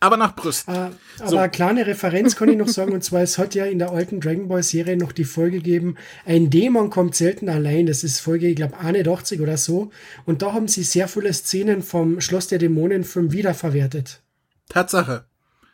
Aber 0.00 0.16
nach 0.16 0.34
Brüsten. 0.36 0.74
Äh, 0.74 0.90
aber 1.18 1.28
So. 1.28 1.38
eine 1.38 1.50
kleine 1.50 1.86
Referenz 1.86 2.36
kann 2.36 2.48
ich 2.48 2.56
noch 2.56 2.68
sagen, 2.68 2.92
und 2.92 3.02
zwar, 3.02 3.22
es 3.22 3.38
hat 3.38 3.54
ja 3.54 3.64
in 3.64 3.78
der 3.78 3.92
alten 3.92 4.20
Dragon 4.20 4.48
Ball 4.48 4.62
Serie 4.62 4.96
noch 4.96 5.12
die 5.12 5.24
Folge 5.24 5.58
gegeben, 5.58 5.96
ein 6.24 6.50
Dämon 6.50 6.90
kommt 6.90 7.14
selten 7.14 7.48
allein, 7.48 7.86
das 7.86 8.04
ist 8.04 8.20
Folge, 8.20 8.48
ich 8.48 8.56
glaube, 8.56 8.78
81 8.78 9.40
oder 9.40 9.56
so, 9.56 9.90
und 10.26 10.42
da 10.42 10.52
haben 10.52 10.68
sie 10.68 10.82
sehr 10.82 11.08
viele 11.08 11.32
Szenen 11.32 11.82
vom 11.82 12.20
Schloss 12.20 12.48
der 12.48 12.58
Dämonen-Film 12.58 13.32
wiederverwertet. 13.32 14.22
Tatsache. 14.68 15.24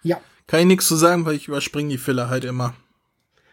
Ja, 0.02 0.20
Kann 0.46 0.60
ich 0.60 0.66
nichts 0.66 0.88
zu 0.88 0.96
sagen, 0.96 1.24
weil 1.24 1.34
ich 1.36 1.48
überspringe 1.48 1.88
die 1.90 1.98
Filler 1.98 2.28
halt 2.28 2.44
immer. 2.44 2.74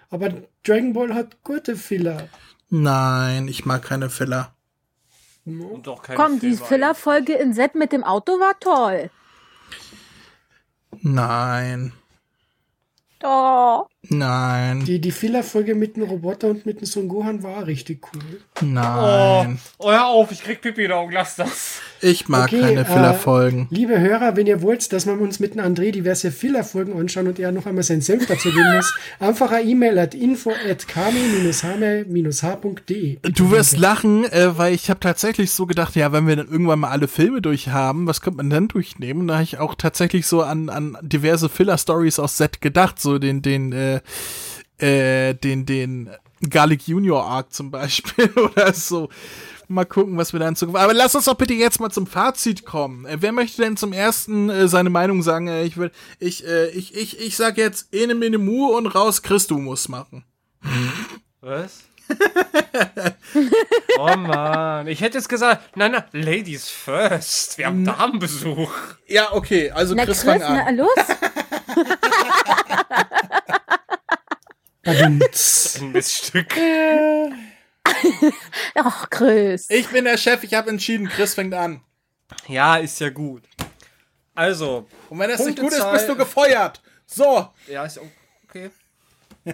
aber 0.09 0.29
Dragon 0.63 0.93
Ball 0.93 1.13
hat 1.13 1.43
gute 1.43 1.75
Filler. 1.75 2.27
Nein, 2.69 3.47
ich 3.47 3.65
mag 3.65 3.83
keine 3.83 4.09
Filler. 4.09 4.53
Und 5.45 5.87
doch 5.87 6.03
keine 6.03 6.17
Komm, 6.17 6.39
die 6.39 6.51
Filme 6.51 6.65
Filler-Folge 6.65 7.33
in 7.33 7.53
Set 7.53 7.73
mit 7.75 7.91
dem 7.91 8.03
Auto 8.03 8.33
war 8.33 8.59
toll. 8.59 9.09
Nein. 11.01 11.93
Oh. 13.23 13.85
Nein. 14.07 14.85
Die, 14.85 14.99
die 14.99 15.11
Filler-Folge 15.11 15.75
mit 15.75 15.97
dem 15.97 16.03
Roboter 16.03 16.47
und 16.47 16.65
mit 16.65 16.79
dem 16.79 16.85
Son 16.85 17.09
Gohan 17.09 17.43
war 17.43 17.67
richtig 17.67 18.07
cool. 18.13 18.21
Nein. 18.61 19.59
Oh, 19.77 19.91
hör 19.91 20.07
auf, 20.07 20.31
ich 20.31 20.41
krieg 20.41 20.61
Pipi 20.61 20.85
in 20.85 20.93
Augen, 20.93 21.11
lass 21.11 21.35
das. 21.35 21.81
Ich 22.01 22.29
mag 22.29 22.47
Okay, 22.47 22.61
keine 22.61 22.79
äh, 22.81 22.85
Fillerfolgen. 22.85 23.67
Liebe 23.71 23.99
Hörer, 23.99 24.37
wenn 24.37 24.47
ihr 24.47 24.61
wollt, 24.61 24.93
dass 24.93 25.05
wir 25.05 25.19
uns 25.19 25.41
mit 25.41 25.55
dem 25.55 25.61
André 25.61 25.91
diverse 25.91 26.31
Filler-Folgen 26.31 26.97
anschauen 26.97 27.27
und 27.27 27.39
er 27.39 27.51
noch 27.51 27.65
einmal 27.65 27.83
seinen 27.83 27.99
Senf 27.99 28.25
dazu 28.25 28.47
geben 28.49 28.77
muss, 28.77 28.93
einfach 29.19 29.51
eine 29.51 29.69
E-Mail 29.69 29.99
at 29.99 30.15
info 30.15 30.51
at 30.51 30.85
hame-hame-h.de. 30.95 33.17
Du 33.21 33.51
wirst 33.51 33.77
lachen, 33.77 34.23
äh, 34.31 34.57
weil 34.57 34.73
ich 34.73 34.89
habe 34.89 35.01
tatsächlich 35.01 35.51
so 35.51 35.65
gedacht, 35.65 35.97
ja, 35.97 36.13
wenn 36.13 36.25
wir 36.25 36.37
dann 36.37 36.47
irgendwann 36.47 36.79
mal 36.79 36.91
alle 36.91 37.09
Filme 37.09 37.41
durch 37.41 37.67
haben, 37.67 38.07
was 38.07 38.21
könnte 38.21 38.37
man 38.37 38.49
dann 38.49 38.69
durchnehmen? 38.69 39.23
Und 39.23 39.27
da 39.27 39.33
habe 39.35 39.43
ich 39.43 39.59
auch 39.59 39.75
tatsächlich 39.75 40.25
so 40.25 40.41
an, 40.41 40.69
an 40.69 40.97
diverse 41.01 41.49
Filler-Stories 41.49 42.19
aus 42.19 42.37
Set 42.37 42.61
gedacht, 42.61 43.01
so 43.01 43.19
den, 43.19 43.41
den, 43.41 43.73
äh, 43.73 43.88
äh, 44.77 45.33
den, 45.35 45.65
den 45.65 46.09
Garlic 46.47 46.87
Junior 46.87 47.25
Arc 47.25 47.53
zum 47.53 47.71
Beispiel 47.71 48.29
oder 48.35 48.73
so. 48.73 49.09
Mal 49.67 49.85
gucken, 49.85 50.17
was 50.17 50.33
wir 50.33 50.39
da 50.39 50.47
in 50.47 50.55
Zukunft. 50.55 50.81
Aber 50.81 50.95
lass 50.95 51.13
uns 51.13 51.25
doch 51.25 51.35
bitte 51.35 51.53
jetzt 51.53 51.79
mal 51.79 51.91
zum 51.91 52.07
Fazit 52.07 52.65
kommen. 52.65 53.05
Äh, 53.05 53.17
wer 53.19 53.31
möchte 53.31 53.61
denn 53.61 53.77
zum 53.77 53.93
ersten 53.93 54.49
äh, 54.49 54.67
seine 54.67 54.89
Meinung 54.89 55.21
sagen? 55.21 55.47
Äh, 55.47 55.63
ich 55.63 55.77
will, 55.77 55.91
ich, 56.17 56.45
äh, 56.47 56.69
ich, 56.69 56.95
ich, 56.95 57.19
ich 57.19 57.37
sag 57.37 57.57
jetzt 57.57 57.93
Ene 57.93 58.15
Mu 58.39 58.75
und 58.75 58.87
raus 58.87 59.21
Christu 59.21 59.59
muss 59.59 59.87
machen. 59.87 60.25
Was? 61.41 61.83
oh 63.99 64.15
Mann, 64.17 64.87
ich 64.87 65.01
hätte 65.01 65.19
jetzt 65.19 65.29
gesagt, 65.29 65.77
nein, 65.77 65.91
nein, 65.91 66.03
Ladies 66.11 66.67
first. 66.69 67.59
Wir 67.59 67.67
haben 67.67 67.85
Damenbesuch. 67.85 68.71
Ja, 69.07 69.31
okay, 69.33 69.69
also 69.71 69.93
Na 69.93 70.05
Chris, 70.05 70.21
Chris, 70.21 70.41
fang 70.41 70.43
an. 70.43 70.75
na 70.75 70.83
los. 70.83 70.89
Ein 74.89 75.17
Miststück. 75.93 76.53
Ach, 78.75 79.09
Chris. 79.09 79.69
Ich 79.69 79.87
bin 79.89 80.05
der 80.05 80.17
Chef, 80.17 80.43
ich 80.43 80.53
habe 80.53 80.69
entschieden, 80.69 81.07
Chris 81.09 81.33
fängt 81.33 81.53
an. 81.53 81.81
Ja, 82.47 82.77
ist 82.77 82.99
ja 82.99 83.09
gut. 83.09 83.43
Also, 84.35 84.87
Und 85.09 85.19
wenn 85.19 85.29
das 85.29 85.45
nicht 85.45 85.59
gut 85.59 85.71
ist, 85.71 85.79
Punktezahl- 85.79 85.93
bist 85.93 86.09
du 86.09 86.15
gefeuert. 86.15 86.81
So. 87.05 87.47
ja, 87.67 87.85
ist 87.85 87.99
okay. 88.47 88.69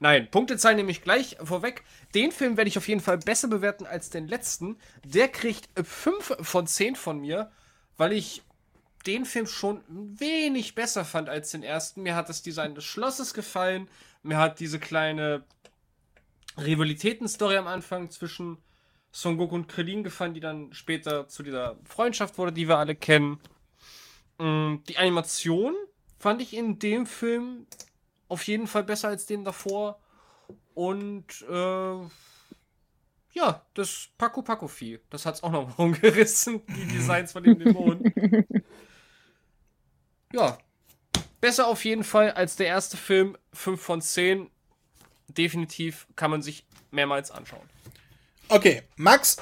Nein, 0.00 0.28
Punktezahl 0.30 0.74
nehme 0.74 0.90
ich 0.90 1.02
gleich 1.02 1.36
vorweg. 1.42 1.82
Den 2.14 2.32
Film 2.32 2.56
werde 2.56 2.68
ich 2.68 2.78
auf 2.78 2.88
jeden 2.88 3.00
Fall 3.00 3.18
besser 3.18 3.48
bewerten 3.48 3.86
als 3.86 4.10
den 4.10 4.26
letzten. 4.28 4.76
Der 5.04 5.28
kriegt 5.28 5.68
5 5.80 6.36
von 6.40 6.66
10 6.66 6.96
von 6.96 7.20
mir, 7.20 7.50
weil 7.96 8.12
ich 8.12 8.42
den 9.06 9.24
Film 9.24 9.46
schon 9.46 9.78
ein 9.88 10.20
wenig 10.20 10.74
besser 10.74 11.04
fand 11.04 11.28
als 11.28 11.50
den 11.50 11.62
ersten. 11.62 12.02
Mir 12.02 12.16
hat 12.16 12.28
das 12.28 12.42
Design 12.42 12.74
des 12.74 12.84
Schlosses 12.84 13.34
gefallen. 13.34 13.88
Mir 14.22 14.38
hat 14.38 14.60
diese 14.60 14.78
kleine 14.78 15.44
Rivalitätenstory 16.58 17.56
am 17.56 17.66
Anfang 17.66 18.10
zwischen 18.10 18.58
Son 19.12 19.36
Goku 19.38 19.54
und 19.54 19.68
Krillin 19.68 20.04
gefallen, 20.04 20.34
die 20.34 20.40
dann 20.40 20.72
später 20.72 21.28
zu 21.28 21.42
dieser 21.42 21.78
Freundschaft 21.84 22.38
wurde, 22.38 22.52
die 22.52 22.68
wir 22.68 22.78
alle 22.78 22.94
kennen. 22.94 23.38
Mm, 24.38 24.76
Die 24.88 24.98
Animation 24.98 25.74
fand 26.18 26.42
ich 26.42 26.54
in 26.54 26.78
dem 26.78 27.06
Film 27.06 27.66
auf 28.28 28.46
jeden 28.46 28.66
Fall 28.66 28.84
besser 28.84 29.08
als 29.08 29.26
den 29.26 29.44
davor. 29.44 30.00
Und 30.74 31.42
äh, 31.48 31.98
ja, 33.32 33.62
das 33.74 34.08
Paco 34.18 34.42
Paco 34.42 34.66
Vieh, 34.68 34.98
das 35.10 35.26
hat's 35.26 35.42
auch 35.42 35.52
noch 35.52 35.78
rumgerissen, 35.78 36.62
die 36.66 36.86
Designs 36.88 37.32
von 37.32 37.44
den 37.44 37.58
Dämonen. 37.58 38.12
ja, 40.36 40.58
besser 41.40 41.66
auf 41.66 41.84
jeden 41.84 42.04
Fall 42.04 42.30
als 42.30 42.56
der 42.56 42.66
erste 42.66 42.96
Film, 42.96 43.36
5 43.52 43.80
von 43.80 44.00
10. 44.00 44.48
Definitiv 45.28 46.06
kann 46.14 46.30
man 46.30 46.42
sich 46.42 46.64
mehrmals 46.90 47.30
anschauen. 47.30 47.68
Okay, 48.48 48.82
Max. 48.96 49.38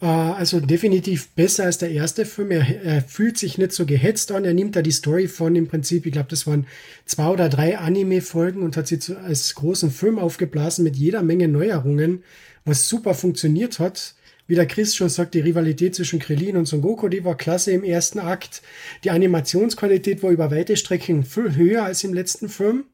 Äh, 0.00 0.06
also 0.06 0.60
definitiv 0.60 1.28
besser 1.30 1.64
als 1.64 1.78
der 1.78 1.90
erste 1.90 2.24
Film. 2.24 2.50
Er, 2.50 2.82
er 2.82 3.02
fühlt 3.02 3.38
sich 3.38 3.58
nicht 3.58 3.72
so 3.72 3.86
gehetzt 3.86 4.32
an. 4.32 4.44
Er 4.44 4.54
nimmt 4.54 4.74
da 4.74 4.82
die 4.82 4.90
Story 4.90 5.28
von 5.28 5.54
im 5.54 5.68
Prinzip, 5.68 6.06
ich 6.06 6.12
glaube, 6.12 6.28
das 6.30 6.46
waren 6.46 6.66
zwei 7.04 7.28
oder 7.28 7.48
drei 7.48 7.78
Anime-Folgen 7.78 8.62
und 8.62 8.76
hat 8.76 8.88
sie 8.88 8.98
zu, 8.98 9.18
als 9.18 9.54
großen 9.54 9.90
Film 9.90 10.18
aufgeblasen 10.18 10.82
mit 10.82 10.96
jeder 10.96 11.22
Menge 11.22 11.46
Neuerungen, 11.46 12.24
was 12.64 12.88
super 12.88 13.14
funktioniert 13.14 13.78
hat. 13.78 14.14
Wie 14.48 14.54
der 14.54 14.66
Chris 14.66 14.96
schon 14.96 15.10
sagt, 15.10 15.34
die 15.34 15.40
Rivalität 15.40 15.94
zwischen 15.94 16.18
Krillin 16.18 16.56
und 16.56 16.66
Son 16.66 16.80
Goku, 16.80 17.08
die 17.08 17.22
war 17.22 17.36
klasse 17.36 17.70
im 17.70 17.84
ersten 17.84 18.18
Akt. 18.18 18.62
Die 19.04 19.10
Animationsqualität 19.10 20.22
war 20.22 20.30
über 20.30 20.50
weite 20.50 20.76
Strecken 20.76 21.22
viel 21.22 21.54
höher 21.54 21.84
als 21.84 22.02
im 22.02 22.14
letzten 22.14 22.48
Film 22.48 22.84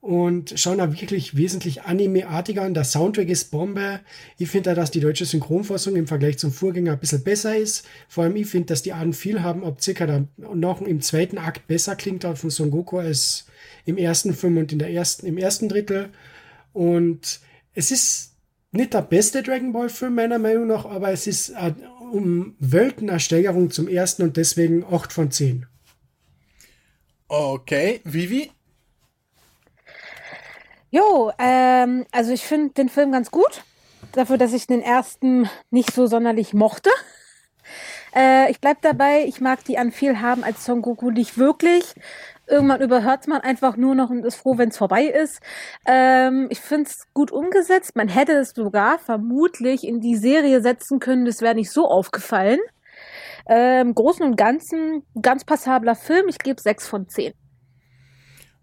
und 0.00 0.58
schauen 0.58 0.78
da 0.78 0.92
wirklich 0.92 1.36
wesentlich 1.36 1.82
anime-artiger 1.82 2.62
an. 2.62 2.74
Der 2.74 2.82
Soundtrack 2.82 3.28
ist 3.28 3.52
Bombe. 3.52 4.00
Ich 4.36 4.48
finde 4.48 4.70
da, 4.70 4.74
dass 4.74 4.90
die 4.90 4.98
deutsche 4.98 5.26
Synchronfassung 5.26 5.94
im 5.94 6.08
Vergleich 6.08 6.38
zum 6.38 6.50
Vorgänger 6.50 6.92
ein 6.94 6.98
bisschen 6.98 7.22
besser 7.22 7.56
ist. 7.56 7.86
Vor 8.08 8.24
allem 8.24 8.34
ich 8.34 8.48
finde, 8.48 8.66
dass 8.66 8.82
die 8.82 8.92
Arten 8.92 9.12
viel 9.12 9.42
haben, 9.42 9.62
ob 9.62 9.80
circa 9.80 10.06
da 10.06 10.26
noch 10.38 10.82
im 10.82 11.02
zweiten 11.02 11.38
Akt 11.38 11.68
besser 11.68 11.94
klingt 11.94 12.24
auch 12.24 12.36
von 12.36 12.50
Son 12.50 12.72
Goku 12.72 12.98
als 12.98 13.46
im 13.84 13.96
ersten 13.96 14.34
Film 14.34 14.56
und 14.56 14.72
in 14.72 14.80
der 14.80 14.90
ersten, 14.90 15.24
im 15.24 15.38
ersten 15.38 15.68
Drittel. 15.68 16.08
Und 16.72 17.38
es 17.74 17.92
ist 17.92 18.29
nicht 18.72 18.94
der 18.94 19.02
beste 19.02 19.42
Dragon 19.42 19.72
Ball 19.72 19.88
Film 19.88 20.14
meiner 20.14 20.38
Meinung 20.38 20.66
nach, 20.66 20.84
aber 20.84 21.10
es 21.10 21.26
ist 21.26 21.50
äh, 21.50 21.74
um 22.12 22.54
Welten 22.58 23.10
eine 23.10 23.20
Steigerung 23.20 23.70
zum 23.70 23.88
ersten 23.88 24.22
und 24.22 24.36
deswegen 24.36 24.84
8 24.84 25.12
von 25.12 25.30
10. 25.30 25.66
Okay, 27.28 28.00
Vivi. 28.04 28.50
Jo, 30.90 31.32
ähm, 31.38 32.04
also 32.10 32.32
ich 32.32 32.42
finde 32.42 32.74
den 32.74 32.88
Film 32.88 33.12
ganz 33.12 33.30
gut. 33.30 33.62
Dafür, 34.12 34.38
dass 34.38 34.52
ich 34.52 34.66
den 34.66 34.82
ersten 34.82 35.48
nicht 35.70 35.92
so 35.92 36.06
sonderlich 36.06 36.52
mochte. 36.52 36.90
Äh, 38.14 38.50
ich 38.50 38.60
bleib 38.60 38.82
dabei, 38.82 39.24
ich 39.24 39.40
mag 39.40 39.64
die 39.64 39.78
an 39.78 39.92
viel 39.92 40.20
haben 40.20 40.42
als 40.42 40.64
Son 40.64 40.82
Goku 40.82 41.10
nicht 41.10 41.38
wirklich. 41.38 41.94
Irgendwann 42.50 42.80
überhört 42.80 43.28
man 43.28 43.40
einfach 43.40 43.76
nur 43.76 43.94
noch 43.94 44.10
und 44.10 44.24
ist 44.24 44.34
froh, 44.36 44.58
wenn 44.58 44.70
es 44.70 44.76
vorbei 44.76 45.04
ist. 45.04 45.40
Ähm, 45.86 46.48
ich 46.50 46.60
finde 46.60 46.90
es 46.90 47.06
gut 47.14 47.30
umgesetzt. 47.30 47.94
Man 47.94 48.08
hätte 48.08 48.32
es 48.32 48.50
sogar 48.50 48.98
vermutlich 48.98 49.84
in 49.86 50.00
die 50.00 50.16
Serie 50.16 50.60
setzen 50.60 50.98
können, 50.98 51.24
das 51.24 51.40
wäre 51.40 51.54
nicht 51.54 51.70
so 51.70 51.86
aufgefallen. 51.86 52.58
Ähm, 53.46 53.94
Großen 53.94 54.24
und 54.24 54.36
Ganzen 54.36 55.04
ganz 55.20 55.44
passabler 55.44 55.94
Film. 55.94 56.28
Ich 56.28 56.38
gebe 56.38 56.60
sechs 56.60 56.86
von 56.86 57.08
zehn. 57.08 57.32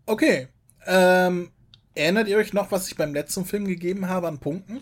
Okay. 0.06 0.48
Ähm, 0.86 1.52
erinnert 1.96 2.28
ihr 2.28 2.38
euch 2.38 2.54
noch, 2.54 2.72
was 2.72 2.88
ich 2.88 2.96
beim 2.96 3.14
letzten 3.14 3.46
Film 3.46 3.66
gegeben 3.66 4.08
habe 4.08 4.28
an 4.28 4.40
Punkten? 4.40 4.82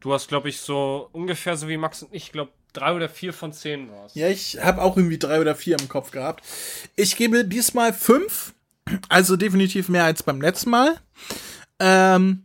Du 0.00 0.12
hast, 0.12 0.28
glaube 0.28 0.48
ich, 0.50 0.60
so 0.60 1.08
ungefähr 1.12 1.56
so 1.56 1.68
wie 1.68 1.78
Max 1.78 2.02
und 2.02 2.12
ich, 2.12 2.32
glaube 2.32 2.52
drei 2.74 2.92
oder 2.92 3.08
vier 3.08 3.32
von 3.32 3.52
zehn 3.52 3.90
war's. 3.90 4.14
Ja, 4.14 4.28
ich 4.28 4.58
habe 4.62 4.82
auch 4.82 4.96
irgendwie 4.96 5.18
drei 5.18 5.40
oder 5.40 5.54
vier 5.54 5.78
im 5.80 5.88
Kopf 5.88 6.10
gehabt. 6.10 6.44
Ich 6.96 7.16
gebe 7.16 7.44
diesmal 7.44 7.94
fünf, 7.94 8.52
also 9.08 9.36
definitiv 9.36 9.88
mehr 9.88 10.04
als 10.04 10.22
beim 10.22 10.42
letzten 10.42 10.70
Mal. 10.70 10.96
Ähm, 11.78 12.44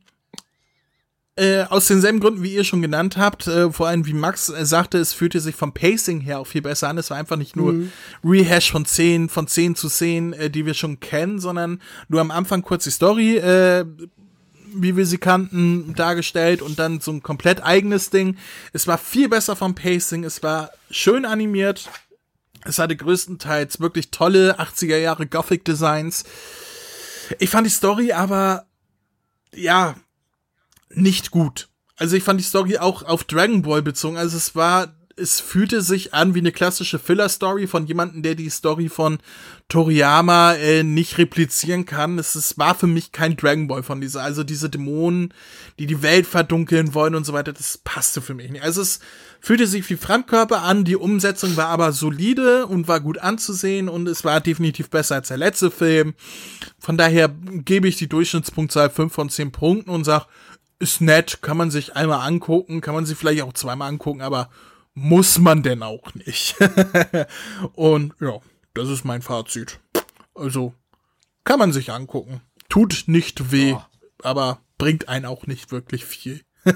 äh, 1.35 1.63
aus 1.69 1.87
denselben 1.87 2.19
Gründen, 2.19 2.43
wie 2.43 2.53
ihr 2.53 2.65
schon 2.65 2.81
genannt 2.81 3.15
habt, 3.15 3.47
äh, 3.47 3.71
vor 3.71 3.87
allem 3.87 4.05
wie 4.05 4.13
Max 4.13 4.49
äh, 4.49 4.65
sagte, 4.65 4.97
es 4.97 5.13
fühlte 5.13 5.39
sich 5.39 5.55
vom 5.55 5.73
Pacing 5.73 6.19
her 6.19 6.39
auch 6.39 6.47
viel 6.47 6.61
besser 6.61 6.89
an. 6.89 6.97
Es 6.97 7.09
war 7.09 7.17
einfach 7.17 7.37
nicht 7.37 7.55
nur 7.55 7.73
mhm. 7.73 7.91
Rehash 8.25 8.71
von 8.71 8.85
10, 8.85 9.29
von 9.29 9.47
10 9.47 9.75
zu 9.75 9.87
10, 9.87 10.33
äh, 10.33 10.49
die 10.49 10.65
wir 10.65 10.73
schon 10.73 10.99
kennen, 10.99 11.39
sondern 11.39 11.81
nur 12.09 12.19
am 12.19 12.31
Anfang 12.31 12.61
kurz 12.61 12.83
die 12.83 12.91
Story, 12.91 13.37
äh, 13.37 13.85
wie 14.73 14.95
wir 14.95 15.05
sie 15.05 15.17
kannten, 15.17 15.93
dargestellt 15.95 16.61
und 16.61 16.79
dann 16.79 16.99
so 16.99 17.11
ein 17.11 17.23
komplett 17.23 17.63
eigenes 17.63 18.09
Ding. 18.09 18.37
Es 18.73 18.87
war 18.87 18.97
viel 18.97 19.29
besser 19.29 19.55
vom 19.55 19.75
Pacing, 19.75 20.23
es 20.23 20.43
war 20.43 20.71
schön 20.89 21.25
animiert. 21.25 21.89
Es 22.65 22.77
hatte 22.77 22.95
größtenteils 22.95 23.79
wirklich 23.79 24.11
tolle 24.11 24.59
80er 24.59 24.97
Jahre 24.97 25.27
Gothic 25.27 25.63
Designs. 25.63 26.25
Ich 27.39 27.49
fand 27.49 27.65
die 27.65 27.71
Story 27.71 28.11
aber, 28.11 28.65
ja, 29.53 29.95
nicht 30.89 31.31
gut. 31.31 31.69
Also 31.95 32.15
ich 32.15 32.23
fand 32.23 32.39
die 32.39 32.45
Story 32.45 32.77
auch 32.77 33.03
auf 33.03 33.23
Dragon 33.23 33.61
Ball 33.61 33.81
bezogen. 33.81 34.17
Also 34.17 34.37
es 34.37 34.55
war 34.55 34.98
es 35.19 35.39
fühlte 35.39 35.81
sich 35.81 36.13
an 36.13 36.33
wie 36.33 36.39
eine 36.39 36.51
klassische 36.51 36.99
Filler-Story 36.99 37.67
von 37.67 37.85
jemandem, 37.85 38.23
der 38.23 38.35
die 38.35 38.49
Story 38.49 38.89
von 38.89 39.19
Toriyama 39.67 40.53
äh, 40.53 40.83
nicht 40.83 41.17
replizieren 41.17 41.85
kann. 41.85 42.17
Es, 42.17 42.35
es 42.35 42.57
war 42.57 42.75
für 42.75 42.87
mich 42.87 43.11
kein 43.11 43.35
Dragon 43.35 43.67
Ball 43.67 43.83
von 43.83 44.01
dieser, 44.01 44.23
also 44.23 44.43
diese 44.43 44.69
Dämonen, 44.69 45.33
die 45.77 45.85
die 45.85 46.01
Welt 46.01 46.25
verdunkeln 46.25 46.93
wollen 46.93 47.15
und 47.15 47.25
so 47.25 47.33
weiter, 47.33 47.53
das 47.53 47.77
passte 47.77 48.21
für 48.21 48.33
mich 48.33 48.49
nicht. 48.49 48.63
Also 48.63 48.81
es 48.81 48.99
fühlte 49.39 49.67
sich 49.67 49.89
wie 49.89 49.97
Fremdkörper 49.97 50.63
an, 50.63 50.85
die 50.85 50.95
Umsetzung 50.95 51.55
war 51.57 51.67
aber 51.67 51.91
solide 51.91 52.65
und 52.65 52.87
war 52.87 52.99
gut 52.99 53.19
anzusehen 53.19 53.89
und 53.89 54.07
es 54.07 54.23
war 54.23 54.41
definitiv 54.41 54.89
besser 54.89 55.15
als 55.15 55.27
der 55.27 55.37
letzte 55.37 55.69
Film. 55.69 56.13
Von 56.79 56.97
daher 56.97 57.29
gebe 57.29 57.87
ich 57.87 57.97
die 57.97 58.09
Durchschnittspunktzahl 58.09 58.89
5 58.89 59.13
von 59.13 59.29
10 59.29 59.51
Punkten 59.51 59.89
und 59.91 60.03
sag, 60.03 60.27
ist 60.79 61.01
nett, 61.01 61.39
kann 61.41 61.57
man 61.57 61.71
sich 61.71 61.95
einmal 61.95 62.25
angucken, 62.25 62.81
kann 62.81 62.95
man 62.95 63.05
sich 63.05 63.17
vielleicht 63.17 63.41
auch 63.43 63.53
zweimal 63.53 63.89
angucken, 63.89 64.21
aber 64.21 64.49
muss 64.99 65.39
man 65.39 65.63
denn 65.63 65.81
auch 65.81 66.13
nicht. 66.13 66.55
und 67.73 68.13
ja, 68.19 68.39
das 68.73 68.89
ist 68.89 69.05
mein 69.05 69.21
Fazit. 69.21 69.79
Also, 70.35 70.73
kann 71.45 71.59
man 71.59 71.71
sich 71.71 71.91
angucken. 71.91 72.41
Tut 72.67 73.05
nicht 73.07 73.51
weh, 73.51 73.73
oh. 73.73 73.81
aber 74.21 74.59
bringt 74.77 75.07
einen 75.09 75.25
auch 75.25 75.47
nicht 75.47 75.71
wirklich 75.71 76.05
viel. 76.05 76.41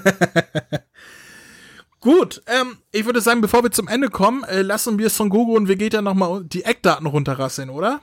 Gut, 2.00 2.42
ähm, 2.46 2.78
ich 2.92 3.04
würde 3.04 3.20
sagen, 3.20 3.40
bevor 3.40 3.62
wir 3.62 3.70
zum 3.70 3.88
Ende 3.88 4.08
kommen, 4.10 4.42
äh, 4.44 4.62
lassen 4.62 4.98
wir 4.98 5.10
Son 5.10 5.28
Goku 5.30 5.56
und 5.56 5.68
Vegeta 5.68 6.02
nochmal 6.02 6.44
die 6.44 6.64
Eckdaten 6.64 7.06
runterrasseln, 7.06 7.70
oder? 7.70 8.00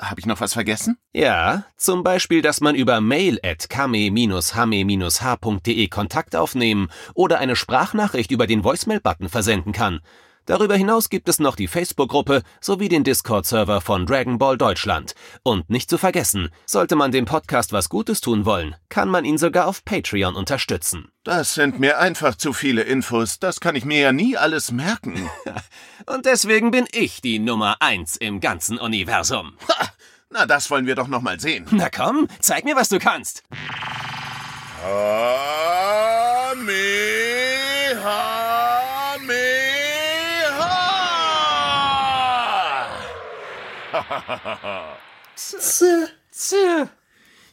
habe 0.00 0.20
ich 0.20 0.26
noch 0.26 0.40
was 0.40 0.54
vergessen? 0.54 0.96
Ja, 1.12 1.64
zum 1.76 2.02
Beispiel, 2.02 2.42
dass 2.42 2.60
man 2.60 2.74
über 2.74 3.00
mail 3.00 3.38
at 3.42 3.68
kame-hame-h.de 3.68 5.88
Kontakt 5.88 6.34
aufnehmen 6.34 6.88
oder 7.14 7.38
eine 7.38 7.56
Sprachnachricht 7.56 8.30
über 8.30 8.46
den 8.46 8.64
Voicemail-Button 8.64 9.28
versenden 9.28 9.72
kann. 9.72 10.00
Darüber 10.44 10.74
hinaus 10.74 11.08
gibt 11.08 11.28
es 11.28 11.38
noch 11.38 11.54
die 11.54 11.68
Facebook-Gruppe 11.68 12.42
sowie 12.60 12.88
den 12.88 13.04
Discord-Server 13.04 13.80
von 13.80 14.06
Dragon 14.06 14.38
Ball 14.38 14.58
Deutschland. 14.58 15.14
Und 15.44 15.70
nicht 15.70 15.88
zu 15.88 15.98
vergessen, 15.98 16.48
sollte 16.66 16.96
man 16.96 17.12
dem 17.12 17.26
Podcast 17.26 17.72
was 17.72 17.88
Gutes 17.88 18.20
tun 18.20 18.44
wollen, 18.44 18.74
kann 18.88 19.08
man 19.08 19.24
ihn 19.24 19.38
sogar 19.38 19.68
auf 19.68 19.84
Patreon 19.84 20.34
unterstützen. 20.34 21.11
Das 21.24 21.54
sind 21.54 21.78
mir 21.78 22.00
einfach 22.00 22.34
zu 22.34 22.52
viele 22.52 22.82
Infos, 22.82 23.38
das 23.38 23.60
kann 23.60 23.76
ich 23.76 23.84
mir 23.84 24.00
ja 24.00 24.12
nie 24.12 24.36
alles 24.36 24.72
merken. 24.72 25.30
Und 26.06 26.26
deswegen 26.26 26.72
bin 26.72 26.88
ich 26.90 27.20
die 27.20 27.38
Nummer 27.38 27.76
eins 27.78 28.16
im 28.16 28.40
ganzen 28.40 28.76
Universum. 28.76 29.56
Ha, 29.68 29.88
na, 30.30 30.46
das 30.46 30.68
wollen 30.68 30.86
wir 30.86 30.96
doch 30.96 31.06
noch 31.06 31.22
mal 31.22 31.38
sehen. 31.38 31.68
Na 31.70 31.90
komm, 31.90 32.26
zeig 32.40 32.64
mir, 32.64 32.74
was 32.74 32.88
du 32.88 32.98
kannst. 32.98 33.44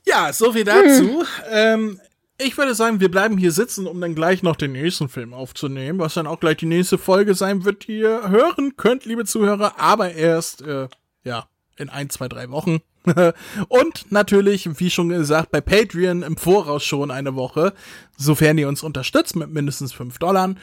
ja, 0.06 0.34
so 0.34 0.54
viel 0.54 0.64
dazu. 0.64 1.20
Hm. 1.20 1.26
Ähm, 1.52 2.02
ich 2.40 2.58
würde 2.58 2.74
sagen, 2.74 3.00
wir 3.00 3.12
bleiben 3.12 3.38
hier 3.38 3.52
sitzen, 3.52 3.86
um 3.86 4.00
dann 4.00 4.16
gleich 4.16 4.44
noch 4.44 4.56
den 4.56 4.72
nächsten 4.72 5.10
Film 5.10 5.34
aufzunehmen, 5.34 6.00
was 6.00 6.14
dann 6.14 6.28
auch 6.28 6.40
gleich 6.40 6.58
die 6.58 6.66
nächste 6.66 6.98
Folge 6.98 7.36
sein 7.36 7.66
wird, 7.66 7.88
die 7.88 8.00
ihr 8.00 8.30
hören 8.30 8.78
könnt, 8.78 9.06
liebe 9.06 9.26
Zuhörer, 9.26 9.78
aber 9.78 10.14
erst, 10.14 10.62
äh, 10.62 10.88
ja, 11.24 11.48
in 11.78 11.90
ein, 11.90 12.10
zwei, 12.10 12.28
drei 12.28 12.50
Wochen. 12.50 12.80
Und 13.68 14.12
natürlich, 14.12 14.80
wie 14.80 14.90
schon 14.90 15.10
gesagt, 15.10 15.52
bei 15.52 15.62
Patreon 15.62 16.24
im 16.24 16.38
Voraus 16.38 16.84
schon 16.84 17.12
eine 17.12 17.36
Woche, 17.36 17.74
sofern 18.18 18.58
ihr 18.58 18.68
uns 18.68 18.84
unterstützt 18.84 19.36
mit 19.36 19.50
mindestens 19.50 19.94
fünf 19.94 20.20
Dollar. 20.20 20.56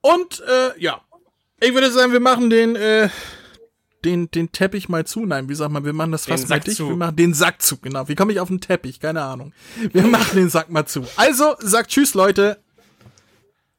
Und 0.00 0.42
äh, 0.46 0.80
ja, 0.80 1.00
ich 1.60 1.74
würde 1.74 1.90
sagen, 1.90 2.12
wir 2.12 2.20
machen 2.20 2.50
den 2.50 2.76
äh, 2.76 3.08
den, 4.04 4.30
den 4.30 4.52
Teppich 4.52 4.88
mal 4.88 5.06
zu. 5.06 5.24
Nein, 5.26 5.48
wie 5.48 5.54
sagt 5.54 5.72
man, 5.72 5.84
wir 5.84 5.92
machen 5.92 6.12
das 6.12 6.26
fast 6.26 6.48
mal 6.48 6.60
dicht. 6.60 6.78
Wir 6.78 6.96
machen 6.96 7.16
den 7.16 7.34
Sack 7.34 7.62
zu, 7.62 7.78
genau. 7.78 8.08
Wie 8.08 8.14
komme 8.14 8.32
ich 8.32 8.40
auf 8.40 8.48
den 8.48 8.60
Teppich? 8.60 9.00
Keine 9.00 9.22
Ahnung. 9.22 9.52
Wir 9.92 10.02
machen 10.02 10.36
den 10.36 10.50
Sack 10.50 10.70
mal 10.70 10.86
zu. 10.86 11.04
Also, 11.16 11.56
sagt 11.60 11.90
Tschüss, 11.90 12.14
Leute. 12.14 12.58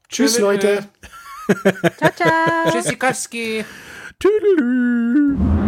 Tschüss, 0.09 0.39
Leute. 0.39 0.89
ciao. 2.15 2.71
Tschüssikowski. 2.71 3.63
Tüdelü. 4.19 5.58